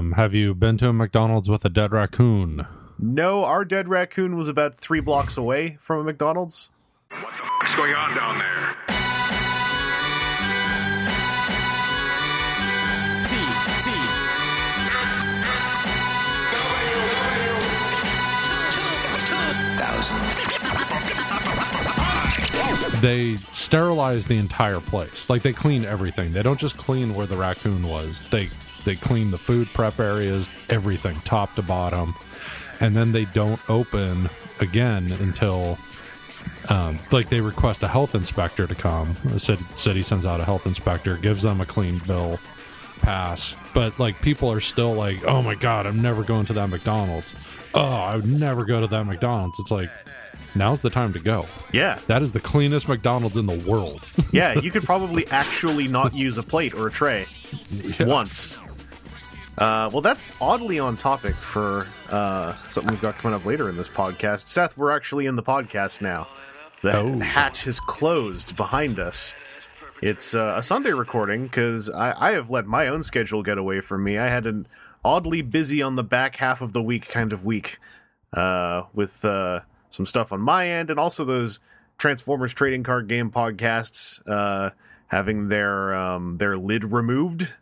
Um, 0.00 0.12
have 0.12 0.32
you 0.32 0.54
been 0.54 0.78
to 0.78 0.88
a 0.88 0.94
McDonald's 0.94 1.50
with 1.50 1.62
a 1.66 1.68
dead 1.68 1.92
raccoon? 1.92 2.66
No, 2.98 3.44
our 3.44 3.66
dead 3.66 3.86
raccoon 3.86 4.34
was 4.34 4.48
about 4.48 4.74
three 4.74 5.00
blocks 5.00 5.36
away 5.36 5.76
from 5.78 6.00
a 6.00 6.04
McDonald's. 6.04 6.70
What 7.10 7.20
the 7.20 7.26
fuck's 7.60 7.76
going 7.76 7.92
on 7.92 8.16
down 8.16 8.38
there? 8.38 8.76
T 13.26 13.36
T 13.84 13.90
thousand. 19.76 20.22
They 23.02 23.36
sterilize 23.70 24.26
the 24.26 24.36
entire 24.36 24.80
place. 24.80 25.30
Like 25.30 25.42
they 25.42 25.52
clean 25.52 25.84
everything. 25.84 26.32
They 26.32 26.42
don't 26.42 26.58
just 26.58 26.76
clean 26.76 27.14
where 27.14 27.26
the 27.26 27.36
raccoon 27.36 27.84
was. 27.84 28.20
They 28.22 28.48
they 28.84 28.96
clean 28.96 29.30
the 29.30 29.38
food 29.38 29.68
prep 29.68 30.00
areas, 30.00 30.50
everything, 30.70 31.14
top 31.20 31.54
to 31.54 31.62
bottom, 31.62 32.16
and 32.80 32.94
then 32.94 33.12
they 33.12 33.26
don't 33.26 33.60
open 33.70 34.28
again 34.58 35.12
until. 35.20 35.78
Um, 36.68 36.98
like 37.10 37.28
they 37.28 37.40
request 37.40 37.82
a 37.82 37.88
health 37.88 38.14
inspector 38.14 38.66
to 38.66 38.74
come. 38.74 39.14
The 39.24 39.38
city, 39.38 39.64
city 39.76 40.02
sends 40.02 40.24
out 40.26 40.40
a 40.40 40.44
health 40.44 40.66
inspector, 40.66 41.16
gives 41.16 41.42
them 41.42 41.60
a 41.60 41.66
clean 41.66 41.98
bill, 42.06 42.38
pass. 43.00 43.56
But 43.74 43.98
like 43.98 44.20
people 44.20 44.50
are 44.50 44.60
still 44.60 44.94
like, 44.94 45.24
oh 45.24 45.42
my 45.42 45.54
god, 45.54 45.86
I'm 45.86 46.02
never 46.02 46.22
going 46.24 46.46
to 46.46 46.52
that 46.54 46.68
McDonald's. 46.70 47.34
Oh, 47.74 47.82
I 47.82 48.16
would 48.16 48.26
never 48.26 48.64
go 48.64 48.80
to 48.80 48.86
that 48.88 49.04
McDonald's. 49.04 49.60
It's 49.60 49.70
like 49.70 49.90
now's 50.54 50.82
the 50.82 50.90
time 50.90 51.12
to 51.12 51.18
go. 51.18 51.46
Yeah, 51.72 51.98
That 52.06 52.22
is 52.22 52.32
the 52.32 52.40
cleanest 52.40 52.88
McDonald's 52.88 53.36
in 53.36 53.46
the 53.46 53.58
world. 53.70 54.06
yeah, 54.32 54.58
you 54.58 54.70
could 54.70 54.84
probably 54.92 55.26
actually 55.28 55.88
not 55.88 56.14
use 56.14 56.38
a 56.38 56.42
plate 56.42 56.74
or 56.74 56.86
a 56.88 56.90
tray 56.90 57.26
once. 58.00 58.58
Uh, 59.58 59.90
well, 59.92 60.00
that's 60.00 60.32
oddly 60.40 60.78
on 60.78 60.96
topic 60.96 61.34
for 61.34 61.86
uh, 62.08 62.54
something 62.70 62.90
we've 62.92 63.02
got 63.02 63.18
coming 63.18 63.34
up 63.38 63.44
later 63.44 63.68
in 63.68 63.76
this 63.76 63.88
podcast. 63.88 64.48
Seth, 64.48 64.76
we're 64.78 64.90
actually 64.90 65.26
in 65.26 65.36
the 65.36 65.42
podcast 65.42 66.00
now. 66.00 66.28
The 66.82 66.96
Oh. 66.96 67.20
hatch 67.20 67.64
has 67.64 67.78
closed 67.78 68.56
behind 68.56 68.98
us. 68.98 69.34
It's 70.00 70.34
uh, 70.34 70.54
a 70.56 70.62
Sunday 70.62 70.92
recording 70.92 71.42
because 71.44 71.90
I, 71.90 72.28
I 72.28 72.32
have 72.32 72.48
let 72.48 72.66
my 72.66 72.88
own 72.88 73.02
schedule 73.02 73.42
get 73.42 73.58
away 73.58 73.82
from 73.82 74.02
me. 74.02 74.16
I 74.16 74.28
had 74.28 74.46
an 74.46 74.66
oddly 75.04 75.42
busy 75.42 75.82
on 75.82 75.96
the 75.96 76.04
back 76.04 76.36
half 76.36 76.62
of 76.62 76.72
the 76.72 76.80
week 76.82 77.06
kind 77.08 77.34
of 77.34 77.44
week 77.44 77.78
uh, 78.32 78.84
with 78.94 79.22
uh, 79.26 79.60
some 79.90 80.06
stuff 80.06 80.32
on 80.32 80.40
my 80.40 80.68
end 80.68 80.90
and 80.90 80.98
also 80.98 81.24
those 81.24 81.60
Transformers 81.98 82.54
trading 82.54 82.82
card 82.82 83.08
game 83.08 83.30
podcasts 83.30 84.22
uh, 84.26 84.70
having 85.08 85.48
their 85.48 85.94
um, 85.94 86.38
their 86.38 86.56
lid 86.56 86.84
removed 86.84 87.52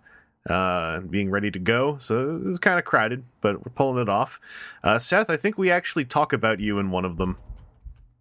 uh, 0.48 0.98
and 0.98 1.10
being 1.10 1.30
ready 1.30 1.50
to 1.50 1.58
go. 1.58 1.98
So 1.98 2.36
it 2.36 2.44
was 2.44 2.58
kind 2.58 2.78
of 2.78 2.84
crowded, 2.84 3.24
but 3.40 3.64
we're 3.64 3.72
pulling 3.72 4.00
it 4.00 4.08
off. 4.08 4.40
Uh, 4.84 4.98
Seth, 4.98 5.28
I 5.28 5.36
think 5.36 5.58
we 5.58 5.70
actually 5.70 6.04
talk 6.04 6.32
about 6.32 6.60
you 6.60 6.78
in 6.78 6.90
one 6.90 7.04
of 7.04 7.16
them. 7.16 7.36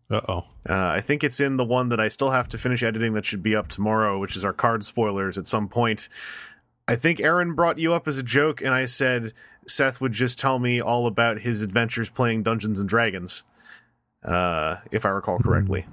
Uh 0.09 0.21
oh. 0.27 0.45
Uh, 0.67 0.87
I 0.87 1.01
think 1.01 1.23
it's 1.23 1.39
in 1.39 1.57
the 1.57 1.65
one 1.65 1.89
that 1.89 1.99
I 1.99 2.07
still 2.07 2.31
have 2.31 2.47
to 2.49 2.57
finish 2.57 2.81
editing 2.81 3.13
that 3.13 3.25
should 3.25 3.43
be 3.43 3.55
up 3.55 3.67
tomorrow, 3.67 4.17
which 4.19 4.35
is 4.35 4.45
our 4.45 4.53
card 4.53 4.83
spoilers 4.83 5.37
at 5.37 5.47
some 5.47 5.67
point. 5.67 6.09
I 6.87 6.95
think 6.95 7.19
Aaron 7.19 7.53
brought 7.53 7.77
you 7.77 7.93
up 7.93 8.07
as 8.07 8.17
a 8.17 8.23
joke, 8.23 8.61
and 8.61 8.73
I 8.73 8.85
said 8.85 9.33
Seth 9.67 9.99
would 9.99 10.13
just 10.13 10.39
tell 10.39 10.59
me 10.59 10.81
all 10.81 11.05
about 11.05 11.41
his 11.41 11.61
adventures 11.61 12.09
playing 12.09 12.43
Dungeons 12.43 12.79
and 12.79 12.87
Dragons, 12.87 13.43
uh, 14.27 14.77
if 14.91 15.05
I 15.05 15.09
recall 15.09 15.39
correctly. 15.39 15.85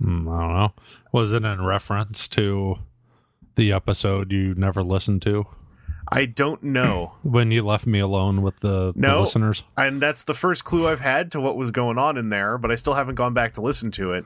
Hmm, 0.00 0.28
I 0.28 0.40
don't 0.40 0.54
know. 0.54 0.72
Was 1.12 1.32
it 1.32 1.44
in 1.44 1.64
reference 1.64 2.28
to 2.28 2.76
the 3.56 3.72
episode 3.72 4.32
you 4.32 4.54
never 4.54 4.82
listened 4.82 5.22
to 5.22 5.46
I 6.08 6.26
don't 6.26 6.62
know. 6.62 7.14
when 7.22 7.50
you 7.50 7.64
left 7.64 7.86
me 7.86 7.98
alone 7.98 8.42
with 8.42 8.60
the, 8.60 8.92
the 8.94 9.20
listeners? 9.20 9.64
and 9.76 10.00
that's 10.00 10.24
the 10.24 10.34
first 10.34 10.64
clue 10.64 10.86
I've 10.86 11.00
had 11.00 11.32
to 11.32 11.40
what 11.40 11.56
was 11.56 11.70
going 11.70 11.98
on 11.98 12.16
in 12.16 12.28
there, 12.28 12.58
but 12.58 12.70
I 12.70 12.76
still 12.76 12.94
haven't 12.94 13.16
gone 13.16 13.34
back 13.34 13.54
to 13.54 13.60
listen 13.60 13.90
to 13.92 14.12
it. 14.12 14.24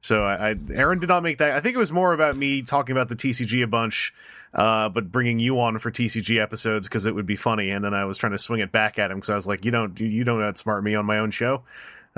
So 0.00 0.24
I, 0.24 0.50
I 0.50 0.54
Aaron 0.74 0.98
did 0.98 1.08
not 1.08 1.22
make 1.22 1.38
that. 1.38 1.52
I 1.52 1.60
think 1.60 1.76
it 1.76 1.78
was 1.78 1.92
more 1.92 2.12
about 2.12 2.36
me 2.36 2.62
talking 2.62 2.94
about 2.94 3.08
the 3.08 3.14
TCG 3.14 3.62
a 3.62 3.68
bunch, 3.68 4.12
uh, 4.52 4.88
but 4.88 5.12
bringing 5.12 5.38
you 5.38 5.60
on 5.60 5.78
for 5.78 5.92
TCG 5.92 6.42
episodes 6.42 6.88
because 6.88 7.06
it 7.06 7.14
would 7.14 7.26
be 7.26 7.36
funny. 7.36 7.70
And 7.70 7.84
then 7.84 7.94
I 7.94 8.04
was 8.04 8.18
trying 8.18 8.32
to 8.32 8.38
swing 8.38 8.60
it 8.60 8.72
back 8.72 8.98
at 8.98 9.12
him 9.12 9.18
because 9.18 9.30
I 9.30 9.36
was 9.36 9.46
like, 9.46 9.64
you 9.64 9.70
don't, 9.70 9.98
you, 10.00 10.08
you 10.08 10.24
don't 10.24 10.40
outsmart 10.40 10.82
me 10.82 10.96
on 10.96 11.06
my 11.06 11.18
own 11.18 11.30
show. 11.30 11.62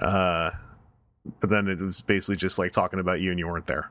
Uh, 0.00 0.50
but 1.40 1.50
then 1.50 1.68
it 1.68 1.80
was 1.80 2.00
basically 2.02 2.36
just 2.36 2.58
like 2.58 2.72
talking 2.72 2.98
about 3.00 3.20
you 3.20 3.30
and 3.30 3.38
you 3.38 3.46
weren't 3.46 3.66
there. 3.66 3.90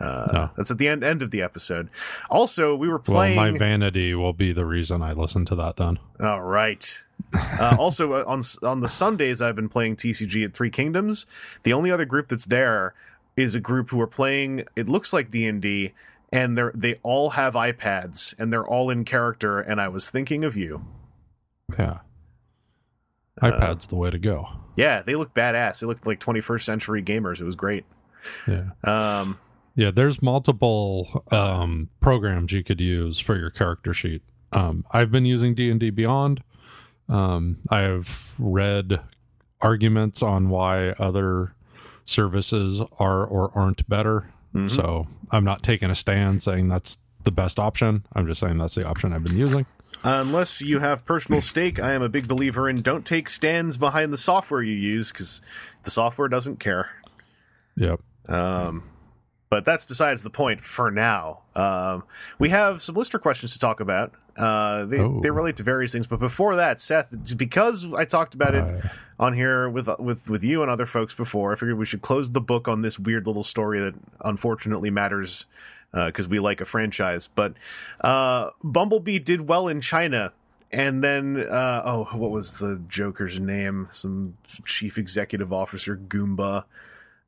Uh, 0.00 0.28
No. 0.32 0.50
That's 0.56 0.70
at 0.70 0.78
the 0.78 0.88
end 0.88 1.02
end 1.04 1.22
of 1.22 1.30
the 1.30 1.40
episode. 1.42 1.88
Also, 2.28 2.74
we 2.74 2.86
were 2.88 2.96
Well, 3.06 3.16
playing. 3.16 3.36
my 3.36 3.50
vanity 3.52 4.14
will 4.14 4.32
be 4.34 4.52
the 4.52 4.66
reason 4.66 5.00
I 5.02 5.12
listen 5.12 5.44
to 5.46 5.54
that 5.56 5.76
then. 5.76 5.98
All 6.20 6.42
right. 6.42 7.02
Uh, 7.34 7.76
also, 7.78 8.12
uh, 8.12 8.24
on 8.26 8.42
on 8.62 8.80
the 8.80 8.88
Sundays, 8.88 9.40
I've 9.40 9.56
been 9.56 9.68
playing 9.70 9.96
TCG 9.96 10.44
at 10.44 10.52
Three 10.54 10.70
Kingdoms. 10.70 11.24
The 11.62 11.72
only 11.72 11.90
other 11.90 12.04
group 12.04 12.28
that's 12.28 12.44
there 12.44 12.94
is 13.36 13.54
a 13.54 13.60
group 13.60 13.88
who 13.90 14.00
are 14.00 14.06
playing. 14.06 14.64
It 14.76 14.88
looks 14.88 15.12
like 15.14 15.30
D 15.30 15.46
and 15.46 15.62
D, 15.62 15.92
and 16.30 16.58
they're 16.58 16.72
they 16.74 16.96
all 17.02 17.30
have 17.30 17.54
iPads 17.54 18.34
and 18.38 18.52
they're 18.52 18.66
all 18.66 18.90
in 18.90 19.04
character. 19.06 19.60
And 19.60 19.80
I 19.80 19.88
was 19.88 20.10
thinking 20.10 20.44
of 20.44 20.56
you. 20.56 20.84
Yeah. 21.78 22.00
Uh, 23.40 23.50
iPad's 23.50 23.86
the 23.86 23.96
way 23.96 24.10
to 24.10 24.18
go. 24.18 24.48
Yeah, 24.76 25.02
they 25.02 25.14
look 25.14 25.34
badass. 25.34 25.80
They 25.80 25.86
look 25.86 26.04
like 26.06 26.20
21st 26.20 26.62
century 26.62 27.02
gamers. 27.02 27.40
It 27.40 27.44
was 27.44 27.54
great. 27.56 27.84
Yeah. 28.46 28.70
Um, 28.84 29.38
Yeah, 29.74 29.90
there's 29.90 30.22
multiple 30.22 31.22
um, 31.30 31.90
programs 32.00 32.52
you 32.52 32.64
could 32.64 32.80
use 32.80 33.18
for 33.18 33.36
your 33.38 33.50
character 33.50 33.92
sheet. 33.94 34.22
Um, 34.52 34.84
I've 34.90 35.10
been 35.10 35.26
using 35.26 35.54
D 35.54 35.70
and 35.70 35.78
D 35.78 35.90
Beyond. 35.90 36.42
Um, 37.08 37.58
I 37.70 37.80
have 37.80 38.34
read 38.38 39.00
arguments 39.60 40.22
on 40.22 40.48
why 40.48 40.90
other 40.98 41.52
services 42.06 42.80
are 42.98 43.24
or 43.26 43.50
aren't 43.54 43.86
better. 43.88 44.30
mhm. 44.54 44.70
So 44.70 45.06
I'm 45.30 45.44
not 45.44 45.62
taking 45.62 45.90
a 45.90 45.94
stand 45.94 46.42
saying 46.42 46.68
that's 46.68 46.98
the 47.24 47.30
best 47.30 47.58
option. 47.58 48.04
I'm 48.14 48.26
just 48.26 48.40
saying 48.40 48.58
that's 48.58 48.74
the 48.76 48.86
option 48.86 49.12
I've 49.12 49.24
been 49.24 49.36
using. 49.36 49.66
Unless 50.06 50.62
you 50.62 50.78
have 50.78 51.04
personal 51.04 51.40
stake, 51.52 51.80
I 51.80 51.92
am 51.92 52.02
a 52.02 52.08
big 52.08 52.28
believer 52.28 52.68
in 52.68 52.76
don't 52.76 53.04
take 53.04 53.28
stands 53.28 53.76
behind 53.76 54.12
the 54.12 54.16
software 54.16 54.62
you 54.62 54.74
use 54.74 55.12
because 55.12 55.42
the 55.84 55.90
software 55.90 56.28
doesn't 56.28 56.60
care. 56.60 56.90
Yep. 57.76 58.00
Um, 58.28 58.84
but 59.50 59.64
that's 59.64 59.84
besides 59.84 60.22
the 60.22 60.30
point 60.30 60.62
for 60.64 60.90
now. 60.90 61.40
Um, 61.54 62.04
we 62.38 62.48
have 62.50 62.82
some 62.82 62.94
listener 62.94 63.20
questions 63.20 63.52
to 63.54 63.58
talk 63.58 63.80
about. 63.80 64.12
Uh, 64.36 64.84
they, 64.86 64.98
Oh. 64.98 65.20
they 65.22 65.30
relate 65.30 65.56
to 65.56 65.62
various 65.62 65.92
things, 65.92 66.06
but 66.06 66.18
before 66.20 66.56
that, 66.56 66.80
Seth, 66.80 67.08
because 67.36 67.86
I 67.94 68.04
talked 68.04 68.34
about 68.34 68.54
it 68.54 68.62
Uh, 68.64 68.88
on 69.18 69.32
here 69.32 69.68
with 69.68 69.88
with 69.98 70.28
with 70.28 70.44
you 70.44 70.60
and 70.62 70.70
other 70.70 70.84
folks 70.84 71.14
before, 71.14 71.52
I 71.52 71.56
figured 71.56 71.78
we 71.78 71.86
should 71.86 72.02
close 72.02 72.32
the 72.32 72.40
book 72.40 72.68
on 72.68 72.82
this 72.82 72.98
weird 72.98 73.26
little 73.26 73.42
story 73.44 73.80
that 73.80 73.94
unfortunately 74.22 74.90
matters 74.90 75.46
because 75.92 76.28
we 76.28 76.38
like 76.40 76.60
a 76.60 76.64
franchise. 76.64 77.28
But 77.34 77.54
uh, 78.00 78.50
Bumblebee 78.62 79.18
did 79.18 79.48
well 79.48 79.68
in 79.68 79.80
China. 79.80 80.32
And 80.72 81.02
then, 81.02 81.38
uh, 81.38 81.82
oh, 81.84 82.04
what 82.12 82.30
was 82.30 82.54
the 82.58 82.82
Joker's 82.88 83.38
name? 83.38 83.88
Some 83.92 84.34
chief 84.64 84.98
executive 84.98 85.52
officer 85.52 85.96
Goomba. 85.96 86.64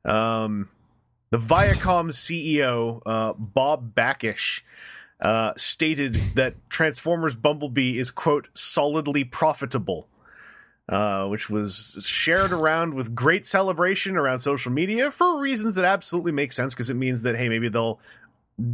Um, 0.05 0.69
the 1.31 1.37
Viacom 1.37 2.11
CEO, 2.11 3.01
uh, 3.05 3.33
Bob 3.33 3.93
Bakish, 3.93 4.61
uh, 5.21 5.53
stated 5.55 6.13
that 6.35 6.55
Transformers 6.69 7.35
Bumblebee 7.35 7.99
is, 7.99 8.09
quote, 8.09 8.49
solidly 8.53 9.23
profitable, 9.23 10.07
uh, 10.87 11.27
which 11.27 11.49
was 11.49 12.03
shared 12.07 12.51
around 12.51 12.93
with 12.93 13.13
great 13.13 13.45
celebration 13.45 14.17
around 14.17 14.39
social 14.39 14.71
media 14.71 15.11
for 15.11 15.39
reasons 15.39 15.75
that 15.75 15.85
absolutely 15.85 16.31
make 16.31 16.51
sense 16.51 16.73
because 16.73 16.89
it 16.89 16.95
means 16.95 17.21
that, 17.23 17.35
hey, 17.35 17.49
maybe 17.49 17.69
they'll 17.69 17.99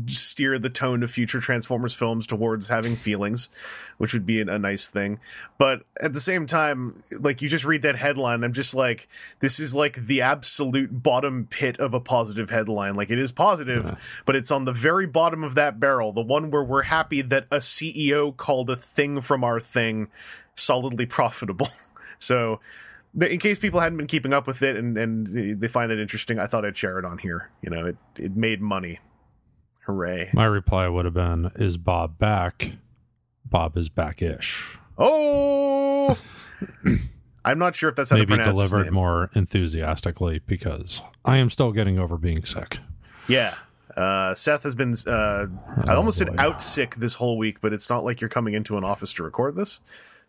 steer 0.07 0.57
the 0.57 0.69
tone 0.69 1.03
of 1.03 1.11
future 1.11 1.39
Transformers 1.39 1.93
films 1.93 2.25
towards 2.25 2.69
having 2.69 2.95
feelings, 2.95 3.49
which 3.97 4.13
would 4.13 4.25
be 4.25 4.41
a, 4.41 4.59
nice 4.59 4.87
thing. 4.87 5.19
But 5.57 5.83
at 6.01 6.13
the 6.13 6.19
same 6.19 6.45
time, 6.45 7.03
like 7.11 7.41
you 7.41 7.49
just 7.49 7.65
read 7.65 7.81
that 7.83 7.95
headline, 7.95 8.43
I'm 8.43 8.53
just 8.53 8.73
like, 8.73 9.07
this 9.39 9.59
is 9.59 9.75
like 9.75 10.07
the 10.07 10.21
absolute 10.21 11.03
bottom 11.03 11.47
pit 11.49 11.77
of 11.79 11.93
a 11.93 11.99
positive 11.99 12.49
headline. 12.49 12.95
Like 12.95 13.09
it 13.09 13.19
is 13.19 13.31
positive, 13.31 13.95
but 14.25 14.35
it's 14.35 14.51
on 14.51 14.65
the 14.65 14.73
very 14.73 15.05
bottom 15.05 15.43
of 15.43 15.55
that 15.55 15.79
barrel, 15.79 16.11
the 16.11 16.21
one 16.21 16.49
where 16.51 16.63
we're 16.63 16.83
happy 16.83 17.21
that 17.21 17.45
a 17.51 17.57
CEO 17.57 18.35
called 18.35 18.69
a 18.69 18.75
thing 18.75 19.21
from 19.21 19.43
our 19.43 19.59
thing 19.59 20.07
solidly 20.55 21.05
profitable. 21.05 21.69
so. 22.19 22.59
In 23.17 23.39
case 23.39 23.57
people 23.57 23.79
hadn't 23.79 23.97
been 23.97 24.07
keeping 24.07 24.33
up 24.33 24.45
with 24.45 24.61
it 24.61 24.75
and, 24.75 24.97
and 24.97 25.61
they 25.61 25.69
find 25.69 25.89
it 25.89 25.99
interesting, 25.99 26.37
I 26.37 26.47
thought 26.47 26.65
I'd 26.65 26.75
share 26.75 26.99
it 26.99 27.05
on 27.05 27.17
here. 27.17 27.49
You 27.61 27.69
know, 27.69 27.85
it, 27.85 27.95
it 28.17 28.35
made 28.35 28.59
money. 28.59 28.99
Hooray. 29.85 30.31
My 30.33 30.45
reply 30.45 30.87
would 30.87 31.05
have 31.05 31.13
been, 31.13 31.51
"Is 31.55 31.77
Bob 31.77 32.17
back? 32.17 32.73
Bob 33.45 33.77
is 33.77 33.89
back-ish." 33.89 34.65
Oh, 34.97 36.17
I'm 37.45 37.59
not 37.59 37.75
sure 37.75 37.89
if 37.89 37.95
that's 37.95 38.09
how 38.09 38.15
Maybe 38.17 38.27
to 38.27 38.35
pronounce 38.37 38.59
his 38.61 38.69
delivered 38.71 38.91
more 38.93 39.29
enthusiastically 39.35 40.39
because 40.47 41.01
I 41.23 41.37
am 41.37 41.49
still 41.49 41.71
getting 41.71 41.99
over 41.99 42.17
being 42.17 42.43
sick. 42.45 42.79
Yeah, 43.27 43.55
Uh, 43.95 44.33
Seth 44.35 44.63
has 44.63 44.75
been, 44.75 44.93
uh, 45.07 45.45
I 45.87 45.93
Oh, 45.93 45.97
almost 45.97 46.17
said 46.17 46.35
out 46.39 46.61
sick 46.61 46.95
this 46.95 47.13
whole 47.15 47.37
week, 47.37 47.61
but 47.61 47.71
it's 47.73 47.89
not 47.89 48.03
like 48.03 48.19
you're 48.19 48.29
coming 48.29 48.53
into 48.53 48.77
an 48.77 48.83
office 48.83 49.13
to 49.13 49.23
record 49.23 49.55
this. 49.55 49.79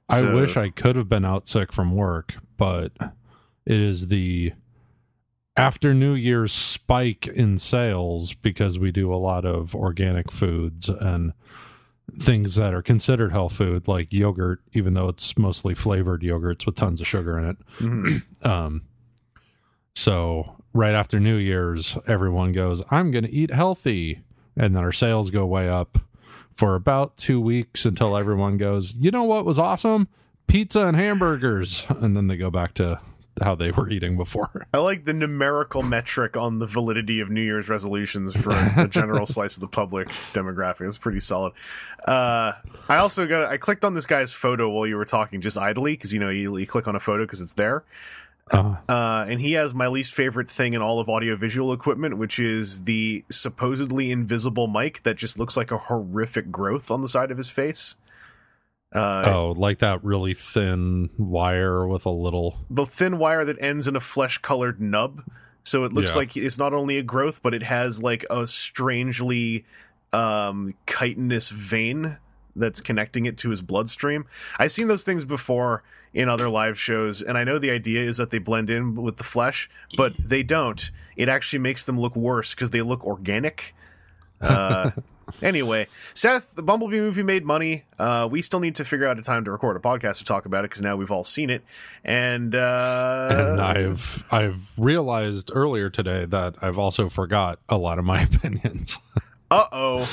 I 0.08 0.22
wish 0.32 0.56
I 0.56 0.68
could 0.70 0.94
have 0.94 1.08
been 1.08 1.24
out 1.24 1.48
sick 1.48 1.72
from 1.72 1.96
work, 1.96 2.36
but 2.56 2.92
it 3.64 3.80
is 3.80 4.06
the 4.08 4.52
after 5.56 5.94
New 5.94 6.14
Year's 6.14 6.52
spike 6.52 7.26
in 7.28 7.58
sales 7.58 8.34
because 8.34 8.78
we 8.78 8.90
do 8.92 9.12
a 9.12 9.16
lot 9.16 9.44
of 9.44 9.74
organic 9.74 10.30
foods 10.30 10.88
and 10.88 11.32
things 12.18 12.54
that 12.54 12.72
are 12.74 12.82
considered 12.82 13.32
health 13.32 13.54
food, 13.54 13.88
like 13.88 14.12
yogurt, 14.12 14.60
even 14.74 14.94
though 14.94 15.08
it's 15.08 15.36
mostly 15.36 15.74
flavored 15.74 16.22
yogurts 16.22 16.64
with 16.66 16.76
tons 16.76 17.00
of 17.00 17.06
sugar 17.06 17.38
in 17.38 17.44
it. 17.50 17.56
Mhm. 17.78 18.22
Um, 18.46 18.82
so 19.94 20.56
right 20.72 20.94
after 20.94 21.18
New 21.18 21.36
Year's, 21.36 21.96
everyone 22.06 22.52
goes, 22.52 22.82
"I'm 22.90 23.10
going 23.10 23.24
to 23.24 23.30
eat 23.32 23.50
healthy," 23.50 24.20
and 24.56 24.74
then 24.74 24.82
our 24.82 24.92
sales 24.92 25.30
go 25.30 25.46
way 25.46 25.68
up 25.68 25.98
for 26.56 26.74
about 26.74 27.16
two 27.16 27.40
weeks 27.40 27.84
until 27.84 28.16
everyone 28.16 28.56
goes, 28.56 28.92
"You 28.94 29.10
know 29.10 29.24
what 29.24 29.44
was 29.46 29.58
awesome? 29.58 30.08
Pizza 30.46 30.86
and 30.86 30.96
hamburgers," 30.96 31.86
and 31.88 32.16
then 32.16 32.26
they 32.28 32.36
go 32.36 32.50
back 32.50 32.74
to 32.74 33.00
how 33.42 33.54
they 33.54 33.70
were 33.70 33.88
eating 33.88 34.16
before. 34.16 34.66
I 34.74 34.78
like 34.78 35.04
the 35.04 35.12
numerical 35.12 35.82
metric 35.82 36.36
on 36.36 36.58
the 36.58 36.66
validity 36.66 37.20
of 37.20 37.30
New 37.30 37.42
Year's 37.42 37.68
resolutions 37.68 38.34
for 38.34 38.50
the 38.50 38.88
general 38.90 39.26
slice 39.26 39.56
of 39.56 39.60
the 39.60 39.68
public 39.68 40.08
demographic. 40.32 40.86
It's 40.86 40.98
pretty 40.98 41.20
solid. 41.20 41.52
Uh, 42.06 42.52
I 42.88 42.96
also 42.96 43.26
got 43.26 43.50
I 43.50 43.56
clicked 43.56 43.84
on 43.84 43.94
this 43.94 44.06
guy's 44.06 44.32
photo 44.32 44.68
while 44.68 44.86
you 44.86 44.96
were 44.96 45.04
talking, 45.04 45.40
just 45.40 45.56
idly, 45.56 45.94
because 45.94 46.12
you 46.12 46.20
know 46.20 46.30
you, 46.30 46.56
you 46.56 46.66
click 46.66 46.88
on 46.88 46.96
a 46.96 47.00
photo 47.00 47.24
because 47.24 47.40
it's 47.40 47.52
there. 47.52 47.84
Uh, 48.50 48.76
Uh, 48.88 49.26
and 49.28 49.40
he 49.40 49.52
has 49.54 49.74
my 49.74 49.88
least 49.88 50.12
favorite 50.12 50.48
thing 50.48 50.74
in 50.74 50.80
all 50.80 51.00
of 51.00 51.08
audiovisual 51.08 51.72
equipment, 51.72 52.16
which 52.16 52.38
is 52.38 52.84
the 52.84 53.24
supposedly 53.28 54.12
invisible 54.12 54.68
mic 54.68 55.02
that 55.02 55.16
just 55.16 55.38
looks 55.38 55.56
like 55.56 55.72
a 55.72 55.78
horrific 55.78 56.52
growth 56.52 56.90
on 56.90 57.02
the 57.02 57.08
side 57.08 57.30
of 57.30 57.36
his 57.36 57.50
face. 57.50 57.96
Uh, 58.94 59.24
oh, 59.26 59.54
like 59.56 59.78
that 59.80 60.02
really 60.04 60.32
thin 60.32 61.10
wire 61.18 61.86
with 61.86 62.06
a 62.06 62.10
little. 62.10 62.58
the 62.70 62.86
thin 62.86 63.18
wire 63.18 63.44
that 63.44 63.60
ends 63.60 63.86
in 63.88 63.96
a 63.96 64.00
flesh 64.00 64.38
colored 64.38 64.80
nub. 64.80 65.22
So 65.64 65.84
it 65.84 65.92
looks 65.92 66.12
Yeah. 66.12 66.18
like 66.18 66.36
it's 66.36 66.58
not 66.58 66.72
only 66.72 66.96
a 66.96 67.02
growth, 67.02 67.42
but 67.42 67.52
it 67.52 67.64
has 67.64 68.02
like 68.02 68.24
a 68.30 68.46
strangely 68.46 69.64
um, 70.12 70.74
chitinous 70.86 71.50
vein 71.50 72.18
that's 72.54 72.80
connecting 72.80 73.26
it 73.26 73.36
to 73.38 73.50
his 73.50 73.60
bloodstream. 73.60 74.24
I've 74.58 74.72
seen 74.72 74.88
those 74.88 75.02
things 75.02 75.24
before 75.24 75.82
in 76.14 76.28
other 76.28 76.48
live 76.48 76.78
shows, 76.78 77.20
and 77.20 77.36
I 77.36 77.44
know 77.44 77.58
the 77.58 77.70
idea 77.70 78.02
is 78.02 78.16
that 78.16 78.30
they 78.30 78.38
blend 78.38 78.70
in 78.70 78.94
with 78.94 79.16
the 79.18 79.24
flesh, 79.24 79.68
but 79.96 80.14
they 80.16 80.42
don't. 80.42 80.90
It 81.16 81.28
actually 81.28 81.58
makes 81.58 81.82
them 81.82 82.00
look 82.00 82.16
worse 82.16 82.54
because 82.54 82.70
they 82.70 82.80
look 82.80 83.04
organic. 83.04 83.74
Uh, 84.40 84.92
anyway, 85.42 85.86
Seth, 86.14 86.54
the 86.54 86.62
Bumblebee 86.62 87.00
movie 87.00 87.22
made 87.22 87.44
money. 87.44 87.84
Uh, 87.98 88.28
we 88.30 88.42
still 88.42 88.60
need 88.60 88.74
to 88.76 88.84
figure 88.84 89.06
out 89.06 89.18
a 89.18 89.22
time 89.22 89.44
to 89.44 89.50
record 89.50 89.76
a 89.76 89.80
podcast 89.80 90.18
to 90.18 90.24
talk 90.24 90.46
about 90.46 90.64
it 90.64 90.70
because 90.70 90.82
now 90.82 90.96
we've 90.96 91.10
all 91.10 91.24
seen 91.24 91.50
it. 91.50 91.62
And, 92.04 92.54
uh, 92.54 93.28
And 93.30 93.60
I've 93.60 94.24
I've 94.30 94.72
realized 94.78 95.50
earlier 95.52 95.90
today 95.90 96.24
that 96.26 96.54
I've 96.62 96.78
also 96.78 97.08
forgot 97.08 97.58
a 97.68 97.76
lot 97.76 97.98
of 97.98 98.04
my 98.04 98.22
opinions. 98.34 98.98
uh 99.50 99.66
oh. 99.72 100.08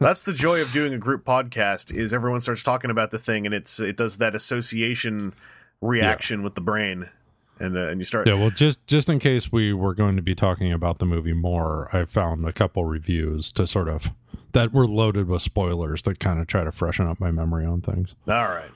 That's 0.00 0.24
the 0.24 0.32
joy 0.32 0.60
of 0.60 0.72
doing 0.72 0.92
a 0.92 0.98
group 0.98 1.24
podcast 1.24 1.94
is 1.94 2.12
everyone 2.12 2.40
starts 2.40 2.62
talking 2.64 2.90
about 2.90 3.12
the 3.12 3.18
thing 3.18 3.46
and 3.46 3.54
it's 3.54 3.78
it 3.78 3.96
does 3.96 4.16
that 4.16 4.34
association 4.34 5.34
reaction 5.80 6.42
with 6.42 6.54
the 6.56 6.60
brain 6.60 7.08
and 7.58 7.76
uh, 7.76 7.88
and 7.88 8.00
you 8.00 8.04
start 8.04 8.26
Yeah, 8.26 8.34
well, 8.34 8.50
just 8.50 8.84
just 8.86 9.08
in 9.08 9.18
case 9.18 9.50
we 9.52 9.72
were 9.72 9.94
going 9.94 10.16
to 10.16 10.22
be 10.22 10.34
talking 10.34 10.72
about 10.72 10.98
the 10.98 11.06
movie 11.06 11.32
more, 11.32 11.88
I 11.92 12.04
found 12.04 12.46
a 12.46 12.52
couple 12.52 12.84
reviews 12.84 13.50
to 13.52 13.66
sort 13.66 13.88
of 13.88 14.10
that 14.52 14.72
were 14.72 14.86
loaded 14.86 15.28
with 15.28 15.42
spoilers 15.42 16.02
to 16.02 16.14
kind 16.14 16.40
of 16.40 16.46
try 16.46 16.64
to 16.64 16.72
freshen 16.72 17.06
up 17.06 17.20
my 17.20 17.30
memory 17.30 17.64
on 17.66 17.80
things. 17.82 18.14
All 18.28 18.34
right. 18.48 18.70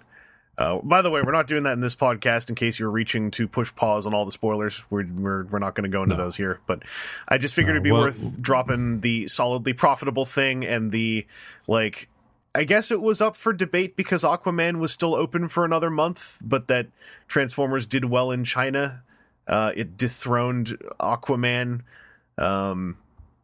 Uh, 0.58 0.78
by 0.82 1.00
the 1.00 1.08
way, 1.10 1.22
we're 1.22 1.32
not 1.32 1.46
doing 1.46 1.62
that 1.62 1.72
in 1.72 1.80
this 1.80 1.96
podcast 1.96 2.50
in 2.50 2.54
case 2.54 2.78
you're 2.78 2.90
reaching 2.90 3.30
to 3.30 3.48
push 3.48 3.74
pause 3.74 4.04
on 4.06 4.12
all 4.12 4.26
the 4.26 4.32
spoilers. 4.32 4.82
We're 4.90 5.06
we're, 5.06 5.44
we're 5.44 5.58
not 5.58 5.74
going 5.74 5.84
to 5.84 5.88
go 5.88 6.02
into 6.02 6.16
No. 6.16 6.24
those 6.24 6.36
here, 6.36 6.60
but 6.66 6.82
I 7.28 7.38
just 7.38 7.54
figured 7.54 7.72
No, 7.72 7.76
it'd 7.76 7.82
be 7.84 7.92
well- 7.92 8.02
worth 8.02 8.42
dropping 8.42 9.00
the 9.00 9.26
solidly 9.26 9.72
profitable 9.72 10.26
thing 10.26 10.64
and 10.66 10.92
the 10.92 11.26
like. 11.66 12.08
I 12.54 12.64
guess 12.64 12.90
it 12.90 13.00
was 13.00 13.20
up 13.20 13.36
for 13.36 13.52
debate 13.52 13.96
because 13.96 14.24
Aquaman 14.24 14.78
was 14.78 14.92
still 14.92 15.14
open 15.14 15.48
for 15.48 15.64
another 15.64 15.90
month, 15.90 16.38
but 16.42 16.68
that 16.68 16.88
Transformers 17.28 17.86
did 17.86 18.06
well 18.06 18.30
in 18.30 18.44
China. 18.44 19.02
Uh, 19.46 19.72
it 19.74 19.96
dethroned 19.96 20.76
Aquaman, 20.98 21.82
um, 22.38 22.96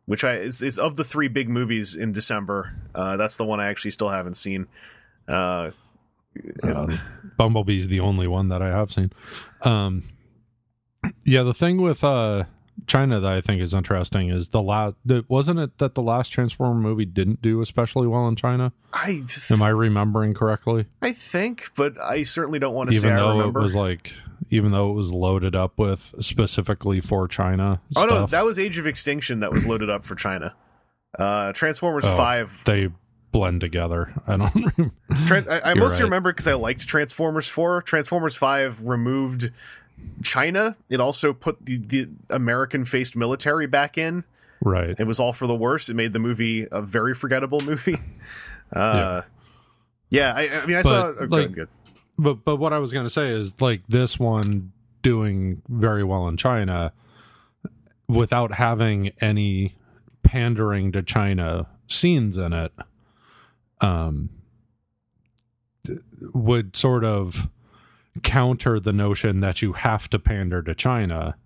which 0.06 0.24
I 0.24 0.36
is, 0.36 0.62
is 0.62 0.78
of 0.78 0.96
the 0.96 1.04
three 1.04 1.28
big 1.28 1.48
movies 1.48 1.94
in 1.94 2.12
December. 2.12 2.74
Uh, 2.94 3.16
that's 3.16 3.36
the 3.36 3.44
one 3.44 3.60
I 3.60 3.68
actually 3.68 3.92
still 3.92 4.10
haven't 4.10 4.34
seen. 4.34 4.66
Uh, 5.28 5.70
Uh, 6.62 6.96
Bumblebee's 7.38 7.88
the 7.88 8.00
only 8.00 8.26
one 8.26 8.48
that 8.48 8.60
I 8.60 8.68
have 8.68 8.92
seen. 8.92 9.10
Um, 9.62 10.02
yeah, 11.24 11.44
the 11.44 11.54
thing 11.54 11.80
with 11.80 12.04
uh, 12.04 12.44
China 12.86 13.18
that 13.20 13.32
I 13.32 13.40
think 13.40 13.60
is 13.62 13.74
interesting 13.74 14.28
is 14.30 14.50
the 14.50 14.62
last. 14.62 14.94
Wasn't 15.28 15.58
it 15.58 15.78
that 15.78 15.94
the 15.94 16.02
last 16.02 16.28
Transformer 16.30 16.74
movie 16.80 17.04
didn't 17.04 17.42
do 17.42 17.60
especially 17.60 18.06
well 18.06 18.28
in 18.28 18.36
China? 18.36 18.72
I 18.92 19.22
Am 19.50 19.62
I 19.62 19.68
remembering 19.68 20.34
correctly? 20.34 20.86
I 21.02 21.12
think, 21.12 21.70
but 21.76 22.00
I 22.00 22.22
certainly 22.22 22.58
don't 22.58 22.74
want 22.74 22.90
to 22.90 22.98
say 22.98 23.06
Even 23.08 23.18
I 23.18 23.20
though 23.20 23.40
it 23.48 23.54
was 23.54 23.74
like, 23.74 24.12
even 24.50 24.72
though 24.72 24.90
it 24.90 24.94
was 24.94 25.12
loaded 25.12 25.54
up 25.56 25.78
with 25.78 26.14
specifically 26.20 27.00
for 27.00 27.26
China 27.28 27.80
oh 27.96 28.02
stuff. 28.02 28.10
no, 28.10 28.26
that 28.26 28.44
was 28.44 28.58
Age 28.58 28.78
of 28.78 28.86
Extinction 28.86 29.40
that 29.40 29.52
was 29.52 29.66
loaded 29.66 29.90
up 29.90 30.04
for 30.04 30.14
China. 30.14 30.54
Uh, 31.18 31.52
Transformers 31.52 32.04
Oh, 32.04 32.16
Five. 32.16 32.62
they 32.66 32.90
blend 33.32 33.60
together. 33.62 34.12
I 34.26 34.36
don't. 34.36 34.52
Tran- 35.10 35.48
I, 35.48 35.70
I 35.70 35.74
mostly 35.74 36.00
right. 36.00 36.04
remember 36.04 36.32
because 36.32 36.46
I 36.46 36.54
liked 36.54 36.86
Transformers 36.86 37.48
Four. 37.48 37.82
Transformers 37.82 38.36
Five 38.36 38.82
removed 38.86 39.50
China. 40.22 40.76
It 40.88 41.00
also 41.00 41.32
put 41.32 41.64
the, 41.66 41.78
the 41.78 42.08
American-faced 42.30 43.16
military 43.16 43.66
back 43.66 43.96
in. 43.98 44.24
right. 44.62 44.94
It 44.98 45.04
was 45.06 45.18
all 45.20 45.32
for 45.32 45.46
the 45.46 45.54
worse. 45.54 45.88
It 45.88 45.94
made 45.94 46.12
the 46.12 46.18
movie 46.18 46.66
a 46.70 46.82
very 46.82 47.14
forgettable 47.14 47.60
movie. 47.60 47.98
Uh, 48.72 49.22
yeah. 50.10 50.32
I, 50.34 50.48
I 50.62 50.66
mean, 50.66 50.76
I 50.76 50.82
But, 50.82 50.88
saw. 50.88 51.12
good, 51.12 51.30
like, 51.30 51.52
good. 51.52 51.68
But 52.18 52.44
but 52.44 52.56
what 52.56 52.72
I 52.72 52.80
was 52.80 52.92
going 52.92 53.06
to 53.06 53.10
say 53.10 53.28
is 53.28 53.60
like 53.60 53.82
this 53.88 54.18
one 54.18 54.72
doing 55.02 55.62
very 55.68 56.02
well 56.02 56.26
in 56.26 56.36
China 56.36 56.92
without 58.08 58.54
having 58.54 59.12
any 59.20 59.76
pandering 60.24 60.90
to 60.92 61.02
China 61.04 61.68
scenes 61.86 62.36
in 62.38 62.52
it 62.52 62.72
um 63.80 64.30
would 66.34 66.74
sort 66.74 67.04
of 67.04 67.48
counter 68.22 68.80
the 68.80 68.92
notion 68.92 69.40
that 69.40 69.62
you 69.62 69.72
have 69.72 70.08
to 70.10 70.18
pander 70.18 70.62
to 70.62 70.74
China 70.74 71.36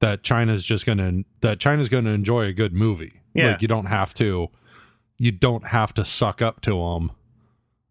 that 0.00 0.22
China's 0.22 0.64
just 0.64 0.86
going 0.86 0.98
to 0.98 1.24
that 1.40 1.58
China's 1.60 1.88
to 1.88 1.98
enjoy 1.98 2.44
a 2.44 2.52
good 2.52 2.72
movie. 2.72 3.20
Yeah. 3.34 3.52
Like 3.52 3.62
you 3.62 3.68
don't 3.68 3.86
have 3.86 4.14
to 4.14 4.48
you 5.16 5.32
don't 5.32 5.66
have 5.66 5.92
to 5.94 6.04
suck 6.04 6.40
up 6.40 6.60
to 6.62 6.70
them. 6.70 7.12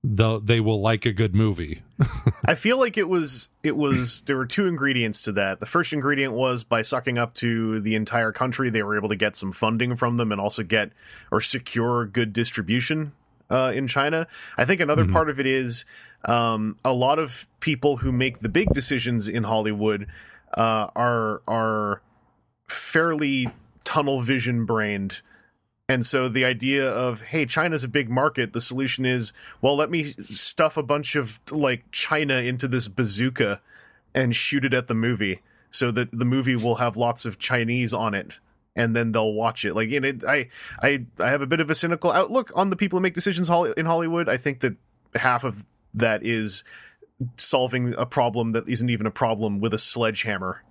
Though 0.04 0.40
they 0.40 0.62
will 0.62 0.80
like 0.80 1.06
a 1.06 1.12
good 1.12 1.36
movie. 1.36 1.82
I 2.46 2.56
feel 2.56 2.80
like 2.80 2.98
it 2.98 3.10
was 3.10 3.50
it 3.64 3.76
was 3.76 4.22
there 4.26 4.38
were 4.38 4.46
two 4.46 4.68
ingredients 4.68 5.20
to 5.22 5.32
that. 5.34 5.60
The 5.60 5.66
first 5.66 5.92
ingredient 5.92 6.34
was 6.34 6.64
by 6.64 6.82
sucking 6.82 7.18
up 7.18 7.34
to 7.36 7.82
the 7.82 7.96
entire 7.96 8.32
country, 8.32 8.70
they 8.70 8.84
were 8.84 8.98
able 8.98 9.10
to 9.10 9.16
get 9.16 9.36
some 9.36 9.52
funding 9.52 9.96
from 9.96 10.18
them 10.18 10.32
and 10.32 10.40
also 10.40 10.64
get 10.64 10.92
or 11.32 11.42
secure 11.42 12.06
good 12.06 12.32
distribution 12.32 13.12
uh, 13.50 13.72
in 13.74 13.88
China. 13.88 14.28
I 14.58 14.66
think 14.66 14.80
another 14.80 15.08
part 15.08 15.30
of 15.30 15.40
it 15.40 15.46
is 15.46 15.84
um, 16.28 16.78
a 16.84 16.94
lot 16.94 17.20
of 17.20 17.48
people 17.60 17.98
who 17.98 18.12
make 18.12 18.40
the 18.40 18.50
big 18.50 18.70
decisions 18.72 19.28
in 19.28 19.44
Hollywood 19.44 20.08
uh, 20.54 20.90
are 20.96 21.42
are 21.48 22.02
fairly 22.68 23.50
tunnel 23.84 24.22
vision 24.22 24.66
brained. 24.66 25.22
And 25.90 26.06
so 26.06 26.28
the 26.28 26.44
idea 26.44 26.86
of, 26.86 27.22
hey, 27.22 27.46
China's 27.46 27.86
a 27.86 27.88
big 27.88 28.10
market, 28.10 28.52
the 28.52 28.60
solution 28.60 29.06
is, 29.06 29.32
well, 29.62 29.78
let 29.78 29.90
me 29.90 30.04
stuff 30.04 30.76
a 30.76 30.84
bunch 30.84 31.16
of 31.16 31.40
like 31.50 31.90
China 31.92 32.36
into 32.36 32.68
this 32.68 32.90
bazooka 32.90 33.62
and 34.14 34.36
shoot 34.36 34.66
it 34.66 34.74
at 34.74 34.88
the 34.88 34.94
movie 34.94 35.40
so 35.72 35.92
that 35.92 36.10
the 36.12 36.26
movie 36.26 36.58
will 36.58 36.76
have 36.76 36.98
lots 36.98 37.26
of 37.26 37.40
Chinese 37.40 37.94
on 37.94 38.14
it 38.14 38.42
and 38.76 38.98
then 38.98 39.14
they'll 39.14 39.34
watch 39.34 39.64
it. 39.64 39.76
Like, 39.76 39.90
you 39.90 40.02
know, 40.02 40.14
I, 40.28 40.50
I, 40.82 41.06
I 41.20 41.30
have 41.30 41.42
a 41.42 41.48
bit 41.48 41.62
of 41.62 41.70
a 41.70 41.76
cynical 41.76 42.12
outlook 42.12 42.52
on 42.54 42.70
the 42.70 42.76
people 42.76 43.00
who 43.00 43.04
make 43.04 43.14
decisions 43.14 43.50
in 43.50 43.86
Hollywood. 43.86 44.28
I 44.28 44.36
think 44.36 44.60
that 44.60 44.76
half 45.16 45.46
of 45.46 45.66
that 45.94 46.24
is 46.24 46.64
solving 47.38 47.94
a 47.98 48.06
problem 48.06 48.52
that 48.52 48.68
isn't 48.68 48.90
even 48.90 49.06
a 49.06 49.12
problem 49.12 49.60
with 49.60 49.74
a 49.74 49.80
sledgehammer. 49.80 50.64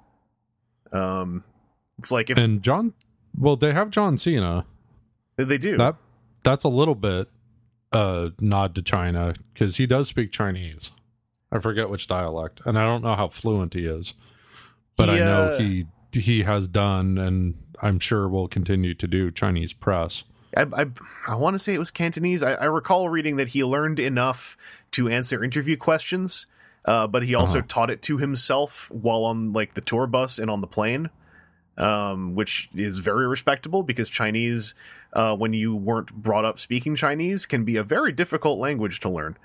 Um, 0.93 1.45
it's 1.99 2.11
like 2.11 2.31
if 2.31 2.39
And 2.39 2.63
John, 2.63 2.95
well, 3.37 3.57
they 3.57 3.73
have 3.73 3.91
John 3.91 4.17
Cena. 4.17 4.65
they 5.37 5.59
do. 5.59 5.77
That 5.77 5.97
that's 6.43 6.65
a 6.65 6.69
little 6.69 6.95
bit 6.95 7.29
uh 7.93 8.31
nod 8.41 8.75
to 8.75 8.83
China 8.83 9.35
because 9.53 9.77
he 9.77 9.87
does 9.87 10.09
speak 10.09 10.33
Chinese. 10.33 10.91
I 11.53 11.59
forget 11.59 11.89
which 11.89 12.09
dialect, 12.09 12.61
and 12.65 12.79
I 12.79 12.85
don't 12.85 13.03
know 13.03 13.15
how 13.15 13.29
fluent 13.29 13.75
he 13.75 13.87
is, 13.87 14.15
but 14.97 15.09
I 15.09 15.19
know 15.19 15.59
he 15.59 15.87
he 16.13 16.43
has 16.43 16.69
done, 16.69 17.19
and 17.19 17.55
I'm 17.81 17.99
sure 17.99 18.29
will 18.29 18.49
continue 18.49 18.95
to 18.95 19.07
do 19.07 19.31
Chinese 19.31 19.73
press. 19.73 20.25
I 20.57 20.67
I, 20.73 20.87
I 21.29 21.35
want 21.37 21.55
to 21.55 21.59
say 21.59 21.75
it 21.75 21.79
was 21.79 21.91
Cantonese. 21.91 22.43
I, 22.43 22.55
I 22.55 22.65
recall 22.65 23.09
reading 23.09 23.37
that 23.37 23.49
he 23.49 23.63
learned 23.65 23.99
enough 23.99 24.57
to 24.97 25.09
answer 25.09 25.43
interview 25.45 25.77
questions, 25.77 26.47
uh, 26.85 27.07
but 27.07 27.23
he 27.23 27.35
also 27.35 27.59
Uh-huh. 27.59 27.67
taught 27.69 27.91
it 27.91 28.03
to 28.03 28.19
himself 28.19 28.91
while 28.91 29.25
on 29.25 29.53
like 29.53 29.75
the 29.75 29.81
tour 29.81 30.07
bus 30.07 30.39
and 30.39 30.51
on 30.51 30.61
the 30.61 30.67
plane, 30.67 31.09
um, 31.79 32.35
which 32.35 32.69
is 32.75 32.99
very 33.01 33.27
respectable 33.27 33.83
because 33.83 34.09
Chinese, 34.09 34.75
uh, 35.13 35.37
when 35.37 35.53
you 35.53 35.75
weren't 35.77 36.13
brought 36.15 36.45
up 36.45 36.59
speaking 36.59 36.95
Chinese, 36.97 37.47
can 37.47 37.65
be 37.65 37.77
a 37.77 37.83
very 37.83 38.13
difficult 38.13 38.59
language 38.59 39.01
to 39.01 39.09
learn. 39.09 39.37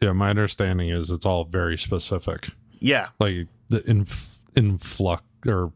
Yeah, 0.00 0.12
my 0.12 0.30
understanding 0.30 0.88
is 0.88 1.10
it's 1.10 1.24
all 1.26 1.44
very 1.44 1.78
specific, 1.78 2.50
Yeah. 2.80 3.08
like 3.20 3.46
the 3.68 3.88
inf- 3.88 4.40
influx 4.56 5.22
or 5.46 5.72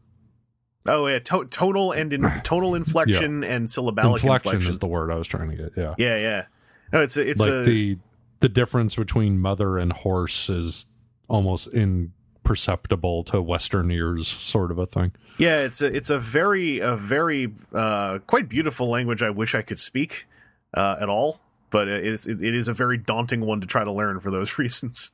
Oh 0.89 1.05
yeah. 1.07 1.19
To- 1.19 1.45
tonal 1.45 1.91
and 1.91 2.13
in- 2.13 2.21
tonal 2.43 2.73
inflection 2.75 3.43
and 3.43 3.69
syllabic 3.69 4.05
inflection, 4.05 4.31
inflection. 4.51 4.71
is 4.71 4.79
the 4.79 4.87
word 4.87 5.11
I 5.11 5.15
was 5.15 5.27
trying 5.27 5.49
to 5.51 5.55
get. 5.57 5.71
Yeah, 5.75 5.95
yeah, 5.97 6.17
yeah. 6.17 6.43
No, 6.93 7.01
it's 7.01 7.17
a, 7.17 7.29
it's 7.29 7.41
like 7.41 7.49
a 7.49 7.63
the 7.63 7.97
the 8.39 8.49
difference 8.49 8.95
between 8.95 9.39
mother 9.39 9.77
and 9.77 9.91
horse 9.91 10.49
is 10.49 10.85
almost 11.27 11.67
imperceptible 11.67 13.23
to 13.25 13.41
Western 13.41 13.91
ears, 13.91 14.27
sort 14.27 14.71
of 14.71 14.77
a 14.77 14.85
thing. 14.85 15.11
Yeah, 15.37 15.59
it's 15.61 15.81
a 15.81 15.87
it's 15.87 16.09
a 16.09 16.19
very 16.19 16.79
a 16.79 16.95
very 16.95 17.53
uh, 17.73 18.19
quite 18.27 18.49
beautiful 18.49 18.89
language. 18.89 19.21
I 19.21 19.29
wish 19.29 19.55
I 19.55 19.61
could 19.61 19.79
speak 19.79 20.25
uh, 20.73 20.97
at 20.99 21.09
all, 21.09 21.39
but 21.69 21.87
it 21.87 22.05
is 22.05 22.27
it 22.27 22.41
is 22.41 22.67
a 22.67 22.73
very 22.73 22.97
daunting 22.97 23.41
one 23.41 23.61
to 23.61 23.67
try 23.67 23.83
to 23.83 23.91
learn 23.91 24.19
for 24.19 24.31
those 24.31 24.57
reasons. 24.57 25.11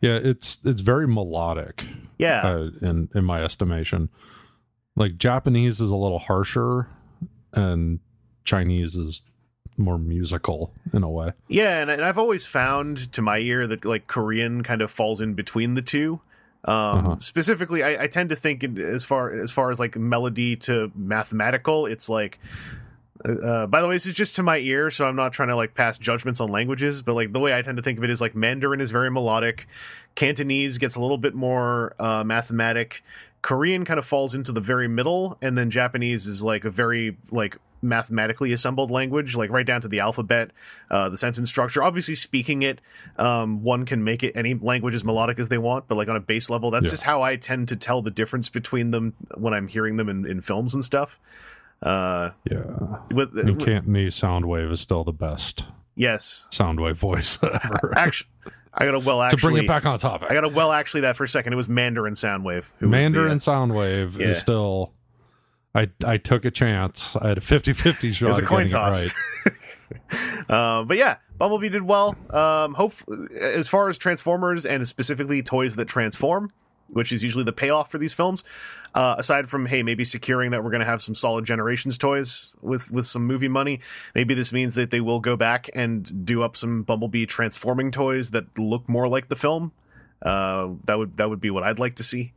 Yeah, 0.00 0.18
it's 0.22 0.58
it's 0.64 0.80
very 0.80 1.08
melodic. 1.08 1.84
Yeah, 2.18 2.46
uh, 2.46 2.70
in 2.82 3.08
in 3.14 3.24
my 3.24 3.42
estimation. 3.42 4.10
Like 4.98 5.18
Japanese 5.18 5.78
is 5.78 5.90
a 5.90 5.96
little 5.96 6.18
harsher, 6.18 6.88
and 7.52 8.00
Chinese 8.44 8.96
is 8.96 9.22
more 9.76 9.98
musical 9.98 10.72
in 10.92 11.02
a 11.02 11.10
way. 11.10 11.32
yeah, 11.48 11.80
and, 11.80 11.90
and 11.90 12.04
I've 12.04 12.18
always 12.18 12.46
found 12.46 13.12
to 13.12 13.22
my 13.22 13.38
ear 13.38 13.66
that 13.66 13.84
like 13.84 14.06
Korean 14.06 14.62
kind 14.62 14.82
of 14.82 14.90
falls 14.90 15.20
in 15.20 15.34
between 15.34 15.74
the 15.74 15.82
two. 15.82 16.20
Um, 16.64 16.74
Uh-huh. 16.74 17.16
Specifically, 17.20 17.82
I, 17.82 18.04
I 18.04 18.06
tend 18.08 18.30
to 18.30 18.36
think 18.36 18.64
as 18.78 19.04
far 19.04 19.30
as 19.30 19.50
far 19.50 19.70
as 19.70 19.78
like 19.78 19.96
melody 19.96 20.56
to 20.56 20.90
mathematical, 20.94 21.86
it's 21.86 22.08
like. 22.08 22.38
Uh, 23.24 23.66
by 23.66 23.80
the 23.80 23.88
way, 23.88 23.94
this 23.94 24.06
is 24.06 24.14
just 24.14 24.36
to 24.36 24.42
my 24.42 24.58
ear, 24.58 24.90
so 24.90 25.06
I'm 25.06 25.16
not 25.16 25.32
trying 25.32 25.48
to 25.48 25.56
like 25.56 25.74
pass 25.74 25.96
judgments 25.96 26.38
on 26.38 26.48
languages. 26.50 27.00
But 27.02 27.14
like 27.14 27.32
the 27.32 27.40
way 27.40 27.56
I 27.56 27.62
tend 27.62 27.76
to 27.78 27.82
think 27.82 27.98
of 27.98 28.04
it 28.04 28.10
is 28.10 28.20
like 28.20 28.36
Mandarin 28.36 28.80
is 28.80 28.90
very 28.90 29.10
melodic, 29.10 29.66
Cantonese 30.14 30.76
gets 30.78 30.96
a 30.96 31.00
little 31.00 31.16
bit 31.18 31.34
more 31.34 31.94
uh, 31.98 32.22
mathematic, 32.24 33.02
Korean 33.42 33.84
kind 33.84 33.98
of 33.98 34.04
falls 34.04 34.34
into 34.34 34.52
the 34.52 34.60
very 34.60 34.86
middle, 34.86 35.38
and 35.40 35.56
then 35.56 35.70
Japanese 35.70 36.26
is 36.26 36.42
like 36.42 36.64
a 36.64 36.70
very 36.70 37.16
like 37.30 37.56
mathematically 37.82 38.52
assembled 38.52 38.90
language, 38.90 39.34
like 39.36 39.50
right 39.50 39.66
down 39.66 39.80
to 39.82 39.88
the 39.88 40.00
alphabet, 40.00 40.50
uh, 40.90 41.08
the 41.08 41.16
sentence 41.16 41.48
structure. 41.48 41.82
Obviously, 41.82 42.14
speaking 42.14 42.62
it, 42.62 42.80
um, 43.18 43.62
one 43.62 43.84
can 43.84 44.02
make 44.04 44.22
it 44.22 44.32
any 44.36 44.54
language 44.54 44.94
as 44.94 45.04
melodic 45.04 45.38
as 45.38 45.48
they 45.48 45.58
want, 45.58 45.86
but 45.88 45.96
like 45.96 46.08
on 46.08 46.16
a 46.16 46.20
base 46.20 46.48
level, 46.50 46.70
that's 46.70 46.86
Yeah. 46.86 46.90
just 46.90 47.02
how 47.04 47.22
I 47.22 47.36
tend 47.36 47.68
to 47.68 47.76
tell 47.76 48.02
the 48.02 48.10
difference 48.10 48.48
between 48.48 48.90
them 48.90 49.14
when 49.34 49.52
I'm 49.54 49.68
hearing 49.68 49.96
them 49.96 50.08
in, 50.08 50.26
in 50.26 50.40
films 50.40 50.74
and 50.74 50.84
stuff. 50.84 51.18
Uh, 51.82 52.30
Yeah, 52.50 52.62
with 53.12 53.36
and 53.38 53.60
Cantonese 53.60 54.14
Soundwave 54.14 54.72
is 54.72 54.80
still 54.80 55.04
the 55.04 55.12
best 55.12 55.66
yes, 55.94 56.46
Soundwave 56.50 56.96
voice 56.96 57.38
ever. 57.42 57.92
actually, 57.96 58.30
I 58.72 58.84
got 58.86 58.92
to 58.92 58.98
well 58.98 59.28
to 59.28 59.36
bring 59.36 59.56
it 59.58 59.66
back 59.66 59.84
on 59.84 59.98
topic, 59.98 60.30
I 60.30 60.34
got 60.34 60.40
to 60.42 60.48
well 60.48 60.72
actually 60.72 61.02
that 61.02 61.16
for 61.16 61.24
a 61.24 61.28
second. 61.28 61.52
It 61.52 61.56
was 61.56 61.68
Mandarin 61.68 62.14
Soundwave. 62.14 62.64
Who 62.78 62.88
Mandarin 62.88 63.34
was 63.34 63.44
the, 63.44 63.50
uh, 63.52 63.54
Soundwave 63.56 64.18
yeah. 64.18 64.28
is 64.28 64.38
still. 64.38 64.92
I 65.76 65.90
I 66.04 66.16
took 66.16 66.44
a 66.44 66.50
chance. 66.50 67.14
I 67.16 67.28
had 67.28 67.38
a 67.38 67.42
50-50 67.42 68.12
shot. 68.12 68.28
was 68.28 68.38
a 68.38 68.42
coin 68.42 68.68
toss. 68.68 69.02
Right. 69.02 69.12
Uh, 70.48 70.84
but 70.84 70.96
yeah, 70.96 71.16
Bumblebee 71.38 71.68
did 71.68 71.82
well. 71.82 72.16
Um, 72.30 72.74
hope 72.74 72.92
as 73.40 73.68
far 73.68 73.88
as 73.88 73.98
Transformers 73.98 74.64
and 74.64 74.86
specifically 74.86 75.42
toys 75.42 75.76
that 75.76 75.86
transform, 75.86 76.52
which 76.88 77.12
is 77.12 77.22
usually 77.22 77.44
the 77.44 77.52
payoff 77.52 77.90
for 77.90 77.98
these 77.98 78.12
films. 78.12 78.44
Uh, 78.94 79.16
aside 79.18 79.48
from 79.48 79.66
hey, 79.66 79.82
maybe 79.82 80.04
securing 80.04 80.50
that 80.52 80.64
we're 80.64 80.70
going 80.70 80.80
to 80.80 80.86
have 80.86 81.02
some 81.02 81.14
solid 81.14 81.44
Generations 81.44 81.98
toys 81.98 82.52
with 82.62 82.90
with 82.90 83.06
some 83.06 83.26
movie 83.26 83.48
money, 83.48 83.80
maybe 84.14 84.34
this 84.34 84.52
means 84.52 84.74
that 84.76 84.90
they 84.90 85.00
will 85.00 85.20
go 85.20 85.36
back 85.36 85.68
and 85.74 86.24
do 86.24 86.42
up 86.42 86.56
some 86.56 86.82
Bumblebee 86.82 87.26
transforming 87.26 87.90
toys 87.90 88.30
that 88.30 88.58
look 88.58 88.88
more 88.88 89.08
like 89.08 89.28
the 89.28 89.36
film. 89.36 89.72
Uh, 90.22 90.70
that 90.86 90.98
would 90.98 91.16
that 91.16 91.28
would 91.28 91.40
be 91.40 91.50
what 91.50 91.62
I'd 91.62 91.78
like 91.78 91.96
to 91.96 92.04
see. 92.04 92.32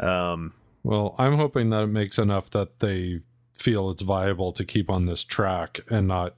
Um, 0.00 0.52
Well, 0.84 1.14
I'm 1.18 1.36
hoping 1.36 1.70
that 1.70 1.82
it 1.82 1.88
makes 1.88 2.18
enough 2.18 2.50
that 2.50 2.78
they 2.78 3.20
feel 3.58 3.90
it's 3.90 4.02
viable 4.02 4.52
to 4.52 4.64
keep 4.64 4.90
on 4.90 5.06
this 5.06 5.24
track 5.24 5.80
and 5.88 6.06
not 6.06 6.36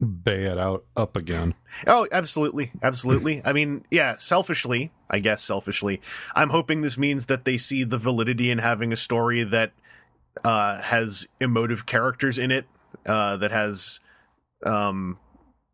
bay 0.00 0.44
it 0.44 0.58
out 0.58 0.84
up 0.96 1.16
again. 1.16 1.54
Oh, 1.86 2.06
absolutely. 2.12 2.72
Absolutely. 2.82 3.42
I 3.44 3.52
mean, 3.52 3.84
yeah, 3.90 4.16
selfishly, 4.16 4.92
I 5.08 5.18
guess 5.18 5.42
selfishly, 5.42 6.00
I'm 6.34 6.50
hoping 6.50 6.82
this 6.82 6.98
means 6.98 7.26
that 7.26 7.44
they 7.44 7.56
see 7.56 7.84
the 7.84 7.98
validity 7.98 8.50
in 8.50 8.58
having 8.58 8.92
a 8.92 8.96
story 8.96 9.42
that 9.44 9.72
uh, 10.44 10.80
has 10.82 11.28
emotive 11.40 11.86
characters 11.86 12.38
in 12.38 12.50
it, 12.50 12.66
uh, 13.06 13.36
that 13.38 13.50
has 13.50 14.00
um, 14.64 15.18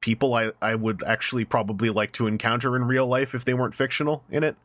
people 0.00 0.34
I, 0.34 0.52
I 0.62 0.74
would 0.74 1.02
actually 1.04 1.44
probably 1.44 1.90
like 1.90 2.12
to 2.12 2.26
encounter 2.26 2.76
in 2.76 2.84
real 2.84 3.06
life 3.06 3.34
if 3.34 3.44
they 3.44 3.54
weren't 3.54 3.74
fictional 3.74 4.24
in 4.30 4.44
it. 4.44 4.56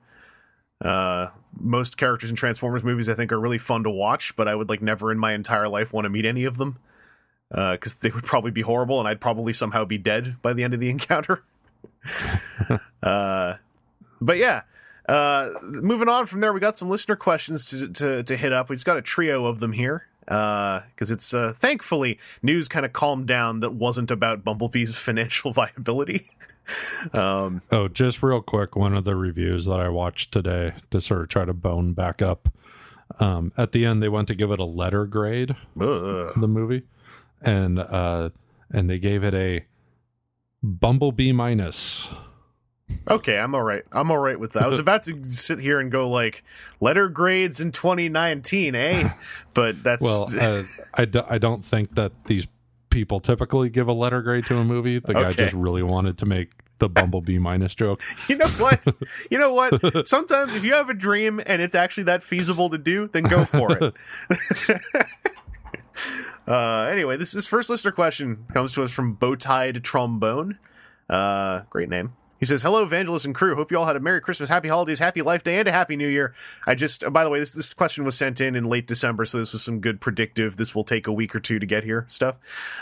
Uh, 0.81 1.27
most 1.59 1.97
characters 1.97 2.29
in 2.29 2.35
Transformers 2.35 2.83
movies 2.83 3.07
I 3.07 3.13
think 3.13 3.31
are 3.31 3.39
really 3.39 3.57
fun 3.57 3.83
to 3.83 3.89
watch, 3.89 4.35
but 4.35 4.47
I 4.47 4.55
would 4.55 4.69
like 4.69 4.81
never 4.81 5.11
in 5.11 5.19
my 5.19 5.33
entire 5.33 5.67
life 5.67 5.93
want 5.93 6.05
to 6.05 6.09
meet 6.09 6.25
any 6.25 6.43
of 6.43 6.57
them 6.57 6.77
because 7.49 7.95
they 7.95 8.09
would 8.09 8.23
probably 8.23 8.51
be 8.51 8.61
horrible, 8.61 8.99
and 8.99 9.07
I'd 9.07 9.21
probably 9.21 9.53
somehow 9.53 9.85
be 9.85 9.97
dead 9.97 10.37
by 10.41 10.53
the 10.53 10.63
end 10.63 10.73
of 10.73 10.79
the 10.79 10.89
encounter. 10.89 11.43
uh, 13.03 13.55
but 14.19 14.37
yeah, 14.37 14.61
uh, 15.07 15.51
moving 15.61 16.07
on 16.07 16.25
from 16.25 16.41
there, 16.41 16.53
we 16.53 16.59
got 16.59 16.77
some 16.77 16.89
listener 16.89 17.15
questions 17.15 17.65
to 17.69 17.87
to, 17.89 18.23
to 18.23 18.37
hit 18.37 18.53
up. 18.53 18.69
We 18.69 18.75
just 18.75 18.85
got 18.85 18.97
a 18.97 19.01
trio 19.01 19.45
of 19.45 19.59
them 19.59 19.73
here 19.73 20.07
because 20.25 21.11
it's 21.11 21.33
uh, 21.33 21.53
thankfully 21.53 22.19
news 22.41 22.67
kind 22.67 22.85
of 22.85 22.93
calmed 22.93 23.27
down 23.27 23.59
that 23.59 23.73
wasn't 23.73 24.11
about 24.11 24.43
Bumblebee's 24.43 24.95
financial 24.95 25.51
viability. 25.51 26.29
Um, 27.13 27.61
Oh, 27.71 27.87
just 27.87 28.21
real 28.23 28.41
quick, 28.41 28.75
one 28.75 28.95
of 28.95 29.03
the 29.03 29.15
reviews 29.15 29.65
that 29.65 29.79
I 29.79 29.89
watched 29.89 30.31
today 30.31 30.73
to 30.91 31.01
sort 31.01 31.21
of 31.21 31.29
try 31.29 31.45
to 31.45 31.53
bone 31.53 31.93
back 31.93 32.21
up. 32.21 32.49
Um, 33.19 33.51
at 33.57 33.71
the 33.71 33.85
end, 33.85 34.01
they 34.01 34.09
went 34.09 34.27
to 34.29 34.35
give 34.35 34.51
it 34.51 34.59
a 34.59 34.65
letter 34.65 35.05
grade, 35.05 35.51
ugh. 35.79 36.33
the 36.35 36.47
movie, 36.47 36.83
and 37.41 37.79
uh, 37.79 38.29
and 38.71 38.89
they 38.89 38.99
gave 38.99 39.23
it 39.23 39.33
a 39.33 39.65
Bumblebee 40.63 41.31
minus. 41.31 42.07
Okay, 43.09 43.37
I'm 43.37 43.55
all 43.55 43.63
right. 43.63 43.83
I'm 43.91 44.11
all 44.11 44.17
right 44.17 44.39
with 44.39 44.53
that. 44.53 44.63
I 44.63 44.67
was 44.67 44.79
about 44.87 45.03
to 45.03 45.23
sit 45.23 45.59
here 45.59 45.79
and 45.79 45.91
go 45.91 46.09
like 46.09 46.43
letter 46.79 47.09
grades 47.09 47.59
in 47.59 47.71
2019, 47.71 48.75
eh? 48.75 49.13
But 49.53 49.83
that's 49.83 50.03
Well, 50.03 50.27
uh, 50.39 50.63
I, 50.93 51.07
I 51.29 51.37
don't 51.37 51.65
think 51.65 51.95
that 51.95 52.11
these 52.25 52.47
people 52.91 53.19
typically 53.19 53.69
give 53.69 53.87
a 53.87 53.93
letter 53.93 54.21
grade 54.21 54.45
to 54.45 54.57
a 54.57 54.63
movie. 54.63 54.99
The 54.99 55.13
guy 55.13 55.31
just 55.31 55.53
really 55.53 55.81
wanted 55.81 56.19
to 56.19 56.25
make 56.27 56.51
the 56.77 56.89
Bumblebee 56.89 57.39
minus 57.39 57.73
joke. 57.73 58.01
You 58.27 58.35
know 58.35 58.47
what? 58.47 58.83
You 59.29 59.39
know 59.39 59.53
what? 59.53 60.07
Sometimes 60.07 60.53
if 60.55 60.63
you 60.63 60.73
have 60.73 60.89
a 60.89 60.93
dream 60.93 61.41
and 61.45 61.61
it's 61.61 61.75
actually 61.75 62.03
that 62.03 62.23
feasible 62.23 62.69
to 62.69 62.77
do, 62.77 63.07
then 63.07 63.23
go 63.23 63.45
for 63.45 63.71
it. 63.71 63.93
uh, 66.47 66.81
anyway, 66.83 67.17
this 67.17 67.31
this 67.31 67.47
first 67.47 67.69
listener 67.69 67.91
question 67.91 68.45
comes 68.53 68.73
to 68.73 68.83
us 68.83 68.91
from 68.91 69.15
Bowtied 69.15 69.83
Trombone. 69.83 70.59
Uh, 71.09 71.61
great 71.69 71.89
name. 71.89 72.13
He 72.41 72.45
says, 72.47 72.63
"Hello, 72.63 72.83
Evangelist 72.83 73.25
and 73.25 73.35
crew. 73.35 73.55
Hope 73.55 73.71
you 73.71 73.77
all 73.77 73.85
had 73.85 73.95
a 73.95 73.99
Merry 73.99 74.19
Christmas, 74.19 74.49
Happy 74.49 74.67
Holidays, 74.67 74.97
Happy 74.97 75.21
Life 75.21 75.43
Day, 75.43 75.59
and 75.59 75.67
a 75.67 75.71
Happy 75.71 75.95
New 75.95 76.07
Year. 76.07 76.33
I 76.65 76.73
just, 76.73 77.03
by 77.13 77.23
the 77.23 77.29
way, 77.29 77.39
this 77.39 77.53
this 77.53 77.71
question 77.71 78.03
was 78.03 78.17
sent 78.17 78.41
in 78.41 78.55
in 78.55 78.63
late 78.65 78.87
December, 78.87 79.25
so 79.25 79.37
this 79.37 79.53
was 79.53 79.61
some 79.61 79.79
good 79.79 80.01
predictive. 80.01 80.57
This 80.57 80.73
will 80.73 80.83
take 80.83 81.05
a 81.05 81.13
week 81.13 81.35
or 81.35 81.39
two 81.39 81.59
to 81.59 81.65
get 81.67 81.83
here 81.83 82.05
stuff. 82.09 82.37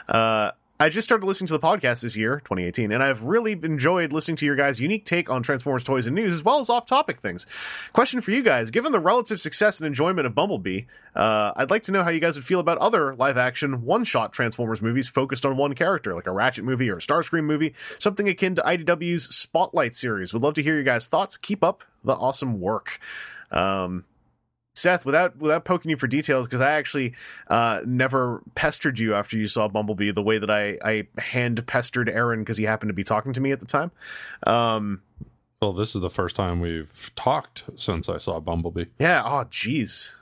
Uh, 0.07 0.51
I 0.81 0.87
just 0.87 1.05
started 1.05 1.25
listening 1.25 1.47
to 1.47 1.57
the 1.57 1.59
podcast 1.59 2.03
this 2.03 2.15
year, 2.15 2.39
2018, 2.45 2.93
and 2.93 3.03
I've 3.03 3.23
really 3.23 3.51
enjoyed 3.51 4.13
listening 4.13 4.37
to 4.37 4.45
your 4.45 4.55
guys' 4.55 4.79
unique 4.79 5.03
take 5.03 5.29
on 5.29 5.43
Transformers 5.43 5.83
toys 5.83 6.07
and 6.07 6.15
news, 6.15 6.35
as 6.35 6.41
well 6.41 6.61
as 6.61 6.69
off-topic 6.69 7.19
things. 7.19 7.45
Question 7.91 8.21
for 8.21 8.31
you 8.31 8.41
guys: 8.41 8.71
Given 8.71 8.93
the 8.93 8.99
relative 9.01 9.41
success 9.41 9.81
and 9.81 9.87
enjoyment 9.87 10.25
of 10.25 10.33
Bumblebee, 10.33 10.83
uh, 11.15 11.51
I'd 11.57 11.69
like 11.69 11.83
to 11.83 11.91
know 11.91 12.01
how 12.01 12.11
you 12.11 12.21
guys 12.21 12.37
would 12.37 12.45
feel 12.45 12.61
about 12.61 12.77
other 12.77 13.13
live-action 13.13 13.83
one-shot 13.83 14.31
Transformers 14.31 14.81
movies 14.81 15.09
focused 15.09 15.45
on 15.45 15.57
one 15.57 15.75
character, 15.75 16.15
like 16.15 16.27
a 16.27 16.31
Ratchet 16.31 16.63
movie 16.63 16.89
or 16.89 16.95
a 16.95 17.01
Starscream 17.01 17.43
movie, 17.43 17.73
something 17.97 18.29
akin 18.29 18.55
to 18.55 18.61
IDW's 18.61 19.35
Spotlight 19.35 19.95
series. 19.95 20.33
Would 20.33 20.43
love 20.43 20.53
to 20.53 20.63
hear 20.63 20.75
your 20.75 20.83
guys' 20.83 21.07
thoughts. 21.07 21.35
Keep 21.35 21.61
up 21.61 21.83
the 22.05 22.13
awesome 22.13 22.61
work. 22.61 23.01
Um, 23.51 24.05
Seth, 24.79 25.05
without 25.05 25.37
without 25.37 25.65
poking 25.65 25.91
you 25.91 25.97
for 25.97 26.07
details, 26.07 26.47
because 26.47 26.61
I 26.61 26.71
actually 26.71 27.13
uh, 27.47 27.81
never 27.85 28.41
pestered 28.55 28.97
you 28.99 29.13
after 29.13 29.37
you 29.37 29.47
saw 29.47 29.67
Bumblebee 29.67 30.11
the 30.11 30.23
way 30.23 30.37
that 30.39 30.49
I, 30.49 30.77
I 30.83 31.07
hand 31.21 31.65
pestered 31.67 32.09
Aaron 32.09 32.39
because 32.39 32.57
he 32.57 32.63
happened 32.65 32.89
to 32.89 32.93
be 32.93 33.03
talking 33.03 33.33
to 33.33 33.41
me 33.41 33.51
at 33.51 33.59
the 33.59 33.65
time. 33.65 33.91
Um, 34.47 35.01
Well, 35.61 35.73
this 35.73 35.93
is 35.95 36.01
the 36.01 36.09
first 36.09 36.35
time 36.35 36.59
we've 36.61 37.11
talked 37.15 37.63
since 37.75 38.07
I 38.09 38.17
saw 38.17 38.39
Bumblebee. 38.39 38.85
yeah. 38.99 39.21
Oh, 39.25 39.45
jeez. 39.51 40.15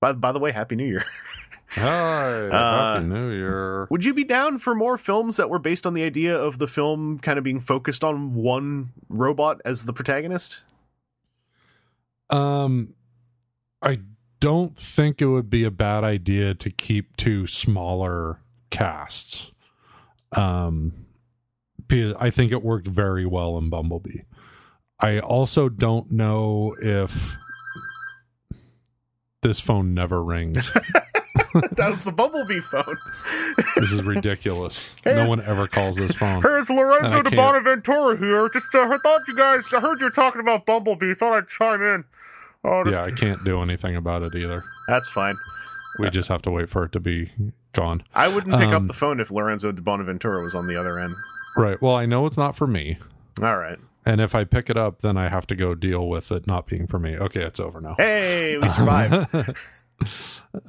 By 0.00 0.12
by 0.12 0.32
the 0.32 0.38
way, 0.38 0.52
Happy 0.52 0.76
New 0.76 0.84
Year. 0.86 1.04
Hi, 1.70 2.46
Uh, 2.48 2.94
Happy 2.94 3.06
New 3.06 3.30
Year. 3.30 3.86
Would 3.90 4.04
you 4.04 4.12
be 4.14 4.22
down 4.22 4.58
for 4.58 4.74
more 4.74 4.96
films 4.98 5.36
that 5.38 5.48
were 5.50 5.58
based 5.58 5.86
on 5.86 5.94
the 5.94 6.02
idea 6.04 6.36
of 6.36 6.58
the 6.58 6.68
film 6.68 7.18
kind 7.18 7.38
of 7.38 7.42
being 7.42 7.58
focused 7.58 8.04
on 8.04 8.34
one 8.34 8.92
robot 9.08 9.60
as 9.64 9.84
the 9.84 9.92
protagonist? 9.94 10.62
Um, 12.30 12.94
I 13.84 13.98
don't 14.40 14.76
think 14.76 15.20
it 15.20 15.26
would 15.26 15.50
be 15.50 15.64
a 15.64 15.70
bad 15.70 16.04
idea 16.04 16.54
to 16.54 16.70
keep 16.70 17.16
two 17.16 17.46
smaller 17.46 18.40
casts. 18.70 19.52
Um, 20.32 21.06
I 21.90 22.30
think 22.30 22.50
it 22.50 22.62
worked 22.62 22.88
very 22.88 23.26
well 23.26 23.58
in 23.58 23.70
Bumblebee. 23.70 24.22
I 24.98 25.20
also 25.20 25.68
don't 25.68 26.10
know 26.10 26.74
if 26.80 27.36
this 29.42 29.60
phone 29.60 29.94
never 29.94 30.24
rings. 30.24 30.72
that 31.54 31.90
was 31.90 32.04
the 32.04 32.12
Bumblebee 32.12 32.60
phone. 32.60 32.96
this 33.76 33.92
is 33.92 34.02
ridiculous. 34.02 34.94
Hey, 35.04 35.14
no 35.14 35.28
one 35.28 35.40
ever 35.42 35.68
calls 35.68 35.96
this 35.96 36.12
phone. 36.12 36.42
Hey, 36.42 36.58
it's 36.58 36.70
Lorenzo 36.70 37.22
di 37.22 37.36
Bonaventura 37.36 38.16
here. 38.16 38.48
Just 38.48 38.74
uh, 38.74 38.88
I 38.90 38.98
thought 38.98 39.22
you 39.28 39.36
guys, 39.36 39.64
I 39.72 39.80
heard 39.80 40.00
you 40.00 40.10
talking 40.10 40.40
about 40.40 40.66
Bumblebee. 40.66 41.14
Thought 41.14 41.34
I'd 41.34 41.48
chime 41.48 41.82
in. 41.82 42.04
Oh, 42.64 42.82
Yeah, 42.88 43.04
I 43.04 43.10
can't 43.10 43.44
do 43.44 43.60
anything 43.62 43.94
about 43.96 44.22
it 44.22 44.34
either. 44.34 44.64
that's 44.88 45.08
fine. 45.08 45.36
We 45.98 46.10
just 46.10 46.28
have 46.28 46.42
to 46.42 46.50
wait 46.50 46.68
for 46.70 46.84
it 46.84 46.92
to 46.92 47.00
be 47.00 47.30
gone. 47.72 48.02
I 48.14 48.26
wouldn't 48.28 48.52
pick 48.54 48.68
Um, 48.68 48.74
up 48.74 48.86
the 48.88 48.92
phone 48.92 49.20
if 49.20 49.30
Lorenzo 49.30 49.70
di 49.70 49.80
Bonaventura 49.80 50.42
was 50.42 50.54
on 50.54 50.66
the 50.66 50.76
other 50.76 50.98
end. 50.98 51.14
Right. 51.56 51.80
Well, 51.80 51.94
I 51.94 52.04
know 52.06 52.26
it's 52.26 52.36
not 52.36 52.56
for 52.56 52.66
me. 52.66 52.98
All 53.40 53.56
right. 53.56 53.78
And 54.04 54.20
if 54.20 54.34
I 54.34 54.42
pick 54.44 54.68
it 54.68 54.76
up, 54.76 55.00
then 55.02 55.16
I 55.16 55.28
have 55.28 55.46
to 55.48 55.56
go 55.56 55.74
deal 55.74 56.08
with 56.08 56.32
it 56.32 56.46
not 56.46 56.66
being 56.66 56.86
for 56.88 56.98
me. 56.98 57.16
Okay, 57.16 57.42
it's 57.42 57.60
over 57.60 57.80
now. 57.80 57.94
Hey, 57.96 58.58
we 58.58 58.68
survived. 58.68 59.28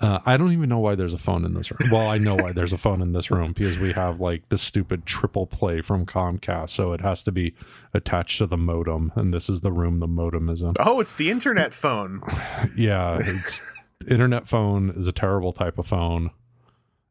Uh, 0.02 0.20
I 0.26 0.36
don't 0.38 0.52
even 0.52 0.68
know 0.70 0.80
why 0.80 0.96
there's 0.96 1.14
a 1.14 1.18
phone 1.20 1.46
in 1.46 1.54
this 1.54 1.70
room. 1.72 1.90
Well, 1.92 2.10
I 2.10 2.18
know 2.18 2.36
why 2.36 2.52
there's 2.54 2.74
a 2.74 2.78
phone 2.78 3.02
in 3.02 3.12
this 3.14 3.30
room 3.30 3.54
because 3.54 3.78
we 3.78 3.92
have 3.94 4.20
like 4.20 4.50
the 4.50 4.58
stupid 4.58 5.06
triple 5.06 5.46
play 5.46 5.82
from 5.82 6.06
Comcast, 6.06 6.70
so 6.72 6.92
it 6.94 7.02
has 7.02 7.22
to 7.24 7.32
be 7.32 7.54
attached 7.94 8.40
to 8.40 8.48
the 8.48 8.58
modem, 8.58 9.12
and 9.16 9.34
this 9.34 9.48
is 9.50 9.62
the 9.62 9.72
room 9.72 10.00
the 10.00 10.08
modem 10.08 10.50
is 10.50 10.62
in. 10.62 10.74
oh, 10.80 11.00
it's 11.00 11.16
the 11.16 11.30
internet 11.30 11.74
phone. 11.74 12.22
Yeah, 12.76 13.20
it's 13.22 13.62
internet 14.10 14.48
phone 14.48 14.92
is 14.98 15.08
a 15.08 15.12
terrible 15.12 15.54
type 15.54 15.78
of 15.78 15.88
phone. 15.88 16.32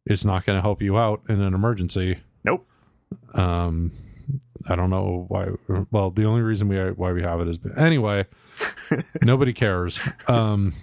It's 0.04 0.25
not 0.25 0.45
going 0.45 0.57
to 0.59 0.62
help 0.62 0.83
you 0.83 0.99
out 0.99 1.23
in 1.28 1.40
an 1.40 1.54
emergency. 1.54 2.19
Nope. 2.43 2.66
Um, 3.35 3.93
I 4.66 4.75
don't 4.76 4.90
know 4.90 5.25
why. 5.28 5.49
Well, 5.90 6.11
the 6.11 6.25
only 6.25 6.43
reason 6.43 6.69
we 6.69 6.76
why 6.76 7.12
we 7.12 7.23
have 7.23 7.40
it 7.40 7.49
is 7.49 7.59
anyway. 7.76 8.26
nobody 9.23 9.52
cares. 9.52 10.07
Um, 10.28 10.75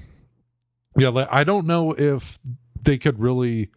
yeah, 0.98 1.10
like, 1.10 1.28
I 1.32 1.44
don't 1.44 1.66
know 1.66 1.94
if 1.94 2.40
they 2.82 2.98
could 2.98 3.20
really 3.20 3.70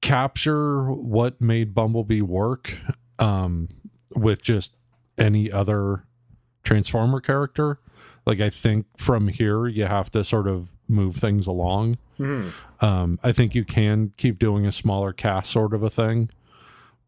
capture 0.00 0.90
what 0.90 1.40
made 1.40 1.74
Bumblebee 1.74 2.22
work 2.22 2.78
um, 3.18 3.68
with 4.14 4.42
just 4.42 4.74
any 5.18 5.50
other 5.52 6.04
Transformer 6.62 7.20
character. 7.20 7.78
Like 8.26 8.40
I 8.40 8.50
think 8.50 8.86
from 8.96 9.28
here 9.28 9.66
you 9.66 9.86
have 9.86 10.10
to 10.12 10.22
sort 10.24 10.46
of 10.46 10.76
move 10.88 11.16
things 11.16 11.46
along. 11.46 11.98
Mhm. 12.18 12.52
Um, 12.80 13.18
I 13.22 13.32
think 13.32 13.54
you 13.54 13.64
can 13.64 14.12
keep 14.16 14.38
doing 14.38 14.66
a 14.66 14.72
smaller 14.72 15.12
cast 15.12 15.50
sort 15.50 15.74
of 15.74 15.82
a 15.82 15.90
thing. 15.90 16.30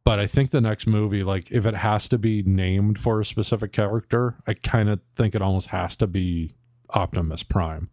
But 0.05 0.19
I 0.19 0.27
think 0.27 0.51
the 0.51 0.61
next 0.61 0.87
movie, 0.87 1.23
like 1.23 1.51
if 1.53 1.65
it 1.65 1.75
has 1.75 2.09
to 2.09 2.19
be 2.19 2.43
named 2.43 2.99
for 2.99 3.21
a 3.21 3.25
specific 3.25 3.73
character, 3.73 4.37
I 4.47 4.55
kind 4.55 4.89
of 4.89 5.01
think 5.17 5.35
it 5.35 5.43
almost 5.43 5.69
has 5.69 5.97
to 5.97 6.07
be 6.07 6.55
Optimus 6.91 7.43
Prime. 7.43 7.89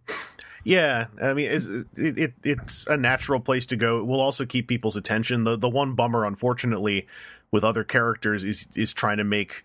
Yeah, 0.64 1.08
I 1.22 1.34
mean, 1.34 1.50
it's, 1.52 1.66
it, 1.66 2.18
it 2.20 2.34
it's 2.44 2.86
a 2.88 2.98
natural 2.98 3.40
place 3.40 3.66
to 3.68 3.76
go. 3.76 4.00
It 4.00 4.06
will 4.08 4.20
also 4.22 4.46
keep 4.46 4.68
people's 4.68 4.96
attention. 4.96 5.44
The 5.44 5.58
the 5.58 5.70
one 5.70 5.96
bummer, 5.96 6.26
unfortunately, 6.26 7.08
with 7.52 7.64
other 7.64 7.84
characters 7.84 8.44
is 8.44 8.68
is 8.76 8.94
trying 8.94 9.18
to 9.18 9.24
make 9.24 9.64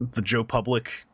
the 0.00 0.22
Joe 0.22 0.44
public 0.44 1.04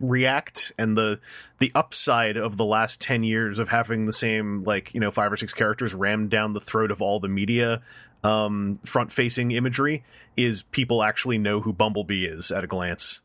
react 0.00 0.72
and 0.78 0.96
the 0.96 1.20
the 1.58 1.72
upside 1.74 2.36
of 2.36 2.56
the 2.56 2.64
last 2.64 3.00
10 3.00 3.22
years 3.22 3.58
of 3.58 3.68
having 3.68 4.04
the 4.04 4.12
same 4.12 4.62
like 4.64 4.92
you 4.92 5.00
know 5.00 5.10
five 5.10 5.32
or 5.32 5.36
six 5.36 5.54
characters 5.54 5.94
rammed 5.94 6.28
down 6.28 6.52
the 6.52 6.60
throat 6.60 6.90
of 6.90 7.00
all 7.00 7.18
the 7.18 7.28
media 7.28 7.80
um 8.22 8.78
front 8.84 9.10
facing 9.10 9.52
imagery 9.52 10.04
is 10.36 10.64
people 10.64 11.02
actually 11.02 11.38
know 11.38 11.60
who 11.60 11.72
bumblebee 11.72 12.26
is 12.26 12.50
at 12.50 12.62
a 12.64 12.66
glance 12.66 13.22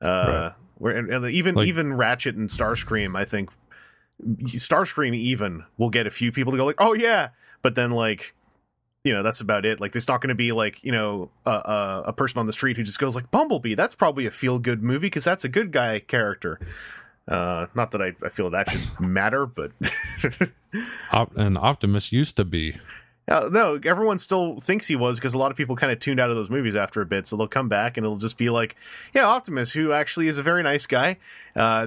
uh 0.00 0.06
Right. 0.06 0.52
where 0.76 0.96
and, 0.96 1.10
and 1.10 1.26
even 1.26 1.54
Like- 1.56 1.66
even 1.66 1.94
ratchet 1.94 2.36
and 2.36 2.48
starscream 2.48 3.16
i 3.16 3.24
think 3.24 3.50
starscream 4.22 5.14
even 5.14 5.64
will 5.76 5.90
get 5.90 6.06
a 6.06 6.10
few 6.10 6.32
people 6.32 6.52
to 6.52 6.58
go 6.58 6.64
like 6.64 6.80
oh 6.80 6.94
yeah. 6.94 7.30
But 7.62 7.74
then 7.74 7.90
like 7.90 8.34
you 9.04 9.12
know 9.12 9.22
that's 9.22 9.40
about 9.40 9.66
it. 9.66 9.80
Like 9.80 9.92
there's 9.92 10.08
not 10.08 10.20
going 10.20 10.28
to 10.28 10.34
be 10.34 10.52
like 10.52 10.82
you 10.84 10.92
know 10.92 11.30
a, 11.44 11.50
a, 11.50 12.02
a 12.06 12.12
person 12.12 12.38
on 12.38 12.46
the 12.46 12.52
street 12.52 12.76
who 12.76 12.82
just 12.82 12.98
goes 12.98 13.14
like 13.14 13.30
bumblebee 13.30 13.74
that's 13.74 13.94
probably 13.94 14.26
a 14.26 14.30
feel 14.30 14.58
good 14.58 14.82
movie 14.82 15.06
because 15.06 15.24
that's 15.24 15.44
a 15.44 15.48
good 15.48 15.72
guy 15.72 15.98
character. 16.00 16.58
Uh 17.28 17.66
not 17.74 17.92
that 17.92 18.02
I, 18.02 18.12
I 18.24 18.28
feel 18.30 18.50
that 18.50 18.70
should 18.70 19.00
matter 19.00 19.46
but 19.46 19.72
Op- 21.12 21.36
and 21.36 21.56
Optimus 21.56 22.12
used 22.12 22.36
to 22.36 22.44
be. 22.44 22.76
Uh, 23.28 23.48
no, 23.52 23.78
everyone 23.84 24.18
still 24.18 24.58
thinks 24.58 24.88
he 24.88 24.96
was 24.96 25.18
because 25.18 25.32
a 25.32 25.38
lot 25.38 25.50
of 25.52 25.56
people 25.56 25.76
kind 25.76 25.92
of 25.92 25.98
tuned 26.00 26.18
out 26.18 26.28
of 26.28 26.36
those 26.36 26.50
movies 26.50 26.74
after 26.74 27.00
a 27.00 27.06
bit. 27.06 27.26
So 27.26 27.36
they'll 27.36 27.46
come 27.46 27.68
back 27.68 27.96
and 27.96 28.04
it'll 28.04 28.16
just 28.18 28.36
be 28.36 28.50
like, 28.50 28.74
yeah, 29.14 29.24
Optimus, 29.26 29.70
who 29.72 29.92
actually 29.92 30.26
is 30.26 30.38
a 30.38 30.42
very 30.42 30.62
nice 30.64 30.86
guy, 30.86 31.18
uh, 31.54 31.86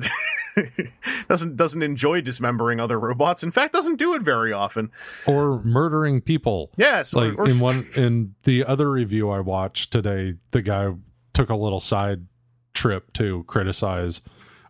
doesn't 1.28 1.56
doesn't 1.56 1.82
enjoy 1.84 2.22
dismembering 2.22 2.80
other 2.80 3.00
robots. 3.00 3.44
In 3.44 3.52
fact, 3.52 3.74
doesn't 3.74 3.98
do 3.98 4.14
it 4.16 4.22
very 4.22 4.54
often. 4.54 4.92
or 5.26 5.62
murdering 5.64 6.22
people. 6.22 6.72
Yes, 6.78 7.14
or- 7.14 7.26
like 7.30 7.38
or- 7.38 7.50
in 7.50 7.60
one 7.60 7.86
in 7.96 8.36
the 8.46 8.64
other 8.64 8.90
review 8.90 9.30
I 9.30 9.40
watched 9.42 9.92
today, 9.92 10.36
the 10.52 10.62
guy 10.62 10.94
took 11.34 11.50
a 11.50 11.56
little 11.56 11.82
side 11.82 12.26
trip 12.74 13.12
to 13.14 13.44
criticize 13.44 14.22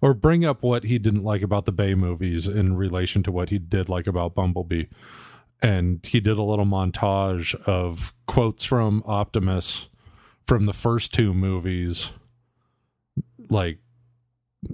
or 0.01 0.13
bring 0.13 0.43
up 0.45 0.61
what 0.63 0.83
he 0.83 0.97
didn't 0.97 1.23
like 1.23 1.41
about 1.41 1.65
the 1.65 1.71
Bay 1.71 1.95
movies 1.95 2.47
in 2.47 2.75
relation 2.75 3.23
to 3.23 3.31
what 3.31 3.49
he 3.49 3.59
did 3.59 3.87
like 3.89 4.07
about 4.07 4.35
Bumblebee. 4.35 4.85
And 5.65 6.05
he 6.05 6.19
did 6.19 6.37
a 6.37 6.43
little 6.43 6.65
montage 6.65 7.55
of 7.65 8.13
quotes 8.27 8.63
from 8.63 9.01
Optimus 9.07 9.89
from 10.45 10.67
the 10.67 10.73
first 10.73 11.11
two 11.11 11.33
movies, 11.33 12.11
like 13.49 13.79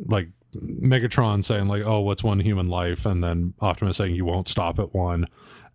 like 0.06 0.28
Megatron 0.54 1.46
saying 1.46 1.68
like, 1.70 1.84
"Oh, 1.84 2.02
what's 2.02 2.24
one 2.24 2.42
human 2.42 2.68
life?" 2.68 3.06
and 3.06 3.24
then 3.24 3.54
Optimus 3.62 3.98
saying, 3.98 4.16
"You 4.16 4.26
won't 4.26 4.50
stop 4.50 4.80
at 4.80 4.94
one," 4.94 5.28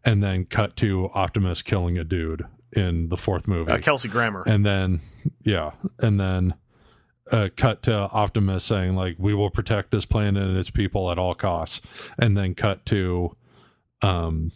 and 0.05 0.23
then 0.23 0.45
cut 0.45 0.77
to 0.77 1.09
Optimus 1.15 1.63
killing 1.63 1.97
a 1.97 2.05
dude 2.05 2.45
in 2.73 3.09
the 3.09 3.17
fourth 3.17 3.49
movie, 3.49 3.73
uh, 3.73 3.79
Kelsey 3.79 4.09
Grammer. 4.11 4.45
and 4.47 4.67
then 4.67 5.01
yeah, 5.45 5.71
and 5.99 6.21
then 6.21 6.55
uh, 7.33 7.49
cut 7.57 7.83
to 7.85 7.95
Optimus 7.95 8.65
saying 8.65 8.97
like, 8.97 9.17
"We 9.19 9.33
will 9.33 9.51
protect 9.51 9.93
this 9.93 10.05
planet 10.05 10.43
and 10.43 10.59
its 10.59 10.69
people 10.69 11.11
at 11.11 11.19
all 11.19 11.35
costs," 11.35 11.81
and 12.19 12.37
then 12.37 12.55
cut 12.55 12.85
to 12.87 13.35
um 14.03 14.53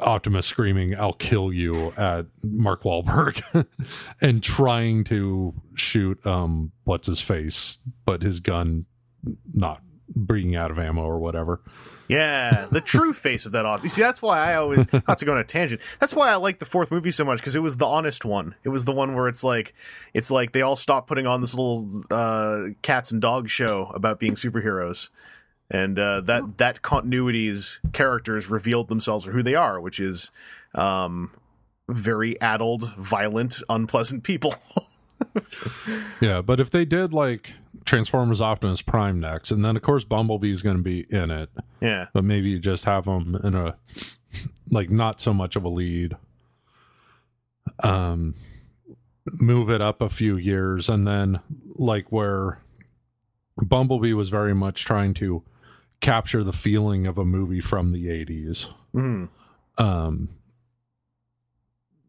Optimus 0.00 0.46
screaming, 0.46 0.98
"I'll 0.98 1.12
kill 1.12 1.52
you!" 1.52 1.92
at 1.96 2.26
Mark 2.42 2.82
Wahlberg, 2.82 3.66
and 4.20 4.42
trying 4.42 5.04
to 5.04 5.54
shoot 5.74 6.24
um 6.26 6.72
what's 6.84 7.06
his 7.06 7.20
face, 7.20 7.78
but 8.04 8.22
his 8.22 8.40
gun 8.40 8.86
not 9.52 9.82
bringing 10.14 10.56
out 10.56 10.70
of 10.70 10.78
ammo 10.78 11.02
or 11.02 11.18
whatever. 11.18 11.60
Yeah, 12.08 12.66
the 12.70 12.80
true 12.80 13.12
face 13.12 13.44
of 13.46 13.52
that 13.52 13.66
Optimus. 13.66 13.92
You 13.92 13.96
see, 13.96 14.02
that's 14.02 14.22
why 14.22 14.38
I 14.38 14.54
always 14.56 14.90
not 15.08 15.18
to 15.18 15.24
go 15.24 15.32
on 15.32 15.38
a 15.38 15.44
tangent. 15.44 15.80
That's 16.00 16.14
why 16.14 16.30
I 16.30 16.36
like 16.36 16.58
the 16.58 16.64
fourth 16.64 16.90
movie 16.90 17.10
so 17.10 17.24
much 17.24 17.38
because 17.38 17.54
it 17.54 17.60
was 17.60 17.76
the 17.76 17.86
honest 17.86 18.24
one. 18.24 18.54
It 18.64 18.70
was 18.70 18.86
the 18.86 18.92
one 18.92 19.14
where 19.14 19.28
it's 19.28 19.44
like, 19.44 19.74
it's 20.14 20.30
like 20.30 20.52
they 20.52 20.62
all 20.62 20.76
stopped 20.76 21.06
putting 21.06 21.26
on 21.26 21.40
this 21.40 21.54
little 21.54 22.02
uh, 22.10 22.70
cats 22.82 23.10
and 23.10 23.20
dogs 23.20 23.50
show 23.52 23.92
about 23.94 24.18
being 24.18 24.34
superheroes, 24.34 25.10
and 25.70 25.98
uh, 25.98 26.20
that 26.22 26.58
that 26.58 26.82
continuity's 26.82 27.80
characters 27.92 28.48
revealed 28.48 28.88
themselves 28.88 29.24
for 29.24 29.32
who 29.32 29.42
they 29.42 29.54
are, 29.54 29.80
which 29.80 30.00
is 30.00 30.30
um, 30.74 31.30
very 31.88 32.40
addled, 32.40 32.94
violent, 32.96 33.62
unpleasant 33.68 34.22
people. 34.22 34.54
Yeah, 36.20 36.42
but 36.42 36.60
if 36.60 36.70
they 36.70 36.84
did 36.84 37.12
like 37.12 37.52
Transformers 37.84 38.40
Optimus 38.40 38.82
Prime 38.82 39.20
next, 39.20 39.50
and 39.50 39.64
then 39.64 39.76
of 39.76 39.82
course 39.82 40.04
Bumblebee's 40.04 40.62
going 40.62 40.76
to 40.76 40.82
be 40.82 41.06
in 41.10 41.30
it, 41.30 41.50
yeah, 41.80 42.06
but 42.12 42.24
maybe 42.24 42.50
you 42.50 42.58
just 42.58 42.84
have 42.84 43.04
him 43.04 43.36
in 43.42 43.54
a 43.54 43.76
like 44.70 44.90
not 44.90 45.20
so 45.20 45.32
much 45.32 45.56
of 45.56 45.64
a 45.64 45.68
lead. 45.68 46.16
Um, 47.82 48.34
move 49.26 49.70
it 49.70 49.80
up 49.80 50.00
a 50.00 50.08
few 50.08 50.36
years, 50.36 50.88
and 50.88 51.06
then 51.06 51.40
like 51.74 52.10
where 52.10 52.58
Bumblebee 53.60 54.12
was 54.12 54.28
very 54.28 54.54
much 54.54 54.84
trying 54.84 55.14
to 55.14 55.42
capture 56.00 56.42
the 56.44 56.52
feeling 56.52 57.06
of 57.06 57.18
a 57.18 57.24
movie 57.24 57.60
from 57.60 57.92
the 57.92 58.08
'80s. 58.08 58.68
Mhm. 58.94 59.28
Um, 59.78 60.28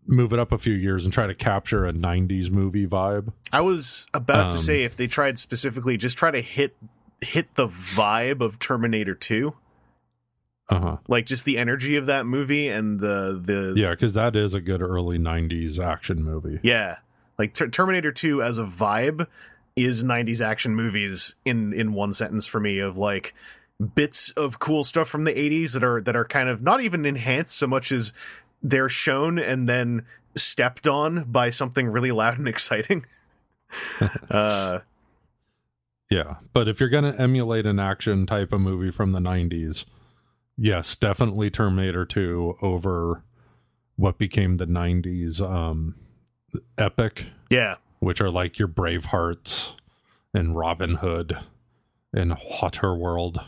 move 0.08 0.34
it 0.34 0.40
up 0.40 0.52
a 0.52 0.58
few 0.58 0.74
years 0.74 1.04
and 1.06 1.14
try 1.14 1.28
to 1.28 1.36
capture 1.36 1.86
a 1.86 1.94
'90s 1.94 2.50
movie 2.50 2.88
vibe. 2.88 3.32
I 3.52 3.62
was 3.62 4.08
about 4.14 4.52
to 4.52 4.58
Um, 4.58 4.62
say 4.64 4.84
if 4.84 4.96
they 4.96 5.08
tried 5.08 5.38
specifically, 5.40 5.98
just 5.98 6.18
try 6.18 6.32
to 6.32 6.42
hit 6.42 6.76
hit 7.22 7.54
the 7.56 7.68
vibe 7.68 8.42
of 8.42 8.60
Terminator 8.60 9.14
Two. 9.16 9.56
Uh-huh. 10.70 10.98
Like 11.08 11.26
just 11.26 11.46
the 11.46 11.58
energy 11.58 11.96
of 11.96 12.06
that 12.06 12.26
movie 12.26 12.68
and 12.70 13.00
the 13.00 13.40
the 13.44 13.74
Yeah, 13.76 13.94
cuz 13.96 14.14
that 14.14 14.36
is 14.36 14.54
a 14.54 14.62
good 14.62 14.82
early 14.82 15.18
90s 15.18 15.80
action 15.80 16.24
movie. 16.24 16.60
Yeah. 16.64 16.98
Like 17.40 17.54
Ter- 17.54 17.70
Terminator 17.70 18.12
2 18.12 18.44
as 18.44 18.58
a 18.60 18.64
vibe 18.64 19.26
is 19.76 20.04
90s 20.04 20.42
action 20.42 20.76
movies 20.76 21.36
in 21.44 21.74
in 21.74 21.94
one 21.94 22.14
sentence 22.14 22.46
for 22.46 22.60
me 22.60 22.80
of 22.80 22.98
like 22.98 23.34
bits 23.80 24.32
of 24.32 24.60
cool 24.60 24.84
stuff 24.84 25.08
from 25.08 25.24
the 25.24 25.32
80s 25.32 25.74
that 25.74 25.84
are 25.84 26.02
that 26.02 26.16
are 26.16 26.26
kind 26.26 26.50
of 26.50 26.62
not 26.62 26.82
even 26.82 27.06
enhanced 27.06 27.56
so 27.56 27.66
much 27.68 27.92
as 27.92 28.12
they're 28.62 28.90
shown 28.90 29.40
and 29.40 29.70
then 29.70 30.06
stepped 30.36 30.88
on 30.88 31.24
by 31.24 31.50
something 31.50 31.88
really 31.88 32.12
loud 32.12 32.38
and 32.38 32.48
exciting. 32.48 33.06
uh 34.30 34.80
Yeah, 36.10 36.36
but 36.54 36.68
if 36.68 36.80
you're 36.80 36.90
going 36.90 37.12
to 37.12 37.22
emulate 37.22 37.66
an 37.66 37.80
action 37.80 38.26
type 38.26 38.52
of 38.52 38.62
movie 38.62 38.92
from 38.92 39.12
the 39.12 39.20
90s, 39.20 39.86
yes, 40.58 40.96
definitely 40.96 41.50
Terminator 41.50 42.06
2 42.06 42.58
over 42.62 43.24
what 43.96 44.18
became 44.18 44.58
the 44.58 44.66
90s 44.66 45.40
um 45.40 45.96
epic, 46.78 47.28
yeah. 47.50 47.76
which 48.00 48.20
are 48.20 48.32
like 48.32 48.60
your 48.60 48.68
Bravehearts 48.68 49.74
and 50.34 50.58
Robin 50.58 50.96
Hood 50.96 51.38
and 52.14 52.36
Water 52.62 52.96
World. 52.96 53.40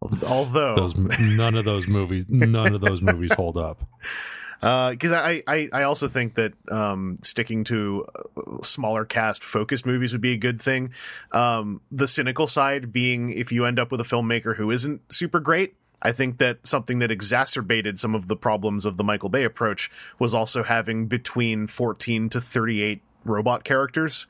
Although 0.00 0.74
Those 0.76 0.96
none 0.96 1.54
of 1.54 1.64
those 1.64 1.86
movies 1.86 2.24
none 2.28 2.74
of 2.74 2.80
those 2.80 3.00
movies 3.00 3.32
hold 3.32 3.56
up. 3.56 3.82
because 4.60 5.10
I, 5.10 5.42
I 5.48 5.68
I 5.72 5.82
also 5.82 6.06
think 6.06 6.34
that 6.34 6.52
um, 6.70 7.18
sticking 7.22 7.64
to 7.64 8.06
uh, 8.14 8.62
smaller 8.62 9.04
cast 9.04 9.42
focused 9.42 9.84
movies 9.84 10.12
would 10.12 10.20
be 10.20 10.34
a 10.34 10.36
good 10.36 10.60
thing. 10.60 10.92
Um, 11.32 11.80
the 11.90 12.06
cynical 12.06 12.46
side 12.46 12.92
being 12.92 13.30
if 13.30 13.50
you 13.50 13.64
end 13.64 13.78
up 13.80 13.90
with 13.90 14.00
a 14.00 14.04
filmmaker 14.04 14.56
who 14.56 14.70
isn't 14.70 15.12
super 15.12 15.40
great. 15.40 15.74
I 16.04 16.10
think 16.10 16.38
that 16.38 16.66
something 16.66 16.98
that 16.98 17.12
exacerbated 17.12 17.96
some 17.96 18.16
of 18.16 18.26
the 18.26 18.34
problems 18.34 18.84
of 18.84 18.96
the 18.96 19.04
Michael 19.04 19.28
Bay 19.28 19.44
approach 19.44 19.88
was 20.18 20.34
also 20.34 20.64
having 20.64 21.06
between 21.06 21.68
14 21.68 22.28
to 22.30 22.40
38 22.40 23.02
robot 23.24 23.62
characters. 23.62 24.26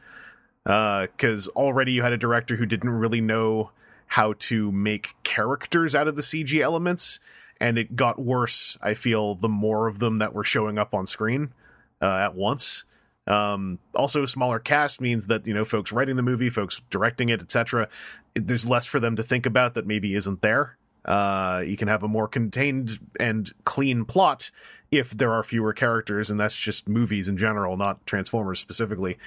Because 0.64 1.48
already 1.48 1.92
you 1.92 2.02
had 2.02 2.12
a 2.12 2.18
director 2.18 2.56
who 2.56 2.66
didn't 2.66 2.90
really 2.90 3.20
know 3.20 3.70
how 4.08 4.34
to 4.38 4.70
make 4.70 5.14
characters 5.22 5.94
out 5.94 6.06
of 6.06 6.16
the 6.16 6.22
CG 6.22 6.60
elements, 6.60 7.18
and 7.58 7.78
it 7.78 7.96
got 7.96 8.18
worse. 8.18 8.76
I 8.82 8.94
feel 8.94 9.34
the 9.34 9.48
more 9.48 9.86
of 9.86 10.00
them 10.00 10.18
that 10.18 10.34
were 10.34 10.44
showing 10.44 10.78
up 10.78 10.94
on 10.94 11.06
screen 11.06 11.52
uh, 12.00 12.18
at 12.18 12.34
once. 12.34 12.84
Um, 13.26 13.78
also, 13.94 14.26
smaller 14.26 14.58
cast 14.58 15.00
means 15.00 15.28
that 15.28 15.46
you 15.46 15.54
know 15.54 15.64
folks 15.64 15.92
writing 15.92 16.16
the 16.16 16.22
movie, 16.22 16.50
folks 16.50 16.82
directing 16.90 17.28
it, 17.28 17.40
etc. 17.40 17.88
There's 18.34 18.66
less 18.66 18.86
for 18.86 19.00
them 19.00 19.16
to 19.16 19.22
think 19.22 19.46
about 19.46 19.74
that 19.74 19.86
maybe 19.86 20.14
isn't 20.14 20.42
there. 20.42 20.76
Uh, 21.04 21.62
you 21.66 21.76
can 21.76 21.88
have 21.88 22.02
a 22.02 22.08
more 22.08 22.28
contained 22.28 22.98
and 23.18 23.50
clean 23.64 24.04
plot 24.04 24.50
if 24.90 25.10
there 25.10 25.32
are 25.32 25.42
fewer 25.42 25.72
characters, 25.72 26.30
and 26.30 26.38
that's 26.38 26.56
just 26.56 26.88
movies 26.88 27.28
in 27.28 27.36
general, 27.36 27.76
not 27.76 28.04
Transformers 28.06 28.60
specifically. 28.60 29.18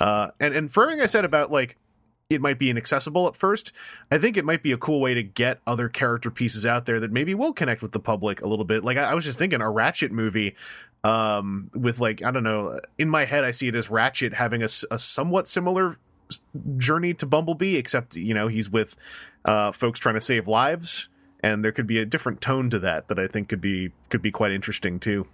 Uh, 0.00 0.30
and 0.40 0.54
and 0.54 0.72
for 0.72 0.82
everything 0.82 1.02
I 1.02 1.06
said 1.06 1.24
about 1.24 1.52
like 1.52 1.76
it 2.30 2.40
might 2.40 2.58
be 2.58 2.70
inaccessible 2.70 3.26
at 3.26 3.34
first. 3.34 3.72
I 4.10 4.16
think 4.16 4.36
it 4.36 4.44
might 4.44 4.62
be 4.62 4.70
a 4.70 4.78
cool 4.78 5.00
way 5.00 5.14
to 5.14 5.22
get 5.22 5.60
other 5.66 5.88
character 5.88 6.30
pieces 6.30 6.64
out 6.64 6.86
there 6.86 7.00
that 7.00 7.10
maybe 7.10 7.34
will 7.34 7.52
connect 7.52 7.82
with 7.82 7.90
the 7.90 7.98
public 7.98 8.40
a 8.40 8.46
little 8.46 8.64
bit. 8.64 8.84
Like 8.84 8.96
I, 8.96 9.10
I 9.10 9.14
was 9.14 9.24
just 9.24 9.36
thinking 9.38 9.60
a 9.60 9.70
Ratchet 9.70 10.12
movie 10.12 10.54
um 11.02 11.70
with 11.74 11.98
like 11.98 12.22
I 12.22 12.30
don't 12.30 12.44
know, 12.44 12.78
in 12.98 13.10
my 13.10 13.24
head 13.24 13.44
I 13.44 13.50
see 13.50 13.68
it 13.68 13.74
as 13.74 13.90
Ratchet 13.90 14.34
having 14.34 14.62
a 14.62 14.68
somewhat 14.68 15.48
similar 15.48 15.98
journey 16.76 17.12
to 17.14 17.26
Bumblebee 17.26 17.76
except 17.76 18.16
you 18.16 18.32
know 18.32 18.48
he's 18.48 18.70
with 18.70 18.96
uh 19.44 19.72
folks 19.72 19.98
trying 19.98 20.14
to 20.14 20.20
save 20.20 20.46
lives 20.46 21.08
and 21.42 21.64
there 21.64 21.72
could 21.72 21.86
be 21.86 21.98
a 21.98 22.06
different 22.06 22.40
tone 22.40 22.70
to 22.70 22.78
that 22.78 23.08
that 23.08 23.18
I 23.18 23.26
think 23.26 23.48
could 23.48 23.60
be 23.60 23.90
could 24.10 24.22
be 24.22 24.30
quite 24.30 24.52
interesting 24.52 25.00
too 25.00 25.26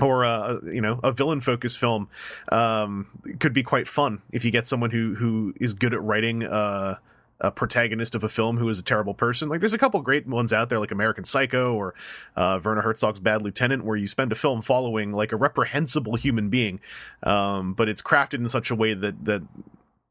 or 0.00 0.24
uh, 0.24 0.58
you 0.64 0.80
know 0.80 1.00
a 1.02 1.12
villain 1.12 1.40
focused 1.40 1.78
film 1.78 2.08
um, 2.50 3.08
could 3.38 3.52
be 3.52 3.62
quite 3.62 3.88
fun 3.88 4.22
if 4.30 4.44
you 4.44 4.50
get 4.50 4.66
someone 4.66 4.90
who 4.90 5.14
who 5.14 5.54
is 5.60 5.74
good 5.74 5.94
at 5.94 6.02
writing 6.02 6.44
uh, 6.44 6.96
a 7.40 7.50
protagonist 7.50 8.14
of 8.14 8.22
a 8.22 8.28
film 8.28 8.58
who 8.58 8.68
is 8.68 8.78
a 8.78 8.82
terrible 8.82 9.14
person. 9.14 9.48
Like 9.48 9.60
there's 9.60 9.74
a 9.74 9.78
couple 9.78 10.00
great 10.02 10.26
ones 10.26 10.52
out 10.52 10.68
there, 10.68 10.78
like 10.78 10.90
American 10.90 11.24
Psycho 11.24 11.74
or 11.74 11.94
uh, 12.36 12.60
Werner 12.62 12.82
Herzog's 12.82 13.18
Bad 13.18 13.42
Lieutenant, 13.42 13.84
where 13.84 13.96
you 13.96 14.06
spend 14.06 14.32
a 14.32 14.34
film 14.34 14.60
following 14.60 15.12
like 15.12 15.32
a 15.32 15.36
reprehensible 15.36 16.16
human 16.16 16.50
being, 16.50 16.80
um, 17.22 17.72
but 17.72 17.88
it's 17.88 18.02
crafted 18.02 18.34
in 18.34 18.48
such 18.48 18.70
a 18.70 18.74
way 18.74 18.94
that 18.94 19.24
that. 19.24 19.42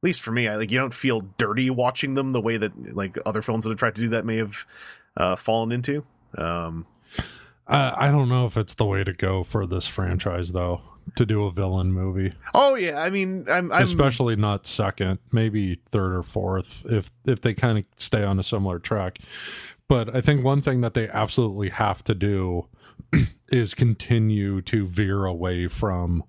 At 0.02 0.04
least 0.04 0.22
for 0.22 0.32
me, 0.32 0.48
I 0.48 0.56
like 0.56 0.72
you 0.72 0.80
don't 0.80 0.94
feel 0.94 1.26
dirty 1.38 1.70
watching 1.70 2.14
them 2.14 2.30
the 2.30 2.40
way 2.40 2.56
that 2.56 2.96
like 2.96 3.18
other 3.26 3.42
films 3.42 3.66
that 3.66 3.70
have 3.72 3.80
tried 3.80 3.96
to 3.96 4.02
do 4.02 4.08
that 4.08 4.24
may 4.24 4.38
have 4.38 4.66
uh, 5.18 5.36
fallen 5.36 5.74
into. 5.74 6.06
Um, 6.38 6.86
I, 7.70 8.08
I 8.08 8.12
don't 8.12 8.30
know 8.30 8.46
if 8.46 8.58
it's 8.58 8.74
the 8.74 8.86
way 8.86 9.04
to 9.04 9.14
go 9.14 9.44
for 9.44 9.66
this 9.66 9.88
franchise 9.88 10.52
though 10.52 10.82
to 11.16 11.26
do 11.26 11.46
a 11.46 11.52
villain 11.52 11.92
movie. 11.92 12.34
oh 12.54 12.76
yeah, 12.76 13.02
I 13.02 13.10
mean, 13.10 13.46
I'm, 13.50 13.72
I'm 13.72 13.84
especially 13.84 14.36
not 14.36 14.68
second, 14.68 15.20
maybe 15.32 15.82
third 15.90 16.14
or 16.14 16.24
fourth 16.24 16.86
if 16.88 17.12
if 17.26 17.42
they 17.42 17.54
kind 17.54 17.80
of 17.80 17.86
stay 17.98 18.24
on 18.24 18.40
a 18.40 18.44
similar 18.44 18.80
track. 18.80 19.20
But 19.88 20.16
I 20.16 20.22
think 20.22 20.44
one 20.44 20.62
thing 20.62 20.82
that 20.82 20.94
they 20.94 21.10
absolutely 21.10 21.70
have 21.70 22.04
to 22.04 22.14
do 22.14 22.68
is 23.52 23.74
continue 23.74 24.62
to 24.64 24.86
veer 24.86 25.26
away 25.26 25.68
from 25.68 26.24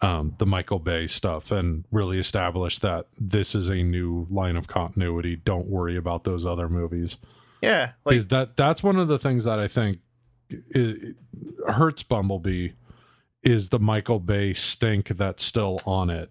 um, 0.00 0.34
the 0.38 0.46
Michael 0.46 0.78
Bay 0.78 1.08
stuff 1.08 1.50
and 1.50 1.84
really 1.90 2.18
establish 2.18 2.78
that 2.80 3.06
this 3.18 3.56
is 3.56 3.68
a 3.68 3.82
new 3.82 4.28
line 4.30 4.56
of 4.56 4.68
continuity. 4.68 5.36
Don't 5.36 5.66
worry 5.66 5.96
about 5.96 6.22
those 6.22 6.46
other 6.46 6.68
movies 6.68 7.16
yeah, 7.62 7.92
like 8.04 8.28
that 8.28 8.56
that's 8.56 8.82
one 8.82 8.96
of 8.96 9.08
the 9.08 9.18
things 9.18 9.44
that 9.44 9.60
I 9.60 9.68
think 9.68 10.00
it, 10.70 11.16
hurts 11.68 12.02
Bumblebee 12.02 12.70
is 13.42 13.70
the 13.70 13.78
Michael 13.78 14.20
Bay 14.20 14.52
stink 14.52 15.08
that's 15.08 15.44
still 15.44 15.80
on 15.84 16.10
it, 16.10 16.30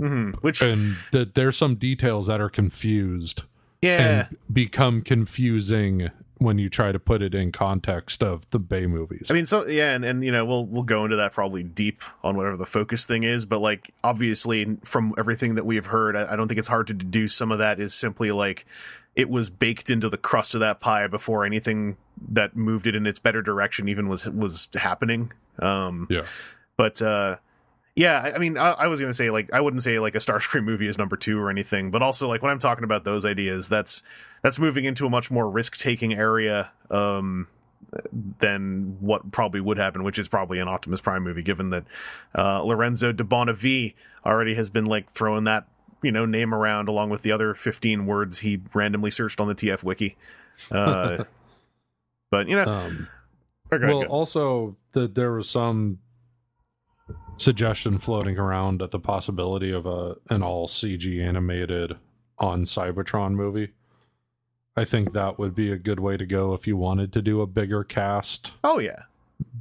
mhm, 0.00 0.34
which 0.42 0.62
and 0.62 0.96
that 1.12 1.34
there's 1.34 1.56
some 1.56 1.76
details 1.76 2.26
that 2.26 2.40
are 2.40 2.50
confused 2.50 3.44
yeah, 3.82 4.26
and 4.28 4.36
become 4.52 5.02
confusing 5.02 6.10
when 6.40 6.56
you 6.56 6.70
try 6.70 6.90
to 6.90 6.98
put 6.98 7.20
it 7.20 7.34
in 7.34 7.52
context 7.52 8.22
of 8.22 8.48
the 8.48 8.58
Bay 8.58 8.86
movies. 8.86 9.26
I 9.28 9.34
mean, 9.34 9.44
so 9.44 9.66
yeah, 9.66 9.94
and, 9.94 10.04
and 10.06 10.24
you 10.24 10.32
know, 10.32 10.44
we'll 10.44 10.64
we'll 10.64 10.82
go 10.82 11.04
into 11.04 11.16
that 11.16 11.32
probably 11.32 11.62
deep 11.62 12.02
on 12.24 12.36
whatever 12.36 12.56
the 12.56 12.66
focus 12.66 13.04
thing 13.04 13.24
is, 13.24 13.44
but 13.44 13.58
like 13.60 13.92
obviously 14.02 14.78
from 14.82 15.14
everything 15.18 15.54
that 15.56 15.66
we 15.66 15.76
have 15.76 15.86
heard, 15.86 16.16
I, 16.16 16.32
I 16.32 16.36
don't 16.36 16.48
think 16.48 16.58
it's 16.58 16.68
hard 16.68 16.86
to 16.88 16.94
deduce 16.94 17.34
some 17.34 17.52
of 17.52 17.58
that 17.58 17.78
is 17.78 17.94
simply 17.94 18.32
like 18.32 18.66
it 19.16 19.28
was 19.28 19.50
baked 19.50 19.90
into 19.90 20.08
the 20.08 20.18
crust 20.18 20.54
of 20.54 20.60
that 20.60 20.80
pie 20.80 21.06
before 21.06 21.44
anything 21.44 21.96
that 22.28 22.56
moved 22.56 22.86
it 22.86 22.94
in 22.94 23.06
its 23.06 23.18
better 23.18 23.42
direction 23.42 23.88
even 23.88 24.08
was 24.08 24.26
was 24.26 24.68
happening. 24.74 25.32
Um, 25.58 26.06
yeah, 26.10 26.26
but 26.76 27.02
uh 27.02 27.36
yeah 27.94 28.32
i 28.34 28.38
mean 28.38 28.56
I, 28.56 28.70
I 28.70 28.86
was 28.86 29.00
gonna 29.00 29.12
say 29.12 29.30
like 29.30 29.52
i 29.52 29.60
wouldn't 29.60 29.82
say 29.82 29.98
like 29.98 30.14
a 30.14 30.18
starscream 30.18 30.64
movie 30.70 30.86
is 30.88 30.96
number 30.96 31.16
two 31.16 31.38
or 31.38 31.50
anything 31.50 31.90
but 31.90 32.02
also 32.02 32.26
like 32.26 32.40
when 32.40 32.50
i'm 32.50 32.58
talking 32.58 32.84
about 32.84 33.04
those 33.04 33.26
ideas 33.26 33.68
that's 33.68 34.02
that's 34.42 34.58
moving 34.58 34.86
into 34.86 35.06
a 35.06 35.10
much 35.10 35.30
more 35.30 35.50
risk-taking 35.50 36.14
area 36.14 36.70
um 36.90 37.48
than 38.38 38.96
what 39.00 39.30
probably 39.32 39.60
would 39.60 39.76
happen 39.76 40.04
which 40.04 40.18
is 40.18 40.28
probably 40.28 40.58
an 40.58 40.68
optimus 40.68 41.00
prime 41.00 41.22
movie 41.22 41.42
given 41.42 41.70
that 41.70 41.84
uh 42.34 42.62
lorenzo 42.62 43.12
de 43.12 43.24
bonavi 43.24 43.94
already 44.24 44.54
has 44.54 44.70
been 44.70 44.86
like 44.86 45.10
throwing 45.10 45.44
that 45.44 45.66
you 46.02 46.12
know 46.12 46.24
name 46.26 46.54
around 46.54 46.88
along 46.88 47.10
with 47.10 47.22
the 47.22 47.32
other 47.32 47.54
15 47.54 48.06
words 48.06 48.40
he 48.40 48.60
randomly 48.74 49.10
searched 49.10 49.40
on 49.40 49.48
the 49.48 49.54
tf 49.54 49.82
wiki 49.82 50.16
uh 50.70 51.24
but 52.30 52.48
you 52.48 52.56
know 52.56 52.64
um, 52.64 53.08
okay, 53.72 53.86
well, 53.86 54.00
good. 54.00 54.08
also 54.08 54.76
that 54.92 55.14
there 55.14 55.32
was 55.32 55.48
some 55.48 55.98
suggestion 57.36 57.98
floating 57.98 58.38
around 58.38 58.82
at 58.82 58.90
the 58.90 58.98
possibility 58.98 59.70
of 59.72 59.86
a 59.86 60.16
an 60.28 60.42
all 60.42 60.68
CG 60.68 61.20
animated 61.26 61.96
on 62.38 62.64
Cybertron 62.64 63.32
movie. 63.32 63.70
I 64.76 64.84
think 64.84 65.12
that 65.12 65.38
would 65.38 65.54
be 65.54 65.72
a 65.72 65.76
good 65.76 66.00
way 66.00 66.16
to 66.16 66.24
go 66.26 66.54
if 66.54 66.66
you 66.66 66.76
wanted 66.76 67.12
to 67.14 67.22
do 67.22 67.40
a 67.40 67.46
bigger 67.46 67.82
cast, 67.84 68.52
oh 68.62 68.78
yeah 68.78 69.02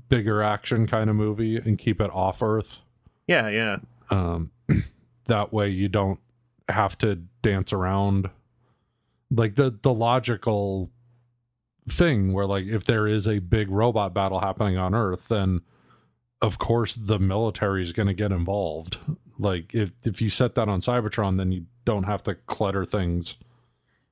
bigger 0.09 0.41
action 0.43 0.85
kind 0.87 1.09
of 1.09 1.15
movie 1.15 1.55
and 1.55 1.77
keep 1.77 2.01
it 2.01 2.11
off 2.11 2.41
Earth. 2.41 2.79
yeah 3.27 3.47
yeah 3.47 3.77
Um, 4.09 4.51
that 5.27 5.53
way 5.53 5.69
you 5.69 5.87
don't 5.87 6.19
have 6.69 6.97
to 6.99 7.15
dance 7.41 7.73
around 7.73 8.29
like 9.31 9.55
the 9.55 9.77
the 9.81 9.93
logical 9.93 10.89
thing 11.89 12.33
where 12.33 12.45
like 12.45 12.65
if 12.65 12.85
there 12.85 13.07
is 13.07 13.27
a 13.27 13.39
big 13.39 13.69
robot 13.69 14.13
battle 14.13 14.39
happening 14.39 14.77
on 14.77 14.93
earth 14.93 15.27
then 15.27 15.61
of 16.41 16.57
course 16.59 16.95
the 16.95 17.17
military 17.19 17.81
is 17.83 17.91
going 17.93 18.07
to 18.07 18.13
get 18.13 18.31
involved 18.31 18.99
like 19.39 19.73
if 19.73 19.91
if 20.03 20.21
you 20.21 20.29
set 20.29 20.55
that 20.55 20.69
on 20.69 20.79
cybertron 20.81 21.37
then 21.37 21.51
you 21.51 21.65
don't 21.85 22.03
have 22.03 22.21
to 22.21 22.35
clutter 22.35 22.85
things 22.85 23.35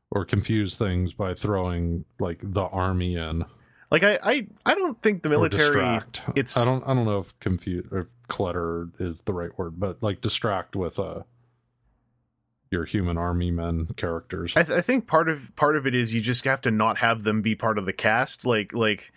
or 0.09 0.25
confuse 0.25 0.75
things 0.75 1.13
by 1.13 1.33
throwing 1.33 2.05
like 2.19 2.39
the 2.41 2.63
army 2.63 3.15
in 3.15 3.45
Like 3.91 4.03
I, 4.03 4.17
I, 4.23 4.47
I 4.65 4.73
don't 4.75 4.99
think 5.01 5.21
the 5.21 5.29
military. 5.29 5.67
distract. 5.67 6.21
It's 6.35 6.57
i 6.57 6.65
don't 6.65 6.83
i 6.87 6.93
don't 6.93 7.05
know 7.05 7.19
if 7.19 7.37
confuse 7.39 7.85
or 7.91 8.07
clutter 8.27 8.89
is 8.99 9.21
the 9.21 9.33
right 9.33 9.55
word 9.57 9.79
but 9.79 10.01
like 10.01 10.21
distract 10.21 10.75
with 10.75 10.97
uh 10.99 11.21
your 12.71 12.85
human 12.85 13.17
army 13.17 13.51
men 13.51 13.87
characters. 13.95 14.53
I, 14.55 14.63
th- 14.63 14.77
I 14.77 14.81
think 14.81 15.07
part 15.07 15.29
of 15.29 15.55
part 15.55 15.75
of 15.75 15.87
it 15.87 15.95
is 15.95 16.13
you 16.13 16.21
just 16.21 16.45
have 16.45 16.61
to 16.61 16.71
not 16.71 16.97
have 16.97 17.23
them 17.23 17.41
be 17.41 17.55
part 17.55 17.77
of 17.77 17.85
the 17.85 17.93
cast. 17.93 18.45
Like 18.45 18.73
like 18.73 19.11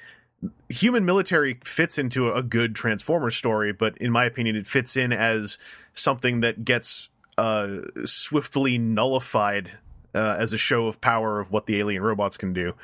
human 0.68 1.04
military 1.04 1.58
fits 1.64 1.98
into 1.98 2.30
a 2.32 2.42
good 2.42 2.74
Transformer 2.74 3.30
story, 3.30 3.72
but 3.72 3.96
in 3.98 4.10
my 4.10 4.24
opinion, 4.24 4.56
it 4.56 4.66
fits 4.66 4.96
in 4.96 5.12
as 5.12 5.58
something 5.94 6.40
that 6.40 6.64
gets 6.64 7.08
uh, 7.36 7.80
swiftly 8.04 8.78
nullified 8.78 9.78
uh, 10.14 10.36
as 10.38 10.52
a 10.52 10.58
show 10.58 10.86
of 10.86 11.00
power 11.00 11.40
of 11.40 11.50
what 11.52 11.66
the 11.66 11.78
alien 11.78 12.02
robots 12.02 12.36
can 12.36 12.52
do. 12.52 12.74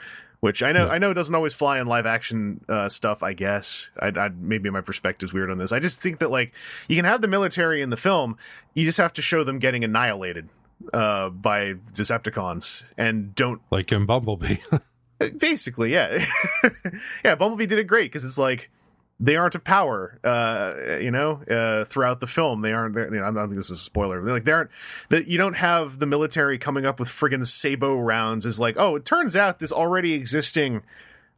Which 0.41 0.63
I 0.63 0.73
know, 0.73 0.87
Yeah. 0.87 0.93
I 0.93 0.99
know, 0.99 1.15
doesn't 1.15 1.35
always 1.35 1.55
fly 1.55 1.81
in 1.81 1.87
live 1.87 2.07
action 2.07 2.65
uh, 2.69 2.89
stuff. 2.89 3.23
I 3.23 3.33
guess 3.33 3.91
I, 4.01 4.09
I 4.09 4.29
maybe 4.29 4.69
my 4.71 4.81
perspective's 4.83 5.33
weird 5.33 5.51
on 5.51 5.59
this. 5.59 5.73
I 5.73 5.81
just 5.81 6.01
think 6.01 6.19
that 6.19 6.31
like 6.31 6.53
you 6.89 6.97
can 6.97 7.05
have 7.07 7.23
the 7.23 7.29
military 7.29 7.81
in 7.83 7.91
the 7.91 7.97
film, 7.97 8.37
you 8.75 8.85
just 8.85 8.99
have 8.99 9.13
to 9.15 9.23
show 9.23 9.45
them 9.45 9.59
getting 9.59 9.83
annihilated 9.83 10.49
uh, 10.93 11.31
by 11.31 11.75
Decepticons, 11.93 12.85
and 12.99 13.35
don't 13.35 13.63
like 13.71 13.91
in 13.93 14.05
Bumblebee. 14.07 14.59
basically 15.39 15.91
yeah 15.95 16.27
yeah 17.25 17.35
bumblebee 17.35 17.65
did 17.65 17.79
it 17.79 17.85
great 17.85 18.13
because 18.13 18.23
it's 18.23 18.37
like 18.37 18.71
they 19.19 19.37
aren't 19.37 19.55
a 19.55 19.59
power 19.59 20.19
uh 20.25 20.99
you 21.01 21.11
know 21.11 21.43
uh 21.51 21.85
throughout 21.85 22.21
the 22.21 22.27
film. 22.27 22.63
They 22.63 22.73
aren't 22.73 22.97
you 22.97 23.11
know, 23.11 23.25
i 23.25 23.31
don't 23.31 23.49
think 23.49 23.57
this 23.57 23.71
is 23.71 23.79
a 23.79 23.83
spoiler. 23.83 24.23
They're 24.23 24.35
like 24.35 24.45
they 24.45 24.53
aren't 24.53 24.71
that 25.09 25.27
you 25.27 25.39
don't 25.39 25.57
have 25.57 25.99
the 25.99 26.07
military 26.07 26.59
coming 26.59 26.85
up 26.85 27.01
with 27.01 27.09
friggin 27.09 27.47
sabot 27.47 27.99
rounds 28.05 28.47
is 28.47 28.61
like 28.61 28.77
oh 28.79 28.97
it 28.97 29.05
turns 29.05 29.37
out 29.37 29.59
this 29.59 29.73
already 29.73 30.15
existing 30.15 30.83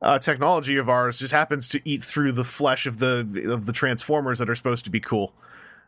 uh, 0.01 0.17
technology 0.19 0.77
of 0.77 0.89
ours 0.89 1.19
just 1.19 1.33
happens 1.33 1.67
to 1.67 1.81
eat 1.85 2.05
through 2.05 2.31
the 2.31 2.45
flesh 2.45 2.87
of 2.87 2.99
the 2.99 3.51
of 3.53 3.67
the 3.67 3.73
transformers 3.73 4.39
that 4.39 4.49
are 4.49 4.55
supposed 4.55 4.85
to 4.85 4.91
be 4.91 5.01
cool. 5.01 5.33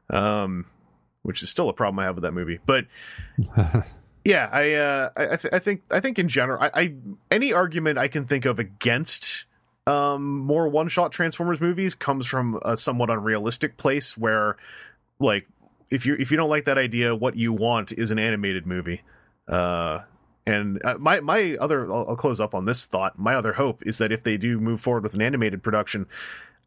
Um 0.09 0.67
which 1.23 1.43
is 1.43 1.51
still 1.51 1.69
a 1.69 1.73
problem 1.75 1.99
i 1.99 2.05
have 2.05 2.15
with 2.15 2.23
that 2.23 2.33
movie. 2.33 2.61
But 2.65 2.87
yeah 4.25 4.49
i 4.53 4.75
uh 4.75 5.11
i 5.17 5.33
I, 5.33 5.37
th- 5.37 5.55
I 5.55 5.59
think 5.59 5.83
i 5.91 6.01
think 6.01 6.19
in 6.19 6.29
general 6.29 6.63
I, 6.63 6.71
I 6.75 6.95
any 7.31 7.53
argument 7.53 7.99
i 7.99 8.09
can 8.09 8.27
think 8.27 8.45
of 8.45 8.59
against 8.59 9.47
um 9.87 10.39
more 10.41 10.69
one 10.69 10.89
shot 10.89 11.13
transformers 11.13 11.61
movies 11.61 11.95
comes 11.95 12.27
from 12.27 12.59
a 12.65 12.77
somewhat 12.77 13.11
unrealistic 13.11 13.77
place 13.77 14.17
where 14.17 14.57
like 15.19 15.47
if 15.91 16.05
you 16.05 16.15
if 16.19 16.31
you 16.31 16.37
don't 16.37 16.51
like 16.51 16.65
that 16.65 16.79
idea 16.79 17.15
what 17.15 17.37
you 17.37 17.53
want 17.53 17.93
is 17.93 18.11
an 18.11 18.19
animated 18.19 18.67
movie 18.67 19.03
uh 19.49 20.01
and 20.47 20.85
uh, 20.85 20.97
my 20.99 21.21
my 21.21 21.57
other 21.61 21.91
I'll, 21.91 22.11
I'll 22.11 22.17
close 22.17 22.41
up 22.41 22.55
on 22.55 22.67
this 22.67 22.85
thought 22.85 23.19
my 23.19 23.35
other 23.35 23.55
hope 23.55 23.85
is 23.87 23.99
that 23.99 24.13
if 24.13 24.23
they 24.23 24.37
do 24.37 24.61
move 24.61 24.81
forward 24.81 25.03
with 25.03 25.15
an 25.15 25.23
animated 25.23 25.63
production 25.63 26.07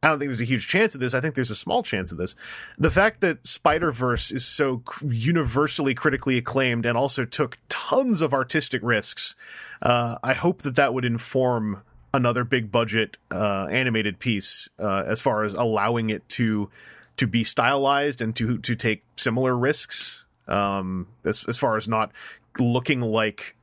I 0.04 0.10
don't 0.10 0.20
think 0.20 0.30
there's 0.30 0.42
a 0.42 0.46
huge 0.46 0.68
chance 0.68 0.94
of 0.94 1.00
this. 1.00 1.14
I 1.14 1.22
think 1.22 1.36
there's 1.36 1.50
a 1.50 1.56
small 1.56 1.82
chance 1.82 2.12
of 2.12 2.18
this. 2.18 2.36
The 2.78 2.92
fact 2.92 3.22
that 3.22 3.48
Spider 3.48 3.90
Verse 3.90 4.32
is 4.32 4.46
so 4.46 4.84
universally 5.02 5.94
critically 5.96 6.38
acclaimed 6.38 6.86
and 6.86 6.98
also 6.98 7.24
took 7.24 7.58
tons 7.70 8.20
of 8.20 8.34
artistic 8.34 8.82
risks, 8.84 9.36
uh, 9.82 10.18
I 10.22 10.34
hope 10.34 10.64
that 10.64 10.76
that 10.76 10.94
would 10.94 11.06
inform 11.06 11.84
another 12.14 12.44
big 12.44 12.72
budget 12.72 13.18
uh, 13.32 13.68
animated 13.72 14.20
piece 14.20 14.70
uh, 14.80 15.04
as 15.08 15.20
far 15.20 15.44
as 15.44 15.54
allowing 15.54 16.10
it 16.10 16.28
to 16.30 16.70
to 17.18 17.28
be 17.28 17.44
stylized 17.44 18.22
and 18.22 18.36
to 18.36 18.58
to 18.60 18.76
take 18.76 19.04
similar 19.16 19.56
risks. 19.56 20.26
Um, 20.48 21.08
as 21.24 21.46
as 21.46 21.58
far 21.58 21.78
as 21.78 21.88
not 21.88 22.12
looking 22.60 23.02
like 23.02 23.56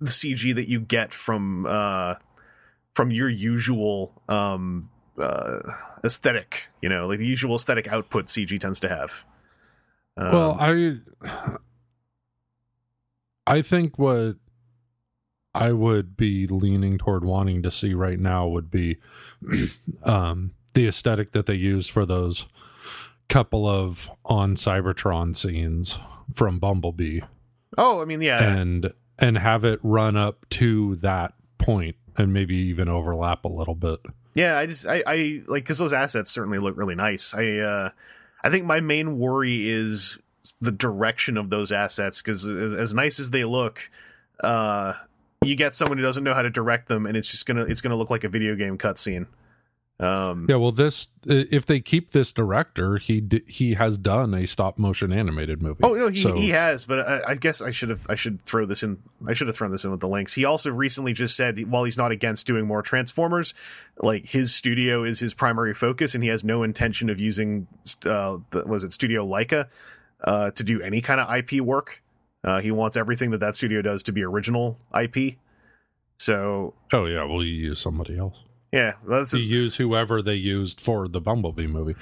the 0.00 0.10
CG 0.10 0.54
that 0.54 0.68
you 0.68 0.80
get 0.80 1.12
from 1.12 1.66
uh, 1.66 2.14
from 2.94 3.10
your 3.10 3.28
usual 3.28 4.12
um, 4.28 4.90
uh, 5.18 5.58
aesthetic, 6.04 6.68
you 6.80 6.88
know, 6.88 7.06
like 7.08 7.18
the 7.18 7.26
usual 7.26 7.56
aesthetic 7.56 7.88
output 7.88 8.26
CG 8.26 8.58
tends 8.60 8.80
to 8.80 8.88
have. 8.88 9.24
Um, 10.16 10.32
well, 10.32 10.56
I 10.60 10.98
I 13.46 13.62
think 13.62 13.98
what 13.98 14.36
I 15.54 15.72
would 15.72 16.16
be 16.16 16.46
leaning 16.46 16.98
toward 16.98 17.24
wanting 17.24 17.62
to 17.62 17.70
see 17.70 17.94
right 17.94 18.18
now 18.18 18.46
would 18.48 18.70
be 18.70 18.98
um 20.02 20.52
the 20.74 20.88
aesthetic 20.88 21.30
that 21.32 21.46
they 21.46 21.54
use 21.54 21.86
for 21.86 22.04
those 22.04 22.46
couple 23.28 23.68
of 23.68 24.10
on 24.24 24.56
Cybertron 24.56 25.36
scenes 25.36 25.98
from 26.34 26.58
Bumblebee 26.58 27.20
oh, 27.78 28.00
I 28.00 28.04
mean, 28.04 28.20
yeah, 28.20 28.42
and 28.42 28.92
and 29.18 29.38
have 29.38 29.64
it 29.64 29.80
run 29.82 30.16
up 30.16 30.48
to 30.50 30.96
that 30.96 31.34
point 31.58 31.96
and 32.16 32.32
maybe 32.32 32.56
even 32.56 32.88
overlap 32.88 33.44
a 33.44 33.48
little 33.48 33.74
bit. 33.74 34.00
yeah. 34.34 34.58
I 34.58 34.66
just, 34.66 34.86
I, 34.86 35.02
I 35.06 35.42
like 35.46 35.64
because 35.64 35.78
those 35.78 35.92
assets 35.92 36.30
certainly 36.30 36.58
look 36.58 36.76
really 36.76 36.94
nice. 36.94 37.34
I, 37.34 37.58
uh, 37.58 37.90
I 38.42 38.50
think 38.50 38.66
my 38.66 38.80
main 38.80 39.18
worry 39.18 39.68
is 39.68 40.18
the 40.60 40.72
direction 40.72 41.36
of 41.36 41.50
those 41.50 41.72
assets 41.72 42.22
because 42.22 42.44
as, 42.44 42.78
as 42.78 42.94
nice 42.94 43.18
as 43.18 43.30
they 43.30 43.44
look, 43.44 43.90
uh, 44.42 44.94
you 45.44 45.56
get 45.56 45.74
someone 45.74 45.98
who 45.98 46.04
doesn't 46.04 46.24
know 46.24 46.34
how 46.34 46.42
to 46.42 46.50
direct 46.50 46.88
them, 46.88 47.06
and 47.06 47.16
it's 47.16 47.28
just 47.28 47.46
gonna, 47.46 47.64
it's 47.64 47.80
gonna 47.80 47.96
look 47.96 48.10
like 48.10 48.24
a 48.24 48.28
video 48.28 48.54
game 48.56 48.78
cutscene. 48.78 49.26
Um, 50.00 50.46
Yeah, 50.48 50.56
well, 50.56 50.72
this 50.72 51.06
if 51.24 51.66
they 51.66 51.78
keep 51.78 52.10
this 52.10 52.32
director, 52.32 52.98
he 52.98 53.20
d- 53.20 53.44
he 53.46 53.74
has 53.74 53.96
done 53.96 54.34
a 54.34 54.44
stop 54.44 54.76
motion 54.76 55.12
animated 55.12 55.62
movie. 55.62 55.84
Oh 55.84 55.94
no, 55.94 56.08
he, 56.08 56.20
So- 56.20 56.34
he 56.34 56.50
has, 56.50 56.84
but 56.84 56.98
I, 56.98 57.20
I 57.28 57.34
guess 57.36 57.62
I 57.62 57.70
should 57.70 57.90
have 57.90 58.04
I 58.08 58.16
should 58.16 58.44
throw 58.44 58.66
this 58.66 58.82
in. 58.82 58.98
I 59.24 59.34
should 59.34 59.46
have 59.46 59.56
thrown 59.56 59.70
this 59.70 59.84
in 59.84 59.92
with 59.92 60.00
the 60.00 60.08
links. 60.08 60.34
He 60.34 60.44
also 60.44 60.72
recently 60.72 61.12
just 61.12 61.36
said 61.36 61.70
while 61.70 61.84
he's 61.84 61.96
not 61.96 62.10
against 62.10 62.44
doing 62.44 62.66
more 62.66 62.82
Transformers, 62.82 63.54
like 64.02 64.26
his 64.26 64.52
studio 64.52 65.04
is 65.04 65.20
his 65.20 65.32
primary 65.32 65.74
focus, 65.74 66.12
and 66.12 66.24
he 66.24 66.30
has 66.30 66.42
no 66.42 66.64
intention 66.64 67.08
of 67.08 67.20
using 67.20 67.68
uh, 68.04 68.38
the, 68.50 68.64
was 68.66 68.82
it 68.82 68.92
Studio 68.92 69.24
Laika 69.24 69.68
uh, 70.24 70.50
to 70.50 70.64
do 70.64 70.82
any 70.82 71.00
kind 71.02 71.20
of 71.20 71.32
IP 71.32 71.60
work. 71.60 72.02
Uh, 72.44 72.60
he 72.60 72.70
wants 72.70 72.96
everything 72.96 73.30
that 73.30 73.38
that 73.38 73.56
studio 73.56 73.82
does 73.82 74.02
to 74.04 74.12
be 74.12 74.22
original 74.22 74.78
IP. 74.94 75.36
So 76.18 76.74
Oh 76.92 77.06
yeah, 77.06 77.24
well 77.24 77.42
you 77.42 77.52
use 77.54 77.80
somebody 77.80 78.18
else. 78.18 78.36
yeah, 78.72 78.92
that's 79.08 79.32
You 79.32 79.40
use 79.40 79.76
whoever 79.76 80.22
they 80.22 80.34
used 80.34 80.80
for 80.80 81.08
the 81.08 81.20
Bumblebee 81.20 81.66
movie. 81.66 81.96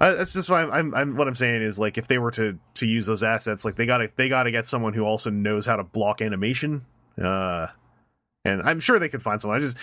Uh, 0.00 0.14
that's 0.14 0.32
just 0.32 0.50
why 0.50 0.62
I'm, 0.62 0.72
I'm, 0.72 0.94
I'm. 0.94 1.16
What 1.16 1.28
I'm 1.28 1.36
saying 1.36 1.62
is, 1.62 1.78
like, 1.78 1.96
if 1.96 2.08
they 2.08 2.18
were 2.18 2.32
to 2.32 2.58
to 2.74 2.86
use 2.86 3.06
those 3.06 3.22
assets, 3.22 3.64
like 3.64 3.76
they 3.76 3.86
got 3.86 3.98
to 3.98 4.10
they 4.16 4.28
got 4.28 4.44
to 4.44 4.50
get 4.50 4.66
someone 4.66 4.94
who 4.94 5.04
also 5.04 5.30
knows 5.30 5.64
how 5.64 5.76
to 5.76 5.84
block 5.84 6.20
animation. 6.20 6.84
Uh, 7.16 7.68
and 8.44 8.62
I'm 8.62 8.80
sure 8.80 8.98
they 8.98 9.08
could 9.08 9.22
find 9.22 9.40
someone. 9.40 9.58
I 9.58 9.60
just, 9.60 9.76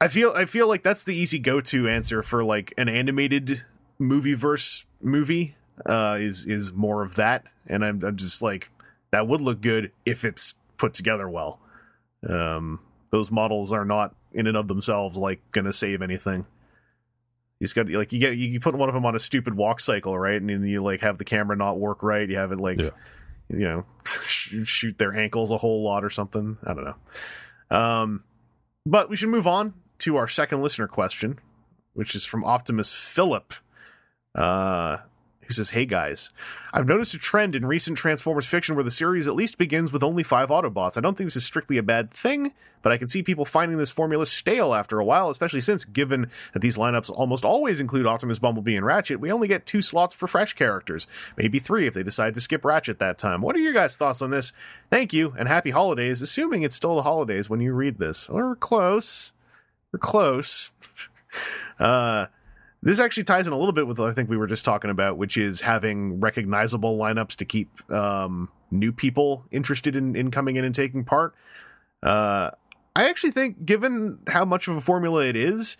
I 0.00 0.06
feel, 0.06 0.32
I 0.36 0.44
feel 0.44 0.68
like 0.68 0.84
that's 0.84 1.02
the 1.02 1.16
easy 1.16 1.40
go 1.40 1.60
to 1.62 1.88
answer 1.88 2.22
for 2.22 2.44
like 2.44 2.74
an 2.78 2.88
animated 2.88 3.64
movie 3.98 4.34
verse 4.34 4.86
movie. 5.00 5.56
Uh, 5.84 6.16
is 6.20 6.46
is 6.46 6.72
more 6.72 7.02
of 7.02 7.16
that, 7.16 7.44
and 7.66 7.84
I'm 7.84 8.04
I'm 8.04 8.16
just 8.16 8.40
like 8.40 8.70
that 9.12 9.26
would 9.28 9.40
look 9.40 9.60
good 9.60 9.92
if 10.04 10.24
it's 10.24 10.54
put 10.76 10.94
together 10.94 11.28
well. 11.28 11.58
Um, 12.28 12.80
those 13.10 13.30
models 13.30 13.72
are 13.72 13.84
not 13.84 14.14
in 14.32 14.46
and 14.46 14.56
of 14.56 14.68
themselves 14.68 15.16
like 15.16 15.40
gonna 15.52 15.72
save 15.72 16.02
anything. 16.02 16.46
He's 17.60 17.72
got 17.72 17.88
like 17.88 18.12
you 18.12 18.18
get 18.18 18.36
you 18.36 18.60
put 18.60 18.74
one 18.74 18.88
of 18.88 18.94
them 18.94 19.06
on 19.06 19.14
a 19.14 19.18
stupid 19.18 19.54
walk 19.54 19.80
cycle, 19.80 20.18
right? 20.18 20.40
And 20.40 20.50
then 20.50 20.64
you 20.64 20.82
like 20.82 21.00
have 21.00 21.18
the 21.18 21.24
camera 21.24 21.56
not 21.56 21.78
work 21.78 22.02
right. 22.02 22.28
You 22.28 22.36
have 22.36 22.52
it 22.52 22.58
like 22.60 22.78
Yeah. 22.80 22.90
you 23.48 23.60
know 23.60 23.86
shoot 24.04 24.98
their 24.98 25.14
ankles 25.16 25.50
a 25.50 25.56
whole 25.58 25.82
lot 25.82 26.04
or 26.04 26.10
something. 26.10 26.58
I 26.64 26.74
don't 26.74 26.84
know. 26.84 27.76
Um, 27.76 28.24
but 28.84 29.08
we 29.08 29.16
should 29.16 29.30
move 29.30 29.46
on 29.46 29.72
to 30.00 30.16
our 30.16 30.28
second 30.28 30.62
listener 30.62 30.86
question, 30.86 31.38
which 31.94 32.14
is 32.14 32.24
from 32.26 32.44
Optimus 32.44 32.92
Philip. 32.92 33.54
Uh, 34.34 34.98
who 35.46 35.54
says, 35.54 35.70
Hey 35.70 35.86
guys, 35.86 36.30
I've 36.72 36.86
noticed 36.86 37.14
a 37.14 37.18
trend 37.18 37.54
in 37.54 37.66
recent 37.66 37.96
Transformers 37.96 38.46
fiction 38.46 38.74
where 38.74 38.84
the 38.84 38.90
series 38.90 39.26
at 39.26 39.34
least 39.34 39.58
begins 39.58 39.92
with 39.92 40.02
only 40.02 40.22
five 40.22 40.48
Autobots. 40.48 40.96
I 40.96 41.00
don't 41.00 41.16
think 41.16 41.26
this 41.26 41.36
is 41.36 41.44
strictly 41.44 41.78
a 41.78 41.82
bad 41.82 42.10
thing, 42.10 42.52
but 42.82 42.92
I 42.92 42.98
can 42.98 43.08
see 43.08 43.22
people 43.22 43.44
finding 43.44 43.78
this 43.78 43.90
formula 43.90 44.26
stale 44.26 44.74
after 44.74 44.98
a 44.98 45.04
while, 45.04 45.30
especially 45.30 45.60
since, 45.60 45.84
given 45.84 46.30
that 46.52 46.60
these 46.60 46.76
lineups 46.76 47.10
almost 47.10 47.44
always 47.44 47.80
include 47.80 48.06
Optimus, 48.06 48.38
Bumblebee, 48.38 48.76
and 48.76 48.86
Ratchet, 48.86 49.20
we 49.20 49.32
only 49.32 49.48
get 49.48 49.66
two 49.66 49.82
slots 49.82 50.14
for 50.14 50.26
fresh 50.26 50.52
characters. 50.52 51.06
Maybe 51.36 51.58
three 51.58 51.86
if 51.86 51.94
they 51.94 52.02
decide 52.02 52.34
to 52.34 52.40
skip 52.40 52.64
Ratchet 52.64 52.98
that 52.98 53.18
time. 53.18 53.42
What 53.42 53.56
are 53.56 53.60
your 53.60 53.72
guys' 53.72 53.96
thoughts 53.96 54.22
on 54.22 54.30
this? 54.30 54.52
Thank 54.90 55.12
you, 55.12 55.34
and 55.38 55.48
happy 55.48 55.70
holidays, 55.70 56.22
assuming 56.22 56.62
it's 56.62 56.76
still 56.76 56.94
the 56.94 57.02
holidays 57.02 57.50
when 57.50 57.60
you 57.60 57.72
read 57.72 57.98
this. 57.98 58.28
Or 58.28 58.54
close. 58.54 59.32
We're 59.92 59.98
close. 59.98 60.70
uh, 61.78 62.26
this 62.86 63.00
actually 63.00 63.24
ties 63.24 63.48
in 63.48 63.52
a 63.52 63.58
little 63.58 63.72
bit 63.72 63.88
with 63.88 63.98
what 63.98 64.08
I 64.08 64.12
think 64.12 64.30
we 64.30 64.36
were 64.36 64.46
just 64.46 64.64
talking 64.64 64.90
about, 64.90 65.18
which 65.18 65.36
is 65.36 65.62
having 65.62 66.20
recognizable 66.20 66.96
lineups 66.96 67.34
to 67.36 67.44
keep 67.44 67.68
um, 67.90 68.48
new 68.70 68.92
people 68.92 69.44
interested 69.50 69.96
in, 69.96 70.14
in 70.14 70.30
coming 70.30 70.54
in 70.54 70.64
and 70.64 70.72
taking 70.72 71.04
part. 71.04 71.34
Uh, 72.00 72.52
I 72.94 73.08
actually 73.08 73.32
think, 73.32 73.66
given 73.66 74.20
how 74.28 74.44
much 74.44 74.68
of 74.68 74.76
a 74.76 74.80
formula 74.80 75.26
it 75.26 75.34
is, 75.34 75.76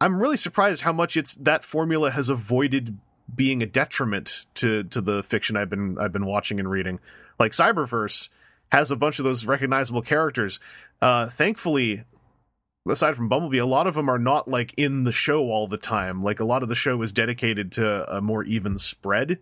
I'm 0.00 0.20
really 0.20 0.36
surprised 0.36 0.82
how 0.82 0.92
much 0.92 1.16
it's 1.16 1.36
that 1.36 1.64
formula 1.64 2.10
has 2.10 2.28
avoided 2.28 2.98
being 3.32 3.62
a 3.62 3.66
detriment 3.66 4.46
to 4.54 4.82
to 4.84 5.00
the 5.00 5.22
fiction 5.22 5.56
I've 5.56 5.70
been 5.70 5.96
I've 5.98 6.12
been 6.12 6.26
watching 6.26 6.58
and 6.58 6.68
reading. 6.68 6.98
Like 7.38 7.52
Cyberverse 7.52 8.30
has 8.72 8.90
a 8.90 8.96
bunch 8.96 9.20
of 9.20 9.24
those 9.24 9.46
recognizable 9.46 10.02
characters. 10.02 10.58
Uh, 11.00 11.26
thankfully, 11.26 12.02
aside 12.88 13.16
from 13.16 13.28
Bumblebee, 13.28 13.58
a 13.58 13.66
lot 13.66 13.86
of 13.86 13.94
them 13.94 14.08
are 14.08 14.18
not 14.18 14.48
like 14.48 14.74
in 14.76 15.04
the 15.04 15.12
show 15.12 15.50
all 15.50 15.68
the 15.68 15.76
time. 15.76 16.22
Like 16.22 16.40
a 16.40 16.44
lot 16.44 16.62
of 16.62 16.68
the 16.68 16.74
show 16.74 17.00
is 17.02 17.12
dedicated 17.12 17.72
to 17.72 18.16
a 18.16 18.20
more 18.20 18.44
even 18.44 18.78
spread. 18.78 19.38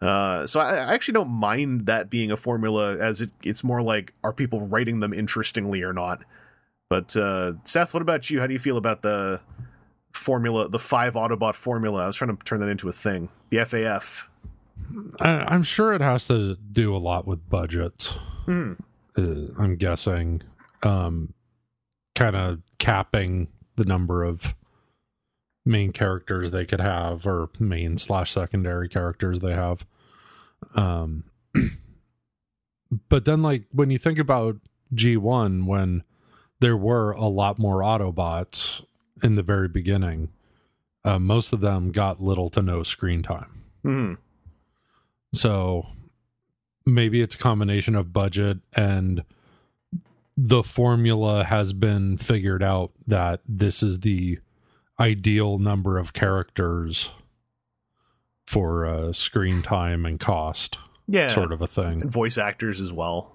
Uh, 0.00 0.46
so 0.46 0.58
I, 0.58 0.74
I 0.74 0.94
actually 0.94 1.14
don't 1.14 1.30
mind 1.30 1.86
that 1.86 2.10
being 2.10 2.32
a 2.32 2.36
formula, 2.36 2.98
as 2.98 3.20
it 3.20 3.30
it's 3.42 3.62
more 3.62 3.82
like 3.82 4.12
are 4.24 4.32
people 4.32 4.66
writing 4.66 5.00
them 5.00 5.12
interestingly 5.12 5.82
or 5.82 5.92
not. 5.92 6.24
But 6.88 7.16
uh, 7.16 7.54
Seth, 7.64 7.94
what 7.94 8.02
about 8.02 8.28
you? 8.28 8.40
How 8.40 8.46
do 8.46 8.52
you 8.52 8.58
feel 8.58 8.76
about 8.76 9.02
the 9.02 9.40
formula, 10.12 10.68
the 10.68 10.78
five 10.78 11.14
Autobot 11.14 11.54
formula? 11.54 12.02
I 12.02 12.06
was 12.06 12.16
trying 12.16 12.36
to 12.36 12.44
turn 12.44 12.60
that 12.60 12.68
into 12.68 12.88
a 12.88 12.92
thing. 12.92 13.28
The 13.50 13.58
FAF. 13.58 14.26
I, 15.20 15.28
I'm 15.28 15.62
sure 15.62 15.94
it 15.94 16.00
has 16.00 16.26
to 16.26 16.56
do 16.56 16.94
a 16.94 16.98
lot 16.98 17.26
with 17.26 17.48
budgets. 17.48 18.08
Hmm. 18.44 18.72
Uh, 19.16 19.52
I'm 19.58 19.76
guessing, 19.76 20.42
um, 20.82 21.32
kind 22.14 22.34
of 22.34 22.58
capping 22.82 23.46
the 23.76 23.84
number 23.84 24.24
of 24.24 24.56
main 25.64 25.92
characters 25.92 26.50
they 26.50 26.64
could 26.64 26.80
have, 26.80 27.24
or 27.24 27.48
main 27.60 27.96
slash 27.96 28.32
secondary 28.32 28.88
characters 28.88 29.38
they 29.38 29.52
have. 29.52 29.86
Um, 30.74 31.22
but 33.08 33.24
then, 33.24 33.40
like 33.40 33.66
when 33.70 33.90
you 33.90 33.98
think 33.98 34.18
about 34.18 34.56
G1, 34.92 35.64
when 35.64 36.02
there 36.58 36.76
were 36.76 37.12
a 37.12 37.28
lot 37.28 37.60
more 37.60 37.78
Autobots 37.78 38.84
in 39.22 39.36
the 39.36 39.44
very 39.44 39.68
beginning, 39.68 40.30
uh, 41.04 41.20
most 41.20 41.52
of 41.52 41.60
them 41.60 41.92
got 41.92 42.20
little 42.20 42.48
to 42.48 42.62
no 42.62 42.82
screen 42.82 43.22
time. 43.22 43.62
Hmm. 43.82 44.14
So 45.32 45.86
maybe 46.84 47.22
it's 47.22 47.36
a 47.36 47.38
combination 47.38 47.94
of 47.94 48.12
budget 48.12 48.58
and 48.74 49.22
the 50.36 50.62
formula 50.62 51.44
has 51.44 51.72
been 51.72 52.16
figured 52.18 52.62
out 52.62 52.92
that 53.06 53.40
this 53.46 53.82
is 53.82 54.00
the 54.00 54.38
ideal 54.98 55.58
number 55.58 55.98
of 55.98 56.12
characters 56.12 57.10
for 58.46 58.86
uh, 58.86 59.12
screen 59.12 59.62
time 59.62 60.04
and 60.04 60.18
cost, 60.20 60.78
Yeah. 61.06 61.28
sort 61.28 61.52
of 61.52 61.60
a 61.62 61.66
thing. 61.66 62.02
And 62.02 62.10
voice 62.12 62.38
actors 62.38 62.80
as 62.80 62.92
well. 62.92 63.32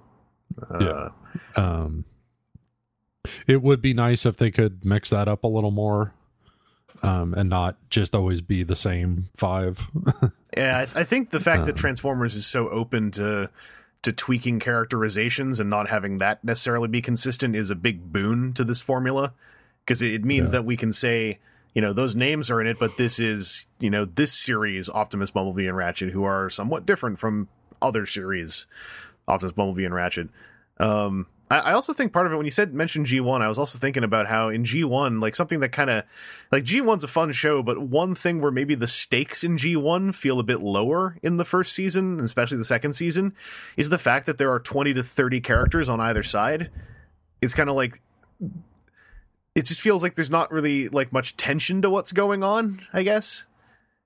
Uh, 0.72 0.80
Yeah. 0.80 1.10
Um, 1.56 2.06
it 3.46 3.62
would 3.62 3.82
be 3.82 3.94
nice 3.94 4.26
if 4.26 4.38
they 4.38 4.52
could 4.52 4.86
mix 4.86 5.10
that 5.10 5.28
up 5.28 5.44
a 5.44 5.48
little 5.48 5.72
more, 5.72 6.14
um, 7.04 7.34
and 7.34 7.50
not 7.50 7.78
just 7.90 8.16
always 8.16 8.42
be 8.42 8.64
the 8.64 8.76
same 8.76 9.30
five. 9.36 9.88
Yeah, 10.56 10.88
I, 10.96 11.02
I 11.02 11.04
think 11.04 11.30
the 11.30 11.40
fact 11.40 11.66
that 11.66 11.74
Um, 11.74 11.78
Transformers 11.78 12.34
is 12.34 12.48
so 12.48 12.68
open 12.70 13.12
to 13.12 13.52
to 14.04 14.14
tweaking 14.14 14.60
characterizations 14.60 15.60
and 15.60 15.70
not 15.70 15.90
having 15.90 16.18
that 16.20 16.44
necessarily 16.44 16.88
be 16.88 17.02
consistent 17.02 17.56
is 17.56 17.70
a 17.70 17.76
big 17.76 18.12
boon 18.14 18.54
to 18.54 18.64
this 18.64 18.82
formula 18.82 19.34
because 19.86 20.02
it, 20.02 20.24
means 20.24 20.50
Yeah. 20.50 20.60
that 20.60 20.66
we 20.66 20.78
can 20.78 20.94
say, 20.94 21.40
you 21.74 21.82
know, 21.82 21.94
those 21.94 22.16
names 22.16 22.50
are 22.50 22.62
in 22.62 22.68
it, 22.68 22.78
but 22.80 22.98
this 22.98 23.20
is, 23.20 23.68
you 23.80 23.90
know, 23.90 24.06
this 24.06 24.34
series 24.34 24.90
Optimus, 24.90 25.32
Bumblebee, 25.32 25.68
and 25.68 25.76
Ratchet, 25.78 26.12
who 26.12 26.24
are 26.24 26.50
somewhat 26.50 26.86
different 26.86 27.20
from 27.20 27.48
other 27.82 28.06
series 28.06 28.66
Optimus, 29.28 29.54
Bumblebee, 29.54 29.86
and 29.86 29.94
Ratchet. 29.94 30.30
Um, 30.80 31.28
I, 31.50 31.72
also 31.72 31.94
think 31.94 32.12
part 32.12 32.26
of 32.26 32.34
it 32.34 32.36
when 32.36 32.46
you 32.46 32.52
said 32.52 32.74
mention 32.74 33.06
G1, 33.06 33.42
I 33.42 33.48
was 33.48 33.58
also 33.58 33.80
thinking 33.80 34.04
about 34.04 34.28
how 34.28 34.50
in 34.50 34.64
G1, 34.64 35.22
like 35.22 35.34
something 35.34 35.62
that 35.62 35.72
kind 35.72 35.90
of 35.90 36.04
like 36.52 36.66
G1's 36.66 37.06
a 37.06 37.08
fun 37.08 37.32
show, 37.32 37.64
but 37.64 37.80
one 37.80 38.16
thing 38.16 38.42
where 38.42 38.52
maybe 38.52 38.76
the 38.76 38.88
stakes 38.88 39.46
in 39.46 39.56
G1 39.56 40.14
feel 40.14 40.42
a 40.42 40.44
bit 40.44 40.60
lower 40.60 41.18
in 41.24 41.38
the 41.38 41.46
first 41.46 41.74
season, 41.74 42.20
especially 42.20 42.58
the 42.58 42.66
second 42.66 42.94
season, 42.94 43.34
is 43.78 43.88
the 43.88 43.98
fact 43.98 44.26
that 44.26 44.38
there 44.38 44.52
are 44.52 44.60
20 44.60 44.94
to 44.96 45.04
30 45.04 45.40
characters 45.40 45.88
on 45.88 46.02
either 46.02 46.24
side. 46.24 46.70
It's 47.42 47.54
kind 47.54 47.70
of 47.70 47.78
like 47.78 48.02
it 49.56 49.66
just 49.66 49.82
feels 49.82 50.04
like 50.04 50.16
there's 50.16 50.30
not 50.30 50.52
really 50.52 50.90
like 50.90 51.14
much 51.14 51.38
tension 51.38 51.82
to 51.82 51.90
what's 51.90 52.12
going 52.12 52.44
on, 52.44 52.86
I 52.92 53.04
guess. 53.04 53.46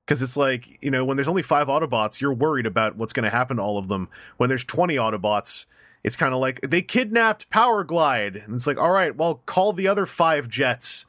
Because 0.05 0.21
it's 0.21 0.37
like, 0.37 0.77
you 0.81 0.91
know, 0.91 1.05
when 1.05 1.17
there's 1.17 1.27
only 1.27 1.41
five 1.41 1.67
Autobots, 1.67 2.21
you're 2.21 2.33
worried 2.33 2.65
about 2.65 2.97
what's 2.97 3.13
going 3.13 3.23
to 3.23 3.29
happen 3.29 3.57
to 3.57 3.63
all 3.63 3.77
of 3.77 3.87
them. 3.87 4.09
When 4.37 4.49
there's 4.49 4.63
20 4.63 4.95
Autobots, 4.95 5.65
it's 6.03 6.15
kind 6.15 6.33
of 6.33 6.39
like 6.39 6.61
they 6.61 6.81
kidnapped 6.81 7.49
Powerglide. 7.49 8.43
And 8.45 8.55
it's 8.55 8.67
like, 8.67 8.77
all 8.77 8.91
right, 8.91 9.15
well, 9.15 9.41
call 9.45 9.73
the 9.73 9.87
other 9.87 10.05
five 10.05 10.49
jets 10.49 11.05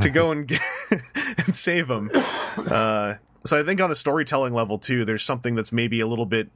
to 0.00 0.10
go 0.12 0.30
and, 0.30 0.48
get, 0.48 0.60
and 1.14 1.54
save 1.54 1.88
them. 1.88 2.10
Uh, 2.14 3.14
so 3.44 3.60
I 3.60 3.62
think 3.62 3.80
on 3.80 3.90
a 3.90 3.94
storytelling 3.94 4.54
level, 4.54 4.78
too, 4.78 5.04
there's 5.04 5.24
something 5.24 5.54
that's 5.54 5.72
maybe 5.72 6.00
a 6.00 6.06
little 6.06 6.26
bit. 6.26 6.48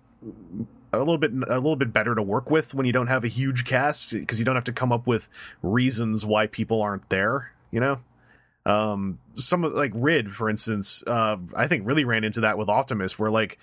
A 0.92 0.98
little 0.98 1.18
bit, 1.18 1.32
a 1.32 1.56
little 1.56 1.76
bit 1.76 1.92
better 1.92 2.14
to 2.14 2.22
work 2.22 2.50
with 2.50 2.72
when 2.72 2.86
you 2.86 2.92
don't 2.92 3.08
have 3.08 3.22
a 3.22 3.28
huge 3.28 3.64
cast 3.64 4.12
because 4.12 4.38
you 4.38 4.46
don't 4.46 4.54
have 4.54 4.64
to 4.64 4.72
come 4.72 4.92
up 4.92 5.06
with 5.06 5.28
reasons 5.60 6.24
why 6.24 6.46
people 6.46 6.80
aren't 6.80 7.06
there. 7.10 7.52
You 7.70 7.80
know, 7.80 7.98
um 8.66 9.18
some 9.36 9.62
like 9.62 9.92
rid 9.94 10.32
for 10.32 10.50
instance 10.50 11.04
uh 11.06 11.36
i 11.54 11.68
think 11.68 11.86
really 11.86 12.04
ran 12.04 12.24
into 12.24 12.40
that 12.40 12.58
with 12.58 12.68
optimus 12.68 13.16
where 13.16 13.30
like 13.30 13.58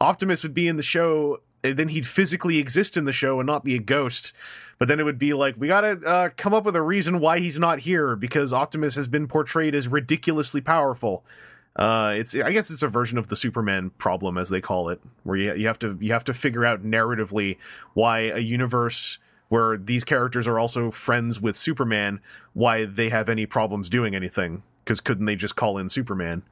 optimus 0.00 0.42
would 0.42 0.52
be 0.52 0.68
in 0.68 0.76
the 0.76 0.82
show 0.82 1.40
then 1.62 1.88
he'd 1.88 2.06
physically 2.06 2.58
exist 2.58 2.96
in 2.96 3.04
the 3.04 3.12
show 3.12 3.40
and 3.40 3.46
not 3.46 3.64
be 3.64 3.74
a 3.74 3.80
ghost 3.80 4.32
but 4.78 4.88
then 4.88 4.98
it 4.98 5.04
would 5.04 5.18
be 5.18 5.32
like 5.32 5.54
we 5.58 5.68
gotta 5.68 6.00
uh, 6.06 6.28
come 6.36 6.54
up 6.54 6.64
with 6.64 6.76
a 6.76 6.82
reason 6.82 7.20
why 7.20 7.38
he's 7.38 7.58
not 7.58 7.80
here 7.80 8.16
because 8.16 8.52
optimus 8.52 8.94
has 8.94 9.08
been 9.08 9.26
portrayed 9.26 9.74
as 9.74 9.88
ridiculously 9.88 10.60
powerful 10.60 11.24
uh 11.76 12.12
it's 12.16 12.34
i 12.34 12.52
guess 12.52 12.70
it's 12.70 12.82
a 12.82 12.88
version 12.88 13.16
of 13.16 13.28
the 13.28 13.36
superman 13.36 13.90
problem 13.96 14.36
as 14.36 14.50
they 14.50 14.60
call 14.60 14.88
it 14.88 15.00
where 15.22 15.36
you, 15.36 15.54
you 15.54 15.66
have 15.66 15.78
to 15.78 15.96
you 16.00 16.12
have 16.12 16.24
to 16.24 16.34
figure 16.34 16.64
out 16.64 16.82
narratively 16.82 17.56
why 17.94 18.20
a 18.20 18.40
universe 18.40 19.18
where 19.52 19.76
these 19.76 20.02
characters 20.02 20.48
are 20.48 20.58
also 20.58 20.90
friends 20.90 21.38
with 21.38 21.54
Superman, 21.54 22.20
why 22.54 22.86
they 22.86 23.10
have 23.10 23.28
any 23.28 23.44
problems 23.44 23.90
doing 23.90 24.14
anything. 24.14 24.62
Because 24.82 25.02
couldn't 25.02 25.26
they 25.26 25.36
just 25.36 25.56
call 25.56 25.76
in 25.76 25.90
Superman? 25.90 26.42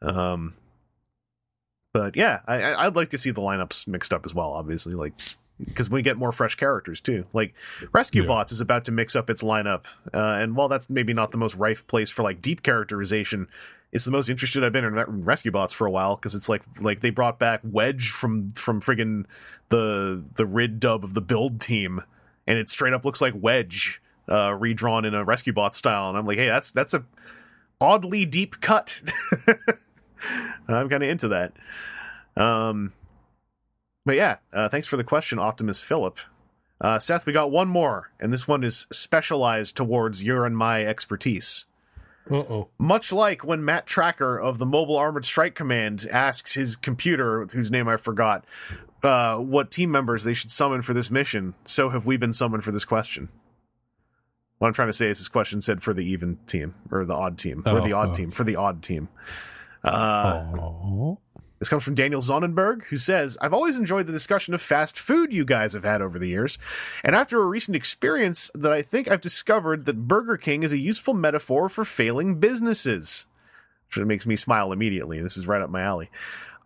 Um, 0.00 0.54
but 1.92 2.16
yeah, 2.16 2.40
I, 2.46 2.74
I'd 2.86 2.96
like 2.96 3.10
to 3.10 3.18
see 3.18 3.30
the 3.30 3.40
lineups 3.40 3.86
mixed 3.86 4.12
up 4.12 4.24
as 4.26 4.34
well. 4.34 4.52
Obviously, 4.52 4.94
like 4.94 5.12
because 5.64 5.88
we 5.90 6.02
get 6.02 6.16
more 6.16 6.32
fresh 6.32 6.54
characters 6.54 7.00
too. 7.00 7.26
Like 7.32 7.54
Rescue 7.92 8.22
Yeah. 8.22 8.28
Bots 8.28 8.52
is 8.52 8.60
about 8.60 8.84
to 8.86 8.92
mix 8.92 9.14
up 9.14 9.30
its 9.30 9.42
lineup, 9.42 9.86
uh, 10.12 10.38
and 10.40 10.56
while 10.56 10.68
that's 10.68 10.90
maybe 10.90 11.12
not 11.14 11.30
the 11.30 11.38
most 11.38 11.54
rife 11.54 11.86
place 11.86 12.10
for 12.10 12.22
like 12.22 12.40
deep 12.42 12.62
characterization, 12.62 13.48
it's 13.92 14.04
the 14.04 14.10
most 14.10 14.28
interested 14.28 14.64
I've 14.64 14.72
been 14.72 14.84
in 14.84 15.24
Rescue 15.24 15.50
Bots 15.50 15.72
for 15.72 15.86
a 15.86 15.90
while 15.90 16.16
because 16.16 16.34
it's 16.34 16.48
like 16.48 16.62
like 16.80 17.00
they 17.00 17.10
brought 17.10 17.38
back 17.38 17.60
Wedge 17.62 18.10
from 18.10 18.52
from 18.52 18.80
friggin' 18.80 19.26
the 19.68 20.24
the 20.36 20.46
rid 20.46 20.80
dub 20.80 21.04
of 21.04 21.14
the 21.14 21.20
build 21.20 21.60
team, 21.60 22.02
and 22.46 22.58
it 22.58 22.68
straight 22.70 22.92
up 22.94 23.04
looks 23.04 23.20
like 23.20 23.34
Wedge 23.36 24.00
uh, 24.28 24.54
redrawn 24.54 25.04
in 25.04 25.14
a 25.14 25.24
Rescue 25.24 25.52
Bot 25.52 25.74
style, 25.74 26.08
and 26.08 26.16
I'm 26.18 26.26
like, 26.26 26.38
hey, 26.38 26.46
that's 26.46 26.70
that's 26.70 26.94
a 26.94 27.04
oddly 27.80 28.24
deep 28.24 28.60
cut. 28.60 29.02
I'm 30.68 30.88
kind 30.88 31.02
of 31.02 31.08
into 31.08 31.28
that. 31.28 31.52
Um, 32.36 32.92
but 34.04 34.16
yeah, 34.16 34.36
uh, 34.52 34.68
thanks 34.68 34.86
for 34.86 34.96
the 34.96 35.04
question, 35.04 35.38
Optimus 35.38 35.80
Philip. 35.80 36.18
Uh, 36.80 36.98
Seth, 36.98 37.26
we 37.26 37.32
got 37.32 37.50
one 37.52 37.68
more, 37.68 38.10
and 38.18 38.32
this 38.32 38.48
one 38.48 38.64
is 38.64 38.88
specialized 38.90 39.76
towards 39.76 40.24
your 40.24 40.44
and 40.44 40.56
my 40.56 40.84
expertise. 40.84 41.66
Uh 42.30 42.36
oh. 42.36 42.68
Much 42.78 43.12
like 43.12 43.44
when 43.44 43.64
Matt 43.64 43.86
Trakker 43.86 44.40
of 44.40 44.58
the 44.58 44.66
Mobile 44.66 44.96
Armored 44.96 45.24
Strike 45.24 45.54
Command 45.54 46.06
asks 46.10 46.54
his 46.54 46.76
computer, 46.76 47.44
whose 47.46 47.70
name 47.70 47.88
I 47.88 47.96
forgot, 47.96 48.44
uh, 49.02 49.36
what 49.38 49.70
team 49.70 49.90
members 49.90 50.24
they 50.24 50.34
should 50.34 50.50
summon 50.50 50.82
for 50.82 50.94
this 50.94 51.10
mission, 51.10 51.54
so 51.64 51.90
have 51.90 52.06
we 52.06 52.16
been 52.16 52.32
summoned 52.32 52.64
for 52.64 52.72
this 52.72 52.84
question. 52.84 53.28
What 54.58 54.68
I'm 54.68 54.74
trying 54.74 54.88
to 54.88 54.92
say 54.92 55.08
is 55.08 55.18
this 55.18 55.28
question 55.28 55.60
said 55.60 55.82
for 55.82 55.92
the 55.92 56.04
even 56.04 56.38
team, 56.46 56.74
or 56.90 57.04
the 57.04 57.14
odd 57.14 57.38
team, 57.38 57.64
or 57.66 57.78
Oh, 57.78 57.80
the 57.80 57.92
odd 57.92 58.10
oh. 58.10 58.14
team, 58.14 58.30
for 58.30 58.44
the 58.44 58.54
odd 58.54 58.82
team. 58.82 59.08
Uh, 59.84 61.16
this 61.62 61.68
comes 61.68 61.84
from 61.84 61.94
Daniel 61.94 62.20
Sonnenberg, 62.20 62.86
who 62.86 62.96
says, 62.96 63.38
I've 63.40 63.54
always 63.54 63.76
enjoyed 63.76 64.08
the 64.08 64.12
discussion 64.12 64.52
of 64.52 64.60
fast 64.60 64.98
food 64.98 65.32
you 65.32 65.44
guys 65.44 65.74
have 65.74 65.84
had 65.84 66.02
over 66.02 66.18
the 66.18 66.26
years. 66.26 66.58
And 67.04 67.14
after 67.14 67.40
a 67.40 67.46
recent 67.46 67.76
experience 67.76 68.50
that 68.56 68.72
I 68.72 68.82
think 68.82 69.08
I've 69.08 69.20
discovered 69.20 69.84
that 69.84 70.08
Burger 70.08 70.36
King 70.36 70.64
is 70.64 70.72
a 70.72 70.78
useful 70.78 71.14
metaphor 71.14 71.68
for 71.68 71.84
failing 71.84 72.40
businesses. 72.40 73.26
Which 73.86 74.04
makes 74.04 74.26
me 74.26 74.34
smile 74.34 74.72
immediately. 74.72 75.22
This 75.22 75.36
is 75.36 75.46
right 75.46 75.62
up 75.62 75.70
my 75.70 75.82
alley. 75.82 76.10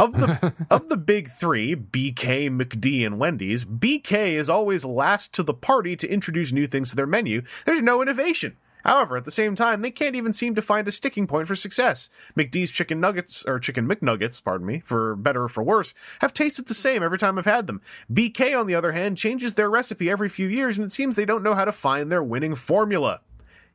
Of 0.01 0.15
the 0.15 0.55
of 0.71 0.89
the 0.89 0.97
big 0.97 1.29
three, 1.29 1.77
BK, 1.77 2.49
McD, 2.49 3.05
and 3.05 3.19
Wendy's, 3.19 3.67
BK 3.67 4.31
is 4.31 4.49
always 4.49 4.87
last 4.87 5.35
to 5.35 5.43
the 5.43 5.53
party 5.53 5.95
to 5.97 6.09
introduce 6.09 6.53
new 6.53 6.67
things 6.67 6.89
to 6.89 6.97
their 6.97 7.07
menu. 7.07 7.43
There's 7.67 7.83
no 7.83 8.01
innovation. 8.01 8.57
However, 8.87 9.17
at 9.17 9.25
the 9.25 9.33
same 9.33 9.57
time, 9.57 9.83
they 9.83 9.91
can't 9.91 10.15
even 10.15 10.33
seem 10.33 10.55
to 10.55 10.63
find 10.63 10.87
a 10.87 10.93
sticking 10.93 11.27
point 11.27 11.49
for 11.49 11.57
success. 11.57 12.09
McD's 12.37 12.71
chicken 12.71 13.01
nuggets, 13.01 13.45
or 13.45 13.59
chicken 13.59 13.89
McNuggets, 13.89 14.43
pardon 14.43 14.65
me, 14.65 14.81
for 14.85 15.17
better 15.17 15.43
or 15.43 15.49
for 15.49 15.65
worse, 15.65 15.93
have 16.21 16.33
tasted 16.33 16.67
the 16.67 16.75
same 16.75 17.03
every 17.03 17.19
time 17.19 17.37
I've 17.37 17.47
had 17.47 17.67
them. 17.67 17.83
BK, 18.13 18.57
on 18.57 18.69
the 18.69 18.77
other 18.77 18.93
hand, 18.93 19.19
changes 19.19 19.55
their 19.55 19.69
recipe 19.69 20.09
every 20.09 20.29
few 20.29 20.47
years, 20.47 20.79
and 20.79 20.87
it 20.87 20.93
seems 20.93 21.17
they 21.17 21.25
don't 21.25 21.43
know 21.43 21.55
how 21.55 21.65
to 21.65 21.73
find 21.73 22.13
their 22.13 22.23
winning 22.23 22.55
formula. 22.55 23.23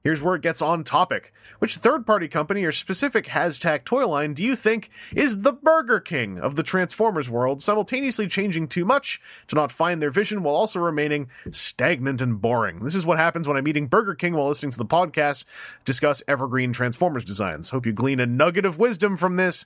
Here's 0.03 0.21
where 0.21 0.35
it 0.35 0.41
gets 0.41 0.61
on 0.61 0.83
topic. 0.83 1.31
Which 1.59 1.75
third 1.75 2.07
party 2.07 2.27
company 2.27 2.63
or 2.63 2.71
specific 2.71 3.27
hashtag 3.27 3.83
toy 3.83 4.07
line 4.07 4.33
do 4.33 4.43
you 4.43 4.55
think 4.55 4.89
is 5.15 5.41
the 5.41 5.53
Burger 5.53 5.99
King 5.99 6.39
of 6.39 6.55
the 6.55 6.63
Transformers 6.63 7.29
world, 7.29 7.61
simultaneously 7.61 8.27
changing 8.27 8.67
too 8.67 8.83
much 8.83 9.21
to 9.47 9.55
not 9.55 9.71
find 9.71 10.01
their 10.01 10.09
vision 10.09 10.41
while 10.41 10.55
also 10.55 10.79
remaining 10.79 11.29
stagnant 11.51 12.19
and 12.19 12.41
boring? 12.41 12.79
This 12.79 12.95
is 12.95 13.05
what 13.05 13.19
happens 13.19 13.47
when 13.47 13.57
I'm 13.57 13.67
eating 13.67 13.85
Burger 13.85 14.15
King 14.15 14.33
while 14.33 14.47
listening 14.47 14.71
to 14.71 14.77
the 14.79 14.85
podcast 14.85 15.43
discuss 15.85 16.23
evergreen 16.27 16.73
Transformers 16.73 17.23
designs. 17.23 17.69
Hope 17.69 17.85
you 17.85 17.93
glean 17.93 18.19
a 18.19 18.25
nugget 18.25 18.65
of 18.65 18.79
wisdom 18.79 19.17
from 19.17 19.35
this. 19.35 19.65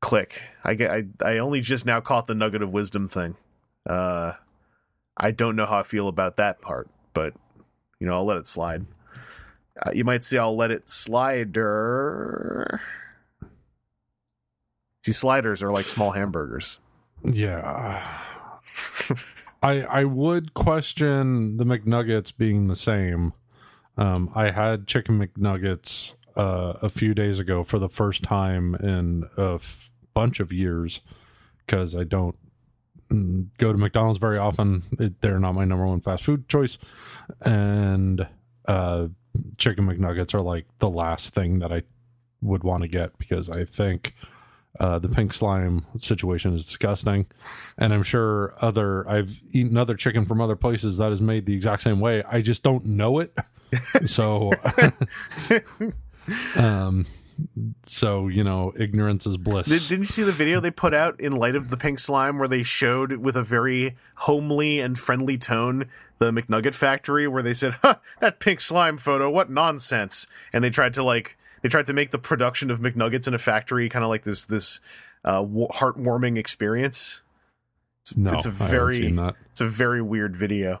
click. 0.00 0.42
I. 0.64 0.72
I 0.72 1.04
I 1.24 1.38
only 1.38 1.60
just 1.60 1.86
now 1.86 2.00
caught 2.00 2.26
the 2.26 2.34
nugget 2.34 2.60
of 2.62 2.70
wisdom 2.72 3.08
thing. 3.08 3.36
Uh, 3.88 4.32
I 5.16 5.30
don't 5.30 5.56
know 5.56 5.66
how 5.66 5.78
I 5.78 5.82
feel 5.84 6.08
about 6.08 6.36
that 6.38 6.60
part, 6.60 6.88
but 7.12 7.34
you 8.00 8.06
know, 8.06 8.14
I'll 8.14 8.26
let 8.26 8.36
it 8.36 8.48
slide. 8.48 8.84
Uh, 9.80 9.90
you 9.92 10.04
might 10.04 10.24
say 10.24 10.38
I'll 10.38 10.56
let 10.56 10.70
it 10.70 10.88
slider. 10.88 12.80
See, 15.04 15.12
sliders 15.12 15.62
are 15.62 15.72
like 15.72 15.88
small 15.88 16.12
hamburgers. 16.12 16.78
Yeah. 17.24 18.20
I 19.62 19.82
I 19.82 20.04
would 20.04 20.54
question 20.54 21.56
the 21.56 21.64
McNuggets 21.64 22.36
being 22.36 22.68
the 22.68 22.76
same. 22.76 23.32
Um, 23.96 24.30
I 24.34 24.50
had 24.50 24.86
chicken 24.86 25.18
McNuggets 25.18 26.14
uh, 26.36 26.74
a 26.82 26.88
few 26.88 27.14
days 27.14 27.38
ago 27.38 27.62
for 27.64 27.78
the 27.78 27.88
first 27.88 28.22
time 28.22 28.74
in 28.76 29.24
a 29.36 29.54
f- 29.54 29.90
bunch 30.14 30.40
of 30.40 30.52
years 30.52 31.00
because 31.58 31.94
I 31.94 32.04
don't 32.04 32.36
mm, 33.10 33.46
go 33.58 33.72
to 33.72 33.78
McDonald's 33.78 34.18
very 34.18 34.38
often. 34.38 34.82
It, 34.98 35.20
they're 35.20 35.38
not 35.38 35.54
my 35.54 35.64
number 35.64 35.86
one 35.86 36.00
fast 36.00 36.24
food 36.24 36.48
choice, 36.48 36.78
and 37.40 38.26
uh, 38.66 39.08
chicken 39.58 39.86
McNuggets 39.86 40.34
are 40.34 40.40
like 40.40 40.66
the 40.78 40.90
last 40.90 41.34
thing 41.34 41.58
that 41.60 41.72
I 41.72 41.82
would 42.40 42.64
want 42.64 42.82
to 42.82 42.88
get 42.88 43.16
because 43.18 43.48
I 43.48 43.64
think 43.64 44.14
uh, 44.80 44.98
the 44.98 45.08
pink 45.08 45.32
slime 45.32 45.86
situation 46.00 46.54
is 46.54 46.66
disgusting, 46.66 47.26
and 47.78 47.94
I'm 47.94 48.02
sure 48.02 48.54
other 48.60 49.08
I've 49.08 49.36
eaten 49.52 49.76
other 49.76 49.94
chicken 49.94 50.26
from 50.26 50.40
other 50.40 50.56
places 50.56 50.98
that 50.98 51.12
is 51.12 51.20
made 51.20 51.46
the 51.46 51.54
exact 51.54 51.82
same 51.82 52.00
way. 52.00 52.22
I 52.24 52.40
just 52.40 52.62
don't 52.62 52.84
know 52.84 53.20
it, 53.20 53.36
so 54.06 54.50
um, 56.56 57.06
so 57.86 58.28
you 58.28 58.44
know, 58.44 58.72
ignorance 58.78 59.26
is 59.26 59.36
bliss. 59.36 59.68
Did, 59.68 59.88
didn't 59.88 60.02
you 60.02 60.06
see 60.06 60.22
the 60.22 60.32
video 60.32 60.60
they 60.60 60.70
put 60.70 60.94
out 60.94 61.18
in 61.20 61.32
light 61.32 61.56
of 61.56 61.70
the 61.70 61.76
pink 61.76 61.98
slime 61.98 62.38
where 62.38 62.48
they 62.48 62.62
showed 62.62 63.18
with 63.18 63.36
a 63.36 63.42
very 63.42 63.96
homely 64.16 64.80
and 64.80 64.98
friendly 64.98 65.38
tone 65.38 65.88
the 66.18 66.30
McNugget 66.30 66.74
factory 66.74 67.26
where 67.26 67.42
they 67.42 67.54
said, 67.54 67.76
huh, 67.82 67.96
that 68.20 68.38
pink 68.38 68.60
slime 68.60 68.96
photo, 68.96 69.28
what 69.28 69.50
nonsense. 69.50 70.26
And 70.52 70.62
they 70.62 70.70
tried 70.70 70.94
to 70.94 71.02
like, 71.02 71.36
they 71.62 71.68
tried 71.68 71.86
to 71.86 71.92
make 71.92 72.12
the 72.12 72.18
production 72.18 72.70
of 72.70 72.78
McNuggets 72.78 73.26
in 73.26 73.34
a 73.34 73.38
factory 73.38 73.88
kind 73.88 74.04
of 74.04 74.08
like 74.08 74.22
this, 74.22 74.44
this, 74.44 74.80
uh, 75.24 75.40
w- 75.42 75.68
heartwarming 75.68 76.38
experience. 76.38 77.22
It's, 78.02 78.16
no, 78.16 78.32
it's 78.32 78.46
a 78.46 78.50
very, 78.50 79.16
it's 79.50 79.60
a 79.60 79.68
very 79.68 80.00
weird 80.00 80.36
video. 80.36 80.80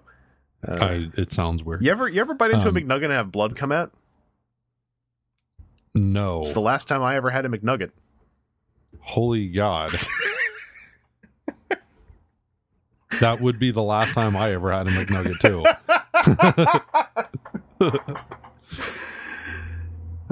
Uh, 0.66 0.78
I, 0.80 1.10
it 1.16 1.32
sounds 1.32 1.62
weird. 1.62 1.82
you 1.84 1.90
ever, 1.90 2.08
you 2.08 2.20
ever 2.20 2.34
bite 2.34 2.52
into 2.52 2.68
Um, 2.68 2.76
a 2.76 2.80
McNugget 2.80 3.04
and 3.04 3.12
have 3.12 3.32
blood 3.32 3.56
come 3.56 3.72
out? 3.72 3.92
No, 5.94 6.40
It's 6.40 6.52
the 6.52 6.60
last 6.60 6.88
time 6.88 7.02
I 7.02 7.14
ever 7.16 7.30
had 7.30 7.44
a 7.46 7.48
McNugget. 7.48 7.90
holy 9.00 9.48
god. 9.48 9.90
that 13.20 13.40
would 13.40 13.58
be 13.60 13.70
the 13.70 13.82
last 13.82 14.12
time 14.14 14.36
I 14.36 14.52
ever 14.52 14.72
had 14.72 14.88
a 14.88 14.90
McNugget 14.90 15.38
too. 15.40 15.64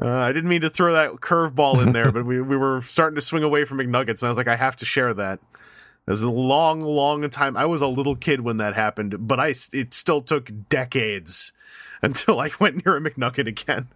Uh, 0.00 0.08
I 0.18 0.32
didn't 0.32 0.48
mean 0.48 0.62
to 0.62 0.70
throw 0.70 0.92
that 0.94 1.12
curveball 1.20 1.80
in 1.86 1.92
there, 1.92 2.10
but 2.10 2.24
we, 2.24 2.40
we 2.40 2.56
were 2.56 2.82
starting 2.82 3.14
to 3.14 3.20
swing 3.20 3.44
away 3.44 3.64
from 3.64 3.78
McNuggets, 3.78 4.20
and 4.20 4.24
I 4.24 4.28
was 4.30 4.36
like, 4.36 4.48
I 4.48 4.56
have 4.56 4.74
to 4.76 4.84
share 4.84 5.14
that. 5.14 5.38
It 6.08 6.10
was 6.10 6.22
a 6.22 6.30
long, 6.30 6.80
long 6.82 7.28
time. 7.30 7.56
I 7.56 7.66
was 7.66 7.82
a 7.82 7.86
little 7.86 8.16
kid 8.16 8.40
when 8.40 8.56
that 8.56 8.74
happened, 8.74 9.28
but 9.28 9.38
I 9.38 9.54
it 9.72 9.94
still 9.94 10.20
took 10.20 10.50
decades 10.68 11.52
until 12.02 12.40
I 12.40 12.50
went 12.58 12.84
near 12.84 12.96
a 12.96 13.00
McNugget 13.00 13.46
again. 13.46 13.88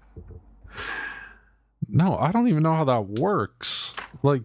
No, 1.88 2.16
I 2.16 2.32
don't 2.32 2.48
even 2.48 2.62
know 2.62 2.74
how 2.74 2.84
that 2.84 3.06
works. 3.08 3.94
Like, 4.22 4.42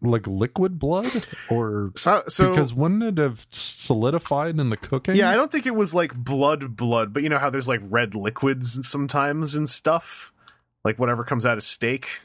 like 0.00 0.26
liquid 0.26 0.78
blood, 0.78 1.26
or 1.50 1.92
So, 1.96 2.22
so 2.28 2.50
because 2.50 2.72
wouldn't 2.72 3.02
it 3.02 3.18
have 3.18 3.46
solidified 3.50 4.58
in 4.58 4.70
the 4.70 4.76
cooking? 4.76 5.16
yeah, 5.16 5.30
I 5.30 5.34
don't 5.34 5.52
think 5.52 5.66
it 5.66 5.74
was 5.74 5.94
like 5.94 6.14
blood, 6.14 6.76
blood, 6.76 7.12
but 7.12 7.22
you 7.22 7.28
know 7.28 7.38
how 7.38 7.50
there's 7.50 7.68
like 7.68 7.82
red 7.84 8.14
liquids 8.14 8.88
sometimes 8.88 9.54
and 9.54 9.68
stuff, 9.68 10.32
like 10.84 10.98
whatever 10.98 11.22
comes 11.24 11.44
out 11.44 11.58
of 11.58 11.64
steak. 11.64 12.20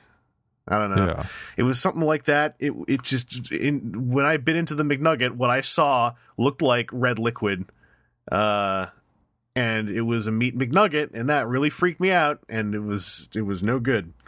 I 0.68 0.78
don't 0.78 0.96
know. 0.96 1.08
yeah. 1.08 1.28
It 1.58 1.64
was 1.64 1.80
something 1.82 2.04
like 2.04 2.26
that. 2.26 2.56
It 2.60 2.72
it 2.88 3.02
just 3.02 3.52
in 3.52 4.12
when 4.12 4.26
I 4.26 4.38
bit 4.38 4.56
into 4.56 4.76
the 4.76 4.84
McNugget, 4.84 5.32
what 5.32 5.50
I 5.50 5.60
saw 5.62 6.14
looked 6.38 6.62
like 6.62 6.88
red 6.94 7.20
liquid, 7.20 7.66
uh, 8.32 8.86
and 9.56 9.90
it 9.90 10.02
was 10.02 10.28
a 10.28 10.32
meat 10.32 10.58
McNugget, 10.58 11.10
and 11.14 11.30
that 11.30 11.48
really 11.48 11.70
freaked 11.70 12.00
me 12.00 12.12
out, 12.12 12.40
and 12.50 12.74
it 12.76 12.80
was 12.80 13.30
it 13.36 13.42
was 13.44 13.62
no 13.64 13.80
good. 13.80 14.14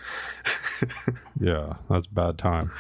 Yeah, 1.40 1.76
that's 1.90 2.08
bad 2.08 2.38
time. 2.38 2.72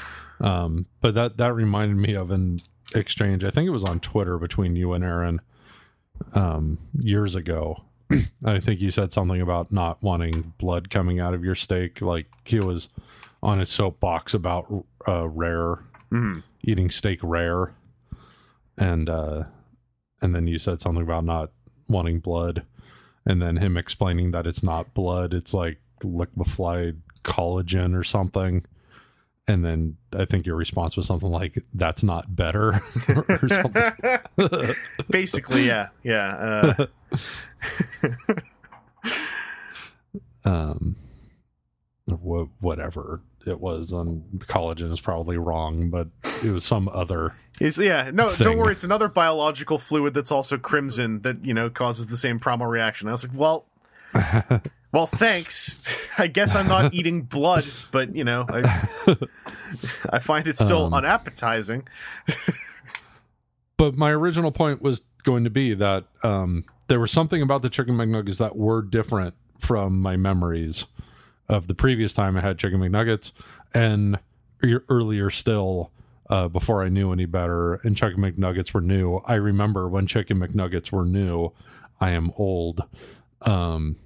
Um, 0.41 0.87
but 0.99 1.13
that 1.15 1.37
that 1.37 1.53
reminded 1.53 1.95
me 1.97 2.13
of 2.15 2.31
an 2.31 2.59
exchange. 2.95 3.43
I 3.45 3.49
think 3.49 3.67
it 3.67 3.71
was 3.71 3.83
on 3.85 3.99
Twitter 4.01 4.37
between 4.37 4.75
you 4.75 4.91
and 4.93 5.03
Aaron 5.05 5.39
um, 6.33 6.79
years 6.99 7.35
ago. 7.35 7.83
I 8.45 8.59
think 8.59 8.81
you 8.81 8.91
said 8.91 9.13
something 9.13 9.39
about 9.41 9.71
not 9.71 10.01
wanting 10.03 10.53
blood 10.57 10.89
coming 10.89 11.19
out 11.19 11.33
of 11.33 11.43
your 11.45 11.55
steak. 11.55 12.01
Like 12.01 12.25
he 12.43 12.59
was 12.59 12.89
on 13.41 13.59
his 13.59 13.69
soapbox 13.69 14.33
about 14.33 14.85
uh, 15.07 15.27
rare 15.27 15.79
Mhm. 16.11 16.43
eating 16.61 16.89
steak 16.91 17.19
rare, 17.23 17.73
and 18.77 19.09
uh, 19.09 19.43
and 20.21 20.35
then 20.35 20.45
you 20.47 20.59
said 20.59 20.81
something 20.81 21.03
about 21.03 21.23
not 21.25 21.51
wanting 21.87 22.19
blood, 22.19 22.63
and 23.25 23.41
then 23.41 23.57
him 23.57 23.77
explaining 23.77 24.31
that 24.31 24.47
it's 24.47 24.63
not 24.63 24.93
blood, 24.93 25.33
it's 25.33 25.53
like 25.53 25.79
liquefied 26.03 27.01
collagen 27.23 27.97
or 27.97 28.03
something. 28.03 28.65
And 29.45 29.65
then 29.65 29.97
I 30.13 30.23
think 30.23 30.45
your 30.45 30.55
response 30.55 30.95
was 30.95 31.05
something 31.05 31.29
like, 31.29 31.57
"That's 31.73 32.01
not 32.01 32.33
better," 32.33 32.81
or 33.09 33.49
something. 33.49 33.91
Basically, 35.09 35.67
yeah, 35.67 35.89
yeah. 36.01 36.85
Uh, 38.15 38.29
um, 40.45 40.95
wha- 42.07 42.47
whatever 42.61 43.21
it 43.45 43.59
was 43.59 43.91
on 43.91 44.23
collagen 44.47 44.93
is 44.93 45.01
probably 45.01 45.37
wrong, 45.37 45.89
but 45.89 46.07
it 46.41 46.51
was 46.51 46.63
some 46.63 46.87
other. 46.89 47.35
It's 47.61 47.77
yeah. 47.77 48.09
No, 48.13 48.29
Thing. 48.29 48.45
don't 48.45 48.57
worry. 48.57 48.71
It's 48.73 48.83
another 48.83 49.07
biological 49.07 49.77
fluid 49.77 50.13
that's 50.13 50.31
also 50.31 50.57
crimson 50.57 51.21
that 51.21 51.45
you 51.45 51.53
know 51.53 51.69
causes 51.69 52.07
the 52.07 52.17
same 52.17 52.39
primal 52.39 52.67
reaction. 52.67 53.07
I 53.07 53.11
was 53.11 53.27
like, 53.27 53.37
well. 53.37 53.65
Well, 54.93 55.07
thanks. 55.07 55.79
I 56.19 56.27
guess 56.27 56.53
I'm 56.53 56.67
not 56.67 56.93
eating 56.93 57.23
blood, 57.23 57.65
but 57.89 58.15
you 58.15 58.23
know, 58.23 58.45
I, 58.47 59.17
I 60.11 60.19
find 60.19 60.47
it 60.47 60.55
still 60.55 60.85
Um, 60.85 60.93
unappetizing. 60.93 61.87
but 63.77 63.95
my 63.97 64.11
original 64.11 64.51
point 64.51 64.83
was 64.83 65.01
going 65.23 65.45
to 65.45 65.49
be 65.49 65.73
that 65.73 66.05
um, 66.21 66.65
there 66.89 66.99
was 66.99 67.09
something 67.09 67.41
about 67.41 67.63
the 67.63 67.71
chicken 67.71 67.95
McNuggets 67.95 68.37
that 68.37 68.55
were 68.55 68.83
different 68.83 69.33
from 69.57 69.99
my 69.99 70.15
memories 70.15 70.85
of 71.49 71.65
the 71.65 71.73
previous 71.73 72.13
time 72.13 72.37
I 72.37 72.41
had 72.41 72.59
chicken 72.59 72.79
McNuggets, 72.79 73.31
and 73.73 74.19
earlier 74.89 75.31
still, 75.31 75.89
uh, 76.33 76.47
before 76.47 76.83
I 76.83 76.89
knew 76.89 77.11
any 77.13 77.25
better, 77.25 77.75
and 77.83 77.95
chicken 77.95 78.19
McNuggets 78.19 78.73
were 78.73 78.81
new. 78.81 79.17
I 79.25 79.35
remember 79.35 79.87
when 79.87 80.07
chicken 80.07 80.39
McNuggets 80.39 80.91
were 80.91 81.05
new. 81.05 81.51
I 82.01 82.09
am 82.11 82.31
old. 82.37 82.81
Um, 83.43 83.97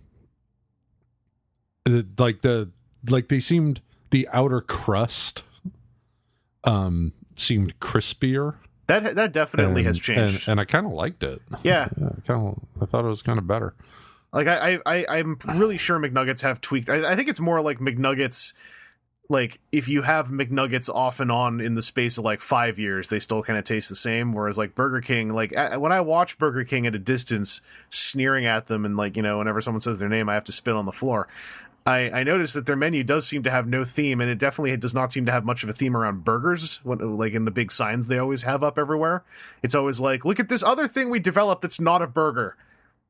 like 2.17 2.41
the 2.41 2.69
like 3.09 3.29
they 3.29 3.39
seemed 3.39 3.81
the 4.09 4.27
outer 4.33 4.59
crust 4.61 5.43
um 6.65 7.13
seemed 7.37 7.79
crispier 7.79 8.55
That 8.87 9.15
that 9.15 9.31
definitely 9.31 9.83
has 9.83 9.97
changed. 9.99 10.47
and, 10.47 10.53
and 10.53 10.59
I 10.59 10.65
kind 10.65 10.85
of 10.85 10.91
liked 10.91 11.23
it. 11.23 11.41
yeah, 11.63 11.87
Yeah, 11.97 12.07
I 12.17 12.21
kind 12.27 12.47
of 12.49 12.59
I 12.81 12.85
thought 12.85 13.05
it 13.05 13.09
was 13.09 13.21
kind 13.21 13.39
of 13.39 13.47
better. 13.47 13.73
like 14.33 14.47
I, 14.47 14.73
I, 14.73 14.79
I 14.85 15.05
I'm 15.19 15.37
really 15.55 15.77
sure 15.77 15.97
McNuggets 15.99 16.41
have 16.41 16.59
tweaked. 16.59 16.89
I, 16.89 17.11
I 17.11 17.15
think 17.15 17.29
it's 17.29 17.39
more 17.39 17.61
like 17.61 17.79
McNuggets. 17.79 18.53
Like 19.29 19.59
if 19.71 19.89
you 19.89 20.03
have 20.03 20.27
McNuggets 20.27 20.89
off 20.89 21.19
and 21.19 21.31
on 21.31 21.59
in 21.59 21.75
the 21.75 21.81
space 21.81 22.17
of 22.17 22.23
like 22.23 22.39
five 22.39 22.79
years, 22.79 23.09
they 23.09 23.19
still 23.19 23.43
kind 23.43 23.59
of 23.59 23.65
taste 23.65 23.89
the 23.89 23.95
same. 23.95 24.31
Whereas 24.31 24.57
like 24.57 24.73
Burger 24.73 25.01
King, 25.01 25.33
like 25.33 25.53
when 25.77 25.91
I 25.91 25.99
watch 26.01 26.37
Burger 26.37 26.63
King 26.63 26.87
at 26.87 26.95
a 26.95 26.99
distance, 26.99 27.61
sneering 27.89 28.45
at 28.45 28.67
them, 28.67 28.85
and 28.85 28.95
like 28.95 29.17
you 29.17 29.23
know, 29.23 29.39
whenever 29.39 29.59
someone 29.59 29.81
says 29.81 29.99
their 29.99 30.07
name, 30.07 30.29
I 30.29 30.33
have 30.33 30.45
to 30.45 30.51
spit 30.53 30.75
on 30.75 30.85
the 30.85 30.91
floor. 30.91 31.27
I, 31.87 32.11
I 32.19 32.23
noticed 32.23 32.53
that 32.55 32.65
their 32.65 32.75
menu 32.75 33.05
does 33.05 33.25
seem 33.25 33.43
to 33.43 33.51
have 33.51 33.65
no 33.65 33.85
theme, 33.85 34.19
and 34.19 34.29
it 34.29 34.37
definitely 34.37 34.75
does 34.75 34.93
not 34.93 35.13
seem 35.13 35.25
to 35.25 35.31
have 35.31 35.45
much 35.45 35.63
of 35.63 35.69
a 35.69 35.73
theme 35.73 35.95
around 35.95 36.25
burgers. 36.25 36.81
When, 36.83 37.17
like 37.17 37.33
in 37.33 37.45
the 37.45 37.51
big 37.51 37.71
signs 37.71 38.07
they 38.07 38.17
always 38.17 38.43
have 38.43 38.61
up 38.61 38.77
everywhere, 38.77 39.23
it's 39.63 39.75
always 39.75 40.01
like, 40.01 40.25
"Look 40.25 40.39
at 40.39 40.49
this 40.49 40.63
other 40.63 40.87
thing 40.87 41.09
we 41.09 41.19
developed 41.19 41.61
that's 41.61 41.79
not 41.79 42.01
a 42.01 42.07
burger," 42.07 42.57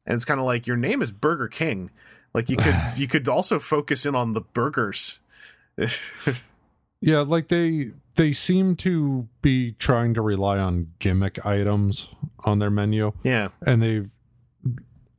and 0.05 0.15
it's 0.15 0.25
kind 0.25 0.39
of 0.39 0.45
like 0.45 0.67
your 0.67 0.77
name 0.77 1.01
is 1.01 1.11
Burger 1.11 1.47
King. 1.47 1.89
Like 2.35 2.49
you 2.49 2.57
could 2.57 2.75
you 2.97 3.07
could 3.07 3.27
also 3.27 3.57
focus 3.57 4.05
in 4.05 4.15
on 4.15 4.33
the 4.33 4.41
burgers. 4.41 5.19
Yeah, 6.99 7.19
like 7.19 7.49
they 7.49 7.91
they 8.15 8.33
seem 8.33 8.75
to 8.77 9.27
be 9.41 9.73
trying 9.73 10.15
to 10.15 10.21
rely 10.21 10.57
on 10.57 10.93
gimmick 10.99 11.45
items 11.45 12.09
on 12.43 12.59
their 12.59 12.71
menu, 12.71 13.11
yeah, 13.23 13.49
and 13.65 13.81
they've 13.81 14.11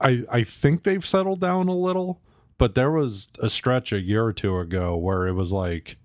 I 0.01 0.25
I 0.31 0.43
think 0.43 0.83
they've 0.83 1.07
settled 1.07 1.41
down 1.41 1.69
a 1.69 1.77
little, 1.77 2.21
but 2.59 2.75
there 2.75 2.91
was 2.91 3.31
a 3.39 3.49
stretch 3.49 3.93
a 3.93 4.01
year 4.01 4.25
or 4.25 4.33
two 4.33 4.59
ago 4.59 4.97
where 4.97 5.27
it 5.29 5.35
was 5.35 5.53
like 5.53 5.97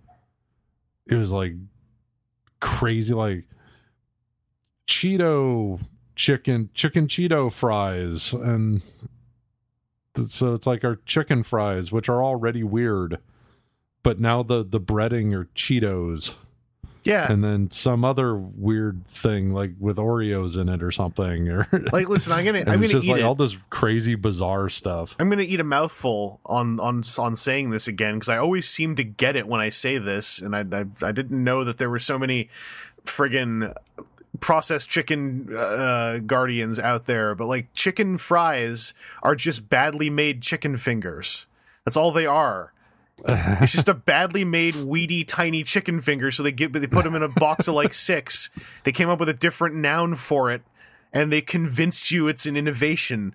it 1.08 1.16
was 1.16 1.32
like 1.32 1.54
crazy 2.60 3.14
like 3.14 3.46
Cheeto 4.88 5.80
chicken 6.16 6.70
chicken 6.76 7.08
Cheeto 7.08 7.52
fries. 7.52 8.32
And 8.32 8.84
so 10.28 10.54
it's 10.54 10.68
like 10.68 10.84
our 10.84 10.98
chicken 11.08 11.42
fries 11.42 11.92
which 11.92 12.08
are 12.08 12.24
already 12.24 12.64
weird 12.64 13.18
but 14.04 14.20
now 14.20 14.44
the 14.44 14.64
the 14.64 14.80
breading 14.80 15.34
are 15.34 15.46
Cheetos 15.56 16.34
Yeah. 17.04 17.32
and 17.32 17.44
then 17.44 17.72
some 17.72 18.06
other 18.06 18.36
weird 18.36 19.06
thing 19.08 19.52
like 19.54 19.72
with 19.80 19.98
Oreos 19.98 20.58
in 20.58 20.70
it 20.70 20.82
or 20.84 20.92
something 20.92 21.50
or 21.50 21.68
like, 21.92 22.08
listen, 22.10 22.32
I'm 22.32 22.46
gonna 22.46 22.60
I'm 22.60 22.68
it's 22.68 22.72
gonna 22.74 22.88
just 22.88 23.06
eat 23.08 23.12
like 23.12 23.20
it. 23.22 23.24
all 23.24 23.36
this 23.36 23.58
crazy 23.70 24.16
bizarre 24.16 24.70
stuff 24.70 25.16
I'm 25.20 25.30
gonna 25.30 25.42
eat 25.44 25.60
a 25.60 25.64
mouthful 25.66 26.40
on 26.46 26.80
on 26.80 27.04
on 27.18 27.36
saying 27.36 27.72
this 27.72 27.88
again 27.88 28.16
because 28.16 28.30
I 28.30 28.38
always 28.38 28.70
seem 28.70 28.96
to 28.98 29.04
get 29.04 29.36
it 29.36 29.48
when 29.48 29.60
I 29.62 29.70
say 29.70 29.98
this, 29.98 30.40
and 30.40 30.56
I 30.56 30.60
I, 30.72 30.86
I 31.08 31.12
didn't 31.12 31.44
know 31.44 31.64
that 31.64 31.78
there 31.78 31.90
were 31.90 32.00
so 32.00 32.18
many 32.20 32.50
friggin' 33.06 33.74
processed 34.40 34.90
chicken 34.90 35.56
uh, 35.56 36.20
guardians 36.26 36.80
out 36.80 37.06
there. 37.06 37.36
But 37.36 37.48
like 37.48 37.74
chicken 37.74 38.18
fries 38.18 38.94
are 39.22 39.36
just 39.36 39.70
badly 39.70 40.10
made 40.10 40.42
chicken 40.42 40.78
fingers. 40.78 41.46
That's 41.86 41.98
all 41.98 42.12
they 42.12 42.26
are. 42.26 42.72
It's 43.26 43.72
just 43.72 43.88
a 43.88 43.94
badly 43.94 44.44
made, 44.44 44.76
weedy, 44.76 45.24
tiny 45.24 45.64
chicken 45.64 46.02
finger. 46.02 46.32
So 46.32 46.44
they 46.44 46.52
give, 46.52 46.74
they 46.74 46.88
put 46.88 47.04
them 47.04 47.16
in 47.16 47.24
a 47.24 47.30
box 47.30 47.68
of 47.68 47.76
like 47.76 47.94
six. 47.94 48.50
They 48.84 48.92
came 48.92 49.10
up 49.10 49.20
with 49.20 49.30
a 49.30 49.34
different 49.34 49.76
noun 49.76 50.16
for 50.16 50.52
it, 50.52 50.62
and 51.12 51.32
they 51.32 51.42
convinced 51.42 52.12
you 52.12 52.28
it's 52.28 52.46
an 52.46 52.58
innovation. 52.58 53.34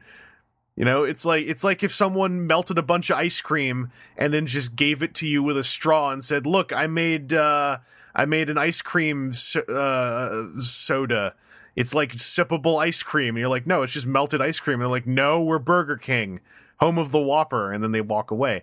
You 0.77 0.85
know, 0.85 1.03
it's 1.03 1.25
like 1.25 1.45
it's 1.47 1.65
like 1.65 1.83
if 1.83 1.93
someone 1.95 2.47
melted 2.47 2.79
a 2.79 2.83
bunch 2.83 3.11
of 3.11 3.17
ice 3.17 3.41
cream 3.41 3.91
and 4.17 4.33
then 4.33 4.47
just 4.47 4.77
gave 4.77 5.03
it 5.03 5.13
to 5.17 5.27
you 5.27 5.43
with 5.43 5.57
a 5.59 5.65
straw 5.65 6.11
and 6.11 6.23
said, 6.23 6.47
"Look, 6.47 6.73
I 6.73 6.87
made 6.87 7.33
uh, 7.33 7.79
I 8.15 8.27
made 8.27 8.49
an 8.49 8.59
ice 8.59 8.81
cream 8.81 9.33
so- 9.33 9.63
uh, 9.63 10.61
soda. 10.61 11.35
It's 11.75 11.95
like 11.95 12.13
sippable 12.13 12.81
ice 12.81 13.03
cream." 13.03 13.31
And 13.31 13.39
you're 13.39 13.49
like, 13.49 13.67
"No, 13.67 13.83
it's 13.83 13.93
just 13.93 14.07
melted 14.07 14.41
ice 14.41 14.61
cream." 14.61 14.75
And 14.75 14.83
they're 14.83 14.89
like, 14.89 15.07
"No, 15.07 15.43
we're 15.43 15.59
Burger 15.59 15.97
King, 15.97 16.39
home 16.79 16.97
of 16.97 17.11
the 17.11 17.19
Whopper," 17.19 17.73
and 17.73 17.83
then 17.83 17.91
they 17.91 18.01
walk 18.01 18.31
away. 18.31 18.63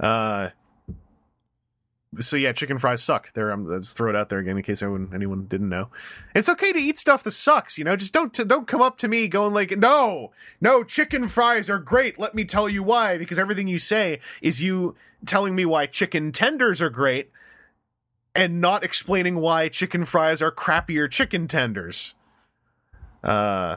Uh, 0.00 0.50
so 2.18 2.36
yeah, 2.36 2.52
chicken 2.52 2.78
fries 2.78 3.02
suck. 3.02 3.32
There, 3.34 3.52
um, 3.52 3.68
let's 3.68 3.92
throw 3.92 4.10
it 4.10 4.16
out 4.16 4.30
there 4.30 4.40
again 4.40 4.56
in 4.56 4.62
case 4.64 4.82
anyone 4.82 5.10
anyone 5.14 5.44
didn't 5.46 5.68
know. 5.68 5.90
It's 6.34 6.48
okay 6.48 6.72
to 6.72 6.78
eat 6.78 6.98
stuff 6.98 7.22
that 7.22 7.30
sucks, 7.30 7.78
you 7.78 7.84
know. 7.84 7.94
Just 7.94 8.12
don't 8.12 8.32
don't 8.48 8.66
come 8.66 8.82
up 8.82 8.98
to 8.98 9.08
me 9.08 9.28
going 9.28 9.54
like, 9.54 9.76
no, 9.78 10.32
no, 10.60 10.82
chicken 10.82 11.28
fries 11.28 11.70
are 11.70 11.78
great. 11.78 12.18
Let 12.18 12.34
me 12.34 12.44
tell 12.44 12.68
you 12.68 12.82
why. 12.82 13.16
Because 13.16 13.38
everything 13.38 13.68
you 13.68 13.78
say 13.78 14.18
is 14.42 14.60
you 14.60 14.96
telling 15.24 15.54
me 15.54 15.64
why 15.64 15.86
chicken 15.86 16.32
tenders 16.32 16.80
are 16.82 16.90
great, 16.90 17.30
and 18.34 18.60
not 18.60 18.82
explaining 18.82 19.36
why 19.36 19.68
chicken 19.68 20.04
fries 20.04 20.42
are 20.42 20.50
crappier 20.50 21.08
chicken 21.08 21.46
tenders. 21.46 22.14
Uh, 23.22 23.76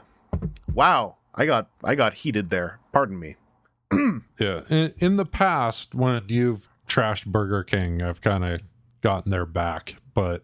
wow, 0.72 1.16
I 1.34 1.46
got 1.46 1.68
I 1.84 1.94
got 1.94 2.14
heated 2.14 2.50
there. 2.50 2.80
Pardon 2.92 3.20
me. 3.20 3.36
Yeah. 4.38 4.62
In, 4.68 4.94
in 4.98 5.16
the 5.16 5.24
past, 5.24 5.94
when 5.94 6.24
you've 6.28 6.68
trashed 6.88 7.26
Burger 7.26 7.62
King, 7.62 8.02
I've 8.02 8.20
kind 8.20 8.44
of 8.44 8.60
gotten 9.00 9.30
their 9.30 9.46
back. 9.46 9.96
But 10.12 10.42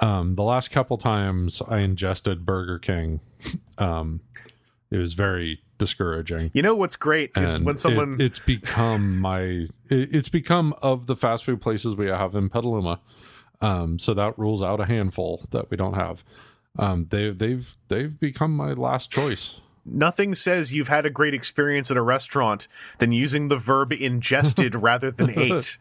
um, 0.00 0.34
the 0.36 0.42
last 0.42 0.70
couple 0.70 0.96
times 0.96 1.60
I 1.68 1.78
ingested 1.78 2.46
Burger 2.46 2.78
King, 2.78 3.20
um, 3.78 4.20
it 4.90 4.96
was 4.96 5.14
very 5.14 5.60
discouraging. 5.76 6.50
You 6.54 6.62
know 6.62 6.74
what's 6.74 6.96
great 6.96 7.30
is 7.36 7.60
when 7.60 7.76
someone 7.76 8.14
it, 8.14 8.20
it's 8.20 8.38
become 8.38 9.20
my 9.20 9.40
it, 9.40 9.68
it's 9.90 10.28
become 10.28 10.74
of 10.82 11.06
the 11.06 11.16
fast 11.16 11.44
food 11.44 11.60
places 11.60 11.94
we 11.94 12.06
have 12.06 12.34
in 12.34 12.48
Petaluma. 12.48 13.00
Um, 13.60 13.98
so 13.98 14.14
that 14.14 14.38
rules 14.38 14.62
out 14.62 14.80
a 14.80 14.86
handful 14.86 15.46
that 15.50 15.70
we 15.70 15.76
don't 15.76 15.94
have. 15.94 16.22
Um, 16.78 17.06
they 17.10 17.30
they've 17.30 17.76
they've 17.88 18.18
become 18.18 18.56
my 18.56 18.72
last 18.72 19.10
choice. 19.10 19.56
Nothing 19.90 20.34
says 20.34 20.72
you've 20.72 20.88
had 20.88 21.06
a 21.06 21.10
great 21.10 21.34
experience 21.34 21.90
at 21.90 21.96
a 21.96 22.02
restaurant 22.02 22.68
than 22.98 23.12
using 23.12 23.48
the 23.48 23.56
verb 23.56 23.92
ingested 23.92 24.74
rather 24.76 25.10
than 25.10 25.30
ate. 25.38 25.78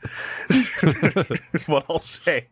is 0.50 1.68
what 1.68 1.86
I'll 1.90 2.00
say. 2.00 2.48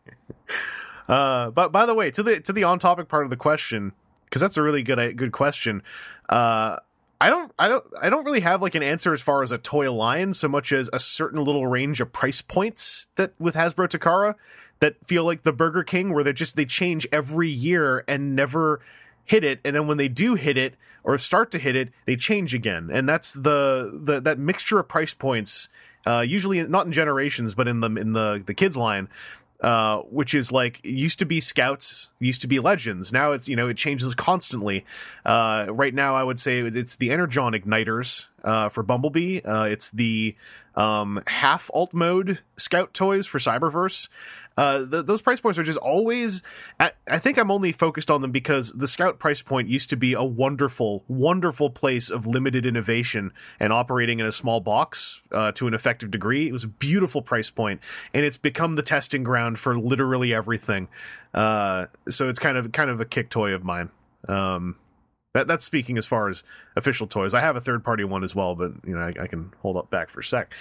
Uh, 1.07 1.51
but 1.51 1.71
by 1.71 1.85
the 1.85 1.93
way, 1.93 2.11
to 2.11 2.23
the 2.23 2.39
to 2.41 2.53
the 2.53 2.63
on 2.63 2.79
topic 2.79 3.07
part 3.07 3.23
of 3.23 3.29
the 3.29 3.37
question, 3.37 3.93
because 4.25 4.41
that's 4.41 4.57
a 4.57 4.61
really 4.61 4.83
good 4.83 5.17
good 5.17 5.31
question. 5.31 5.83
Uh, 6.29 6.77
I 7.21 7.29
don't 7.29 7.51
I 7.57 7.67
don't 7.67 7.85
I 8.01 8.09
don't 8.09 8.25
really 8.25 8.41
have 8.41 8.61
like 8.61 8.75
an 8.75 8.83
answer 8.83 9.13
as 9.13 9.21
far 9.21 9.41
as 9.41 9.51
a 9.51 9.57
toy 9.57 9.91
line 9.91 10.33
so 10.33 10.47
much 10.47 10.71
as 10.71 10.89
a 10.91 10.99
certain 10.99 11.43
little 11.43 11.65
range 11.67 12.01
of 12.01 12.11
price 12.11 12.41
points 12.41 13.07
that 13.15 13.33
with 13.39 13.55
Hasbro 13.55 13.87
Takara 13.87 14.35
that 14.79 14.95
feel 15.05 15.23
like 15.23 15.43
the 15.43 15.53
Burger 15.53 15.83
King 15.83 16.13
where 16.13 16.23
they 16.23 16.33
just 16.33 16.55
they 16.55 16.65
change 16.65 17.07
every 17.11 17.49
year 17.49 18.03
and 18.07 18.35
never 18.35 18.81
hit 19.25 19.43
it 19.43 19.59
and 19.65 19.75
then 19.75 19.87
when 19.87 19.97
they 19.97 20.07
do 20.07 20.35
hit 20.35 20.57
it 20.57 20.75
or 21.03 21.17
start 21.17 21.51
to 21.51 21.59
hit 21.59 21.75
it 21.75 21.89
they 22.05 22.15
change 22.15 22.53
again 22.53 22.89
and 22.91 23.07
that's 23.09 23.33
the 23.33 23.99
the 24.03 24.19
that 24.19 24.39
mixture 24.39 24.79
of 24.79 24.87
price 24.87 25.13
points 25.13 25.69
uh 26.05 26.19
usually 26.19 26.61
not 26.63 26.85
in 26.85 26.91
generations 26.91 27.55
but 27.55 27.67
in 27.67 27.79
the 27.81 27.89
in 27.89 28.13
the 28.13 28.43
the 28.45 28.53
kids 28.53 28.77
line 28.77 29.07
uh, 29.61 29.99
which 30.09 30.33
is 30.35 30.51
like 30.51 30.85
used 30.85 31.17
to 31.17 31.25
be 31.25 31.39
scouts, 31.39 32.09
used 32.19 32.41
to 32.41 32.47
be 32.47 32.59
legends. 32.59 33.11
Now 33.13 33.31
it's 33.31 33.47
you 33.47 33.55
know 33.55 33.67
it 33.67 33.77
changes 33.77 34.13
constantly. 34.13 34.85
Uh, 35.25 35.67
right 35.69 35.93
now, 35.93 36.13
I 36.13 36.23
would 36.23 36.39
say 36.39 36.59
it's 36.59 36.97
the 36.97 37.09
Energon 37.09 37.53
igniters 37.53 38.27
uh, 38.43 38.69
for 38.69 38.83
Bumblebee. 38.83 39.41
Uh, 39.41 39.63
it's 39.63 39.89
the 39.89 40.35
um, 40.75 41.21
half 41.27 41.69
alt 41.73 41.93
mode 41.93 42.39
scout 42.57 42.93
toys 42.93 43.25
for 43.25 43.39
Cyberverse. 43.39 44.09
Uh, 44.57 44.85
th- 44.85 45.05
those 45.05 45.21
price 45.21 45.39
points 45.39 45.59
are 45.59 45.63
just 45.63 45.79
always. 45.79 46.41
I, 46.79 46.91
I 47.09 47.19
think 47.19 47.37
I'm 47.37 47.51
only 47.51 47.71
focused 47.71 48.09
on 48.09 48.21
them 48.21 48.31
because 48.31 48.71
the 48.71 48.87
scout 48.87 49.19
price 49.19 49.41
point 49.41 49.67
used 49.67 49.89
to 49.89 49.97
be 49.97 50.13
a 50.13 50.23
wonderful, 50.23 51.03
wonderful 51.07 51.69
place 51.69 52.09
of 52.09 52.25
limited 52.25 52.65
innovation 52.65 53.31
and 53.59 53.73
operating 53.73 54.19
in 54.19 54.25
a 54.25 54.31
small 54.31 54.61
box 54.61 55.21
uh, 55.31 55.51
to 55.53 55.67
an 55.67 55.73
effective 55.73 56.09
degree. 56.09 56.47
It 56.47 56.53
was 56.53 56.63
a 56.63 56.69
beautiful 56.69 57.21
price 57.21 57.49
point, 57.49 57.81
and 58.13 58.25
it's 58.25 58.37
become 58.37 58.75
the 58.75 58.83
testing 58.83 59.23
ground 59.23 59.59
for 59.59 59.77
literally 59.77 60.33
everything. 60.33 60.87
Uh, 61.33 61.87
so 62.07 62.29
it's 62.29 62.39
kind 62.39 62.57
of 62.57 62.71
kind 62.71 62.89
of 62.89 63.01
a 63.01 63.05
kick 63.05 63.29
toy 63.29 63.53
of 63.53 63.63
mine. 63.63 63.89
Um, 64.27 64.77
that, 65.35 65.47
that's 65.47 65.65
speaking 65.65 65.97
as 65.97 66.05
far 66.07 66.29
as 66.29 66.43
official 66.77 67.07
toys. 67.07 67.33
I 67.33 67.41
have 67.41 67.57
a 67.57 67.59
third 67.61 67.83
party 67.83 68.05
one 68.05 68.23
as 68.23 68.33
well, 68.33 68.55
but 68.55 68.71
you 68.87 68.95
know 68.95 69.01
I, 69.01 69.23
I 69.23 69.27
can 69.27 69.51
hold 69.59 69.75
up 69.75 69.89
back 69.89 70.09
for 70.09 70.21
a 70.21 70.23
sec. 70.23 70.53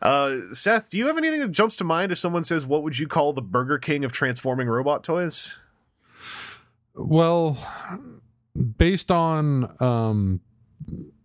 Uh, 0.00 0.38
Seth, 0.52 0.88
do 0.88 0.96
you 0.96 1.06
have 1.06 1.18
anything 1.18 1.40
that 1.40 1.52
jumps 1.52 1.76
to 1.76 1.84
mind 1.84 2.10
if 2.12 2.18
someone 2.18 2.42
says, 2.42 2.64
"What 2.64 2.82
would 2.82 2.98
you 2.98 3.06
call 3.06 3.34
the 3.34 3.42
Burger 3.42 3.78
King 3.78 4.06
of 4.06 4.12
transforming 4.12 4.68
robot 4.68 5.04
toys"? 5.04 5.58
Well, 6.94 7.58
based 8.78 9.10
on 9.10 9.76
um, 9.80 10.40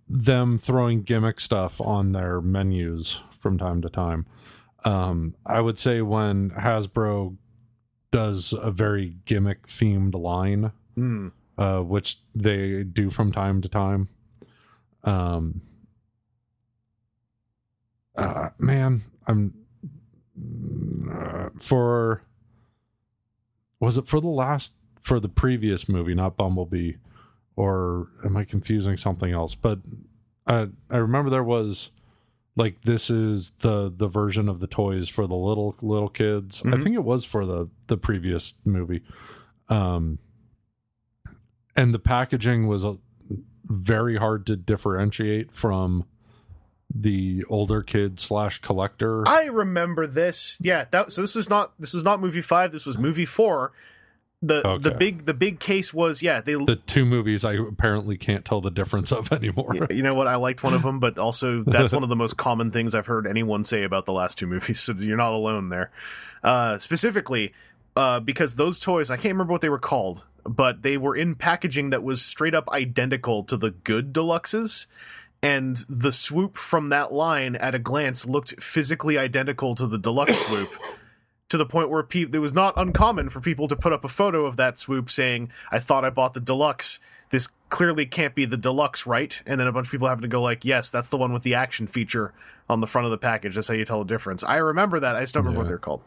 them 0.10 0.58
throwing 0.58 1.04
gimmick 1.04 1.40
stuff 1.40 1.80
on 1.80 2.12
their 2.12 2.42
menus 2.42 3.22
from 3.32 3.58
time 3.58 3.82
to 3.84 3.90
time, 3.90 4.26
um, 4.84 5.34
I 5.46 5.62
would 5.62 5.80
say 5.80 6.02
when 6.02 6.50
Hasbro 6.52 7.38
does 8.12 8.54
a 8.54 8.70
very 8.70 9.16
gimmick 9.26 9.68
themed 9.68 10.14
line, 10.14 10.74
Hmm. 10.96 11.28
Uh, 11.58 11.80
which 11.82 12.20
they 12.36 12.84
do 12.84 13.10
from 13.10 13.32
time 13.32 13.62
to 13.62 13.70
time. 13.70 14.10
Um, 15.04 15.62
uh, 18.16 18.50
man, 18.60 19.04
I'm 19.28 19.54
uh, 21.12 21.50
for 21.62 22.24
was 23.80 23.98
it 23.98 24.08
for 24.08 24.20
the 24.20 24.28
last 24.28 24.74
for 25.02 25.20
the 25.20 25.30
previous 25.30 25.88
movie, 25.88 26.14
not 26.16 26.36
Bumblebee, 26.38 26.94
or 27.56 28.08
am 28.26 28.36
I 28.38 28.44
confusing 28.44 28.98
something 28.98 29.32
else? 29.32 29.56
But 29.56 29.80
I 30.48 30.68
I 30.90 30.98
remember 30.98 31.30
there 31.30 31.44
was 31.44 31.92
like 32.56 32.82
this 32.84 33.10
is 33.10 33.52
the 33.60 33.94
the 33.96 34.08
version 34.08 34.50
of 34.50 34.60
the 34.60 34.68
toys 34.68 35.08
for 35.10 35.28
the 35.28 35.36
little 35.36 35.76
little 35.82 36.10
kids. 36.10 36.62
I 36.66 36.70
Mhm. 36.70 36.84
think 36.84 36.96
it 36.96 37.04
was 37.04 37.24
for 37.24 37.46
the 37.46 37.70
the 37.88 37.98
previous 37.98 38.56
movie. 38.66 39.04
Um, 39.70 40.18
and 41.78 41.94
the 41.94 42.00
packaging 42.00 42.68
was 42.68 42.84
a, 42.84 42.98
very 43.66 44.18
hard 44.18 44.46
to 44.48 44.56
differentiate 44.56 45.54
from 45.54 46.06
the 46.94 47.44
older 47.50 47.84
kid 47.84 48.20
slash 48.20 48.60
collector. 48.60 49.28
I 49.28 49.46
remember 49.46 50.08
this. 50.08 50.58
Yeah, 50.62 50.86
that 50.92 51.12
so 51.12 51.22
this 51.22 51.36
was 51.36 51.50
not 51.50 51.74
this 51.80 51.94
was 51.94 52.04
not 52.04 52.20
movie 52.20 52.42
five. 52.42 52.72
This 52.72 52.86
was 52.86 52.98
movie 52.98 53.26
four. 53.26 53.72
The 54.42 54.78
the 54.80 54.92
big 54.92 55.26
the 55.26 55.34
big 55.34 55.60
case 55.60 55.92
was 55.92 56.22
yeah 56.22 56.42
they 56.42 56.54
the 56.54 56.80
two 56.86 57.06
movies 57.06 57.44
I 57.44 57.54
apparently 57.54 58.18
can't 58.18 58.46
tell 58.46 58.62
the 58.62 58.70
difference 58.70 59.12
of 59.12 59.32
anymore. 59.34 59.76
you 59.90 60.04
know 60.04 60.14
what 60.14 60.28
I 60.28 60.36
liked 60.36 60.64
one 60.64 60.76
of 60.76 60.84
them, 60.84 61.00
but 61.00 61.18
also 61.18 61.64
that's 61.68 61.92
one 61.92 62.04
of 62.04 62.10
the 62.10 62.16
most 62.16 62.38
common 62.38 62.72
things 62.72 62.94
I've 62.94 63.08
heard 63.08 63.26
anyone 63.26 63.64
say 63.64 63.84
about 63.84 64.06
the 64.06 64.14
last 64.14 64.38
two 64.38 64.48
movies. 64.48 64.80
So 64.80 64.94
you're 64.94 65.18
not 65.18 65.34
alone 65.34 65.70
there. 65.70 65.92
Uh, 66.44 66.78
specifically, 66.78 67.52
uh, 67.98 68.20
because 68.20 68.56
those 68.56 68.80
toys 68.80 69.10
I 69.10 69.16
can't 69.16 69.34
remember 69.34 69.52
what 69.52 69.62
they 69.62 69.70
were 69.70 69.80
called, 69.80 70.26
but 70.46 70.84
they 70.84 70.98
were 70.98 71.16
in 71.16 71.34
packaging 71.34 71.90
that 71.90 72.04
was 72.04 72.22
straight 72.22 72.54
up 72.54 72.70
identical 72.70 73.44
to 73.46 73.58
the 73.58 73.72
good 73.72 74.14
deluxes. 74.14 74.86
And 75.42 75.78
the 75.90 76.12
swoop 76.12 76.58
from 76.58 76.90
that 76.90 77.12
line 77.12 77.56
at 77.56 77.74
a 77.76 77.80
glance 77.80 78.28
looked 78.28 78.62
physically 78.62 79.18
identical 79.18 79.74
to 79.76 79.88
the 79.88 79.98
deluxe 79.98 80.40
swoop. 80.46 80.70
to 81.50 81.58
the 81.58 81.66
point 81.66 81.90
where 81.90 82.04
pe- 82.04 82.30
it 82.32 82.40
was 82.40 82.54
not 82.54 82.74
uncommon 82.78 83.30
for 83.30 83.42
people 83.42 83.68
to 83.68 83.76
put 83.76 83.94
up 83.94 84.04
a 84.04 84.10
photo 84.10 84.46
of 84.46 84.58
that 84.58 84.78
swoop 84.78 85.10
saying, 85.10 85.52
"I 85.72 85.80
thought 85.80 86.06
I 86.06 86.12
bought 86.12 86.36
the 86.36 86.40
deluxe. 86.40 87.00
This 87.32 87.50
clearly 87.70 88.06
can't 88.06 88.36
be 88.36 88.46
the 88.46 88.58
deluxe, 88.58 89.08
right?" 89.08 89.42
And 89.48 89.60
then 89.60 89.68
a 89.68 89.72
bunch 89.72 89.88
of 89.88 89.92
people 89.92 90.08
having 90.08 90.22
to 90.22 90.28
go 90.28 90.42
like, 90.42 90.64
"Yes, 90.64 90.92
that's 90.92 91.10
the 91.10 91.18
one 91.18 91.34
with 91.34 91.44
the 91.44 91.56
action 91.56 91.88
feature 91.88 92.32
on 92.70 92.80
the 92.80 92.88
front 92.88 93.06
of 93.06 93.12
the 93.12 93.18
package. 93.18 93.56
That's 93.56 93.70
how 93.70 93.74
you 93.74 93.86
tell 93.86 94.04
the 94.04 94.14
difference." 94.14 94.44
I 94.44 94.58
remember 94.58 95.00
that. 95.00 95.16
I 95.16 95.22
just 95.22 95.34
don't 95.34 95.44
remember 95.44 95.62
what 95.62 95.68
they're 95.68 95.78
called. 95.80 96.02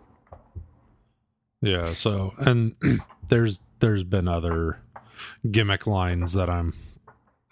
Yeah, 1.63 1.93
so 1.93 2.35
and 2.39 2.75
there's 3.29 3.61
there's 3.81 4.03
been 4.05 4.29
other 4.29 4.81
gimmick 5.51 5.87
lines 5.87 6.33
that 6.33 6.49
I'm 6.51 6.75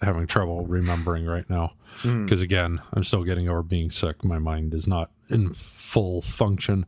having 0.01 0.25
trouble 0.27 0.65
remembering 0.65 1.25
right 1.25 1.47
now 1.49 1.73
because 2.03 2.41
again, 2.41 2.79
I'm 2.93 3.03
still 3.03 3.23
getting 3.23 3.49
over 3.49 3.61
being 3.63 3.91
sick. 3.91 4.23
My 4.23 4.39
mind 4.39 4.73
is 4.73 4.87
not 4.87 5.11
in 5.29 5.53
full 5.53 6.21
function. 6.21 6.85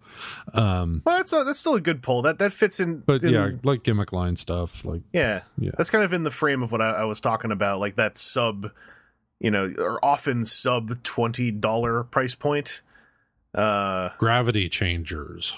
Um 0.53 1.01
Well, 1.05 1.17
that's 1.17 1.33
a, 1.33 1.43
that's 1.43 1.59
still 1.59 1.75
a 1.75 1.81
good 1.81 2.01
pull. 2.01 2.21
That 2.21 2.39
that 2.39 2.53
fits 2.53 2.79
in. 2.79 2.99
but 2.99 3.21
in- 3.23 3.33
yeah, 3.33 3.49
like 3.63 3.83
gimmick 3.83 4.11
line 4.13 4.35
stuff 4.35 4.85
like 4.85 5.01
yeah, 5.11 5.41
Yeah. 5.57 5.71
That's 5.77 5.89
kind 5.89 6.03
of 6.03 6.13
in 6.13 6.23
the 6.23 6.31
frame 6.31 6.63
of 6.63 6.71
what 6.71 6.81
I, 6.81 6.91
I 6.91 7.03
was 7.03 7.19
talking 7.19 7.51
about, 7.51 7.79
like 7.79 7.95
that 7.97 8.17
sub, 8.17 8.71
you 9.39 9.51
know, 9.51 9.73
or 9.77 10.03
often 10.03 10.45
sub 10.45 11.03
twenty 11.03 11.51
dollar 11.51 12.03
price 12.03 12.35
point. 12.35 12.81
Uh, 13.53 14.09
gravity 14.17 14.69
changers. 14.69 15.55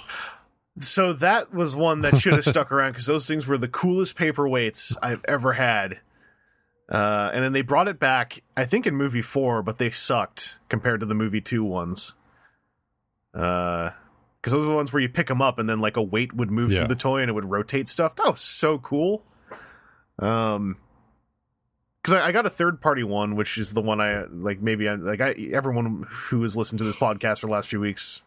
So 0.79 1.13
that 1.13 1.53
was 1.53 1.75
one 1.75 2.01
that 2.01 2.17
should 2.17 2.33
have 2.33 2.45
stuck 2.45 2.71
around 2.71 2.91
because 2.93 3.05
those 3.05 3.27
things 3.27 3.45
were 3.47 3.57
the 3.57 3.67
coolest 3.67 4.17
paperweights 4.17 4.95
I've 5.01 5.23
ever 5.27 5.53
had. 5.53 5.99
Uh, 6.89 7.31
and 7.33 7.43
then 7.43 7.53
they 7.53 7.61
brought 7.61 7.87
it 7.87 7.97
back, 7.99 8.43
I 8.57 8.65
think 8.65 8.85
in 8.85 8.95
movie 8.95 9.21
four, 9.21 9.63
but 9.63 9.77
they 9.77 9.89
sucked 9.89 10.57
compared 10.69 10.99
to 10.99 11.05
the 11.05 11.15
movie 11.15 11.41
two 11.41 11.63
ones. 11.63 12.15
Uh, 13.33 13.91
because 14.41 14.51
those 14.51 14.65
are 14.65 14.69
the 14.69 14.75
ones 14.75 14.91
where 14.91 15.01
you 15.01 15.07
pick 15.07 15.27
them 15.27 15.41
up 15.41 15.57
and 15.57 15.69
then 15.69 15.79
like 15.79 15.95
a 15.95 16.01
weight 16.01 16.33
would 16.33 16.51
move 16.51 16.71
Yeah. 16.71 16.79
through 16.79 16.89
the 16.89 16.95
toy 16.95 17.21
and 17.21 17.29
it 17.29 17.33
would 17.33 17.49
rotate 17.49 17.87
stuff. 17.87 18.15
That 18.17 18.29
was 18.29 18.41
so 18.41 18.77
cool. 18.77 19.23
Um, 20.19 20.77
because 22.01 22.19
I, 22.19 22.27
I 22.27 22.31
got 22.33 22.45
a 22.45 22.49
third 22.49 22.81
party 22.81 23.03
one, 23.03 23.35
which 23.37 23.57
is 23.57 23.71
the 23.73 23.81
one 23.81 24.01
I 24.01 24.25
like. 24.25 24.61
Maybe 24.61 24.89
I 24.89 24.95
like. 24.95 25.21
I 25.21 25.31
everyone 25.53 26.05
who 26.09 26.43
has 26.43 26.57
listened 26.57 26.79
to 26.79 26.83
this 26.83 26.97
podcast 26.97 27.39
for 27.39 27.47
the 27.47 27.53
last 27.53 27.69
few 27.69 27.79
weeks, 27.79 28.21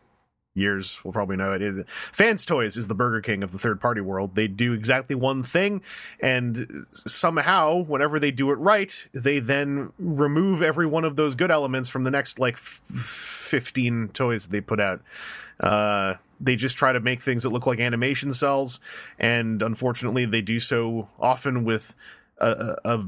years 0.56 1.04
will 1.04 1.12
probably 1.12 1.36
know 1.36 1.52
it. 1.52 1.62
it. 1.62 1.86
Fans 1.88 2.44
Toys 2.44 2.76
is 2.76 2.88
the 2.88 2.94
Burger 2.94 3.20
King 3.20 3.42
of 3.42 3.52
the 3.52 3.58
third 3.58 3.80
party 3.80 4.00
world. 4.00 4.34
They 4.34 4.48
do 4.48 4.72
exactly 4.72 5.14
one 5.14 5.42
thing, 5.42 5.82
and 6.20 6.86
somehow, 6.92 7.82
whenever 7.82 8.18
they 8.18 8.30
do 8.30 8.50
it 8.50 8.56
right, 8.56 9.06
they 9.12 9.38
then 9.38 9.92
remove 9.98 10.62
every 10.62 10.86
one 10.86 11.04
of 11.04 11.16
those 11.16 11.34
good 11.34 11.50
elements 11.50 11.88
from 11.88 12.02
the 12.02 12.10
next 12.10 12.38
like 12.38 12.54
f- 12.54 12.82
fifteen 12.86 14.08
toys 14.08 14.48
they 14.48 14.60
put 14.60 14.80
out. 14.80 15.02
Uh, 15.60 16.14
they 16.40 16.56
just 16.56 16.76
try 16.76 16.92
to 16.92 17.00
make 17.00 17.20
things 17.20 17.42
that 17.42 17.50
look 17.50 17.66
like 17.66 17.80
animation 17.80 18.32
cells, 18.32 18.80
and 19.18 19.62
unfortunately, 19.62 20.24
they 20.26 20.42
do 20.42 20.60
so 20.60 21.08
often 21.18 21.64
with 21.64 21.94
a, 22.38 22.76
a, 22.84 22.96
a 22.96 23.04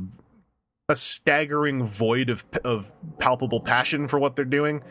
a 0.90 0.96
staggering 0.96 1.84
void 1.84 2.30
of 2.30 2.44
of 2.64 2.92
palpable 3.18 3.60
passion 3.60 4.08
for 4.08 4.18
what 4.18 4.36
they're 4.36 4.44
doing. 4.44 4.82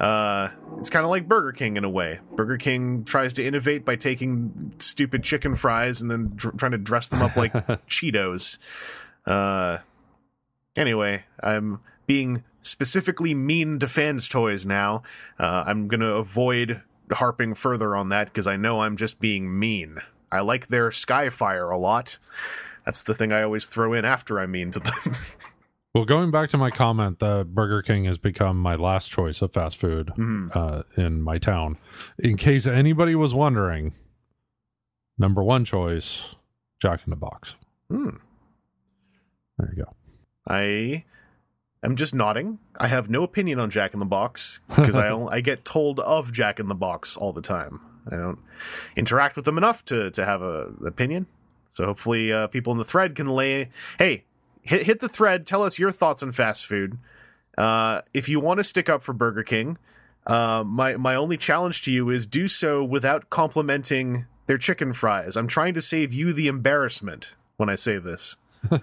Uh, 0.00 0.48
it's 0.78 0.88
kind 0.88 1.04
of 1.04 1.10
like 1.10 1.28
Burger 1.28 1.52
King 1.52 1.76
in 1.76 1.84
a 1.84 1.90
way. 1.90 2.20
Burger 2.34 2.56
King 2.56 3.04
tries 3.04 3.34
to 3.34 3.44
innovate 3.46 3.84
by 3.84 3.96
taking 3.96 4.72
stupid 4.78 5.22
chicken 5.22 5.54
fries 5.54 6.00
and 6.00 6.10
then 6.10 6.32
dr- 6.34 6.56
trying 6.56 6.72
to 6.72 6.78
dress 6.78 7.08
them 7.08 7.20
up 7.20 7.36
like 7.36 7.52
Cheetos. 7.86 8.56
Uh, 9.26 9.78
anyway, 10.74 11.24
I'm 11.42 11.80
being 12.06 12.44
specifically 12.62 13.34
mean 13.34 13.78
to 13.78 13.86
fans' 13.86 14.26
toys 14.26 14.64
now. 14.64 15.02
Uh, 15.38 15.64
I'm 15.66 15.86
gonna 15.86 16.14
avoid 16.14 16.80
harping 17.12 17.54
further 17.54 17.94
on 17.94 18.08
that 18.08 18.28
because 18.28 18.46
I 18.46 18.56
know 18.56 18.80
I'm 18.80 18.96
just 18.96 19.18
being 19.18 19.58
mean. 19.58 19.98
I 20.32 20.40
like 20.40 20.68
their 20.68 20.90
Skyfire 20.90 21.72
a 21.72 21.76
lot. 21.76 22.18
That's 22.86 23.02
the 23.02 23.14
thing 23.14 23.32
I 23.32 23.42
always 23.42 23.66
throw 23.66 23.92
in 23.92 24.04
after 24.06 24.40
I'm 24.40 24.52
mean 24.52 24.70
to 24.70 24.78
them. 24.80 24.94
Well, 25.94 26.04
going 26.04 26.30
back 26.30 26.50
to 26.50 26.58
my 26.58 26.70
comment, 26.70 27.18
the 27.18 27.44
Burger 27.48 27.82
King 27.82 28.04
has 28.04 28.16
become 28.16 28.56
my 28.58 28.76
last 28.76 29.10
choice 29.10 29.42
of 29.42 29.52
fast 29.52 29.76
food 29.76 30.12
Mhm. 30.16 30.54
uh, 30.54 30.84
in 30.96 31.20
my 31.20 31.38
town. 31.38 31.78
In 32.18 32.36
case 32.36 32.66
anybody 32.66 33.16
was 33.16 33.34
wondering, 33.34 33.94
number 35.18 35.42
one 35.42 35.64
choice, 35.64 36.36
Jack 36.80 37.00
in 37.06 37.10
the 37.10 37.16
Box. 37.16 37.56
Hmm. 37.90 38.10
There 39.58 39.72
you 39.76 39.84
go. 39.84 39.94
I 40.48 41.04
am 41.82 41.96
just 41.96 42.14
nodding. 42.14 42.60
I 42.78 42.86
have 42.86 43.10
no 43.10 43.24
opinion 43.24 43.58
on 43.58 43.68
Jack 43.68 43.92
in 43.92 43.98
the 44.00 44.06
Box 44.06 44.60
because 44.68 44.96
I 44.96 45.12
I 45.30 45.40
get 45.40 45.64
told 45.64 45.98
of 46.00 46.32
Jack 46.32 46.60
in 46.60 46.68
the 46.68 46.74
Box 46.76 47.16
all 47.16 47.32
the 47.32 47.42
time. 47.42 47.80
I 48.10 48.16
don't 48.16 48.38
interact 48.96 49.34
with 49.34 49.44
them 49.44 49.58
enough 49.58 49.84
to 49.86 50.10
to 50.12 50.24
have 50.24 50.40
a 50.40 50.68
opinion. 50.86 51.26
So 51.74 51.84
hopefully, 51.84 52.32
uh, 52.32 52.46
people 52.46 52.72
in 52.72 52.78
the 52.78 52.84
thread 52.84 53.14
can 53.16 53.28
lay. 53.28 53.70
Hey, 53.98 54.24
hit 54.70 54.84
hit 54.84 55.00
the 55.00 55.08
thread. 55.08 55.44
Tell 55.46 55.62
us 55.64 55.78
your 55.78 55.90
thoughts 55.90 56.22
on 56.22 56.30
fast 56.32 56.64
food. 56.64 56.96
Uh, 57.58 58.02
if 58.14 58.28
you 58.28 58.38
want 58.38 58.58
to 58.58 58.64
stick 58.64 58.88
up 58.88 59.02
for 59.02 59.12
Burger 59.12 59.42
King, 59.42 59.76
uh, 60.28 60.62
my 60.64 60.96
my 60.96 61.16
only 61.16 61.36
challenge 61.36 61.82
to 61.82 61.92
you 61.92 62.08
is 62.08 62.24
do 62.24 62.46
so 62.46 62.84
without 62.84 63.28
complimenting 63.30 64.26
their 64.46 64.58
chicken 64.58 64.92
fries. 64.92 65.36
I'm 65.36 65.48
trying 65.48 65.74
to 65.74 65.80
save 65.80 66.12
you 66.12 66.32
the 66.32 66.46
embarrassment 66.46 67.34
when 67.56 67.68
I 67.68 67.74
say 67.74 67.98
this. 67.98 68.36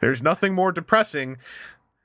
There's 0.00 0.22
nothing 0.22 0.54
more 0.54 0.70
depressing 0.70 1.38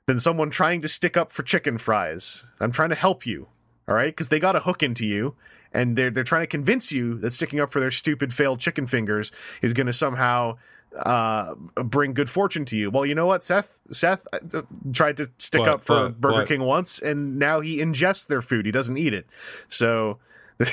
than 0.06 0.18
someone 0.18 0.50
trying 0.50 0.80
to 0.82 0.88
stick 0.88 1.16
up 1.16 1.30
for 1.30 1.44
chicken 1.44 1.78
fries. 1.78 2.46
I'm 2.58 2.72
trying 2.72 2.88
to 2.88 2.94
help 2.96 3.26
you, 3.26 3.46
all 3.86 3.94
right? 3.94 4.10
Because 4.10 4.28
they 4.28 4.40
got 4.40 4.56
a 4.56 4.60
hook 4.60 4.82
into 4.82 5.06
you, 5.06 5.36
and 5.72 5.96
they're 5.96 6.10
they're 6.10 6.24
trying 6.24 6.42
to 6.42 6.48
convince 6.48 6.90
you 6.90 7.16
that 7.18 7.30
sticking 7.30 7.60
up 7.60 7.70
for 7.70 7.78
their 7.78 7.92
stupid 7.92 8.34
failed 8.34 8.58
chicken 8.58 8.88
fingers 8.88 9.30
is 9.62 9.72
going 9.72 9.86
to 9.86 9.92
somehow 9.92 10.56
uh 11.04 11.54
bring 11.82 12.12
good 12.14 12.28
fortune 12.30 12.64
to 12.66 12.76
you. 12.76 12.90
Well, 12.90 13.06
you 13.06 13.14
know 13.14 13.26
what, 13.26 13.44
Seth? 13.44 13.80
Seth 13.90 14.26
uh, 14.32 14.62
tried 14.92 15.16
to 15.18 15.30
stick 15.38 15.60
What? 15.60 15.68
up 15.68 15.84
for 15.84 16.04
What? 16.04 16.20
Burger 16.20 16.34
What? 16.36 16.48
King 16.48 16.62
once, 16.62 16.98
and 16.98 17.38
now 17.38 17.60
he 17.60 17.78
ingests 17.78 18.26
their 18.26 18.42
food. 18.42 18.66
He 18.66 18.72
doesn't 18.72 18.96
eat 18.96 19.14
it. 19.14 19.26
So. 19.68 20.18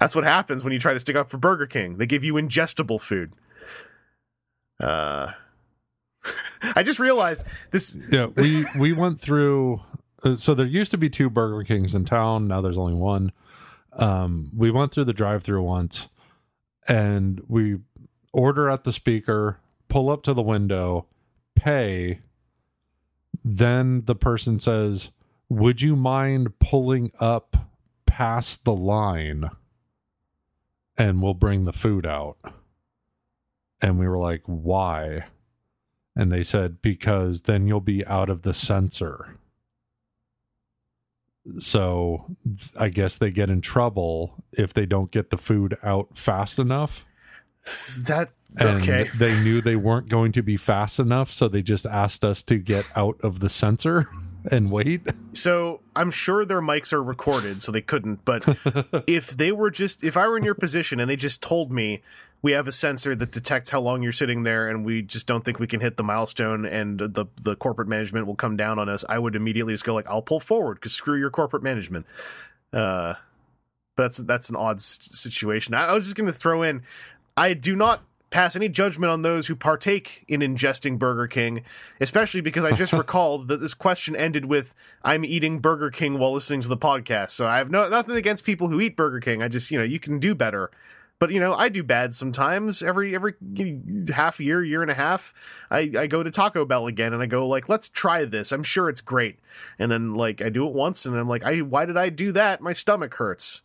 That's 0.00 0.14
what 0.14 0.24
happens 0.24 0.64
when 0.64 0.72
you 0.72 0.78
try 0.80 0.92
to 0.92 1.00
stick 1.00 1.14
up 1.16 1.30
for 1.30 1.36
Burger 1.36 1.66
King. 1.66 1.98
They 1.98 2.06
give 2.06 2.24
you 2.24 2.34
ingestible 2.34 3.00
food. 3.00 3.32
Uh, 4.80 5.32
I 6.74 6.82
just 6.82 6.98
realized 6.98 7.44
this. 7.70 7.96
Yeah, 8.10 8.26
we 8.26 8.66
we 8.78 8.92
went 8.92 9.20
through. 9.20 9.80
Uh, 10.22 10.34
so 10.34 10.54
there 10.54 10.66
used 10.66 10.90
to 10.90 10.98
be 10.98 11.08
two 11.08 11.30
Burger 11.30 11.62
Kings 11.64 11.94
in 11.94 12.04
town. 12.04 12.48
Now 12.48 12.60
there's 12.60 12.78
only 12.78 12.94
one. 12.94 13.32
Um, 13.92 14.50
we 14.56 14.70
went 14.70 14.92
through 14.92 15.04
the 15.06 15.12
drive-through 15.12 15.62
once, 15.62 16.08
and 16.88 17.40
we 17.48 17.78
order 18.32 18.68
at 18.68 18.84
the 18.84 18.92
speaker, 18.92 19.60
pull 19.88 20.10
up 20.10 20.22
to 20.24 20.34
the 20.34 20.42
window, 20.42 21.06
pay. 21.54 22.20
Then 23.44 24.04
the 24.04 24.14
person 24.14 24.58
says, 24.58 25.10
"Would 25.48 25.82
you 25.82 25.96
mind 25.96 26.58
pulling 26.58 27.12
up 27.18 27.56
past 28.06 28.64
the 28.64 28.74
line, 28.74 29.50
and 30.96 31.22
we'll 31.22 31.34
bring 31.34 31.64
the 31.64 31.72
food 31.72 32.06
out?" 32.06 32.36
And 33.80 33.98
we 33.98 34.08
were 34.08 34.18
like, 34.18 34.42
"Why?" 34.46 35.26
And 36.16 36.32
they 36.32 36.42
said, 36.42 36.82
because 36.82 37.42
then 37.42 37.68
you'll 37.68 37.80
be 37.80 38.04
out 38.04 38.28
of 38.28 38.42
the 38.42 38.52
sensor. 38.52 39.36
So 41.60 42.36
I 42.76 42.88
guess 42.88 43.16
they 43.16 43.30
get 43.30 43.50
in 43.50 43.60
trouble 43.60 44.42
if 44.50 44.74
they 44.74 44.84
don't 44.84 45.12
get 45.12 45.30
the 45.30 45.36
food 45.36 45.78
out 45.80 46.18
fast 46.18 46.58
enough. 46.58 47.06
That 48.06 48.30
And 48.58 48.82
okay. 48.82 49.10
they 49.14 49.38
knew 49.42 49.60
they 49.60 49.76
weren't 49.76 50.08
going 50.08 50.32
to 50.32 50.42
be 50.42 50.56
fast 50.56 50.98
enough. 50.98 51.30
So 51.32 51.48
they 51.48 51.62
just 51.62 51.86
asked 51.86 52.24
us 52.24 52.42
to 52.44 52.56
get 52.56 52.86
out 52.96 53.20
of 53.22 53.40
the 53.40 53.48
sensor 53.48 54.08
and 54.50 54.70
wait. 54.70 55.02
So 55.34 55.80
I'm 55.94 56.10
sure 56.10 56.44
their 56.44 56.62
mics 56.62 56.92
are 56.92 57.02
recorded, 57.02 57.62
so 57.62 57.72
they 57.72 57.82
couldn't. 57.82 58.24
But 58.24 58.46
if 59.06 59.30
they 59.30 59.52
were 59.52 59.70
just, 59.70 60.02
if 60.02 60.16
I 60.16 60.26
were 60.26 60.36
in 60.36 60.44
your 60.44 60.54
position 60.54 61.00
and 61.00 61.10
they 61.10 61.16
just 61.16 61.42
told 61.42 61.70
me 61.70 62.02
we 62.40 62.52
have 62.52 62.68
a 62.68 62.72
sensor 62.72 63.14
that 63.16 63.32
detects 63.32 63.70
how 63.70 63.80
long 63.80 64.02
you're 64.02 64.12
sitting 64.12 64.44
there, 64.44 64.68
and 64.68 64.84
we 64.84 65.02
just 65.02 65.26
don't 65.26 65.44
think 65.44 65.58
we 65.58 65.66
can 65.66 65.80
hit 65.80 65.96
the 65.96 66.04
milestone, 66.04 66.64
and 66.64 66.98
the 66.98 67.26
the 67.42 67.56
corporate 67.56 67.88
management 67.88 68.26
will 68.26 68.36
come 68.36 68.56
down 68.56 68.78
on 68.78 68.88
us, 68.88 69.04
I 69.08 69.18
would 69.18 69.34
immediately 69.34 69.74
just 69.74 69.84
go 69.84 69.94
like, 69.94 70.08
I'll 70.08 70.22
pull 70.22 70.40
forward 70.40 70.74
because 70.74 70.92
screw 70.92 71.18
your 71.18 71.30
corporate 71.30 71.62
management. 71.62 72.06
Uh, 72.72 73.14
that's 73.96 74.18
that's 74.18 74.48
an 74.50 74.56
odd 74.56 74.80
situation. 74.80 75.74
I, 75.74 75.88
I 75.88 75.92
was 75.92 76.04
just 76.04 76.16
going 76.16 76.28
to 76.28 76.32
throw 76.32 76.62
in, 76.62 76.82
I 77.38 77.54
do 77.54 77.76
not 77.76 78.02
pass 78.30 78.56
any 78.56 78.68
judgment 78.68 79.10
on 79.10 79.22
those 79.22 79.46
who 79.46 79.54
partake 79.54 80.24
in 80.26 80.40
ingesting 80.40 80.98
Burger 80.98 81.28
King, 81.28 81.62
especially 82.00 82.40
because 82.40 82.64
I 82.64 82.72
just 82.72 82.92
recalled 83.04 83.46
that 83.48 83.60
this 83.60 83.74
question 83.74 84.16
ended 84.16 84.46
with 84.46 84.74
"I'm 85.04 85.24
eating 85.24 85.60
Burger 85.60 85.90
King 85.90 86.18
while 86.18 86.32
listening 86.32 86.62
to 86.62 86.68
the 86.68 86.76
podcast." 86.76 87.30
So 87.30 87.46
I 87.46 87.58
have 87.58 87.70
no 87.70 87.88
nothing 87.88 88.16
against 88.16 88.44
people 88.44 88.68
who 88.68 88.80
eat 88.80 88.96
Burger 88.96 89.20
King. 89.20 89.40
I 89.40 89.46
just 89.46 89.70
you 89.70 89.78
know 89.78 89.84
you 89.84 90.00
can 90.00 90.18
do 90.18 90.34
better. 90.34 90.70
But 91.20 91.30
you 91.30 91.40
know, 91.40 91.54
I 91.54 91.68
do 91.68 91.82
bad 91.82 92.12
sometimes. 92.14 92.82
Every 92.82 93.14
every 93.14 93.34
half 94.12 94.40
year, 94.40 94.62
year 94.62 94.82
and 94.82 94.90
a 94.90 94.94
half, 94.94 95.32
I, 95.70 95.90
I 95.98 96.06
go 96.06 96.22
to 96.22 96.30
Taco 96.30 96.64
Bell 96.64 96.86
again, 96.86 97.12
and 97.12 97.22
I 97.22 97.26
go 97.26 97.46
like, 97.46 97.68
"Let's 97.68 97.88
try 97.88 98.24
this. 98.24 98.50
I'm 98.50 98.62
sure 98.64 98.88
it's 98.88 99.00
great." 99.00 99.38
And 99.78 99.90
then 99.90 100.14
like 100.14 100.42
I 100.42 100.48
do 100.48 100.66
it 100.66 100.74
once, 100.74 101.06
and 101.06 101.16
I'm 101.16 101.28
like, 101.28 101.44
"I 101.44 101.58
why 101.58 101.86
did 101.86 101.96
I 101.96 102.08
do 102.08 102.32
that? 102.32 102.60
My 102.60 102.72
stomach 102.72 103.14
hurts." 103.14 103.62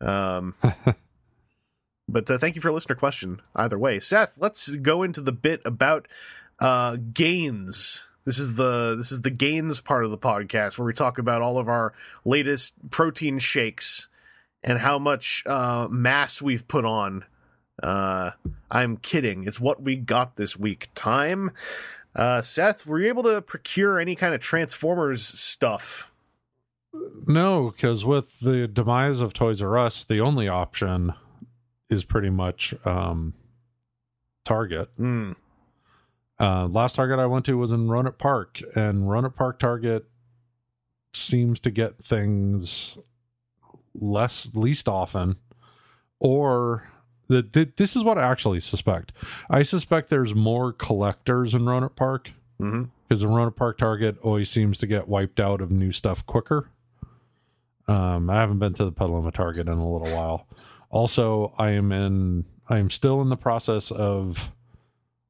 Um, 0.00 0.54
but 2.12 2.30
uh, 2.30 2.38
thank 2.38 2.54
you 2.54 2.60
for 2.60 2.68
a 2.68 2.72
listener 2.72 2.94
question. 2.94 3.40
Either 3.56 3.78
way, 3.78 3.98
Seth, 3.98 4.34
let's 4.38 4.76
go 4.76 5.02
into 5.02 5.20
the 5.20 5.32
bit 5.32 5.60
about 5.64 6.06
uh, 6.60 6.96
gains. 7.12 8.06
This 8.24 8.38
is 8.38 8.54
the 8.54 8.94
this 8.96 9.10
is 9.10 9.22
the 9.22 9.30
gains 9.30 9.80
part 9.80 10.04
of 10.04 10.10
the 10.10 10.18
podcast 10.18 10.78
where 10.78 10.86
we 10.86 10.92
talk 10.92 11.18
about 11.18 11.42
all 11.42 11.58
of 11.58 11.68
our 11.68 11.92
latest 12.24 12.74
protein 12.90 13.38
shakes 13.38 14.08
and 14.62 14.78
how 14.78 14.98
much 14.98 15.42
uh, 15.46 15.88
mass 15.90 16.40
we've 16.40 16.68
put 16.68 16.84
on. 16.84 17.24
Uh, 17.82 18.32
I'm 18.70 18.98
kidding. 18.98 19.44
It's 19.44 19.58
what 19.58 19.82
we 19.82 19.96
got 19.96 20.36
this 20.36 20.56
week. 20.56 20.88
Time. 20.94 21.50
Uh, 22.14 22.42
Seth, 22.42 22.86
were 22.86 23.00
you 23.00 23.08
able 23.08 23.22
to 23.24 23.40
procure 23.40 23.98
any 23.98 24.14
kind 24.14 24.34
of 24.34 24.40
Transformers 24.40 25.26
stuff? 25.26 26.12
No, 27.26 27.70
because 27.70 28.04
with 28.04 28.38
the 28.40 28.68
demise 28.68 29.20
of 29.20 29.32
Toys 29.32 29.62
R 29.62 29.78
Us, 29.78 30.04
the 30.04 30.20
only 30.20 30.46
option 30.46 31.14
is 31.92 32.04
pretty 32.04 32.30
much 32.30 32.74
um, 32.84 33.34
Target. 34.44 34.88
Hmm. 34.96 35.32
Uh, 36.40 36.66
last 36.66 36.96
Target 36.96 37.18
I 37.18 37.26
went 37.26 37.44
to 37.44 37.56
was 37.56 37.70
in 37.70 37.86
Rohnert 37.86 38.18
Park, 38.18 38.60
and 38.74 39.04
Rohnert 39.04 39.36
Park 39.36 39.58
Target 39.58 40.06
seems 41.12 41.60
to 41.60 41.70
get 41.70 42.02
things 42.02 42.96
less 43.94 44.50
least 44.54 44.88
often, 44.88 45.36
or 46.18 46.90
the, 47.28 47.42
th- 47.42 47.76
this 47.76 47.94
is 47.94 48.02
what 48.02 48.18
I 48.18 48.22
actually 48.22 48.60
suspect. 48.60 49.12
I 49.50 49.62
suspect 49.62 50.08
there's 50.08 50.34
more 50.34 50.72
collectors 50.72 51.54
in 51.54 51.62
Rohnert 51.62 51.94
Park 51.94 52.32
because 53.08 53.20
the 53.20 53.28
Rohnert 53.28 53.56
Park 53.56 53.78
Target 53.78 54.16
always 54.22 54.48
seems 54.48 54.78
to 54.78 54.86
get 54.86 55.06
wiped 55.08 55.38
out 55.38 55.60
of 55.60 55.70
new 55.70 55.92
stuff 55.92 56.24
quicker. 56.26 56.70
Um, 57.86 58.30
I 58.30 58.36
haven't 58.40 58.58
been 58.58 58.74
to 58.74 58.84
the 58.84 58.92
Petaluma 58.92 59.32
Target 59.32 59.68
in 59.68 59.74
a 59.74 59.88
little 59.92 60.16
while. 60.16 60.46
Also, 60.92 61.52
I 61.58 61.70
am 61.70 61.90
in. 61.90 62.44
I 62.68 62.78
am 62.78 62.88
still 62.90 63.20
in 63.22 63.28
the 63.28 63.36
process 63.36 63.90
of 63.90 64.52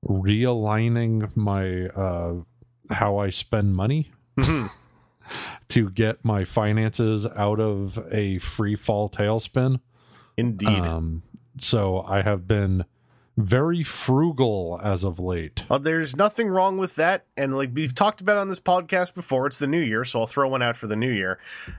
realigning 0.06 1.34
my 1.36 1.86
uh, 1.86 2.34
how 2.90 3.18
I 3.18 3.30
spend 3.30 3.74
money 3.74 4.10
Mhm. 4.36 4.68
to 5.68 5.90
get 5.90 6.24
my 6.24 6.44
finances 6.44 7.26
out 7.26 7.60
of 7.60 7.98
a 8.10 8.38
free 8.38 8.76
fall 8.76 9.08
tailspin. 9.08 9.80
Indeed. 10.36 10.68
Um, 10.68 11.22
so 11.58 12.02
I 12.02 12.22
have 12.22 12.46
been 12.48 12.84
very 13.36 13.82
frugal 13.82 14.80
as 14.82 15.04
of 15.04 15.18
late. 15.18 15.64
Uh, 15.70 15.78
there's 15.78 16.14
nothing 16.16 16.48
wrong 16.48 16.76
with 16.76 16.96
that, 16.96 17.24
and 17.36 17.56
like 17.56 17.70
we've 17.72 17.94
talked 17.94 18.20
about 18.20 18.36
on 18.36 18.48
this 18.48 18.60
podcast 18.60 19.14
before, 19.14 19.46
it's 19.46 19.58
the 19.58 19.66
new 19.66 19.80
year, 19.80 20.04
so 20.04 20.20
I'll 20.20 20.26
throw 20.26 20.48
one 20.48 20.62
out 20.62 20.76
for 20.76 20.86
the 20.86 20.96
new 20.96 21.10
year. 21.10 21.38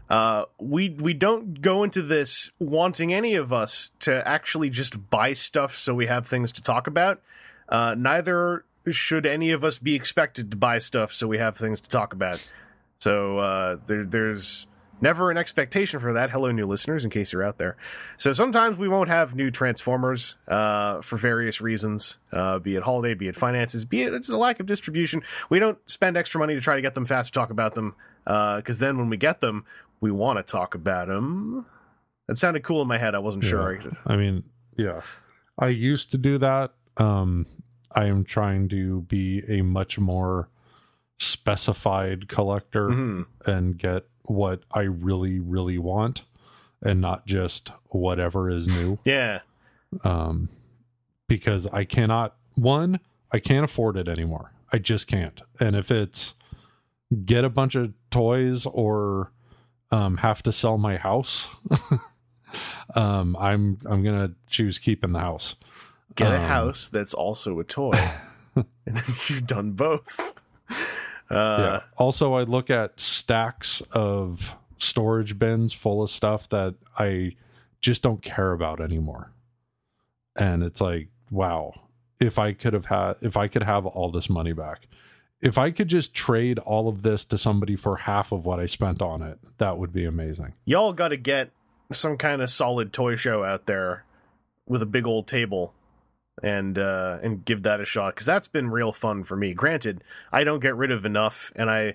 Uh, 0.09 0.45
we 0.59 0.89
we 0.89 1.13
don't 1.13 1.61
go 1.61 1.83
into 1.83 2.01
this 2.01 2.51
wanting 2.59 3.13
any 3.13 3.35
of 3.35 3.53
us 3.53 3.91
to 3.99 4.27
actually 4.27 4.69
just 4.69 5.09
buy 5.09 5.33
stuff 5.33 5.75
so 5.75 5.93
we 5.93 6.07
have 6.07 6.27
things 6.27 6.51
to 6.53 6.61
talk 6.61 6.87
about. 6.87 7.21
Uh, 7.69 7.95
neither 7.97 8.65
should 8.91 9.25
any 9.25 9.51
of 9.51 9.63
us 9.63 9.79
be 9.79 9.95
expected 9.95 10.51
to 10.51 10.57
buy 10.57 10.79
stuff 10.79 11.13
so 11.13 11.27
we 11.27 11.37
have 11.37 11.55
things 11.55 11.79
to 11.81 11.89
talk 11.89 12.13
about. 12.13 12.51
So 12.99 13.37
uh, 13.39 13.77
there, 13.85 14.05
there's 14.05 14.67
never 15.03 15.29
an 15.29 15.37
expectation 15.37 15.99
for 15.99 16.13
that. 16.13 16.31
Hello, 16.31 16.49
new 16.51 16.65
listeners, 16.65 17.03
in 17.03 17.11
case 17.11 17.31
you're 17.33 17.43
out 17.43 17.57
there. 17.59 17.75
So 18.17 18.33
sometimes 18.33 18.77
we 18.77 18.87
won't 18.87 19.09
have 19.09 19.35
new 19.35 19.51
Transformers 19.51 20.37
uh, 20.47 21.01
for 21.01 21.17
various 21.17 21.61
reasons, 21.61 22.17
uh, 22.31 22.57
be 22.59 22.75
it 22.75 22.83
holiday, 22.83 23.13
be 23.13 23.27
it 23.27 23.35
finances, 23.35 23.85
be 23.85 24.01
it 24.03 24.11
just 24.11 24.29
a 24.29 24.37
lack 24.37 24.59
of 24.59 24.65
distribution. 24.65 25.21
We 25.49 25.59
don't 25.59 25.77
spend 25.85 26.17
extra 26.17 26.39
money 26.39 26.55
to 26.55 26.61
try 26.61 26.75
to 26.75 26.81
get 26.81 26.95
them 26.95 27.05
fast 27.05 27.33
to 27.33 27.39
talk 27.39 27.51
about 27.51 27.75
them, 27.75 27.95
because 28.25 28.79
then 28.79 28.97
when 28.97 29.09
we 29.09 29.17
get 29.17 29.41
them, 29.41 29.65
we 29.99 30.09
want 30.09 30.39
to 30.39 30.43
talk 30.51 30.73
about 30.73 31.09
them. 31.09 31.65
That 32.27 32.37
sounded 32.37 32.63
cool 32.63 32.81
in 32.81 32.87
my 32.87 32.97
head. 32.97 33.13
I 33.13 33.19
wasn't 33.19 33.43
sure. 33.43 33.79
I 34.07 34.15
mean, 34.15 34.43
yeah. 34.77 35.01
I 35.59 35.67
used 35.67 36.11
to 36.11 36.17
do 36.17 36.37
that. 36.39 36.71
Um, 36.97 37.45
I 37.91 38.05
am 38.05 38.23
trying 38.23 38.69
to 38.69 39.01
be 39.01 39.43
a 39.49 39.61
much 39.61 39.99
more 39.99 40.47
specified 41.19 42.27
collector 42.27 42.87
Mhm. 42.89 43.25
and 43.45 43.77
get 43.77 44.05
what 44.23 44.61
I 44.71 44.81
really, 44.81 45.39
really 45.39 45.77
want 45.77 46.23
and 46.81 46.99
not 47.01 47.25
just 47.25 47.71
whatever 47.89 48.49
is 48.49 48.67
new. 48.67 48.97
Yeah. 49.05 49.39
Um, 50.03 50.49
because 51.27 51.67
I 51.67 51.83
cannot, 51.85 52.35
one, 52.55 52.99
I 53.31 53.39
can't 53.39 53.63
afford 53.63 53.95
it 53.97 54.07
anymore. 54.07 54.51
I 54.71 54.77
just 54.79 55.07
can't. 55.07 55.39
And 55.59 55.75
if 55.75 55.91
it's 55.91 56.33
get 57.25 57.43
a 57.43 57.49
bunch 57.49 57.75
of 57.75 57.93
toys 58.09 58.65
or 58.65 59.31
um, 59.91 60.17
have 60.17 60.41
to 60.43 60.51
sell 60.51 60.77
my 60.79 60.97
house, 60.97 61.49
um, 62.95 63.35
I'm 63.39 63.79
I'm 63.85 64.03
gonna 64.03 64.31
choose 64.49 64.77
keeping 64.79 65.11
the 65.11 65.19
house. 65.19 65.55
Get 66.15 66.31
a 66.31 66.37
Um, 66.37 66.47
house 66.47 66.89
that's 66.89 67.13
also 67.13 67.59
a 67.59 67.63
toy. 67.63 68.11
and 68.55 68.65
then 68.85 69.03
you've 69.27 69.47
done 69.47 69.71
both. 69.71 70.41
Uh, 71.33 71.57
yeah. 71.59 71.81
Also, 71.97 72.33
I 72.33 72.43
look 72.43 72.69
at 72.69 72.99
stacks 72.99 73.81
of 73.91 74.55
storage 74.77 75.39
bins 75.39 75.73
full 75.73 76.03
of 76.03 76.09
stuff 76.09 76.49
that 76.49 76.75
I 76.97 77.35
just 77.81 78.01
don't 78.01 78.21
care 78.21 78.51
about 78.51 78.81
anymore. 78.81 79.31
And 80.35 80.63
it's 80.63 80.81
like, 80.81 81.09
wow, 81.29 81.73
if 82.19 82.39
I 82.39 82.53
could 82.53 82.73
have 82.73 82.85
had, 82.85 83.15
if 83.21 83.37
I 83.37 83.47
could 83.47 83.63
have 83.63 83.85
all 83.85 84.11
this 84.11 84.29
money 84.29 84.53
back, 84.53 84.87
if 85.41 85.57
I 85.57 85.71
could 85.71 85.89
just 85.89 86.13
trade 86.13 86.57
all 86.59 86.87
of 86.87 87.01
this 87.01 87.25
to 87.25 87.37
somebody 87.37 87.75
for 87.75 87.97
half 87.97 88.31
of 88.31 88.45
what 88.45 88.59
I 88.59 88.65
spent 88.65 89.01
on 89.01 89.21
it, 89.21 89.39
that 89.57 89.77
would 89.77 89.91
be 89.91 90.05
amazing. 90.05 90.53
y'all 90.65 90.93
got 90.93 91.09
to 91.09 91.17
get 91.17 91.51
some 91.91 92.17
kind 92.17 92.41
of 92.41 92.49
solid 92.49 92.93
toy 92.93 93.15
show 93.15 93.43
out 93.43 93.65
there 93.65 94.05
with 94.65 94.81
a 94.81 94.85
big 94.85 95.05
old 95.05 95.27
table 95.27 95.73
and 96.41 96.79
uh 96.79 97.19
and 97.21 97.45
give 97.45 97.61
that 97.63 97.79
a 97.79 97.85
shot 97.85 98.15
cuz 98.15 98.25
that's 98.25 98.47
been 98.47 98.69
real 98.71 98.91
fun 98.91 99.23
for 99.23 99.35
me. 99.35 99.53
Granted 99.53 100.03
i 100.31 100.43
don't 100.43 100.61
get 100.61 100.75
rid 100.75 100.91
of 100.91 101.05
enough 101.05 101.51
and 101.55 101.69
i 101.69 101.93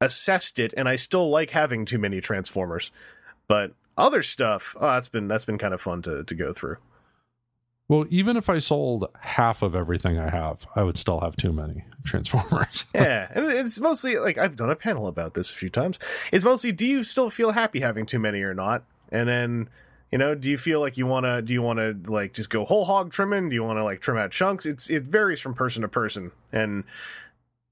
assessed 0.00 0.58
it 0.58 0.72
and 0.76 0.88
i 0.88 0.96
still 0.96 1.30
like 1.30 1.50
having 1.50 1.84
too 1.84 1.98
many 1.98 2.20
transformers. 2.20 2.90
But 3.46 3.72
other 3.96 4.22
stuff 4.22 4.74
oh 4.80 4.86
that's 4.86 5.08
been 5.08 5.28
that's 5.28 5.44
been 5.44 5.58
kind 5.58 5.74
of 5.74 5.80
fun 5.80 6.02
to 6.02 6.24
to 6.24 6.34
go 6.34 6.52
through. 6.52 6.78
Well, 7.88 8.06
even 8.08 8.36
if 8.36 8.48
I 8.48 8.60
sold 8.60 9.08
half 9.18 9.62
of 9.62 9.74
everything 9.74 10.16
I 10.16 10.30
have, 10.30 10.64
I 10.76 10.84
would 10.84 10.96
still 10.96 11.18
have 11.20 11.34
too 11.36 11.52
many 11.52 11.84
Transformers. 12.04 12.86
yeah 12.94 13.28
and 13.34 13.46
it's 13.52 13.78
mostly 13.80 14.16
like 14.18 14.38
i've 14.38 14.56
done 14.56 14.70
a 14.70 14.76
panel 14.76 15.06
about 15.06 15.34
this 15.34 15.50
a 15.52 15.54
few 15.54 15.70
times. 15.70 15.98
It's 16.32 16.44
mostly 16.44 16.72
do 16.72 16.86
you 16.86 17.04
still 17.04 17.30
feel 17.30 17.52
happy 17.52 17.80
having 17.80 18.06
too 18.06 18.18
many 18.18 18.42
or 18.42 18.54
not? 18.54 18.84
And 19.12 19.28
then 19.28 19.68
you 20.10 20.18
know 20.18 20.34
do 20.34 20.50
you 20.50 20.58
feel 20.58 20.80
like 20.80 20.96
you 20.96 21.06
want 21.06 21.24
to 21.24 21.42
do 21.42 21.52
you 21.52 21.62
want 21.62 21.78
to 21.78 22.12
like 22.12 22.32
just 22.32 22.50
go 22.50 22.64
whole 22.64 22.84
hog 22.84 23.10
trimming? 23.10 23.48
Do 23.48 23.54
you 23.54 23.64
want 23.64 23.78
to 23.78 23.84
like 23.84 24.00
trim 24.00 24.18
out 24.18 24.30
chunks? 24.30 24.66
It's 24.66 24.90
it 24.90 25.04
varies 25.04 25.40
from 25.40 25.54
person 25.54 25.82
to 25.82 25.88
person. 25.88 26.32
And 26.52 26.84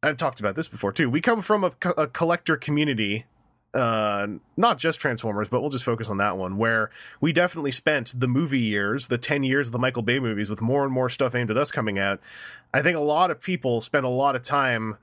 i've 0.02 0.16
talked 0.16 0.40
about 0.40 0.54
this 0.54 0.68
before 0.68 0.92
too. 0.92 1.10
We 1.10 1.20
come 1.20 1.42
from 1.42 1.64
a, 1.64 1.70
co- 1.70 1.94
a 1.96 2.06
collector 2.06 2.56
community 2.56 3.26
uh 3.74 4.26
not 4.56 4.78
just 4.78 4.98
transformers 4.98 5.46
but 5.50 5.60
we'll 5.60 5.68
just 5.68 5.84
focus 5.84 6.08
on 6.08 6.16
that 6.16 6.38
one 6.38 6.56
where 6.56 6.90
we 7.20 7.34
definitely 7.34 7.70
spent 7.70 8.18
the 8.18 8.26
movie 8.26 8.58
years 8.58 9.08
the 9.08 9.18
10 9.18 9.42
years 9.42 9.68
of 9.68 9.72
the 9.72 9.78
michael 9.78 10.00
bay 10.00 10.18
movies 10.18 10.48
with 10.48 10.62
more 10.62 10.84
and 10.84 10.92
more 10.92 11.10
stuff 11.10 11.34
aimed 11.34 11.50
at 11.50 11.58
us 11.58 11.70
coming 11.70 11.98
out. 11.98 12.18
I 12.72 12.80
think 12.80 12.96
a 12.96 13.00
lot 13.00 13.30
of 13.30 13.40
people 13.40 13.80
spent 13.82 14.06
a 14.06 14.10
lot 14.10 14.36
of 14.36 14.42
time 14.42 14.96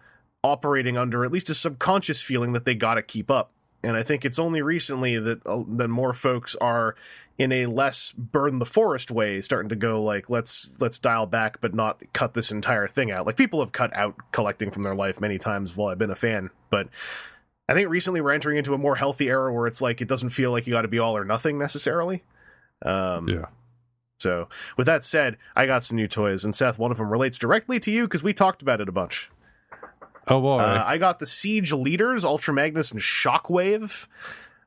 operating 0.44 0.98
under 0.98 1.26
at 1.26 1.32
least 1.32 1.50
a 1.50 1.56
subconscious 1.56 2.22
feeling 2.22 2.54
that 2.54 2.66
they 2.66 2.76
got 2.76 2.96
to 2.96 3.02
keep 3.02 3.30
up. 3.30 3.52
And 3.84 3.96
i 3.96 4.02
think 4.02 4.26
it's 4.26 4.40
only 4.40 4.64
recently 4.64 5.20
that 5.20 5.46
uh, 5.46 5.64
that 5.78 5.90
more 5.90 6.14
folks 6.14 6.56
are 6.56 6.96
in 7.38 7.52
a 7.52 7.66
less 7.66 8.12
burn 8.12 8.60
the 8.60 8.66
forest 8.66 9.12
way 9.12 9.42
starting 9.42 9.70
to 9.70 9.76
go 9.76 10.02
like 10.02 10.30
let's 10.30 10.70
let's 10.80 11.00
dial 11.00 11.26
back 11.26 11.60
but 11.60 11.74
not 11.74 12.02
cut 12.14 12.34
this 12.34 12.52
entire 12.52 12.88
thing 12.88 13.12
out 13.12 13.26
like 13.26 13.36
people 13.36 13.60
have 13.60 13.72
cut 13.72 13.94
out 13.94 14.16
collecting 14.32 14.72
from 14.72 14.84
their 14.84 14.96
life 14.96 15.20
many 15.20 15.38
times 15.38 15.76
while 15.76 15.90
i've 15.90 15.98
been 15.98 16.12
a 16.12 16.16
fan 16.16 16.50
but 16.70 16.88
i 17.68 17.74
think 17.74 17.90
recently 17.90 18.22
we're 18.22 18.32
entering 18.32 18.58
into 18.58 18.74
a 18.74 18.78
more 18.78 18.96
healthy 18.96 19.28
era 19.28 19.54
where 19.54 19.68
it's 19.68 19.82
like 19.82 20.02
it 20.02 20.08
doesn't 20.08 20.30
feel 20.30 20.52
like 20.52 20.66
you 20.66 20.74
got 20.74 20.84
to 20.84 20.88
be 20.88 21.00
all 21.00 21.16
or 21.16 21.26
nothing 21.26 21.58
necessarily 21.58 22.24
um 22.86 23.28
yeah. 23.28 23.46
so 24.18 24.48
with 24.78 24.86
that 24.88 25.04
said 25.04 25.36
i 25.56 25.66
got 25.66 25.84
some 25.84 25.98
new 25.98 26.08
toys 26.08 26.46
and 26.46 26.56
seth 26.56 26.80
one 26.80 26.92
of 26.92 26.98
them 26.98 27.12
relates 27.12 27.38
directly 27.38 27.80
to 27.80 27.92
you 27.92 28.04
because 28.04 28.24
we 28.24 28.34
talked 28.34 28.62
about 28.62 28.80
it 28.80 28.88
a 28.88 28.94
bunch 28.94 29.30
Oh 30.28 30.42
boy. 30.42 30.58
uh, 30.58 30.84
I 30.86 30.98
got 30.98 31.20
the 31.20 31.26
Siege 31.28 31.72
Leaders, 31.72 32.26
Ultra 32.26 32.52
Magnus, 32.52 32.92
and 32.92 33.00
Shockwave. 33.00 34.08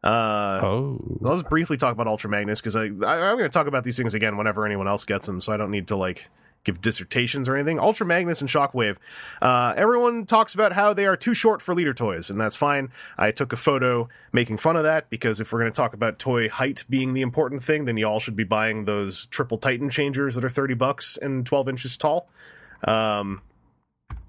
Uh, 0.02 0.60
oh. 0.62 1.18
Let's 1.20 1.42
briefly 1.42 1.76
talk 1.76 1.92
about 1.92 2.06
Ultra 2.06 2.30
Magnus 2.30 2.60
because 2.60 2.76
I, 2.76 2.82
I 2.82 3.30
I'm 3.30 3.36
going 3.36 3.38
to 3.38 3.48
talk 3.48 3.66
about 3.66 3.84
these 3.84 3.96
things 3.96 4.14
again 4.14 4.36
whenever 4.36 4.64
anyone 4.64 4.86
else 4.86 5.04
gets 5.04 5.26
them, 5.26 5.40
so 5.40 5.52
I 5.52 5.56
don't 5.56 5.70
need 5.70 5.88
to 5.88 5.96
like 5.96 6.28
give 6.64 6.80
dissertations 6.80 7.48
or 7.48 7.56
anything. 7.56 7.78
Ultra 7.78 8.06
Magnus 8.06 8.40
and 8.40 8.50
Shockwave. 8.50 8.96
Uh, 9.40 9.74
everyone 9.76 10.26
talks 10.26 10.54
about 10.54 10.72
how 10.72 10.92
they 10.92 11.06
are 11.06 11.16
too 11.16 11.34
short 11.34 11.62
for 11.62 11.74
leader 11.74 11.94
toys, 11.94 12.30
and 12.30 12.40
that's 12.40 12.56
fine. 12.56 12.90
I 13.16 13.30
took 13.30 13.52
a 13.52 13.56
photo 13.56 14.08
making 14.32 14.58
fun 14.58 14.76
of 14.76 14.82
that 14.82 15.08
because 15.10 15.40
if 15.40 15.52
we're 15.52 15.60
going 15.60 15.72
to 15.72 15.76
talk 15.76 15.94
about 15.94 16.18
toy 16.18 16.48
height 16.48 16.84
being 16.88 17.12
the 17.12 17.22
important 17.22 17.62
thing, 17.62 17.84
then 17.84 17.96
y'all 17.96 18.20
should 18.20 18.36
be 18.36 18.44
buying 18.44 18.84
those 18.84 19.26
triple 19.26 19.58
Titan 19.58 19.90
changers 19.90 20.34
that 20.34 20.44
are 20.44 20.50
thirty 20.50 20.74
bucks 20.74 21.16
and 21.16 21.44
twelve 21.46 21.68
inches 21.68 21.96
tall. 21.96 22.28
Um, 22.84 23.42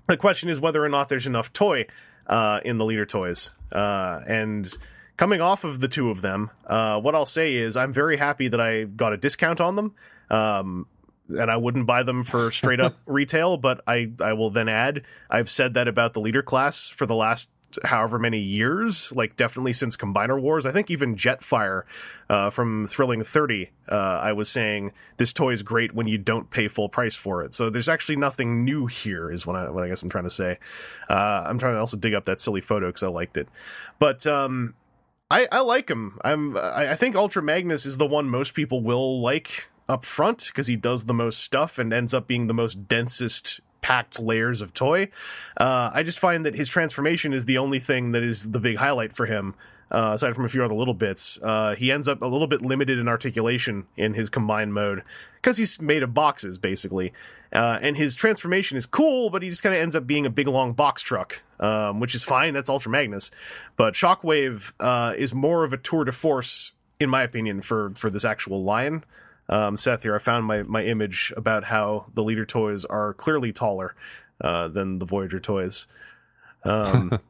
the 0.08 0.18
question 0.18 0.50
is 0.50 0.60
whether 0.60 0.84
or 0.84 0.90
not 0.90 1.10
there's 1.10 1.28
enough 1.28 1.54
toy 1.54 1.86
uh, 2.26 2.62
in 2.66 2.78
the 2.78 2.86
leader 2.86 3.06
toys, 3.06 3.54
uh, 3.72 4.22
and 4.28 4.72
coming 5.20 5.42
off 5.42 5.66
of 5.66 5.82
the 5.82 5.90
two 5.90 6.10
of 6.10 6.22
them, 6.22 6.50
uh, 6.66 6.98
what 6.98 7.14
I'll 7.14 7.26
say 7.26 7.56
is 7.56 7.76
I'm 7.76 7.92
very 7.92 8.16
happy 8.16 8.48
that 8.48 8.62
I 8.62 8.86
got 8.86 9.12
a 9.12 9.18
discount 9.18 9.60
on 9.60 9.76
them. 9.76 9.94
Um, 10.30 10.88
and 11.28 11.52
I 11.52 11.58
wouldn't 11.58 11.86
buy 11.86 12.04
them 12.04 12.24
for 12.24 12.50
straight 12.52 12.80
up 12.80 12.96
retail, 13.06 13.58
but 13.58 13.82
I, 13.86 14.14
I 14.22 14.32
will 14.32 14.50
then 14.50 14.70
add 14.70 15.04
I've 15.30 15.50
said 15.50 15.74
that 15.74 15.90
about 15.90 16.14
the 16.14 16.22
leader 16.22 16.42
class 16.42 16.88
for 16.88 17.06
the 17.06 17.16
last 17.16 17.50
however 17.84 18.18
many 18.18 18.40
years, 18.40 19.12
like 19.12 19.36
definitely 19.36 19.74
since 19.74 19.98
Combiner 19.98 20.42
Wars. 20.42 20.66
I 20.66 20.72
think 20.72 20.90
even 20.90 21.16
Jetfire 21.16 21.84
uh, 22.30 22.50
from 22.50 22.88
Thrilling 22.88 23.22
30, 23.22 23.72
uh, 23.90 23.96
I 23.96 24.32
was 24.32 24.50
saying 24.50 24.94
this 25.18 25.34
toy 25.34 25.52
is 25.52 25.64
great 25.64 25.94
when 25.94 26.08
you 26.08 26.18
don't 26.18 26.50
pay 26.50 26.70
full 26.70 26.88
price 26.88 27.16
for 27.16 27.44
it. 27.44 27.54
So 27.54 27.70
there's 27.70 27.90
actually 27.90 28.16
nothing 28.16 28.64
new 28.64 28.88
here, 28.88 29.30
is 29.30 29.46
what 29.46 29.58
I, 29.58 29.70
what 29.70 29.84
I 29.84 29.90
guess 29.90 30.02
I'm 30.02 30.10
trying 30.10 30.24
to 30.24 30.30
say. 30.30 30.60
Uh, 31.10 31.44
I'm 31.46 31.60
trying 31.60 31.74
to 31.74 31.80
also 31.80 31.98
dig 31.98 32.14
up 32.14 32.26
that 32.26 32.40
silly 32.40 32.62
photo 32.62 32.88
because 32.88 33.04
I 33.04 33.10
liked 33.10 33.38
it. 33.38 33.50
But 34.00 34.26
um, 34.26 34.76
I, 35.32 35.48
I 35.52 35.60
like 35.60 35.90
him. 35.90 36.20
I'm 36.24 36.58
I, 36.58 36.96
think 36.96 37.16
Ultra 37.16 37.44
Magnus 37.44 37.86
is 37.86 37.98
the 37.98 38.06
one 38.06 38.30
most 38.30 38.54
people 38.54 38.82
will 38.82 39.22
like 39.22 39.70
up 39.88 40.04
front 40.04 40.48
because 40.48 40.68
he 40.68 40.76
does 40.76 41.06
the 41.06 41.14
most 41.14 41.40
stuff 41.40 41.78
and 41.78 41.94
ends 41.94 42.14
up 42.14 42.28
being 42.28 42.48
the 42.48 42.54
most 42.54 42.88
densest 42.88 43.62
packed 43.82 44.20
layers 44.20 44.62
of 44.62 44.74
toy. 44.74 45.10
Uh, 45.58 45.92
I 45.94 46.04
just 46.04 46.20
find 46.20 46.46
that 46.46 46.56
his 46.56 46.68
transformation 46.68 47.34
is 47.34 47.46
the 47.46 47.58
only 47.58 47.80
thing 47.80 48.12
that 48.12 48.24
is 48.24 48.52
the 48.52 48.60
big 48.60 48.78
highlight 48.78 49.16
for 49.16 49.26
him. 49.26 49.56
Uh, 49.92 50.12
aside 50.14 50.36
from 50.36 50.46
a 50.46 50.50
few 50.50 50.64
other 50.64 50.76
little 50.76 50.94
bits, 50.94 51.40
uh, 51.42 51.74
he 51.74 51.92
ends 51.92 52.08
up 52.08 52.22
a 52.22 52.28
little 52.28 52.46
bit 52.46 52.62
limited 52.62 53.00
in 53.00 53.08
articulation 53.08 53.88
in 53.98 54.14
his 54.14 54.30
combined 54.30 54.72
mode 54.72 55.04
because 55.36 55.58
he's 55.58 55.82
made 55.82 56.04
of 56.04 56.14
boxes 56.14 56.60
basically. 56.60 57.12
Uh, 57.52 57.80
and 57.82 57.98
his 57.98 58.16
transformation 58.16 58.78
is 58.78 58.86
cool, 58.86 59.30
but 59.30 59.42
he 59.42 59.50
just 59.50 59.64
kind 59.64 59.74
of 59.74 59.82
ends 59.82 59.96
up 59.96 60.06
being 60.06 60.26
a 60.26 60.30
big 60.30 60.48
long 60.48 60.74
box 60.74 61.02
truck, 61.02 61.42
um, 61.60 62.00
which 62.00 62.14
is 62.14 62.24
fine. 62.24 62.54
That's 62.54 62.70
Ultra 62.70 62.92
Magnus, 62.92 63.32
but 63.76 63.96
Shockwave 63.96 64.74
uh, 64.80 65.14
is 65.18 65.34
more 65.34 65.64
of 65.64 65.74
a 65.74 65.78
tour 65.78 66.06
de 66.06 66.12
force, 66.12 66.74
in 67.00 67.10
my 67.10 67.24
opinion, 67.24 67.62
for 67.62 67.92
for 67.96 68.10
this 68.10 68.24
actual 68.24 68.64
lion. 68.64 69.04
um, 69.50 69.78
Seth 69.78 70.04
here, 70.04 70.16
I 70.16 70.20
found 70.20 70.46
my, 70.46 70.62
my 70.64 70.84
image 70.84 71.34
about 71.36 71.66
how 71.66 72.06
the 72.14 72.24
leader 72.24 72.46
toys 72.46 72.86
are 72.86 73.14
clearly 73.16 73.52
taller 73.52 73.96
uh, 74.42 74.68
than 74.68 75.00
the 75.00 75.06
Voyager 75.06 75.40
toys. 75.40 75.88
Um, 76.64 77.20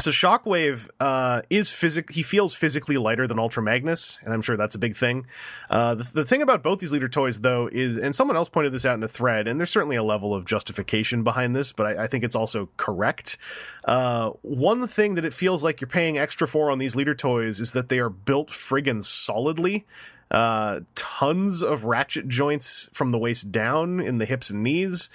so 0.00 0.12
Shockwave 0.12 0.88
uh, 1.00 1.42
is 1.50 1.70
physic. 1.70 2.12
He 2.12 2.22
feels 2.22 2.54
physically 2.54 2.96
lighter 2.96 3.26
than 3.26 3.38
Ultra 3.38 3.62
Magnus, 3.62 4.20
and 4.22 4.32
I'm 4.32 4.42
sure 4.42 4.56
that's 4.56 4.76
a 4.76 4.78
big 4.78 4.94
thing. 4.94 5.26
Uh, 5.68 5.96
the, 5.96 6.04
the 6.04 6.24
thing 6.24 6.40
about 6.40 6.62
both 6.62 6.78
these 6.78 6.92
leader 6.92 7.08
toys, 7.08 7.40
though, 7.40 7.68
is 7.72 7.98
and 7.98 8.14
someone 8.14 8.36
else 8.36 8.48
pointed 8.48 8.72
this 8.72 8.86
out 8.86 8.94
in 8.94 9.02
a 9.02 9.08
thread, 9.08 9.48
and 9.48 9.58
there's 9.58 9.70
certainly 9.70 9.96
a 9.96 10.04
level 10.04 10.32
of 10.32 10.44
justification 10.44 11.24
behind 11.24 11.56
this, 11.56 11.72
but 11.72 11.98
I, 11.98 12.04
I 12.04 12.06
think 12.06 12.22
it's 12.22 12.36
also 12.36 12.68
correct. 12.76 13.36
Uh, 13.84 14.30
one 14.42 14.86
thing 14.86 15.16
that 15.16 15.24
it 15.24 15.34
feels 15.34 15.64
like 15.64 15.80
you're 15.80 15.88
paying 15.88 16.16
extra 16.16 16.46
for 16.46 16.70
on 16.70 16.78
these 16.78 16.94
leader 16.94 17.14
toys 17.14 17.58
is 17.58 17.72
that 17.72 17.88
they 17.88 17.98
are 17.98 18.10
built 18.10 18.50
friggin' 18.50 19.02
solidly 19.02 19.84
uh, 20.30 20.80
tons 20.94 21.62
of 21.62 21.84
ratchet 21.84 22.28
joints 22.28 22.88
from 22.92 23.10
the 23.10 23.18
waist 23.18 23.50
down 23.50 24.00
in 24.00 24.18
the 24.18 24.26
hips 24.26 24.50
and 24.50 24.62
knees. 24.62 25.08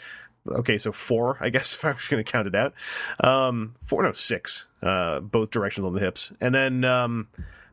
Okay, 0.48 0.78
so 0.78 0.92
four, 0.92 1.38
I 1.40 1.50
guess, 1.50 1.74
if 1.76 1.86
I 1.86 1.92
was 1.92 2.08
going 2.08 2.24
to 2.24 2.30
count 2.30 2.48
it 2.48 2.56
out. 2.56 2.74
Um, 3.24 3.76
four, 3.84 4.04
no, 4.04 4.12
six, 4.14 4.68
uh, 4.82 5.20
both 5.20 5.52
directions 5.52 5.86
on 5.86 5.94
the 5.94 6.00
hips. 6.00 6.32
And 6.42 6.54
then, 6.54 6.84
um, 6.84 7.28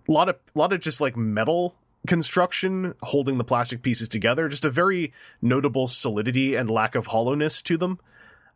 a 0.08 0.12
lot 0.12 0.28
of, 0.28 0.36
a 0.54 0.58
lot 0.58 0.72
of 0.72 0.80
just 0.80 1.00
like 1.00 1.16
metal 1.16 1.74
construction 2.06 2.94
holding 3.02 3.38
the 3.38 3.44
plastic 3.44 3.82
pieces 3.82 4.08
together. 4.08 4.48
Just 4.48 4.64
a 4.64 4.70
very 4.70 5.12
notable 5.42 5.86
solidity 5.88 6.54
and 6.54 6.70
lack 6.70 6.94
of 6.94 7.08
hollowness 7.08 7.62
to 7.62 7.76
them. 7.76 7.98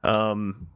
Um, 0.02 0.68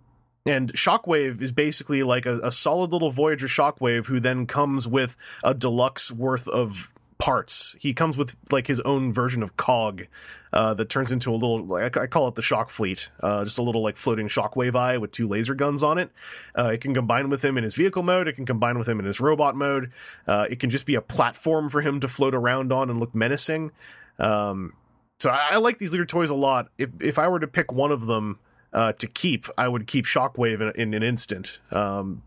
and 0.46 0.72
Shockwave 0.72 1.42
is 1.42 1.52
basically 1.52 2.02
like 2.02 2.24
a, 2.24 2.38
a, 2.38 2.52
solid 2.52 2.92
little 2.92 3.10
Voyager 3.10 3.46
Shockwave 3.46 4.06
who 4.06 4.18
then 4.20 4.46
comes 4.46 4.88
with 4.88 5.16
a 5.44 5.52
deluxe 5.52 6.10
worth 6.10 6.48
of 6.48 6.92
parts. 7.18 7.76
He 7.78 7.92
comes 7.92 8.16
with 8.16 8.36
like 8.50 8.66
his 8.66 8.80
own 8.80 9.12
version 9.12 9.42
of 9.42 9.56
cog 9.56 10.06
uh, 10.52 10.74
that 10.74 10.88
turns 10.88 11.12
into 11.12 11.30
a 11.30 11.34
little. 11.34 11.64
Like, 11.64 11.96
I 11.96 12.06
call 12.06 12.28
it 12.28 12.34
the 12.34 12.42
shock 12.42 12.70
fleet. 12.70 13.10
Uh, 13.20 13.44
just 13.44 13.58
a 13.58 13.62
little 13.62 13.82
like 13.82 13.96
floating 13.96 14.28
shockwave 14.28 14.74
eye 14.74 14.98
with 14.98 15.12
two 15.12 15.28
laser 15.28 15.54
guns 15.54 15.82
on 15.82 15.98
it. 15.98 16.10
Uh, 16.58 16.70
it 16.74 16.80
can 16.80 16.94
combine 16.94 17.28
with 17.28 17.44
him 17.44 17.58
in 17.58 17.64
his 17.64 17.74
vehicle 17.74 18.02
mode. 18.02 18.28
It 18.28 18.34
can 18.34 18.46
combine 18.46 18.78
with 18.78 18.88
him 18.88 18.98
in 18.98 19.06
his 19.06 19.20
robot 19.20 19.56
mode. 19.56 19.92
Uh, 20.26 20.46
it 20.50 20.60
can 20.60 20.70
just 20.70 20.86
be 20.86 20.94
a 20.94 21.02
platform 21.02 21.68
for 21.68 21.80
him 21.80 22.00
to 22.00 22.08
float 22.08 22.34
around 22.34 22.72
on 22.72 22.90
and 22.90 23.00
look 23.00 23.14
menacing. 23.14 23.72
Um, 24.18 24.74
so 25.18 25.30
I, 25.30 25.50
I 25.52 25.56
like 25.56 25.78
these 25.78 25.92
leader 25.92 26.06
toys 26.06 26.30
a 26.30 26.34
lot. 26.34 26.68
If 26.78 26.90
if 27.00 27.18
I 27.18 27.28
were 27.28 27.40
to 27.40 27.48
pick 27.48 27.72
one 27.72 27.92
of 27.92 28.06
them 28.06 28.38
uh, 28.72 28.92
to 28.92 29.06
keep, 29.06 29.46
I 29.56 29.68
would 29.68 29.86
keep 29.86 30.04
Shockwave 30.04 30.60
in, 30.60 30.80
in 30.80 30.94
an 30.94 31.02
instant. 31.02 31.58
Um, 31.70 32.22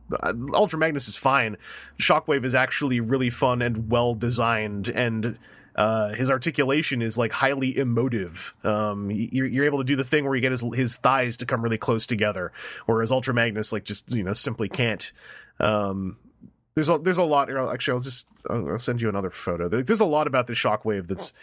Ultra 0.53 0.79
Magnus 0.79 1.07
is 1.07 1.15
fine. 1.15 1.57
Shockwave 1.99 2.43
is 2.43 2.55
actually 2.55 2.99
really 2.99 3.29
fun 3.29 3.61
and 3.61 3.91
well 3.91 4.15
designed, 4.15 4.89
and 4.89 5.37
uh, 5.75 6.13
his 6.13 6.29
articulation 6.29 7.01
is 7.01 7.17
like 7.17 7.31
highly 7.31 7.77
emotive. 7.77 8.53
Um, 8.63 9.09
you're, 9.11 9.47
you're, 9.47 9.65
able 9.65 9.77
to 9.77 9.83
do 9.83 9.95
the 9.95 10.03
thing 10.03 10.25
where 10.25 10.35
you 10.35 10.41
get 10.41 10.51
his 10.51 10.63
his 10.73 10.95
thighs 10.95 11.37
to 11.37 11.45
come 11.45 11.61
really 11.61 11.77
close 11.77 12.05
together, 12.05 12.51
whereas 12.85 13.11
Ultra 13.11 13.33
Magnus 13.33 13.71
like 13.71 13.85
just 13.85 14.11
you 14.11 14.23
know 14.23 14.33
simply 14.33 14.69
can't. 14.69 15.11
Um, 15.59 16.17
there's 16.75 16.89
a 16.89 16.97
there's 16.97 17.17
a 17.17 17.23
lot. 17.23 17.49
Actually, 17.49 17.93
I'll 17.93 18.03
just 18.03 18.27
I'll 18.49 18.77
send 18.77 19.01
you 19.01 19.09
another 19.09 19.29
photo. 19.29 19.67
There's 19.67 20.01
a 20.01 20.05
lot 20.05 20.27
about 20.27 20.47
the 20.47 20.53
Shockwave 20.53 21.07
that's 21.07 21.33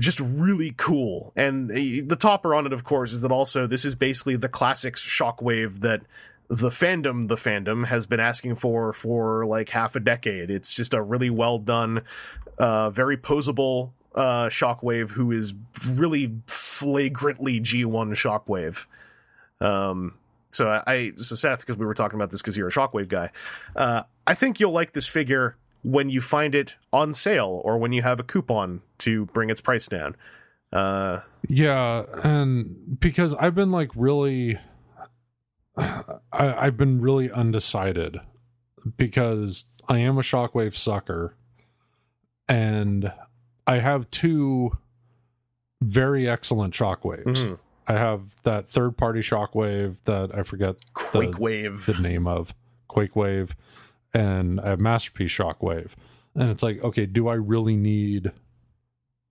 just 0.00 0.20
really 0.20 0.72
cool. 0.76 1.32
And 1.36 1.70
the 1.70 2.16
topper 2.16 2.54
on 2.54 2.66
it, 2.66 2.72
of 2.72 2.84
course, 2.84 3.12
is 3.12 3.20
that 3.22 3.32
also 3.32 3.66
this 3.66 3.84
is 3.84 3.94
basically 3.94 4.36
the 4.36 4.48
classics 4.48 5.04
shockwave 5.04 5.80
that 5.80 6.02
the 6.48 6.70
fandom, 6.70 7.28
the 7.28 7.36
fandom 7.36 7.86
has 7.86 8.06
been 8.06 8.20
asking 8.20 8.56
for 8.56 8.92
for 8.92 9.44
like 9.44 9.70
half 9.70 9.96
a 9.96 10.00
decade. 10.00 10.50
It's 10.50 10.72
just 10.72 10.94
a 10.94 11.02
really 11.02 11.30
well 11.30 11.58
done, 11.58 12.02
uh, 12.58 12.90
very 12.90 13.16
posable 13.16 13.92
uh, 14.14 14.48
shockwave 14.48 15.10
who 15.10 15.30
is 15.32 15.54
really 15.86 16.34
flagrantly 16.46 17.60
G1 17.60 18.12
shockwave. 18.12 18.86
Um, 19.64 20.14
so 20.50 20.82
I, 20.86 21.12
so 21.16 21.34
Seth, 21.34 21.60
because 21.60 21.76
we 21.76 21.86
were 21.86 21.94
talking 21.94 22.16
about 22.18 22.30
this 22.30 22.40
because 22.40 22.56
you're 22.56 22.68
a 22.68 22.72
shockwave 22.72 23.08
guy, 23.08 23.30
uh, 23.76 24.02
I 24.26 24.34
think 24.34 24.60
you'll 24.60 24.72
like 24.72 24.92
this 24.92 25.06
figure 25.06 25.56
when 25.82 26.10
you 26.10 26.20
find 26.20 26.54
it 26.54 26.76
on 26.92 27.14
sale 27.14 27.60
or 27.64 27.78
when 27.78 27.92
you 27.92 28.02
have 28.02 28.18
a 28.18 28.22
coupon 28.22 28.82
to 28.98 29.26
bring 29.26 29.50
its 29.50 29.60
price 29.60 29.86
down. 29.86 30.16
Uh, 30.72 31.20
yeah, 31.48 32.04
and 32.22 32.98
because 33.00 33.34
I've 33.34 33.54
been 33.54 33.70
like 33.70 33.90
really, 33.94 34.58
I, 35.76 36.18
I've 36.32 36.76
been 36.76 37.00
really 37.00 37.30
undecided 37.30 38.18
because 38.96 39.66
I 39.88 39.98
am 39.98 40.18
a 40.18 40.22
shockwave 40.22 40.74
sucker, 40.74 41.36
and 42.48 43.12
I 43.66 43.78
have 43.78 44.10
two 44.10 44.76
very 45.82 46.28
excellent 46.28 46.74
shockwaves. 46.74 47.24
Mm-hmm. 47.24 47.54
I 47.86 47.92
have 47.94 48.36
that 48.42 48.68
third 48.68 48.96
party 48.96 49.20
shockwave 49.20 50.02
that 50.04 50.36
I 50.36 50.42
forget 50.42 50.76
Quake 50.92 51.36
the, 51.36 51.40
Wave 51.40 51.86
the 51.86 51.94
name 51.94 52.26
of 52.26 52.54
Quake 52.88 53.16
Wave 53.16 53.54
and 54.12 54.60
I 54.60 54.70
have 54.70 54.80
Masterpiece 54.80 55.30
Shockwave. 55.30 55.92
And 56.34 56.50
it's 56.50 56.62
like, 56.62 56.82
okay, 56.82 57.06
do 57.06 57.28
I 57.28 57.34
really 57.34 57.76
need 57.76 58.32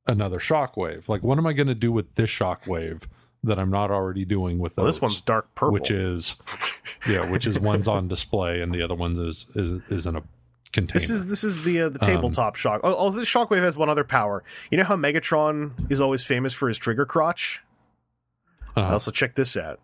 another 0.07 0.39
Shockwave? 0.39 1.07
Like, 1.07 1.23
what 1.23 1.37
am 1.37 1.45
I 1.45 1.53
going 1.53 1.67
to 1.67 1.75
do 1.75 1.91
with 1.91 2.15
this 2.15 2.29
Shockwave 2.29 3.03
that 3.43 3.59
I'm 3.59 3.69
not 3.69 3.91
already 3.91 4.25
doing 4.25 4.59
with 4.59 4.75
those? 4.75 4.83
Well, 4.83 4.91
this 4.91 5.01
one's 5.01 5.21
dark 5.21 5.53
purple, 5.55 5.73
which 5.73 5.91
is 5.91 6.35
yeah, 7.07 7.29
which 7.31 7.45
is 7.47 7.59
one's 7.59 7.87
on 7.87 8.07
display 8.07 8.61
and 8.61 8.73
the 8.73 8.81
other 8.81 8.95
one's 8.95 9.19
is 9.19 9.45
is 9.55 9.81
is 9.89 10.05
in 10.05 10.15
a 10.15 10.23
container. 10.71 10.99
This 10.99 11.09
is 11.09 11.25
this 11.27 11.43
is 11.43 11.63
the 11.63 11.81
uh, 11.81 11.89
the 11.89 11.99
tabletop 11.99 12.53
um, 12.53 12.55
shock. 12.55 12.81
Oh, 12.83 12.95
oh, 12.95 13.11
this 13.11 13.29
Shockwave 13.29 13.61
has 13.61 13.77
one 13.77 13.89
other 13.89 14.03
power. 14.03 14.43
You 14.71 14.77
know 14.77 14.83
how 14.83 14.95
Megatron 14.95 15.91
is 15.91 16.01
always 16.01 16.23
famous 16.23 16.53
for 16.53 16.67
his 16.67 16.77
trigger 16.77 17.05
crotch. 17.05 17.63
Uh-huh. 18.75 18.93
Also, 18.93 19.11
check 19.11 19.35
this 19.35 19.57
out. 19.57 19.79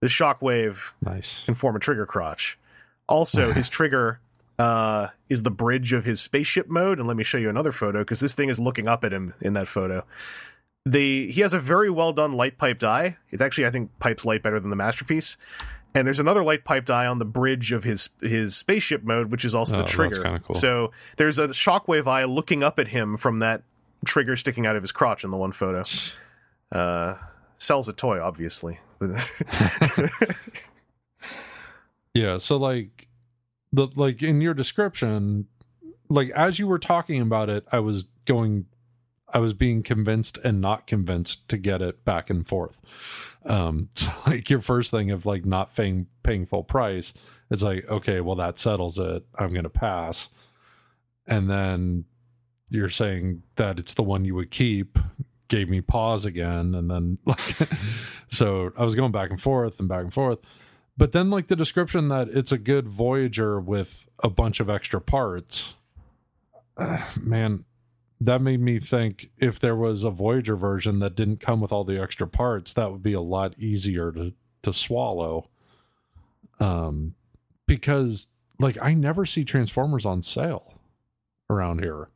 This 0.00 0.12
Shockwave 0.12 0.92
nice. 1.00 1.44
can 1.44 1.54
form 1.54 1.76
a 1.76 1.78
trigger 1.78 2.06
crotch. 2.06 2.58
Also, 3.08 3.52
his 3.54 3.68
trigger 3.68 4.20
uh, 4.58 5.08
is 5.28 5.42
the 5.42 5.50
bridge 5.50 5.92
of 5.92 6.04
his 6.04 6.20
spaceship 6.20 6.68
mode. 6.68 6.98
And 6.98 7.08
let 7.08 7.16
me 7.16 7.24
show 7.24 7.38
you 7.38 7.48
another 7.48 7.72
photo 7.72 8.00
because 8.00 8.20
this 8.20 8.34
thing 8.34 8.48
is 8.48 8.58
looking 8.58 8.88
up 8.88 9.04
at 9.04 9.12
him 9.12 9.34
in 9.40 9.52
that 9.54 9.68
photo. 9.68 10.04
The 10.86 11.30
he 11.30 11.40
has 11.40 11.54
a 11.54 11.58
very 11.58 11.88
well 11.88 12.12
done 12.12 12.34
light 12.34 12.58
piped 12.58 12.84
eye. 12.84 13.16
It's 13.30 13.40
actually 13.40 13.66
I 13.66 13.70
think 13.70 13.98
pipes 13.98 14.24
light 14.24 14.42
better 14.42 14.60
than 14.60 14.70
the 14.70 14.76
masterpiece. 14.76 15.36
And 15.94 16.06
there's 16.06 16.18
another 16.18 16.42
light 16.42 16.64
piped 16.64 16.90
eye 16.90 17.06
on 17.06 17.18
the 17.18 17.24
bridge 17.24 17.70
of 17.70 17.84
his 17.84 18.10
his 18.20 18.56
spaceship 18.56 19.04
mode, 19.04 19.30
which 19.30 19.44
is 19.44 19.54
also 19.54 19.76
oh, 19.76 19.82
the 19.82 19.84
trigger. 19.84 20.40
Cool. 20.44 20.56
So 20.56 20.90
there's 21.16 21.38
a 21.38 21.48
shockwave 21.48 22.06
eye 22.06 22.24
looking 22.24 22.64
up 22.64 22.78
at 22.78 22.88
him 22.88 23.16
from 23.16 23.38
that 23.38 23.62
trigger 24.04 24.36
sticking 24.36 24.66
out 24.66 24.76
of 24.76 24.82
his 24.82 24.92
crotch 24.92 25.24
in 25.24 25.30
the 25.30 25.36
one 25.36 25.52
photo. 25.52 25.82
Uh, 26.72 27.16
sells 27.56 27.88
a 27.88 27.92
toy, 27.92 28.20
obviously. 28.20 28.80
yeah, 32.14 32.36
so 32.36 32.56
like 32.56 33.06
the 33.72 33.86
like 33.94 34.22
in 34.22 34.40
your 34.40 34.54
description, 34.54 35.46
like 36.08 36.30
as 36.30 36.58
you 36.58 36.66
were 36.66 36.80
talking 36.80 37.20
about 37.20 37.48
it, 37.48 37.64
I 37.70 37.78
was 37.78 38.06
going 38.24 38.66
I 39.34 39.38
was 39.38 39.52
being 39.52 39.82
convinced 39.82 40.38
and 40.38 40.60
not 40.60 40.86
convinced 40.86 41.48
to 41.48 41.58
get 41.58 41.82
it 41.82 42.04
back 42.04 42.30
and 42.30 42.46
forth. 42.46 42.80
Um, 43.44 43.90
so 43.94 44.10
like 44.26 44.48
your 44.48 44.60
first 44.60 44.90
thing 44.90 45.10
of 45.10 45.26
like 45.26 45.44
not 45.44 45.74
paying 45.74 46.06
paying 46.22 46.46
full 46.46 46.64
price, 46.64 47.12
it's 47.50 47.62
like 47.62 47.86
okay, 47.90 48.20
well 48.20 48.36
that 48.36 48.58
settles 48.58 48.98
it. 48.98 49.24
I'm 49.38 49.52
gonna 49.52 49.68
pass, 49.68 50.28
and 51.26 51.50
then 51.50 52.04
you're 52.70 52.88
saying 52.88 53.42
that 53.56 53.78
it's 53.78 53.94
the 53.94 54.02
one 54.02 54.24
you 54.24 54.34
would 54.34 54.50
keep 54.50 54.98
gave 55.48 55.68
me 55.68 55.80
pause 55.80 56.24
again 56.24 56.74
and 56.74 56.90
then 56.90 57.18
like 57.26 57.54
so 58.28 58.72
i 58.76 58.82
was 58.82 58.94
going 58.94 59.12
back 59.12 59.30
and 59.30 59.40
forth 59.40 59.78
and 59.78 59.88
back 59.88 60.02
and 60.02 60.12
forth 60.12 60.38
but 60.96 61.12
then 61.12 61.30
like 61.30 61.48
the 61.48 61.56
description 61.56 62.08
that 62.08 62.28
it's 62.28 62.50
a 62.50 62.58
good 62.58 62.88
voyager 62.88 63.60
with 63.60 64.08
a 64.22 64.30
bunch 64.30 64.58
of 64.58 64.70
extra 64.70 65.00
parts 65.00 65.74
uh, 66.76 67.04
man 67.20 67.64
that 68.20 68.40
made 68.40 68.60
me 68.60 68.78
think 68.78 69.30
if 69.38 69.58
there 69.58 69.76
was 69.76 70.04
a 70.04 70.10
voyager 70.10 70.56
version 70.56 70.98
that 71.00 71.14
didn't 71.16 71.40
come 71.40 71.60
with 71.60 71.72
all 71.72 71.84
the 71.84 72.00
extra 72.00 72.26
parts 72.26 72.72
that 72.74 72.90
would 72.90 73.02
be 73.02 73.12
a 73.12 73.20
lot 73.20 73.58
easier 73.58 74.12
to 74.12 74.32
to 74.62 74.72
swallow. 74.72 75.48
Um 76.60 77.14
because 77.66 78.28
like 78.58 78.78
i 78.80 78.94
never 78.94 79.26
see 79.26 79.44
transformers 79.44 80.06
on 80.06 80.22
sale 80.22 80.74
around 81.50 81.80
here. 81.82 82.08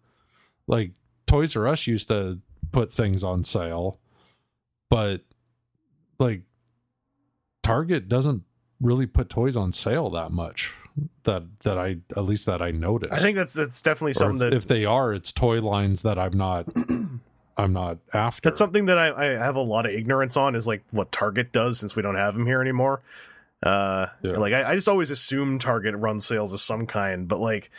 Like 0.66 0.92
toys 1.26 1.56
r 1.56 1.66
us 1.66 1.86
used 1.86 2.08
to 2.08 2.38
put 2.72 2.92
things 2.92 3.24
on 3.24 3.44
sale 3.44 3.98
but 4.90 5.22
like 6.18 6.42
target 7.62 8.08
doesn't 8.08 8.44
really 8.80 9.06
put 9.06 9.28
toys 9.28 9.56
on 9.56 9.72
sale 9.72 10.10
that 10.10 10.30
much 10.32 10.74
that 11.24 11.42
that 11.64 11.78
i 11.78 11.96
at 12.16 12.24
least 12.24 12.46
that 12.46 12.60
i 12.62 12.70
noticed 12.70 13.12
I 13.12 13.18
think 13.18 13.36
that's 13.36 13.52
that's 13.52 13.82
definitely 13.82 14.14
something 14.14 14.36
if, 14.36 14.50
that 14.50 14.54
if 14.56 14.66
they 14.66 14.84
are 14.84 15.12
it's 15.12 15.32
toy 15.32 15.60
lines 15.60 16.02
that 16.02 16.18
i'm 16.18 16.36
not 16.36 16.66
i'm 17.56 17.72
not 17.72 17.98
after 18.14 18.48
That's 18.48 18.58
something 18.58 18.86
that 18.86 18.98
I, 18.98 19.08
I 19.08 19.24
have 19.38 19.56
a 19.56 19.60
lot 19.60 19.84
of 19.86 19.92
ignorance 19.92 20.36
on 20.36 20.54
is 20.54 20.66
like 20.66 20.82
what 20.90 21.10
Target 21.10 21.52
does 21.52 21.78
since 21.80 21.96
we 21.96 22.02
don't 22.02 22.14
have 22.14 22.34
them 22.34 22.46
here 22.46 22.60
anymore. 22.60 23.00
Uh, 23.62 24.06
Yeah. 24.22 24.36
like 24.38 24.52
I, 24.52 24.70
I 24.70 24.74
just 24.76 24.86
always 24.88 25.10
assume 25.10 25.58
Target 25.58 25.96
runs 25.96 26.24
sales 26.24 26.52
of 26.52 26.60
some 26.60 26.86
kind, 26.86 27.26
but 27.26 27.40
like 27.40 27.70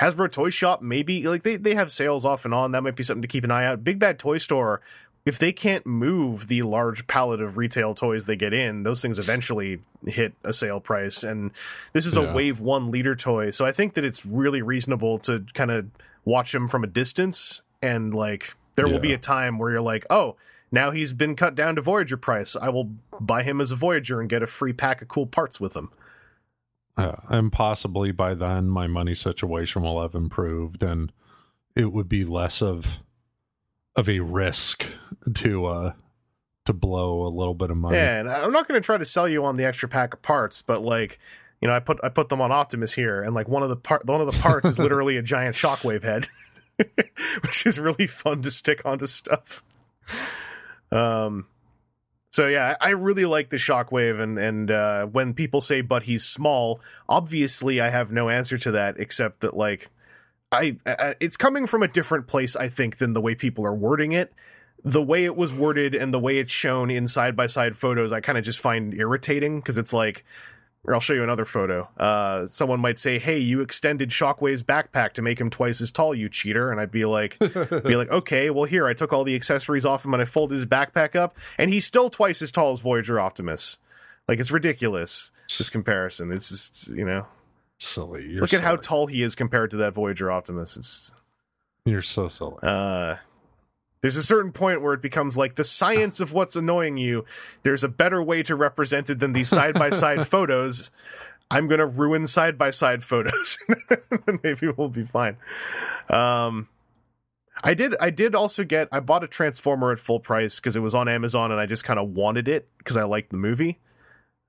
Hasbro 0.00 0.32
Toy 0.32 0.48
Shop, 0.48 0.80
maybe 0.80 1.24
like 1.28 1.42
they, 1.42 1.56
they 1.56 1.74
have 1.74 1.92
sales 1.92 2.24
off 2.24 2.44
and 2.46 2.54
on. 2.54 2.72
That 2.72 2.82
might 2.82 2.96
be 2.96 3.02
something 3.02 3.20
to 3.22 3.28
keep 3.28 3.44
an 3.44 3.50
eye 3.50 3.66
out. 3.66 3.84
Big 3.84 3.98
Bad 3.98 4.18
Toy 4.18 4.38
Store, 4.38 4.80
if 5.28 5.38
they 5.38 5.52
can't 5.52 5.84
move 5.84 6.48
the 6.48 6.62
large 6.62 7.06
pallet 7.06 7.38
of 7.38 7.58
retail 7.58 7.94
toys 7.94 8.24
they 8.24 8.34
get 8.34 8.54
in, 8.54 8.82
those 8.82 9.02
things 9.02 9.18
eventually 9.18 9.78
hit 10.06 10.32
a 10.42 10.54
sale 10.54 10.80
price. 10.80 11.22
And 11.22 11.50
this 11.92 12.06
is 12.06 12.16
Yeah. 12.16 12.22
a 12.30 12.34
wave 12.34 12.60
one 12.60 12.90
leader 12.90 13.14
toy. 13.14 13.50
So 13.50 13.66
I 13.66 13.72
think 13.72 13.92
that 13.92 14.04
it's 14.04 14.24
really 14.24 14.62
reasonable 14.62 15.18
to 15.20 15.44
kind 15.52 15.70
of 15.70 15.86
watch 16.24 16.54
him 16.54 16.66
from 16.66 16.82
a 16.82 16.86
distance 16.86 17.60
and 17.82 18.14
like 18.14 18.56
there 18.76 18.88
will 18.88 19.00
be 19.00 19.12
a 19.12 19.18
time 19.18 19.58
where 19.58 19.70
you're 19.70 19.80
like, 19.82 20.06
oh, 20.08 20.36
now 20.72 20.92
he's 20.92 21.12
been 21.12 21.36
cut 21.36 21.54
down 21.54 21.74
to 21.76 21.82
Voyager 21.82 22.16
price. 22.16 22.56
I 22.56 22.70
will 22.70 22.90
buy 23.20 23.42
him 23.42 23.60
as 23.60 23.70
a 23.70 23.76
Voyager 23.76 24.20
and 24.20 24.30
get 24.30 24.42
a 24.42 24.46
free 24.46 24.72
pack 24.72 25.02
of 25.02 25.08
cool 25.08 25.26
parts 25.26 25.60
with 25.60 25.76
him. 25.76 25.90
Yeah, 26.96 27.16
and 27.28 27.52
possibly 27.52 28.12
by 28.12 28.32
then 28.34 28.68
my 28.68 28.86
money 28.86 29.14
situation 29.14 29.82
will 29.82 30.00
have 30.00 30.14
improved 30.14 30.82
and 30.82 31.12
it 31.76 31.92
would 31.92 32.08
be 32.08 32.24
less 32.24 32.62
of 32.62 33.00
of 33.98 34.08
a 34.08 34.20
risk 34.20 34.86
to 35.34 35.66
uh 35.66 35.92
to 36.68 36.72
blow 36.72 37.26
a 37.26 37.30
little 37.30 37.54
bit 37.54 37.70
of 37.70 37.76
money. 37.76 37.96
Yeah, 37.96 38.20
and 38.20 38.28
I'm 38.28 38.52
not 38.52 38.68
going 38.68 38.80
to 38.80 38.84
try 38.84 38.98
to 38.98 39.04
sell 39.04 39.26
you 39.26 39.44
on 39.44 39.56
the 39.56 39.64
extra 39.64 39.88
pack 39.88 40.12
of 40.12 40.20
parts, 40.20 40.60
but 40.60 40.82
like, 40.82 41.18
you 41.62 41.68
know, 41.68 41.74
I 41.74 41.80
put 41.80 41.98
I 42.04 42.10
put 42.10 42.28
them 42.28 42.40
on 42.40 42.52
Optimus 42.52 42.92
here, 42.92 43.22
and 43.22 43.34
like 43.34 43.48
one 43.48 43.62
of 43.62 43.70
the 43.70 43.76
part 43.76 44.06
one 44.06 44.20
of 44.20 44.26
the 44.26 44.38
parts 44.40 44.68
is 44.68 44.78
literally 44.78 45.16
a 45.16 45.22
giant 45.22 45.56
shockwave 45.56 46.02
head, 46.04 46.28
which 47.40 47.66
is 47.66 47.78
really 47.78 48.06
fun 48.06 48.42
to 48.42 48.50
stick 48.50 48.82
onto 48.84 49.06
stuff. 49.06 49.64
Um, 50.92 51.46
so 52.30 52.46
yeah, 52.46 52.76
I 52.80 52.90
really 52.90 53.24
like 53.24 53.48
the 53.50 53.56
shockwave, 53.56 54.20
and 54.20 54.38
and 54.38 54.70
uh, 54.70 55.06
when 55.06 55.34
people 55.34 55.60
say 55.60 55.80
"but 55.80 56.04
he's 56.04 56.24
small," 56.24 56.80
obviously 57.08 57.80
I 57.80 57.88
have 57.88 58.12
no 58.12 58.28
answer 58.28 58.58
to 58.58 58.70
that 58.72 58.94
except 58.98 59.40
that 59.40 59.56
like. 59.56 59.90
I, 60.50 60.76
I 60.86 61.14
it's 61.20 61.36
coming 61.36 61.66
from 61.66 61.82
a 61.82 61.88
different 61.88 62.26
place 62.26 62.56
I 62.56 62.68
think 62.68 62.98
than 62.98 63.12
the 63.12 63.20
way 63.20 63.34
people 63.34 63.66
are 63.66 63.74
wording 63.74 64.12
it 64.12 64.32
the 64.84 65.02
way 65.02 65.24
it 65.24 65.36
was 65.36 65.52
worded 65.52 65.94
and 65.94 66.12
the 66.14 66.18
way 66.18 66.38
it's 66.38 66.52
shown 66.52 66.90
in 66.90 67.08
side 67.08 67.34
by 67.34 67.46
side 67.46 67.76
photos, 67.76 68.12
I 68.12 68.20
kind 68.20 68.38
of 68.38 68.44
just 68.44 68.60
find 68.60 68.94
irritating 68.94 69.58
because 69.58 69.76
it's 69.76 69.92
like, 69.92 70.24
or 70.84 70.94
I'll 70.94 71.00
show 71.00 71.14
you 71.14 71.24
another 71.24 71.44
photo. 71.44 71.88
Uh, 71.96 72.46
someone 72.46 72.80
might 72.80 72.98
say, 72.98 73.18
"Hey, 73.18 73.38
you 73.38 73.60
extended 73.60 74.10
Shockwave's 74.10 74.62
backpack 74.62 75.12
to 75.14 75.22
make 75.22 75.40
him 75.40 75.50
twice 75.50 75.80
as 75.80 75.90
tall, 75.90 76.14
you 76.14 76.28
cheater," 76.28 76.70
and 76.70 76.80
I'd 76.80 76.92
be 76.92 77.04
like, 77.04 77.38
"Be 77.40 77.96
like, 77.96 78.10
okay, 78.10 78.50
well 78.50 78.64
here 78.64 78.86
I 78.86 78.94
took 78.94 79.12
all 79.12 79.24
the 79.24 79.34
accessories 79.34 79.84
off 79.84 80.04
him 80.04 80.14
and 80.14 80.22
I 80.22 80.26
folded 80.26 80.54
his 80.54 80.66
backpack 80.66 81.16
up, 81.16 81.36
and 81.58 81.70
he's 81.70 81.84
still 81.84 82.08
twice 82.08 82.40
as 82.40 82.52
tall 82.52 82.72
as 82.72 82.80
Voyager 82.80 83.18
Optimus. 83.18 83.78
Like 84.28 84.38
it's 84.38 84.50
ridiculous 84.50 85.32
this 85.56 85.70
comparison. 85.70 86.30
It's 86.30 86.48
just 86.48 86.88
you 86.96 87.04
know, 87.04 87.26
silly. 87.78 88.26
You're 88.28 88.40
look 88.42 88.52
at 88.54 88.60
how 88.62 88.76
tall 88.76 89.06
he 89.06 89.22
is 89.22 89.34
compared 89.34 89.70
to 89.72 89.76
that 89.78 89.94
Voyager 89.94 90.30
Optimus. 90.30 90.76
It's 90.76 91.14
you're 91.84 92.02
so 92.02 92.28
silly. 92.28 92.58
uh 92.62 93.16
there's 94.00 94.16
a 94.16 94.22
certain 94.22 94.52
point 94.52 94.80
where 94.80 94.94
it 94.94 95.02
becomes 95.02 95.36
like 95.36 95.56
the 95.56 95.64
science 95.64 96.20
of 96.20 96.32
what's 96.32 96.54
annoying 96.54 96.96
you 96.98 97.24
there's 97.62 97.82
a 97.82 97.88
better 97.88 98.22
way 98.22 98.42
to 98.44 98.54
represent 98.54 99.08
it 99.10 99.18
than 99.18 99.32
these 99.32 99.48
side 99.48 99.74
by 99.74 99.90
side 99.90 100.28
photos 100.28 100.90
i'm 101.50 101.66
gonna 101.66 101.86
ruin 101.86 102.26
side 102.26 102.58
by 102.58 102.70
side 102.70 103.02
photos 103.02 103.58
maybe 104.44 104.68
we'll 104.76 104.88
be 104.88 105.04
fine 105.04 105.36
um 106.10 106.68
i 107.64 107.74
did 107.74 107.96
i 108.00 108.10
did 108.10 108.34
also 108.34 108.62
get 108.64 108.86
i 108.92 109.00
bought 109.00 109.24
a 109.24 109.28
transformer 109.28 109.90
at 109.90 109.98
full 109.98 110.20
price 110.20 110.60
because 110.60 110.76
it 110.76 110.80
was 110.80 110.94
on 110.94 111.08
amazon 111.08 111.50
and 111.50 111.60
i 111.60 111.66
just 111.66 111.82
kind 111.84 111.98
of 111.98 112.10
wanted 112.10 112.46
it 112.46 112.68
because 112.78 112.96
i 112.96 113.02
liked 113.02 113.30
the 113.30 113.36
movie 113.36 113.78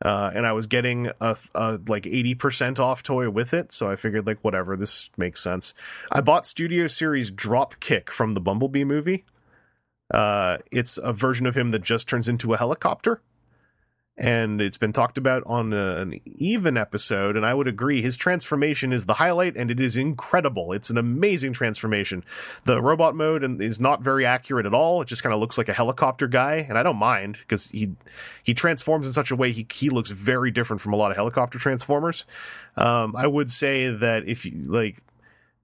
uh, 0.03 0.31
and 0.33 0.45
I 0.45 0.53
was 0.53 0.67
getting 0.67 1.11
a, 1.19 1.37
a 1.53 1.79
like 1.87 2.05
eighty 2.05 2.35
percent 2.35 2.79
off 2.79 3.03
toy 3.03 3.29
with 3.29 3.53
it, 3.53 3.71
so 3.71 3.89
I 3.89 3.95
figured 3.95 4.25
like 4.25 4.39
whatever, 4.43 4.75
this 4.75 5.09
makes 5.17 5.41
sense. 5.41 5.73
I 6.11 6.21
bought 6.21 6.45
Studio 6.45 6.87
Series 6.87 7.31
Drop 7.31 7.79
Kick 7.79 8.09
from 8.11 8.33
the 8.33 8.41
Bumblebee 8.41 8.83
movie. 8.83 9.25
Uh, 10.11 10.57
it's 10.71 10.97
a 10.97 11.13
version 11.13 11.45
of 11.45 11.55
him 11.55 11.69
that 11.69 11.83
just 11.83 12.07
turns 12.07 12.27
into 12.27 12.53
a 12.53 12.57
helicopter, 12.57 13.21
and 14.19 14.59
it's 14.59 14.77
been 14.77 14.91
talked 14.91 15.17
about 15.17 15.43
on 15.45 15.71
a, 15.71 15.95
an 15.95 16.19
even 16.25 16.75
episode. 16.75 17.37
And 17.37 17.45
I 17.45 17.53
would 17.53 17.67
agree, 17.67 18.01
his 18.01 18.17
transformation 18.17 18.91
is 18.91 19.05
the 19.05 19.15
highlight, 19.15 19.55
and 19.55 19.71
it 19.71 19.79
is 19.79 19.95
incredible. 19.95 20.73
It's 20.73 20.89
an 20.89 20.97
amazing 20.97 21.53
transformation. 21.53 22.25
The 22.65 22.81
robot 22.81 23.15
mode 23.15 23.43
and- 23.43 23.61
is 23.61 23.79
not 23.79 24.01
very 24.01 24.25
accurate 24.25 24.65
at 24.65 24.73
all. 24.73 25.01
It 25.01 25.07
just 25.07 25.23
kind 25.23 25.33
of 25.33 25.39
looks 25.39 25.57
like 25.57 25.69
a 25.69 25.73
helicopter 25.73 26.27
guy, 26.27 26.65
and 26.67 26.77
I 26.77 26.83
don't 26.83 26.97
mind 26.97 27.39
because 27.39 27.71
he 27.71 27.93
he 28.43 28.53
transforms 28.53 29.07
in 29.07 29.13
such 29.13 29.31
a 29.31 29.35
way 29.35 29.51
he 29.53 29.65
he 29.73 29.89
looks 29.89 30.11
very 30.11 30.51
different 30.51 30.81
from 30.81 30.91
a 30.91 30.97
lot 30.97 31.11
of 31.11 31.17
helicopter 31.17 31.57
transformers. 31.57 32.25
Um, 32.75 33.15
I 33.15 33.25
would 33.25 33.49
say 33.49 33.87
that 33.87 34.27
if 34.27 34.45
you 34.45 34.51
like 34.67 34.97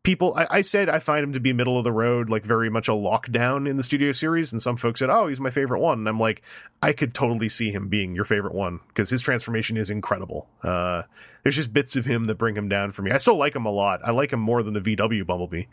people 0.05 0.33
I, 0.35 0.47
I 0.49 0.61
said 0.61 0.87
I 0.87 0.99
find 0.99 1.23
him 1.23 1.33
to 1.33 1.39
be 1.41 1.51
middle 1.51 1.77
of 1.77 1.83
the 1.83 1.91
road, 1.91 2.29
like 2.29 2.45
very 2.45 2.69
much 2.69 2.87
a 2.87 2.91
lockdown 2.91 3.67
in 3.67 3.75
the 3.75 3.83
studio 3.83 4.13
series, 4.13 4.53
and 4.53 4.61
some 4.61 4.77
folks 4.77 4.99
said, 4.99 5.09
Oh, 5.09 5.27
he's 5.27 5.41
my 5.41 5.49
favorite 5.49 5.79
one. 5.79 5.99
And 5.99 6.07
I'm 6.07 6.19
like, 6.19 6.41
I 6.81 6.93
could 6.93 7.13
totally 7.13 7.49
see 7.49 7.71
him 7.71 7.89
being 7.89 8.15
your 8.15 8.23
favorite 8.23 8.53
one 8.53 8.79
because 8.87 9.09
his 9.09 9.21
transformation 9.21 9.75
is 9.75 9.89
incredible. 9.89 10.47
Uh 10.63 11.03
there's 11.43 11.57
just 11.57 11.73
bits 11.73 11.95
of 11.95 12.05
him 12.05 12.25
that 12.25 12.39
bring 12.39 12.55
him 12.55 12.67
down 12.67 12.91
for 12.91 13.03
me. 13.03 13.11
I 13.11 13.19
still 13.19 13.37
like 13.37 13.55
him 13.55 13.67
a 13.67 13.71
lot. 13.71 13.99
I 14.03 14.09
like 14.09 14.33
him 14.33 14.39
more 14.39 14.63
than 14.63 14.73
the 14.73 14.81
VW 14.81 15.27
Bumblebee. 15.27 15.65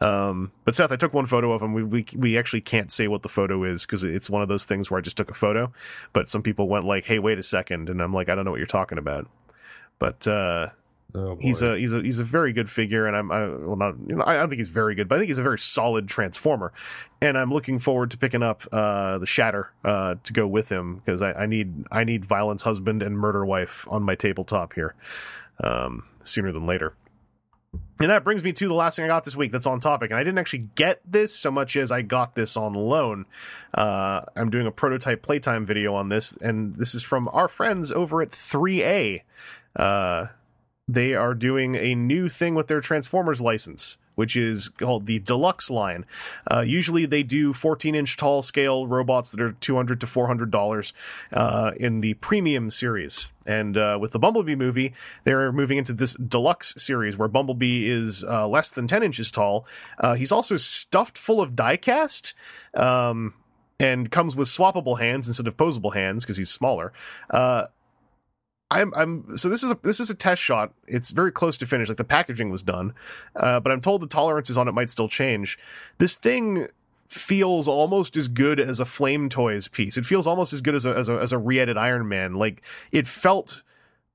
Um, 0.00 0.52
but 0.64 0.76
Seth, 0.76 0.92
I 0.92 0.96
took 0.96 1.12
one 1.14 1.26
photo 1.26 1.50
of 1.50 1.62
him. 1.62 1.72
We 1.72 1.82
we, 1.82 2.06
we 2.14 2.38
actually 2.38 2.60
can't 2.60 2.92
say 2.92 3.08
what 3.08 3.24
the 3.24 3.28
photo 3.28 3.64
is 3.64 3.86
because 3.86 4.04
it's 4.04 4.30
one 4.30 4.42
of 4.42 4.46
those 4.46 4.64
things 4.64 4.88
where 4.88 4.98
I 4.98 5.00
just 5.00 5.16
took 5.16 5.28
a 5.28 5.34
photo. 5.34 5.72
But 6.12 6.28
some 6.28 6.42
people 6.42 6.68
went 6.68 6.84
like, 6.84 7.06
"Hey, 7.06 7.18
wait 7.18 7.40
a 7.40 7.42
second. 7.42 7.88
and 7.88 8.00
I'm 8.00 8.14
like, 8.14 8.28
"I 8.28 8.36
don't 8.36 8.44
know 8.44 8.52
what 8.52 8.58
you're 8.58 8.66
talking 8.68 8.98
about." 8.98 9.28
But 9.98 10.28
uh, 10.28 10.68
Oh, 11.14 11.36
he's 11.40 11.62
a 11.62 11.78
he's 11.78 11.92
a 11.92 12.02
he's 12.02 12.18
a 12.18 12.24
very 12.24 12.52
good 12.52 12.68
figure, 12.68 13.06
and 13.06 13.16
I'm 13.16 13.32
I, 13.32 13.46
well 13.48 13.76
not 13.76 13.94
you 14.06 14.16
know 14.16 14.24
I 14.26 14.34
don't 14.34 14.48
think 14.48 14.58
he's 14.58 14.68
very 14.68 14.94
good, 14.94 15.08
but 15.08 15.16
I 15.16 15.18
think 15.18 15.28
he's 15.28 15.38
a 15.38 15.42
very 15.42 15.58
solid 15.58 16.08
transformer, 16.08 16.72
and 17.22 17.38
I'm 17.38 17.50
looking 17.50 17.78
forward 17.78 18.10
to 18.10 18.18
picking 18.18 18.42
up 18.42 18.64
uh, 18.72 19.16
the 19.18 19.26
Shatter 19.26 19.70
uh, 19.84 20.16
to 20.22 20.32
go 20.32 20.46
with 20.46 20.68
him 20.68 20.96
because 20.96 21.22
I, 21.22 21.32
I 21.32 21.46
need 21.46 21.86
I 21.90 22.04
need 22.04 22.24
Violence 22.24 22.62
husband 22.62 23.02
and 23.02 23.18
Murder 23.18 23.46
wife 23.46 23.86
on 23.90 24.02
my 24.02 24.14
tabletop 24.14 24.74
here 24.74 24.94
um, 25.62 26.04
sooner 26.24 26.52
than 26.52 26.66
later. 26.66 26.94
And 27.98 28.10
that 28.10 28.24
brings 28.24 28.44
me 28.44 28.52
to 28.52 28.68
the 28.68 28.74
last 28.74 28.96
thing 28.96 29.06
I 29.06 29.08
got 29.08 29.24
this 29.24 29.36
week 29.36 29.52
that's 29.52 29.66
on 29.66 29.80
topic. 29.80 30.10
And 30.10 30.18
I 30.18 30.22
didn't 30.22 30.38
actually 30.38 30.68
get 30.74 31.00
this 31.10 31.34
so 31.34 31.50
much 31.50 31.76
as 31.76 31.90
I 31.90 32.02
got 32.02 32.34
this 32.34 32.56
on 32.56 32.74
loan. 32.74 33.24
Uh, 33.72 34.22
I'm 34.36 34.50
doing 34.50 34.66
a 34.66 34.70
prototype 34.70 35.22
playtime 35.22 35.64
video 35.64 35.94
on 35.94 36.10
this, 36.10 36.36
and 36.42 36.76
this 36.76 36.94
is 36.94 37.02
from 37.02 37.28
our 37.32 37.48
friends 37.48 37.90
over 37.92 38.20
at 38.20 38.30
3A. 38.30 39.22
They 40.88 41.14
are 41.14 41.34
doing 41.34 41.74
a 41.74 41.94
new 41.94 42.28
thing 42.28 42.54
with 42.54 42.68
their 42.68 42.80
Transformers 42.80 43.40
license 43.40 43.98
which 44.16 44.34
is 44.34 44.68
called 44.68 45.06
the 45.06 45.20
deluxe 45.20 45.70
line. 45.70 46.04
Uh, 46.50 46.64
usually 46.66 47.06
they 47.06 47.22
do 47.22 47.52
14 47.52 47.94
inch 47.94 48.16
tall 48.16 48.42
scale 48.42 48.86
robots 48.86 49.30
that 49.30 49.40
are 49.40 49.52
200 49.52 50.00
to 50.00 50.06
400 50.06 50.50
dollars 50.50 50.92
uh, 51.32 51.72
in 51.78 52.00
the 52.00 52.14
premium 52.14 52.70
series. 52.70 53.30
And 53.44 53.76
uh, 53.76 53.98
with 54.00 54.10
the 54.10 54.18
Bumblebee 54.18 54.56
movie, 54.56 54.92
they're 55.22 55.52
moving 55.52 55.78
into 55.78 55.92
this 55.92 56.14
deluxe 56.14 56.74
series 56.82 57.16
where 57.16 57.28
Bumblebee 57.28 57.88
is 57.88 58.24
uh, 58.24 58.48
less 58.48 58.70
than 58.70 58.88
10 58.88 59.04
inches 59.04 59.30
tall. 59.30 59.66
Uh, 60.00 60.14
he's 60.14 60.32
also 60.32 60.56
stuffed 60.56 61.16
full 61.16 61.40
of 61.40 61.52
diecast. 61.52 62.34
Um, 62.74 63.34
and 63.78 64.10
comes 64.10 64.34
with 64.34 64.48
swappable 64.48 65.00
hands 65.00 65.28
instead 65.28 65.46
of 65.46 65.54
posable 65.54 65.92
hands 65.92 66.24
because 66.24 66.38
he's 66.38 66.48
smaller. 66.48 66.94
Uh, 67.28 67.66
I'm 68.70 68.92
I'm 68.94 69.36
so 69.36 69.48
this 69.48 69.62
is 69.62 69.70
a 69.70 69.78
this 69.82 70.00
is 70.00 70.10
a 70.10 70.14
test 70.14 70.42
shot. 70.42 70.72
It's 70.86 71.10
very 71.10 71.30
close 71.30 71.56
to 71.58 71.66
finish. 71.66 71.88
Like 71.88 71.98
the 71.98 72.04
packaging 72.04 72.50
was 72.50 72.62
done, 72.62 72.94
uh, 73.36 73.60
but 73.60 73.70
I'm 73.70 73.80
told 73.80 74.02
the 74.02 74.08
tolerances 74.08 74.56
on 74.56 74.66
it 74.66 74.72
might 74.72 74.90
still 74.90 75.08
change. 75.08 75.58
This 75.98 76.16
thing 76.16 76.66
feels 77.08 77.68
almost 77.68 78.16
as 78.16 78.26
good 78.26 78.58
as 78.58 78.80
a 78.80 78.84
Flame 78.84 79.28
Toys 79.28 79.68
piece. 79.68 79.96
It 79.96 80.04
feels 80.04 80.26
almost 80.26 80.52
as 80.52 80.60
good 80.60 80.74
as 80.74 80.84
a 80.84 80.90
as 80.90 81.08
a, 81.08 81.18
as 81.18 81.32
a 81.32 81.38
re-edited 81.38 81.76
Iron 81.76 82.08
Man. 82.08 82.34
Like 82.34 82.60
it 82.90 83.06
felt 83.06 83.62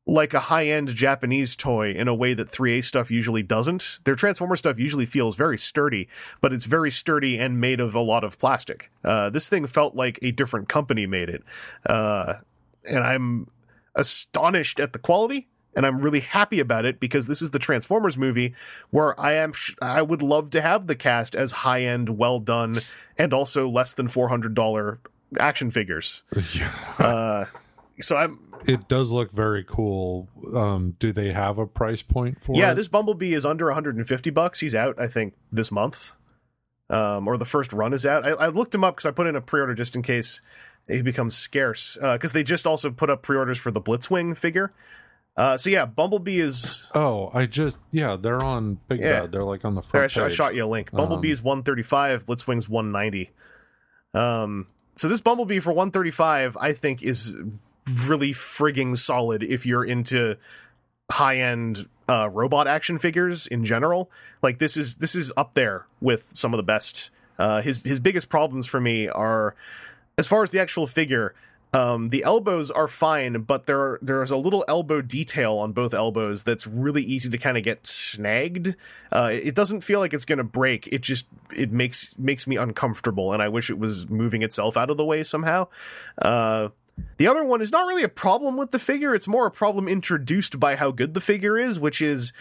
like 0.06 0.34
a 0.34 0.40
high-end 0.42 0.94
Japanese 0.96 1.56
toy 1.56 1.92
in 1.92 2.08
a 2.08 2.16
way 2.16 2.34
that 2.34 2.50
3A 2.50 2.84
stuff 2.84 3.12
usually 3.12 3.44
doesn't. 3.44 4.00
Their 4.04 4.16
Transformer 4.16 4.56
stuff 4.56 4.80
usually 4.80 5.06
feels 5.06 5.36
very 5.36 5.60
sturdy, 5.60 6.10
but 6.42 6.52
it's 6.52 6.66
very 6.66 6.90
sturdy 6.90 7.38
and 7.38 7.62
made 7.62 7.80
of 7.80 7.94
a 7.94 8.00
lot 8.00 8.24
of 8.24 8.40
plastic. 8.40 8.92
Uh, 9.04 9.30
this 9.30 9.48
thing 9.48 9.68
felt 9.68 9.96
like 9.96 10.18
a 10.22 10.32
different 10.32 10.68
company 10.68 11.06
made 11.06 11.30
it, 11.30 11.44
uh, 11.86 12.36
and 12.84 13.00
I'm 13.00 13.48
astonished 13.96 14.80
at 14.80 14.94
the 14.94 15.00
quality 15.00 15.48
and 15.76 15.86
I'm 15.86 16.00
really 16.00 16.20
happy 16.20 16.60
about 16.60 16.86
it 16.86 17.00
because 17.00 17.28
this 17.28 17.42
is 17.42 17.52
the 17.52 17.60
Transformers 17.60 18.18
movie 18.18 18.54
where 18.90 19.20
I 19.20 19.34
am 19.34 19.54
I 19.82 20.02
would 20.02 20.22
love 20.22 20.50
to 20.52 20.62
have 20.62 20.88
the 20.88 20.96
cast 20.96 21.36
as 21.36 21.52
high 21.52 21.84
end, 21.84 22.18
well 22.18 22.40
done, 22.40 22.80
and 23.18 23.34
also 23.34 23.70
less 23.70 23.94
than 23.94 24.08
four 24.08 24.30
hundred 24.30 24.54
dollar 24.54 25.00
action 25.40 25.72
figures. 25.72 26.24
Yeah. 26.54 26.74
Uh, 26.98 27.46
so 28.00 28.18
I'm 28.18 28.40
It 28.66 28.88
does 28.88 29.12
look 29.12 29.32
very 29.32 29.64
cool. 29.64 30.28
Um, 30.54 30.96
do 31.00 31.14
they 31.14 31.32
have 31.32 31.58
a 31.58 31.68
price 31.68 32.02
point 32.02 32.42
for 32.42 32.56
yeah. 32.56 32.72
it? 32.72 32.76
This 32.76 32.88
Bumblebee 32.88 33.34
is 33.34 33.46
under 33.46 33.68
150 33.68 34.30
bucks. 34.32 34.60
He's 34.60 34.76
out, 34.76 35.00
I 35.00 35.08
think, 35.08 35.36
this 35.52 35.72
month, 35.72 36.14
um, 36.90 37.28
or 37.28 37.38
the 37.38 37.46
first 37.46 37.74
run 37.74 37.94
is 37.94 38.06
out. 38.06 38.26
I, 38.26 38.32
I 38.32 38.48
looked 38.48 38.76
him 38.76 38.84
up 38.84 38.96
because 38.96 39.06
I 39.06 39.12
put 39.12 39.28
in 39.28 39.36
a 39.36 39.42
pre 39.42 39.62
order 39.62 39.74
just 39.74 39.96
in 39.96 40.02
case 40.02 40.42
he 40.88 41.02
becomes 41.02 41.36
scarce 41.36 41.98
because 42.02 42.32
they 42.32 42.44
just 42.44 42.66
also 42.68 42.92
put 42.92 43.10
up 43.10 43.22
pre 43.22 43.38
orders 43.38 43.58
for 43.58 43.72
the 43.72 43.82
Blitzwing 43.82 44.36
figure. 44.38 44.72
Uh, 45.38 45.56
so 45.58 45.70
yeah, 45.70 45.86
Bumblebee 45.86 46.40
is 46.42 46.90
Oh, 46.94 47.32
I 47.34 47.46
just 47.46 47.80
yeah, 47.92 48.18
they're 48.20 48.44
on 48.44 48.80
Big 48.90 49.00
Yeah. 49.00 49.22
Bad. 49.22 49.32
They're 49.32 49.44
like 49.46 49.64
on 49.64 49.76
the 49.76 49.82
There, 49.92 50.04
I, 50.04 50.08
front 50.08 50.12
sh- 50.12 50.18
I 50.34 50.36
shot 50.36 50.56
you 50.56 50.66
a 50.66 50.68
link. 50.68 50.92
Bumblebee's 50.92 51.42
135, 51.42 52.26
Blitzwing's 52.26 52.68
190. 52.68 53.32
Um, 54.14 54.68
so 54.98 55.08
this 55.08 55.22
Bumblebee 55.22 55.60
for 55.60 55.72
135, 55.72 56.58
I 56.60 56.74
think, 56.74 57.02
is 57.02 57.38
really 58.06 58.34
frigging 58.34 58.98
solid 58.98 59.42
if 59.42 59.66
you're 59.66 59.86
into 59.86 60.36
high 61.10 61.38
end 61.38 61.88
uh, 62.10 62.30
robot 62.30 62.68
action 62.68 63.00
figures 63.00 63.48
in 63.48 63.64
general. 63.64 64.12
Like 64.42 64.60
this 64.60 64.76
is 64.76 64.96
this 64.96 65.16
is 65.16 65.32
up 65.38 65.54
there 65.54 65.86
with 66.02 66.32
some 66.34 66.54
of 66.54 66.58
the 66.58 66.64
best. 66.64 67.10
Uh, 67.40 67.62
his 67.62 67.78
his 67.84 68.00
biggest 68.02 68.28
problems 68.30 68.68
for 68.68 68.82
me 68.82 69.08
are 69.08 69.56
as 70.18 70.28
far 70.28 70.44
as 70.44 70.52
the 70.52 70.60
actual 70.60 70.88
figure. 70.88 71.34
Um, 71.74 72.10
the 72.10 72.24
elbows 72.24 72.70
are 72.70 72.88
fine, 72.90 73.44
but 73.44 73.66
there 73.66 73.98
there's 74.02 74.30
a 74.30 74.36
little 74.36 74.66
elbow 74.68 75.02
detail 75.02 75.54
on 75.54 75.72
both 75.72 75.94
elbows 75.94 76.44
that's 76.44 76.68
really 76.68 77.02
easy 77.02 77.30
to 77.30 77.38
kind 77.38 77.58
of 77.58 77.64
get 77.64 77.88
snagged. 77.88 78.76
Uh, 79.10 79.30
it 79.32 79.56
doesn't 79.56 79.80
feel 79.80 80.02
like 80.02 80.14
it's 80.14 80.26
going 80.26 80.38
to 80.38 80.44
break. 80.44 80.88
It 80.88 81.00
just 81.00 81.28
it 81.56 81.72
makes 81.72 82.14
makes 82.18 82.46
me 82.46 82.58
uncomfortable, 82.58 83.32
and 83.32 83.42
I 83.42 83.48
wish 83.48 83.70
it 83.70 83.80
was 83.80 84.10
moving 84.10 84.42
itself 84.42 84.76
out 84.76 84.90
of 84.90 84.98
the 84.98 85.06
way 85.06 85.24
somehow. 85.24 85.70
Uh, 86.22 86.70
the 87.18 87.28
other 87.28 87.44
one 87.44 87.62
is 87.62 87.72
not 87.72 87.88
really 87.88 88.04
a 88.04 88.10
problem 88.10 88.58
with 88.58 88.72
the 88.72 88.80
figure. 88.80 89.16
It's 89.16 89.28
more 89.28 89.46
a 89.46 89.52
problem 89.52 89.88
introduced 89.88 90.60
by 90.60 90.76
how 90.76 90.92
good 90.92 91.14
the 91.14 91.22
figure 91.22 91.58
is, 91.58 91.80
which 91.80 92.02
is 92.02 92.34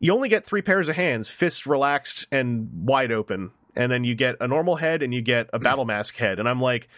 you 0.00 0.12
only 0.12 0.28
get 0.28 0.46
three 0.46 0.62
pairs 0.62 0.88
of 0.88 0.96
hands, 0.96 1.28
fists 1.28 1.66
relaxed 1.66 2.26
and 2.32 2.70
wide 2.86 3.12
open. 3.12 3.50
And 3.76 3.92
then 3.92 4.02
you 4.02 4.14
get 4.14 4.36
a 4.40 4.48
normal 4.48 4.76
head 4.76 5.02
and 5.02 5.14
you 5.14 5.22
get 5.22 5.48
a 5.52 5.58
battle 5.58 5.84
mask 5.84 6.16
head. 6.16 6.40
And 6.40 6.48
I'm 6.48 6.60
like, 6.60 6.88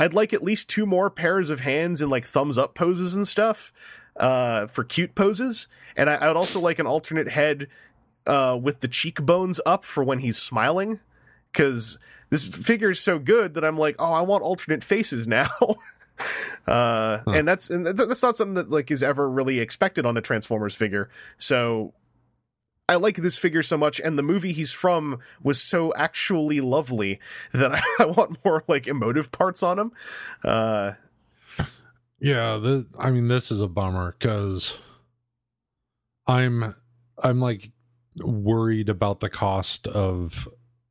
I'd 0.00 0.14
like 0.14 0.32
at 0.32 0.42
least 0.42 0.70
two 0.70 0.86
more 0.86 1.10
pairs 1.10 1.50
of 1.50 1.60
hands 1.60 2.00
in 2.00 2.08
like 2.08 2.24
thumbs 2.24 2.56
up 2.56 2.74
poses 2.74 3.14
and 3.14 3.28
stuff 3.28 3.70
uh, 4.16 4.66
for 4.66 4.82
cute 4.82 5.14
poses. 5.14 5.68
And 5.94 6.08
I, 6.08 6.14
I 6.14 6.28
would 6.28 6.38
also 6.38 6.58
like 6.58 6.78
an 6.78 6.86
alternate 6.86 7.28
head 7.28 7.68
uh, 8.26 8.58
with 8.60 8.80
the 8.80 8.88
cheekbones 8.88 9.60
up 9.66 9.84
for 9.84 10.02
when 10.02 10.20
he's 10.20 10.38
smiling. 10.38 11.00
Because 11.52 11.98
this 12.30 12.46
figure 12.46 12.90
is 12.90 13.00
so 13.00 13.18
good 13.18 13.52
that 13.54 13.64
I'm 13.64 13.76
like, 13.76 13.96
oh, 13.98 14.12
I 14.12 14.22
want 14.22 14.42
alternate 14.42 14.82
faces 14.82 15.28
now. 15.28 15.50
uh 16.66 17.20
and 17.28 17.48
that's 17.48 17.70
and 17.70 17.86
that's 17.86 18.22
not 18.22 18.36
something 18.36 18.52
that 18.52 18.68
like 18.68 18.90
is 18.90 19.02
ever 19.02 19.26
really 19.26 19.58
expected 19.58 20.04
on 20.04 20.18
a 20.18 20.20
transformers 20.20 20.74
figure 20.74 21.08
so 21.38 21.94
i 22.90 22.96
like 22.96 23.16
this 23.16 23.38
figure 23.38 23.62
so 23.62 23.78
much 23.78 24.00
and 24.00 24.18
the 24.18 24.22
movie 24.22 24.52
he's 24.52 24.72
from 24.72 25.18
was 25.42 25.60
so 25.60 25.92
actually 25.94 26.60
lovely 26.60 27.18
that 27.52 27.74
i, 27.74 27.82
I 28.00 28.04
want 28.04 28.44
more 28.44 28.64
like 28.68 28.86
emotive 28.86 29.32
parts 29.32 29.62
on 29.62 29.78
him 29.78 29.92
uh 30.44 30.92
Yeah, 32.20 32.58
the, 32.58 32.86
I 32.98 33.10
mean 33.10 33.28
this 33.28 33.50
is 33.50 33.62
a 33.62 33.66
bummer 33.68 34.14
because 34.18 34.76
I'm 36.26 36.74
I'm 37.22 37.40
like 37.40 37.70
worried 38.16 38.88
about 38.88 39.20
the 39.20 39.30
cost 39.30 39.86
of 39.86 40.48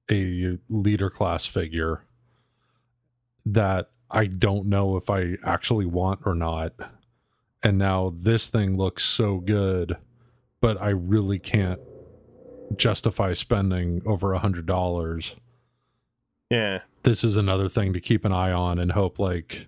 a 0.10 0.58
leader 0.70 1.10
class 1.10 1.46
figure 1.46 2.04
that 3.46 3.92
I 4.10 4.26
don't 4.26 4.66
know 4.68 4.98
if 4.98 5.10
I 5.10 5.36
actually 5.44 5.86
want 5.86 6.22
or 6.26 6.34
not. 6.34 6.74
And 7.62 7.78
now 7.78 8.14
this 8.18 8.50
thing 8.50 8.76
looks 8.76 9.04
so 9.04 9.38
good, 9.38 9.98
but 10.62 10.82
I 10.82 10.90
really 10.90 11.38
can't 11.38 11.80
justify 12.76 13.34
spending 13.34 14.02
over 14.06 14.34
a 14.34 14.40
hundred 14.40 14.66
dollars. 14.66 15.36
yeah 16.50 16.80
This 17.04 17.24
is 17.24 17.36
another 17.38 17.70
thing 17.70 17.94
to 17.94 18.00
keep 18.00 18.26
an 18.26 18.32
eye 18.32 18.52
on 18.52 18.80
and 18.80 18.92
hope 18.92 19.20
like 19.20 19.68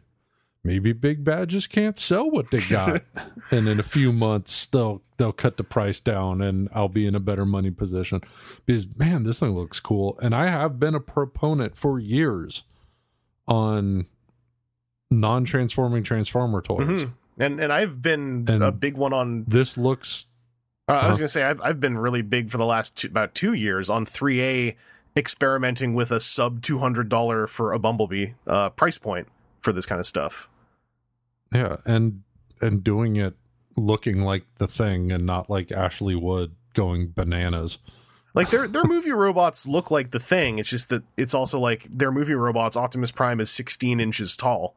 maybe 0.64 0.94
Big 0.94 1.24
Bad 1.24 1.50
just 1.50 1.70
can't 1.70 1.98
sell 1.98 2.30
what 2.30 2.52
they 2.52 2.60
got. 2.70 3.02
and 3.52 3.68
in 3.68 3.80
a 3.80 3.84
few 3.84 4.14
months 4.14 4.68
they'll 4.68 5.02
they'll 5.18 5.32
cut 5.32 5.58
the 5.58 5.64
price 5.64 6.00
down 6.00 6.42
and 6.42 6.70
I'll 6.74 6.88
be 6.90 7.06
in 7.06 7.16
a 7.16 7.20
better 7.20 7.46
money 7.46 7.72
position. 7.72 8.22
Because 8.66 8.86
man, 8.98 9.24
this 9.24 9.40
thing 9.40 9.56
looks 9.56 9.80
cool. 9.80 10.18
And 10.22 10.34
I 10.36 10.48
have 10.50 10.80
been 10.80 10.96
a 10.96 11.00
proponent 11.00 11.78
for 11.78 12.00
years 12.00 12.64
on 13.48 14.06
non-transforming 15.10 16.04
transformer 16.04 16.62
toys. 16.62 17.04
Mhm. 17.04 17.12
and 17.40 17.60
and 17.60 17.74
i've 17.74 18.02
been 18.02 18.46
And- 18.48 18.64
a 18.64 18.72
big 18.72 18.96
one 18.98 19.14
on 19.14 19.44
This 19.48 19.78
looks 19.78 20.28
uh, 20.92 20.94
i 20.94 21.08
was 21.08 21.12
Uh-huh. 21.14 21.18
gonna 21.18 21.28
say 21.28 21.44
I've, 21.44 21.62
I've 21.62 21.80
been 21.80 21.98
really 21.98 22.22
big 22.22 22.50
for 22.50 22.58
the 22.58 22.66
last 22.66 22.96
two, 22.98 23.08
about 23.08 23.34
two 23.36 23.54
years 23.54 23.90
on 23.90 24.06
3a 24.06 24.76
experimenting 25.18 25.94
with 25.94 26.12
a 26.12 26.20
sub 26.20 26.62
$200 26.62 27.50
for 27.50 27.74
a 27.74 27.80
bumblebee 27.80 28.34
uh 28.48 28.70
price 28.72 28.98
point 28.98 29.28
for 29.62 29.72
this 29.74 29.86
kind 29.86 30.00
of 30.00 30.06
stuff 30.06 30.50
yeah, 31.54 31.78
and 31.86 32.24
and 32.62 32.82
doing 32.84 33.18
it 33.18 33.36
looking 33.76 34.22
like 34.22 34.46
the 34.58 34.68
thing 34.68 35.12
and 35.12 35.26
not 35.26 35.50
like 35.50 35.70
Ashley 35.72 36.16
Wood 36.16 36.56
going 36.74 37.10
bananas. 37.10 37.78
Like 38.34 38.50
their 38.52 38.70
their 38.70 38.84
movie 38.96 39.12
robots 39.12 39.68
look 39.68 39.92
like 39.92 40.12
the 40.12 40.20
thing. 40.20 40.60
It's 40.60 40.70
just 40.70 40.88
that 40.90 41.04
it's 41.18 41.34
also 41.34 41.60
like 41.60 41.88
their 41.90 42.10
movie 42.12 42.36
robots. 42.36 42.78
Optimus 42.78 43.12
Prime 43.12 43.42
is 43.42 43.50
16 43.52 44.00
inches 44.00 44.38
tall, 44.38 44.76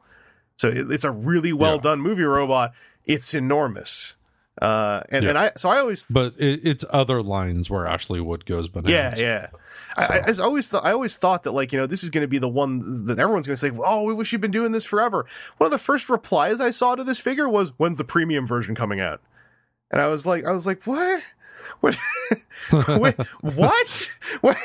so 0.57 0.67
it, 0.67 0.91
it's 0.91 1.05
a 1.05 1.11
really 1.11 1.53
well 1.53 1.75
Yeah. 1.75 1.81
done 1.81 2.01
movie 2.01 2.23
robot. 2.23 2.73
It's 3.05 3.33
enormous, 3.33 4.17
uh, 4.61 5.01
and 5.09 5.23
Yeah. 5.23 5.29
and 5.29 5.37
I 5.37 5.51
so 5.57 5.69
I 5.69 5.79
always 5.79 6.05
But 6.05 6.33
it, 6.37 6.61
it's 6.63 6.85
other 6.89 7.21
lines 7.21 7.69
where 7.69 7.85
Ashley 7.85 8.21
Wood 8.21 8.45
goes 8.45 8.65
yeah 8.73 8.81
bananas. 8.81 9.19
yeah. 9.21 9.47
I, 9.97 10.03
I, 10.19 10.23
I 10.29 10.33
always 10.43 10.67
thought, 10.69 10.83
I 10.83 10.91
always 10.91 11.15
thought 11.15 11.43
that 11.43 11.51
like 11.51 11.71
you 11.71 11.79
know 11.79 11.87
this 11.87 12.03
is 12.03 12.09
going 12.09 12.23
to 12.23 12.27
be 12.27 12.37
the 12.37 12.49
one 12.49 13.05
that 13.05 13.17
everyone's 13.17 13.47
going 13.47 13.55
to 13.55 13.57
say 13.57 13.71
oh 13.85 14.03
we 14.03 14.13
wish 14.13 14.31
you'd 14.33 14.41
been 14.41 14.51
doing 14.51 14.71
this 14.73 14.83
forever. 14.85 15.25
One 15.57 15.65
of 15.67 15.71
the 15.71 15.77
first 15.77 16.09
replies 16.09 16.59
I 16.59 16.69
saw 16.71 16.95
to 16.95 17.03
this 17.03 17.19
figure 17.19 17.47
was 17.47 17.69
when's 17.77 17.97
the 17.97 18.03
premium 18.03 18.45
version 18.45 18.75
coming 18.75 18.99
out, 18.99 19.21
and 19.91 20.01
I 20.01 20.07
was 20.09 20.25
like 20.25 20.43
I 20.45 20.51
was 20.51 20.67
like 20.67 20.83
what 20.85 21.23
what 21.79 21.97
what 22.87 23.17
what 24.41 24.57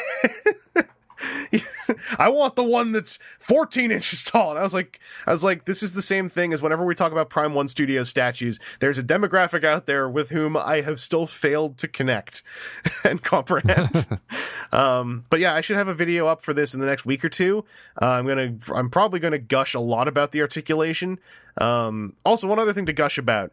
I 2.18 2.28
want 2.28 2.56
the 2.56 2.64
one 2.64 2.92
that's 2.92 3.18
14 3.38 3.90
inches 3.90 4.22
tall. 4.22 4.50
And 4.50 4.58
I 4.58 4.62
was 4.62 4.74
like, 4.74 5.00
I 5.26 5.32
was 5.32 5.44
like, 5.44 5.64
this 5.64 5.82
is 5.82 5.92
the 5.92 6.02
same 6.02 6.28
thing 6.28 6.52
as 6.52 6.62
whenever 6.62 6.84
we 6.84 6.94
talk 6.94 7.12
about 7.12 7.30
Prime 7.30 7.54
One 7.54 7.68
Studio 7.68 8.02
statues. 8.02 8.58
There's 8.80 8.98
a 8.98 9.02
demographic 9.02 9.64
out 9.64 9.86
there 9.86 10.08
with 10.08 10.30
whom 10.30 10.56
I 10.56 10.80
have 10.82 11.00
still 11.00 11.26
failed 11.26 11.78
to 11.78 11.88
connect 11.88 12.42
and 13.04 13.22
comprehend. 13.22 14.20
um, 14.72 15.24
but 15.30 15.40
yeah, 15.40 15.54
I 15.54 15.60
should 15.60 15.76
have 15.76 15.88
a 15.88 15.94
video 15.94 16.26
up 16.26 16.42
for 16.42 16.54
this 16.54 16.74
in 16.74 16.80
the 16.80 16.86
next 16.86 17.04
week 17.04 17.24
or 17.24 17.28
two. 17.28 17.64
Uh, 18.00 18.06
I'm 18.06 18.26
gonna, 18.26 18.54
I'm 18.74 18.90
probably 18.90 19.20
gonna 19.20 19.38
gush 19.38 19.74
a 19.74 19.80
lot 19.80 20.08
about 20.08 20.32
the 20.32 20.40
articulation. 20.40 21.18
Um, 21.58 22.14
also, 22.24 22.46
one 22.46 22.58
other 22.58 22.72
thing 22.72 22.86
to 22.86 22.92
gush 22.92 23.18
about 23.18 23.52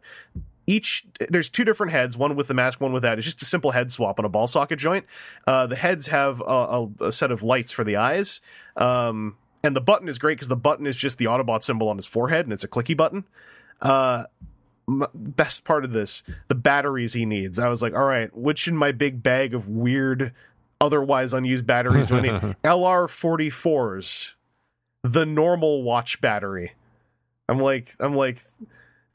each 0.68 1.06
there's 1.30 1.48
two 1.48 1.64
different 1.64 1.92
heads, 1.92 2.16
one 2.16 2.36
with 2.36 2.46
the 2.46 2.54
mask, 2.54 2.80
one 2.80 2.92
without. 2.92 3.18
It's 3.18 3.24
just 3.24 3.40
a 3.40 3.46
simple 3.46 3.70
head 3.70 3.90
swap 3.90 4.18
on 4.18 4.26
a 4.26 4.28
ball 4.28 4.46
socket 4.46 4.78
joint. 4.78 5.06
Uh, 5.46 5.66
the 5.66 5.76
heads 5.76 6.08
have 6.08 6.40
a, 6.42 6.44
a, 6.44 6.88
a 7.06 7.12
set 7.12 7.32
of 7.32 7.42
lights 7.42 7.72
for 7.72 7.84
the 7.84 7.96
eyes, 7.96 8.42
um, 8.76 9.36
and 9.64 9.74
the 9.74 9.80
button 9.80 10.08
is 10.08 10.18
great 10.18 10.34
because 10.34 10.48
the 10.48 10.56
button 10.56 10.86
is 10.86 10.96
just 10.98 11.16
the 11.16 11.24
Autobot 11.24 11.62
symbol 11.62 11.88
on 11.88 11.96
his 11.96 12.06
forehead, 12.06 12.44
and 12.44 12.52
it's 12.52 12.64
a 12.64 12.68
clicky 12.68 12.94
button. 12.94 13.24
Uh, 13.80 14.24
m- 14.86 15.06
best 15.14 15.64
part 15.64 15.84
of 15.84 15.92
this, 15.92 16.22
the 16.48 16.54
batteries 16.54 17.14
he 17.14 17.24
needs. 17.24 17.58
I 17.58 17.68
was 17.68 17.80
like, 17.80 17.94
all 17.94 18.04
right, 18.04 18.34
which 18.36 18.68
in 18.68 18.76
my 18.76 18.92
big 18.92 19.22
bag 19.22 19.54
of 19.54 19.70
weird, 19.70 20.34
otherwise 20.82 21.32
unused 21.32 21.66
batteries 21.66 22.06
do 22.08 22.18
I 22.18 22.20
need? 22.20 22.32
LR44s, 22.62 24.34
the 25.02 25.24
normal 25.24 25.82
watch 25.82 26.20
battery. 26.20 26.72
I'm 27.48 27.58
like, 27.58 27.94
I'm 27.98 28.14
like, 28.14 28.44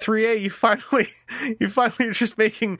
3A, 0.04 0.42
you 0.42 0.50
finally, 0.50 1.08
you 1.60 1.68
finally 1.68 2.10
are 2.10 2.14
just 2.14 2.38
making, 2.38 2.80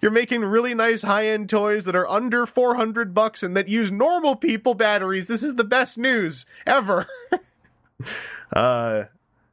you're 0.00 0.10
making 0.10 0.42
really 0.42 0.74
nice 0.74 1.02
high 1.02 1.28
end 1.28 1.48
toys 1.48 1.84
that 1.84 1.96
are 1.96 2.08
under 2.08 2.46
400 2.46 3.14
bucks 3.14 3.42
and 3.42 3.56
that 3.56 3.68
use 3.68 3.90
normal 3.90 4.36
people 4.36 4.74
batteries. 4.74 5.28
This 5.28 5.42
is 5.42 5.56
the 5.56 5.64
best 5.64 5.98
news 5.98 6.46
ever. 6.66 7.06
uh, 8.52 9.04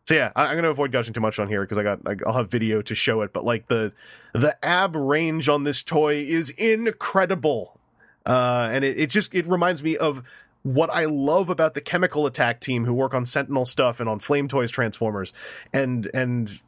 so 0.06 0.16
yeah, 0.16 0.32
I, 0.36 0.48
I'm 0.48 0.56
gonna 0.56 0.72
avoid 0.72 0.92
gushing 0.92 1.14
too 1.14 1.22
much 1.22 1.40
on 1.40 1.48
here 1.48 1.62
because 1.62 1.78
I 1.78 1.84
got, 1.84 2.00
I'll 2.26 2.34
have 2.34 2.50
video 2.50 2.82
to 2.82 2.96
show 2.96 3.22
it. 3.22 3.32
But 3.34 3.46
like 3.46 3.68
the, 3.68 3.94
the 4.34 4.58
ab 4.66 4.96
range 4.96 5.48
on 5.48 5.64
this 5.64 5.84
toy 5.84 6.16
is 6.16 6.50
incredible. 6.52 7.80
Uh, 8.26 8.70
and 8.72 8.84
it, 8.84 9.00
it 9.00 9.10
just, 9.10 9.34
it 9.34 9.46
reminds 9.46 9.84
me 9.84 9.98
of 9.98 10.24
what 10.64 10.90
I 10.90 11.06
love 11.06 11.50
about 11.50 11.74
the 11.74 11.82
chemical 11.82 12.26
attack 12.26 12.60
team 12.60 12.86
who 12.86 12.94
work 12.94 13.14
on 13.14 13.26
Sentinel 13.26 13.66
stuff 13.66 14.00
and 14.00 14.10
on 14.10 14.20
Flame 14.20 14.48
Toys 14.48 14.72
Transformers. 14.72 15.34
And, 15.74 16.10
and, 16.14 16.62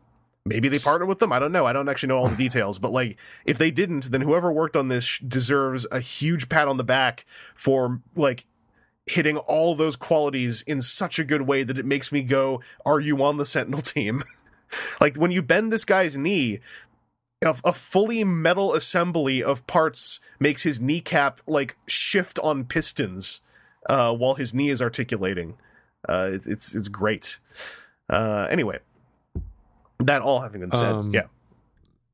maybe 0.45 0.67
they 0.67 0.79
partner 0.79 1.05
with 1.05 1.19
them. 1.19 1.31
I 1.31 1.39
don't 1.39 1.51
know. 1.51 1.65
I 1.65 1.73
don't 1.73 1.89
actually 1.89 2.07
know 2.07 2.17
all 2.17 2.29
the 2.29 2.35
details, 2.35 2.79
but 2.79 2.91
like 2.91 3.17
if 3.45 3.57
they 3.57 3.71
didn't, 3.71 4.11
then 4.11 4.21
whoever 4.21 4.51
worked 4.51 4.75
on 4.75 4.87
this 4.87 5.19
deserves 5.19 5.85
a 5.91 5.99
huge 5.99 6.49
pat 6.49 6.67
on 6.67 6.77
the 6.77 6.83
back 6.83 7.25
for 7.55 8.01
like 8.15 8.45
hitting 9.05 9.37
all 9.37 9.75
those 9.75 9.95
qualities 9.95 10.61
in 10.61 10.81
such 10.81 11.19
a 11.19 11.23
good 11.23 11.43
way 11.43 11.63
that 11.63 11.77
it 11.77 11.85
makes 11.85 12.11
me 12.11 12.23
go, 12.23 12.61
"Are 12.85 12.99
you 12.99 13.23
on 13.23 13.37
the 13.37 13.45
Sentinel 13.45 13.81
team?" 13.81 14.23
like 15.01 15.17
when 15.17 15.31
you 15.31 15.41
bend 15.41 15.71
this 15.71 15.85
guy's 15.85 16.17
knee, 16.17 16.59
a, 17.43 17.55
a 17.63 17.73
fully 17.73 18.23
metal 18.23 18.73
assembly 18.73 19.43
of 19.43 19.65
parts 19.67 20.19
makes 20.39 20.63
his 20.63 20.79
kneecap 20.79 21.41
like 21.47 21.77
shift 21.87 22.39
on 22.39 22.65
pistons 22.65 23.41
uh, 23.87 24.13
while 24.13 24.35
his 24.35 24.53
knee 24.53 24.69
is 24.69 24.81
articulating. 24.81 25.57
Uh, 26.07 26.31
it, 26.33 26.47
it's 26.47 26.75
it's 26.75 26.87
great. 26.87 27.39
Uh, 28.09 28.47
anyway, 28.49 28.79
that 30.03 30.21
all 30.21 30.39
having 30.41 30.61
been 30.61 30.71
said, 30.71 30.91
Um, 30.93 31.13
yeah. 31.13 31.23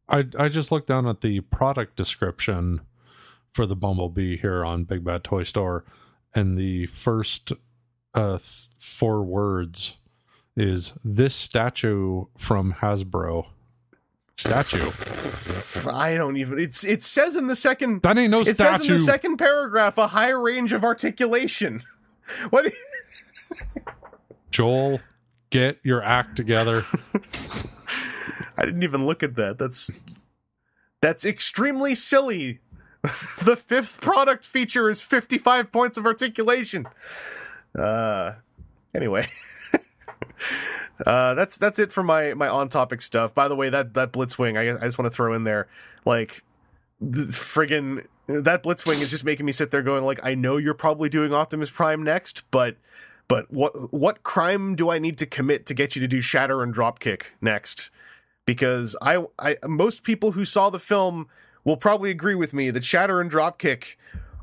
I 0.10 0.26
I 0.38 0.48
just 0.50 0.72
looked 0.72 0.88
down 0.88 1.08
at 1.08 1.22
the 1.22 1.42
product 1.42 1.96
description 1.96 2.82
for 3.54 3.66
the 3.66 3.76
Bumblebee 3.76 4.38
here 4.38 4.64
on 4.64 4.84
Big 4.86 5.04
Bad 5.04 5.24
Toy 5.24 5.44
Store, 5.44 5.84
and 6.34 6.58
the 6.58 6.86
first 6.88 7.52
uh, 8.14 8.38
th- 8.38 8.68
four 8.78 9.24
words 9.24 9.98
is 10.56 10.94
this 11.04 11.36
statue 11.36 12.26
from 12.38 12.74
Hasbro. 12.82 13.48
Statue. 14.38 14.92
I 15.90 16.16
don't 16.16 16.38
even. 16.38 16.60
It's 16.60 16.84
it 16.84 17.02
says 17.04 17.36
in 17.36 17.48
the 17.48 17.56
second. 17.56 18.04
That 18.04 18.18
ain't 18.18 18.32
no 18.32 18.42
it 18.42 18.56
statue. 18.56 18.78
says 18.84 18.88
in 18.90 18.94
the 18.94 19.00
second 19.00 19.38
paragraph 19.38 19.98
a 19.98 20.08
high 20.08 20.30
range 20.30 20.74
of 20.74 20.84
articulation. 20.84 21.84
What? 22.50 22.74
Joel, 24.52 25.00
get 25.50 25.80
your 25.84 26.04
act 26.04 26.36
together. 26.36 26.86
I 28.58 28.66
didn't 28.66 28.84
even 28.84 29.06
look 29.06 29.24
at 29.24 29.36
that. 29.36 29.58
That's 29.58 29.92
that's 31.02 31.26
extremely 31.26 31.96
silly. 31.96 32.60
the 33.44 33.56
fifth 33.56 34.02
product 34.02 34.44
feature 34.44 34.90
is 34.90 35.02
55 35.02 35.72
points 35.72 35.98
of 35.98 36.06
articulation. 36.06 36.88
Uh 37.78 38.34
anyway. 38.96 39.28
uh 41.06 41.36
that's 41.36 41.58
that's 41.58 41.78
it 41.78 41.92
for 41.92 42.04
my 42.04 42.34
my 42.34 42.48
on 42.48 42.70
topic 42.70 43.02
stuff. 43.02 43.34
By 43.34 43.48
the 43.48 43.56
way, 43.56 43.70
that 43.70 43.94
that 43.94 44.12
Blitzwing, 44.12 44.58
I 44.58 44.76
I 44.76 44.88
just 44.88 44.98
want 44.98 45.12
to 45.12 45.16
throw 45.16 45.34
in 45.34 45.44
there 45.44 45.68
like 46.06 46.44
friggin' 47.02 48.06
that 48.28 48.64
Blitzwing 48.64 49.02
is 49.02 49.12
just 49.12 49.24
making 49.24 49.46
me 49.46 49.52
sit 49.52 49.72
there 49.72 49.84
going 49.84 50.04
like 50.04 50.20
I 50.24 50.36
know 50.36 50.58
you're 50.58 50.74
probably 50.74 51.10
doing 51.10 51.34
Optimus 51.34 51.70
Prime 51.70 52.04
next, 52.04 52.44
but 52.52 52.78
but 53.28 53.52
what 53.52 53.94
what 53.94 54.24
crime 54.24 54.76
do 54.76 54.90
I 54.90 55.00
need 55.00 55.18
to 55.20 55.26
commit 55.26 55.66
to 55.68 55.74
get 55.74 55.96
you 55.96 56.02
to 56.02 56.08
do 56.08 56.22
Shatter 56.22 56.64
and 56.64 56.74
Dropkick 56.74 57.24
next? 57.42 57.90
Because 58.48 58.96
I, 59.02 59.24
I 59.38 59.58
most 59.68 60.04
people 60.04 60.32
who 60.32 60.46
saw 60.46 60.72
the 60.72 60.80
film 60.80 61.28
will 61.64 61.78
probably 61.78 62.10
agree 62.10 62.34
with 62.34 62.54
me 62.54 62.72
that 62.72 62.84
Shatter 62.84 63.22
and 63.22 63.30
Dropkick 63.30 63.98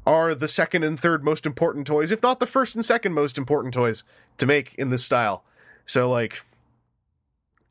are 0.06 0.34
the 0.34 0.46
second 0.46 0.84
and 0.84 1.00
third 1.00 1.24
most 1.24 1.46
important 1.46 1.86
toys, 1.86 2.12
if 2.12 2.22
not 2.22 2.38
the 2.38 2.46
first 2.46 2.76
and 2.76 2.84
second 2.84 3.14
most 3.14 3.38
important 3.38 3.74
toys 3.74 4.04
to 4.36 4.46
make 4.46 4.74
in 4.74 4.90
this 4.90 5.02
style. 5.02 5.42
So 5.86 6.08
like 6.08 6.42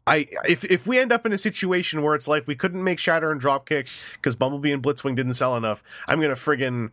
I 0.05 0.27
if 0.45 0.65
if 0.65 0.88
we 0.88 0.99
end 0.99 1.14
up 1.14 1.26
in 1.26 1.31
a 1.31 1.38
situation 1.38 2.01
where 2.01 2.15
it's 2.15 2.27
like 2.27 2.47
we 2.47 2.55
couldn't 2.55 2.84
make 2.84 2.99
Shatter 2.99 3.31
and 3.31 3.39
Dropkick 3.39 4.03
because 4.15 4.35
Bumblebee 4.35 4.72
and 4.72 4.81
Blitzwing 4.81 5.15
didn't 5.15 5.35
sell 5.35 5.55
enough, 5.55 5.84
I'm 6.07 6.19
gonna 6.19 6.34
friggin' 6.34 6.89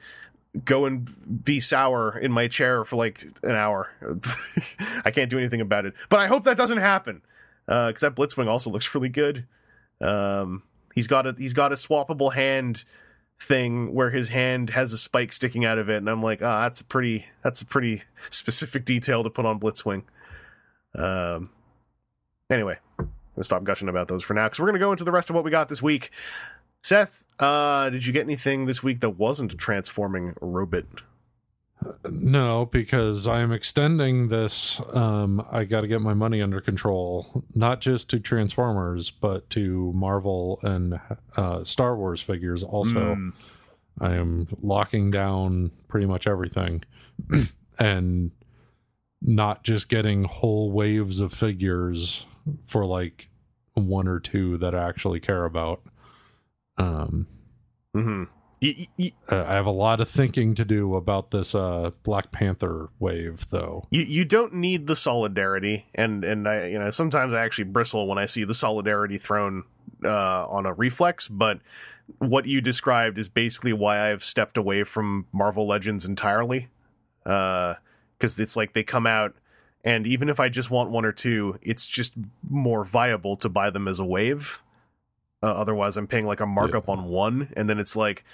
go 0.67 0.85
and 0.85 1.45
be 1.45 1.61
sour 1.61 2.19
in 2.19 2.31
my 2.31 2.47
chair 2.47 2.85
for 2.85 2.97
like 2.97 3.25
an 3.43 3.53
hour. 3.53 3.91
I 5.05 5.11
can't 5.11 5.31
do 5.31 5.39
anything 5.39 5.63
about 5.63 5.87
it. 5.87 5.95
But 6.11 6.21
I 6.21 6.27
hope 6.27 6.45
that 6.45 6.59
doesn't 6.59 6.79
happen 6.79 7.23
because 7.71 8.01
that 8.01 8.17
Blitzwing 8.17 8.49
also 8.49 8.69
looks 8.69 8.93
really 8.97 9.09
good. 9.09 9.47
Um, 10.01 10.65
he's 10.93 11.07
got 11.07 11.27
a 11.27 11.37
he's 11.39 11.55
got 11.55 11.71
a 11.71 11.77
swappable 11.77 12.35
hand 12.35 12.85
thing 13.41 13.95
where 13.95 14.11
his 14.11 14.29
hand 14.29 14.71
has 14.71 14.93
a 14.93 14.99
spike 14.99 15.33
sticking 15.33 15.65
out 15.65 15.79
of 15.79 15.89
it, 15.89 15.99
and 15.99 16.09
I'm 16.09 16.23
like, 16.23 16.43
ah, 16.43 16.63
that's 16.63 16.81
a 16.81 16.85
pretty 16.85 17.27
that's 17.45 17.63
a 17.63 17.67
pretty 17.67 18.03
specific 18.31 18.85
detail 18.85 19.23
to 19.23 19.31
put 19.31 19.47
on 19.47 19.61
Blitzwing. 19.61 20.03
Um, 20.97 21.51
anyway, 22.51 22.79
let's 23.37 23.47
stop 23.47 23.63
gushing 23.63 23.89
about 23.89 24.09
those 24.09 24.25
for 24.25 24.35
now 24.35 24.47
because 24.47 24.59
we're 24.59 24.67
gonna 24.67 24.81
go 24.81 24.91
into 24.91 25.05
the 25.05 25.13
rest 25.13 25.31
of 25.31 25.37
what 25.37 25.45
we 25.45 25.53
got 25.53 25.69
this 25.69 25.81
week. 25.81 26.11
Seth, 26.83 27.25
uh, 27.39 27.91
did 27.91 28.05
you 28.05 28.13
get 28.13 28.23
anything 28.23 28.67
this 28.67 28.83
week 28.83 29.01
that 29.01 29.11
wasn't 29.11 29.53
a 29.53 29.57
transforming 29.57 30.35
robot? 30.41 30.87
No, 32.11 32.67
because 32.67 33.27
I'm 33.27 33.53
extending 33.53 34.29
this. 34.29 34.81
Um, 34.93 35.45
I 35.51 35.65
got 35.65 35.81
to 35.81 35.87
get 35.89 36.01
my 36.03 36.15
money 36.15 36.43
under 36.43 36.61
control, 36.61 37.45
not 37.55 37.81
just 37.81 38.11
to 38.11 38.21
Transformers, 38.21 39.11
but 39.11 39.49
to 39.51 39.93
Marvel 39.95 40.61
and 40.63 41.01
uh, 41.37 41.65
Star 41.65 41.97
Wars 41.97 42.21
figures. 42.21 42.63
Also, 42.63 43.15
Mm. 43.15 43.33
I 44.01 44.15
am 44.15 44.47
locking 44.63 45.11
down 45.11 45.71
pretty 45.89 46.07
much 46.07 46.27
everything, 46.27 46.85
and 47.79 48.31
not 49.21 49.63
just 49.63 49.89
getting 49.89 50.25
whole 50.25 50.71
waves 50.73 51.21
of 51.21 51.33
figures 51.33 52.25
for 52.67 52.87
like 52.87 53.29
one 53.75 54.09
or 54.09 54.19
two 54.19 54.57
that 54.59 54.75
I 54.75 54.89
actually 54.89 55.21
care 55.21 55.45
about. 55.45 55.83
Um, 56.79 57.27
hmm 57.95 58.25
Y- 58.63 58.89
y- 58.99 59.13
uh, 59.31 59.45
I 59.47 59.55
have 59.55 59.65
a 59.67 59.71
lot 59.71 60.01
of 60.01 60.09
thinking 60.11 60.55
to 60.57 60.65
do 60.67 60.95
about 60.95 61.31
this 61.31 61.55
uh, 61.55 61.93
Black 62.03 62.31
Panther 62.31 62.91
wave, 62.99 63.47
though. 63.51 63.85
you 63.91 64.03
you 64.03 64.25
don't 64.27 64.53
need 64.55 64.87
the 64.87 64.97
solidarity 64.97 65.87
and 65.95 66.25
and 66.25 66.47
I 66.47 66.67
you 66.67 66.79
know 66.79 66.91
sometimes 66.91 67.33
I 67.33 67.43
actually 67.43 67.65
bristle 67.65 68.07
when 68.07 68.19
I 68.19 68.27
see 68.27 68.45
the 68.45 68.53
solidarity 68.55 69.17
thrown 69.17 69.65
uh, 70.05 70.47
on 70.47 70.67
a 70.67 70.73
reflex 70.75 71.27
but 71.29 71.61
what 72.19 72.45
you 72.47 72.61
described 72.61 73.17
is 73.19 73.29
basically 73.29 73.73
why 73.73 74.11
I've 74.11 74.25
stepped 74.25 74.57
away 74.59 74.85
from 74.85 75.27
Marvel 75.33 75.67
Legends 75.67 76.05
entirely 76.05 76.69
uh 77.25 77.75
cuz 78.19 78.39
it's 78.41 78.57
like 78.57 78.73
they 78.75 78.83
come 78.83 79.07
out 79.07 79.35
and 79.85 80.07
even 80.07 80.29
if 80.29 80.39
I 80.41 80.49
just 80.51 80.71
want 80.71 80.91
one 80.91 81.05
or 81.07 81.13
two 81.13 81.59
it's 81.63 81.87
just 81.87 82.15
more 82.49 82.85
viable 82.85 83.37
to 83.39 83.49
buy 83.49 83.71
them 83.71 83.87
as 83.89 83.99
a 83.99 84.05
wave 84.05 84.63
uh, 85.43 85.47
otherwise 85.47 85.97
I'm 85.97 86.07
paying 86.07 86.27
like 86.27 86.41
a 86.41 86.47
markup 86.47 86.89
on 86.89 87.05
one 87.05 87.53
and 87.57 87.69
then 87.69 87.79
it's 87.79 87.97
like 87.97 88.25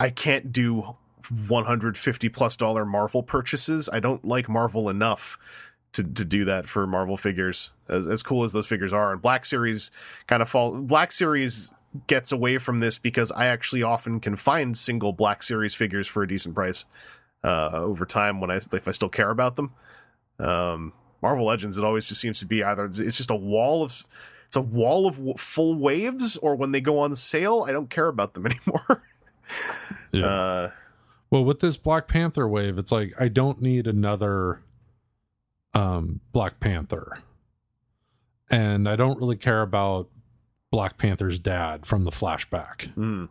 I 0.00 0.10
can't 0.10 0.52
do 0.52 0.96
150 1.30 2.28
plus 2.28 2.56
dollar 2.56 2.84
Marvel 2.84 3.22
purchases. 3.22 3.88
I 3.92 4.00
don't 4.00 4.24
like 4.24 4.48
Marvel 4.48 4.88
enough 4.88 5.38
to 5.92 6.02
to 6.02 6.24
do 6.24 6.44
that 6.44 6.68
for 6.68 6.86
Marvel 6.86 7.16
figures. 7.16 7.72
As 7.88 8.06
as 8.06 8.22
cool 8.22 8.44
as 8.44 8.52
those 8.52 8.66
figures 8.66 8.92
are, 8.92 9.12
and 9.12 9.22
Black 9.22 9.44
Series 9.44 9.90
kind 10.26 10.42
of 10.42 10.48
fall. 10.48 10.72
Black 10.72 11.12
Series 11.12 11.74
gets 12.06 12.32
away 12.32 12.58
from 12.58 12.78
this 12.80 12.98
because 12.98 13.32
I 13.32 13.46
actually 13.46 13.82
often 13.82 14.20
can 14.20 14.36
find 14.36 14.76
single 14.76 15.12
Black 15.12 15.42
Series 15.42 15.74
figures 15.74 16.06
for 16.06 16.22
a 16.22 16.28
decent 16.28 16.54
price 16.54 16.84
uh, 17.42 17.70
over 17.72 18.04
time 18.04 18.40
when 18.40 18.50
I 18.50 18.56
if 18.56 18.86
I 18.86 18.92
still 18.92 19.08
care 19.08 19.30
about 19.30 19.56
them. 19.56 19.72
Um, 20.38 20.92
Marvel 21.20 21.46
Legends, 21.46 21.76
it 21.78 21.84
always 21.84 22.04
just 22.04 22.20
seems 22.20 22.38
to 22.40 22.46
be 22.46 22.62
either 22.62 22.84
it's 22.84 23.16
just 23.16 23.30
a 23.30 23.36
wall 23.36 23.82
of 23.82 24.06
it's 24.48 24.56
a 24.56 24.62
wall 24.62 25.06
of 25.06 25.16
w- 25.16 25.36
full 25.36 25.74
waves, 25.78 26.36
or 26.38 26.56
when 26.56 26.72
they 26.72 26.80
go 26.80 26.98
on 26.98 27.14
sale, 27.14 27.64
I 27.68 27.72
don't 27.72 27.90
care 27.90 28.08
about 28.08 28.34
them 28.34 28.46
anymore. 28.46 29.04
Yeah. 30.10 30.26
Uh, 30.26 30.70
well, 31.30 31.44
with 31.44 31.60
this 31.60 31.76
Black 31.76 32.08
Panther 32.08 32.48
wave, 32.48 32.78
it's 32.78 32.90
like 32.90 33.12
I 33.20 33.28
don't 33.28 33.60
need 33.60 33.86
another 33.86 34.62
um, 35.74 36.20
Black 36.32 36.60
Panther, 36.60 37.18
and 38.50 38.88
I 38.88 38.96
don't 38.96 39.18
really 39.20 39.36
care 39.36 39.60
about 39.60 40.08
Black 40.70 40.96
Panther's 40.96 41.38
dad 41.38 41.84
from 41.84 42.04
the 42.04 42.10
flashback. 42.10 42.94
Mm. 42.94 43.28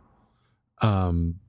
Um, 0.80 1.40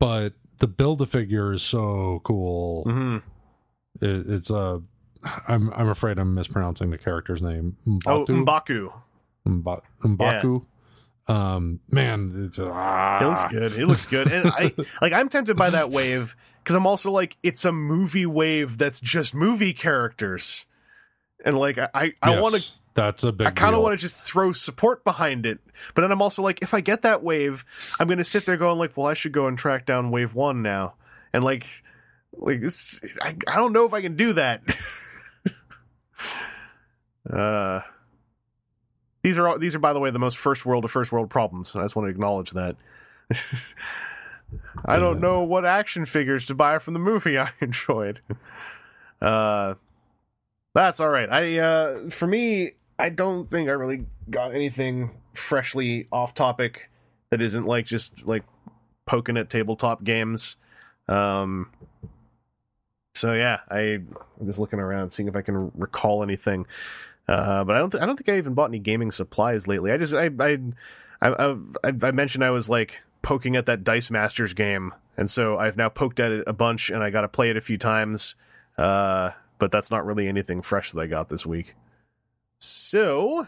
but 0.00 0.32
the 0.58 0.66
build 0.66 1.00
a 1.02 1.06
figure 1.06 1.52
is 1.52 1.62
so 1.62 2.20
cool. 2.24 2.82
hmm 2.82 3.18
It, 4.00 4.28
it's 4.28 4.50
a. 4.50 4.82
I'm 5.48 5.72
I'm 5.74 5.88
afraid 5.88 6.18
I'm 6.18 6.34
mispronouncing 6.34 6.90
the 6.90 6.98
character's 6.98 7.42
name. 7.42 7.76
Oh, 8.06 8.24
Mbatu? 8.24 8.44
Mbaku. 8.44 8.92
Mba- 9.46 9.82
Mbaku. 10.02 10.64
Um, 11.28 11.80
man, 11.90 12.46
it's 12.46 12.58
ah, 12.58 13.20
It 13.20 13.26
looks 13.26 13.44
good. 13.44 13.72
It 13.74 13.86
looks 13.86 14.06
good. 14.06 14.32
And 14.32 14.48
I 14.48 14.74
like 15.02 15.12
I'm 15.12 15.28
tempted 15.28 15.56
by 15.56 15.70
that 15.70 15.90
wave 15.90 16.34
because 16.62 16.74
I'm 16.74 16.86
also 16.86 17.10
like 17.10 17.36
it's 17.42 17.64
a 17.64 17.72
movie 17.72 18.26
wave 18.26 18.78
that's 18.78 19.00
just 19.00 19.34
movie 19.34 19.72
characters. 19.72 20.66
And 21.44 21.56
like 21.58 21.78
I 21.78 21.88
I, 21.94 22.12
I 22.22 22.30
Yes, 22.30 22.42
want 22.42 22.54
to 22.56 22.68
That's 22.94 23.22
a 23.22 23.32
big. 23.32 23.46
I 23.46 23.50
kind 23.50 23.74
of 23.74 23.82
want 23.82 23.98
to 23.98 24.00
just 24.02 24.16
throw 24.16 24.52
support 24.52 25.04
behind 25.04 25.46
it. 25.46 25.60
But 25.94 26.02
then 26.02 26.10
I'm 26.10 26.20
also 26.22 26.42
like 26.42 26.62
if 26.62 26.74
I 26.74 26.80
get 26.80 27.02
that 27.02 27.22
wave, 27.22 27.64
I'm 28.00 28.08
going 28.08 28.18
to 28.18 28.24
sit 28.24 28.44
there 28.46 28.56
going 28.56 28.78
like, 28.78 28.96
well, 28.96 29.06
I 29.06 29.14
should 29.14 29.32
go 29.32 29.46
and 29.46 29.56
track 29.56 29.86
down 29.86 30.10
wave 30.10 30.34
1 30.34 30.62
now. 30.62 30.94
And 31.32 31.44
like 31.44 31.66
like 32.32 32.60
this 32.60 33.00
I 33.22 33.36
I 33.46 33.56
don't 33.56 33.72
know 33.72 33.84
if 33.84 33.92
I 33.92 34.00
can 34.02 34.16
do 34.16 34.32
that. 34.32 34.62
uh 37.32 37.80
these 39.22 39.38
are 39.38 39.48
all, 39.48 39.58
these 39.58 39.74
are 39.74 39.78
by 39.78 39.92
the 39.92 40.00
way 40.00 40.10
the 40.10 40.18
most 40.18 40.38
first 40.38 40.64
world 40.64 40.82
to 40.82 40.88
first 40.88 41.12
world 41.12 41.30
problems. 41.30 41.76
I 41.76 41.82
just 41.82 41.94
want 41.94 42.06
to 42.06 42.10
acknowledge 42.10 42.52
that. 42.52 42.76
I 44.84 44.98
don't 44.98 45.20
know 45.20 45.42
what 45.42 45.64
action 45.64 46.06
figures 46.06 46.46
to 46.46 46.54
buy 46.54 46.78
from 46.78 46.94
the 46.94 47.00
movie 47.00 47.38
I 47.38 47.50
enjoyed. 47.60 48.20
Uh 49.20 49.74
that's 50.74 51.00
all 51.00 51.10
right. 51.10 51.28
I 51.30 51.58
uh 51.58 52.10
for 52.10 52.26
me, 52.26 52.72
I 52.98 53.10
don't 53.10 53.50
think 53.50 53.68
I 53.68 53.72
really 53.72 54.06
got 54.28 54.54
anything 54.54 55.10
freshly 55.34 56.08
off 56.10 56.34
topic 56.34 56.90
that 57.30 57.40
isn't 57.40 57.66
like 57.66 57.86
just 57.86 58.26
like 58.26 58.44
poking 59.06 59.36
at 59.36 59.50
tabletop 59.50 60.02
games. 60.02 60.56
Um 61.08 61.70
so 63.14 63.34
yeah, 63.34 63.60
I 63.70 64.00
I'm 64.40 64.46
just 64.46 64.58
looking 64.58 64.78
around 64.78 65.10
seeing 65.10 65.28
if 65.28 65.36
I 65.36 65.42
can 65.42 65.70
recall 65.74 66.22
anything. 66.22 66.66
Uh, 67.30 67.62
but 67.62 67.76
I 67.76 67.78
don't. 67.78 67.90
Th- 67.90 68.02
I 68.02 68.06
don't 68.06 68.16
think 68.16 68.28
I 68.28 68.38
even 68.38 68.54
bought 68.54 68.70
any 68.70 68.80
gaming 68.80 69.12
supplies 69.12 69.68
lately. 69.68 69.92
I 69.92 69.96
just. 69.96 70.14
I. 70.14 70.30
I. 70.40 70.58
I, 71.22 71.54
I, 71.84 71.92
I 72.02 72.10
mentioned 72.12 72.42
I 72.42 72.50
was 72.50 72.68
like 72.68 73.02
poking 73.22 73.54
at 73.54 73.66
that 73.66 73.84
Dice 73.84 74.10
Masters 74.10 74.52
game, 74.52 74.92
and 75.16 75.30
so 75.30 75.56
I've 75.56 75.76
now 75.76 75.88
poked 75.88 76.18
at 76.18 76.32
it 76.32 76.44
a 76.48 76.52
bunch, 76.52 76.90
and 76.90 77.04
I 77.04 77.10
got 77.10 77.20
to 77.20 77.28
play 77.28 77.50
it 77.50 77.56
a 77.56 77.60
few 77.60 77.78
times. 77.78 78.34
Uh, 78.76 79.30
but 79.58 79.70
that's 79.70 79.90
not 79.92 80.04
really 80.04 80.26
anything 80.26 80.60
fresh 80.60 80.90
that 80.90 81.00
I 81.00 81.06
got 81.06 81.28
this 81.28 81.46
week. 81.46 81.76
So 82.58 83.46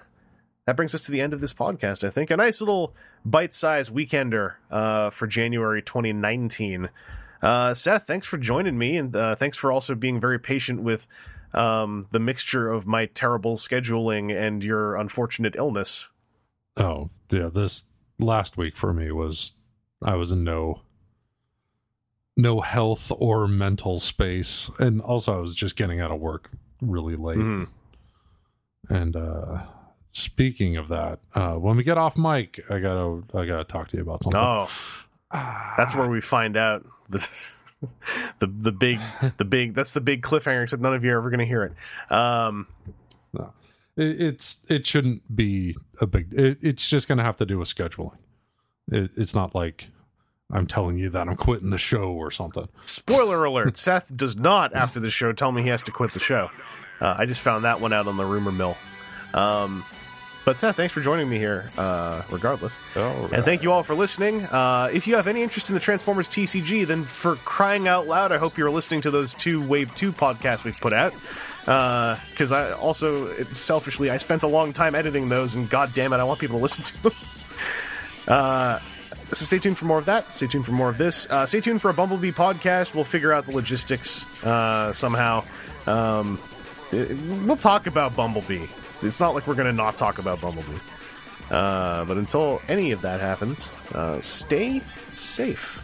that 0.67 0.77
brings 0.77 0.95
us 0.95 1.05
to 1.07 1.11
the 1.11 1.21
end 1.21 1.33
of 1.33 1.41
this 1.41 1.55
podcast. 1.55 2.05
I 2.05 2.11
think 2.11 2.31
a 2.31 2.37
nice 2.37 2.61
little 2.61 2.95
bite-sized 3.25 3.93
weekender 3.93 4.55
uh, 4.71 5.11
for 5.11 5.27
January 5.27 5.83
2019. 5.83 6.91
Uh, 7.43 7.75
Seth, 7.75 8.07
thanks 8.07 8.27
for 8.27 8.39
joining 8.39 8.79
me, 8.79 8.97
and 8.97 9.17
uh, 9.17 9.35
thanks 9.35 9.57
for 9.57 9.73
also 9.73 9.95
being 9.97 10.21
very 10.21 10.39
patient 10.39 10.83
with 10.83 11.09
um, 11.55 12.07
the 12.11 12.19
mixture 12.21 12.71
of 12.71 12.87
my 12.87 13.07
terrible 13.07 13.57
scheduling 13.57 14.35
and 14.37 14.63
your 14.65 14.95
unfortunate 14.97 15.55
illness. 15.57 16.09
Oh, 16.77 17.11
yeah. 17.31 17.49
This 17.53 17.85
last 18.19 18.57
week 18.57 18.77
for 18.77 18.93
me 18.93 19.11
was 19.13 19.53
I 20.03 20.15
was 20.15 20.31
in 20.31 20.45
no 20.45 20.83
no 22.37 22.61
health 22.63 23.13
or 23.19 23.47
mental 23.47 23.99
space, 23.99 24.71
and 24.79 25.01
also 25.03 25.37
I 25.37 25.41
was 25.41 25.55
just 25.55 25.77
getting 25.77 26.01
out 26.01 26.11
of 26.11 26.19
work 26.21 26.51
really 26.81 27.15
late. 27.17 27.39
Mhm. 27.39 27.69
And 28.89 29.15
uh 29.17 29.63
speaking 30.13 30.77
of 30.77 30.89
that, 30.89 31.21
uh 31.35 31.55
when 31.55 31.77
we 31.77 31.85
get 31.85 31.99
off 31.99 32.17
mic, 32.17 32.61
I 32.71 32.79
gotta 32.79 33.23
I 33.35 33.45
gotta 33.47 33.65
talk 33.65 33.89
to 33.89 33.97
you 33.97 34.03
about 34.03 34.23
something. 34.25 34.41
Oh, 34.41 34.69
Ah, 35.35 35.75
that's 35.79 35.95
where 35.95 36.09
we 36.09 36.21
find 36.21 36.57
out 36.57 36.85
the 38.39 38.47
the 38.47 38.73
big 38.73 39.01
the 39.39 39.45
big 39.45 39.75
that's 39.75 39.93
the 39.93 40.01
big 40.01 40.23
cliffhanger. 40.23 40.63
Except 40.63 40.83
none 40.83 40.95
of 40.95 41.05
you 41.05 41.13
are 41.13 41.19
ever 41.19 41.31
going 41.31 41.41
to 41.41 41.47
hear 41.47 41.65
it. 41.65 42.13
Um, 42.13 42.67
it, 43.97 44.21
it's 44.21 44.61
it 44.69 44.87
shouldn't 44.87 45.35
be 45.35 45.77
a 46.01 46.07
big. 46.07 46.33
It, 46.33 46.59
it's 46.63 46.89
just 46.89 47.09
gonna 47.09 47.23
have 47.25 47.37
to 47.37 47.47
do 47.47 47.59
with 47.59 47.75
scheduling. 47.75 48.17
It, 48.91 49.11
it's 49.17 49.35
not 49.35 49.55
like 49.55 49.89
I'm 50.51 50.67
telling 50.67 50.99
you 50.99 51.11
that 51.11 51.29
I'm 51.29 51.37
quitting 51.37 51.71
the 51.71 51.79
show 51.79 52.11
or 52.11 52.31
something. 52.31 52.69
spoiler 52.87 53.45
alert: 53.45 53.77
Seth 53.77 54.17
does 54.17 54.37
not 54.37 54.75
after 54.75 55.01
the 55.01 55.11
show 55.11 55.33
tell 55.33 55.53
me 55.53 55.63
he 55.63 55.69
has 55.69 55.83
to 55.83 55.93
quit 55.93 56.15
the 56.15 56.21
show. 56.21 56.51
Uh, 57.01 57.17
I 57.19 57.27
just 57.27 57.41
found 57.41 57.65
that 57.65 57.81
one 57.81 57.93
out 57.93 58.07
on 58.07 58.17
the 58.17 58.25
rumor 58.25 58.53
mill. 58.53 58.77
Um, 59.35 59.85
but 60.45 60.59
Seth, 60.59 60.77
thanks 60.77 60.93
for 60.93 61.01
joining 61.01 61.29
me 61.29 61.39
here. 61.39 61.67
Uh, 61.79 62.23
regardless. 62.31 62.79
And 63.33 63.45
thank 63.45 63.63
you 63.63 63.73
all 63.73 63.83
for 63.83 63.95
listening. 63.95 64.45
Uh, 64.47 64.91
if 64.93 65.07
you 65.07 65.15
have 65.17 65.27
any 65.27 65.43
interest 65.43 65.69
in 65.71 65.75
the 65.75 65.81
Transformers 65.81 66.29
TCG, 66.29 66.87
then 66.87 67.05
for 67.05 67.37
crying 67.37 67.87
out 67.89 68.07
loud, 68.07 68.33
I 68.33 68.39
hope 68.39 68.59
you're 68.59 68.71
listening 68.71 69.01
to 69.03 69.11
those 69.11 69.35
two 69.35 69.63
Wave 69.63 69.95
2 69.95 70.13
podcasts 70.13 70.65
we've 70.65 70.81
put 70.81 70.93
out. 70.93 71.13
Because 72.31 72.51
I 72.53 72.73
also, 72.73 73.27
it- 73.29 73.55
selfishly, 73.55 74.11
I 74.11 74.19
spent 74.19 74.43
a 74.43 74.49
long 74.49 74.73
time 74.73 74.95
editing 74.95 75.29
those, 75.29 75.55
and 75.55 75.71
god 75.71 75.95
damn 75.95 76.13
it, 76.13 76.17
I 76.17 76.25
want 76.25 76.41
people 76.41 76.57
to 76.59 76.63
listen 76.63 76.85
to 76.85 77.03
them. 77.05 77.13
Uh, 78.29 78.79
so 79.33 79.45
stay 79.45 79.59
tuned 79.59 79.77
for 79.77 79.87
more 79.87 79.99
of 79.99 80.05
that. 80.05 80.31
Stay 80.33 80.47
tuned 80.47 80.65
for 80.65 80.71
more 80.71 80.89
of 80.89 80.97
this. 80.97 81.27
Uh, 81.29 81.45
stay 81.45 81.61
tuned 81.61 81.83
for 81.83 81.91
a 81.91 81.93
Bumblebee 81.95 82.31
podcast. 82.31 82.95
We'll 82.95 83.03
figure 83.03 83.33
out 83.33 83.47
the 83.47 83.53
logistics 83.53 84.27
uh, 84.45 84.93
somehow. 84.93 85.43
Um, 85.89 86.39
we'll 86.93 87.57
talk 87.57 87.87
about 87.87 88.15
Bumblebee. 88.15 88.67
It's 89.03 89.19
not 89.21 89.35
like 89.35 89.47
we're 89.47 89.55
going 89.55 89.67
to 89.67 89.73
not 89.73 89.97
talk 89.97 90.19
about 90.19 90.41
Bumblebee. 90.41 90.79
Uh, 91.51 92.05
but 92.05 92.17
until 92.17 92.63
any 92.69 92.93
of 92.93 93.03
that 93.03 93.21
happens, 93.21 93.73
uh, 93.95 94.21
stay 94.21 94.81
safe. 95.15 95.81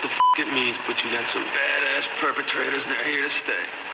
What 0.00 0.08
the 0.08 0.14
f 0.14 0.48
it 0.48 0.52
means, 0.54 0.76
but 0.86 1.02
you 1.04 1.10
got 1.10 1.28
some 1.28 1.44
badass 1.44 2.06
perpetrators 2.20 2.82
and 2.84 2.92
they're 2.92 3.04
here 3.04 3.22
to 3.22 3.30
stay. 3.44 3.89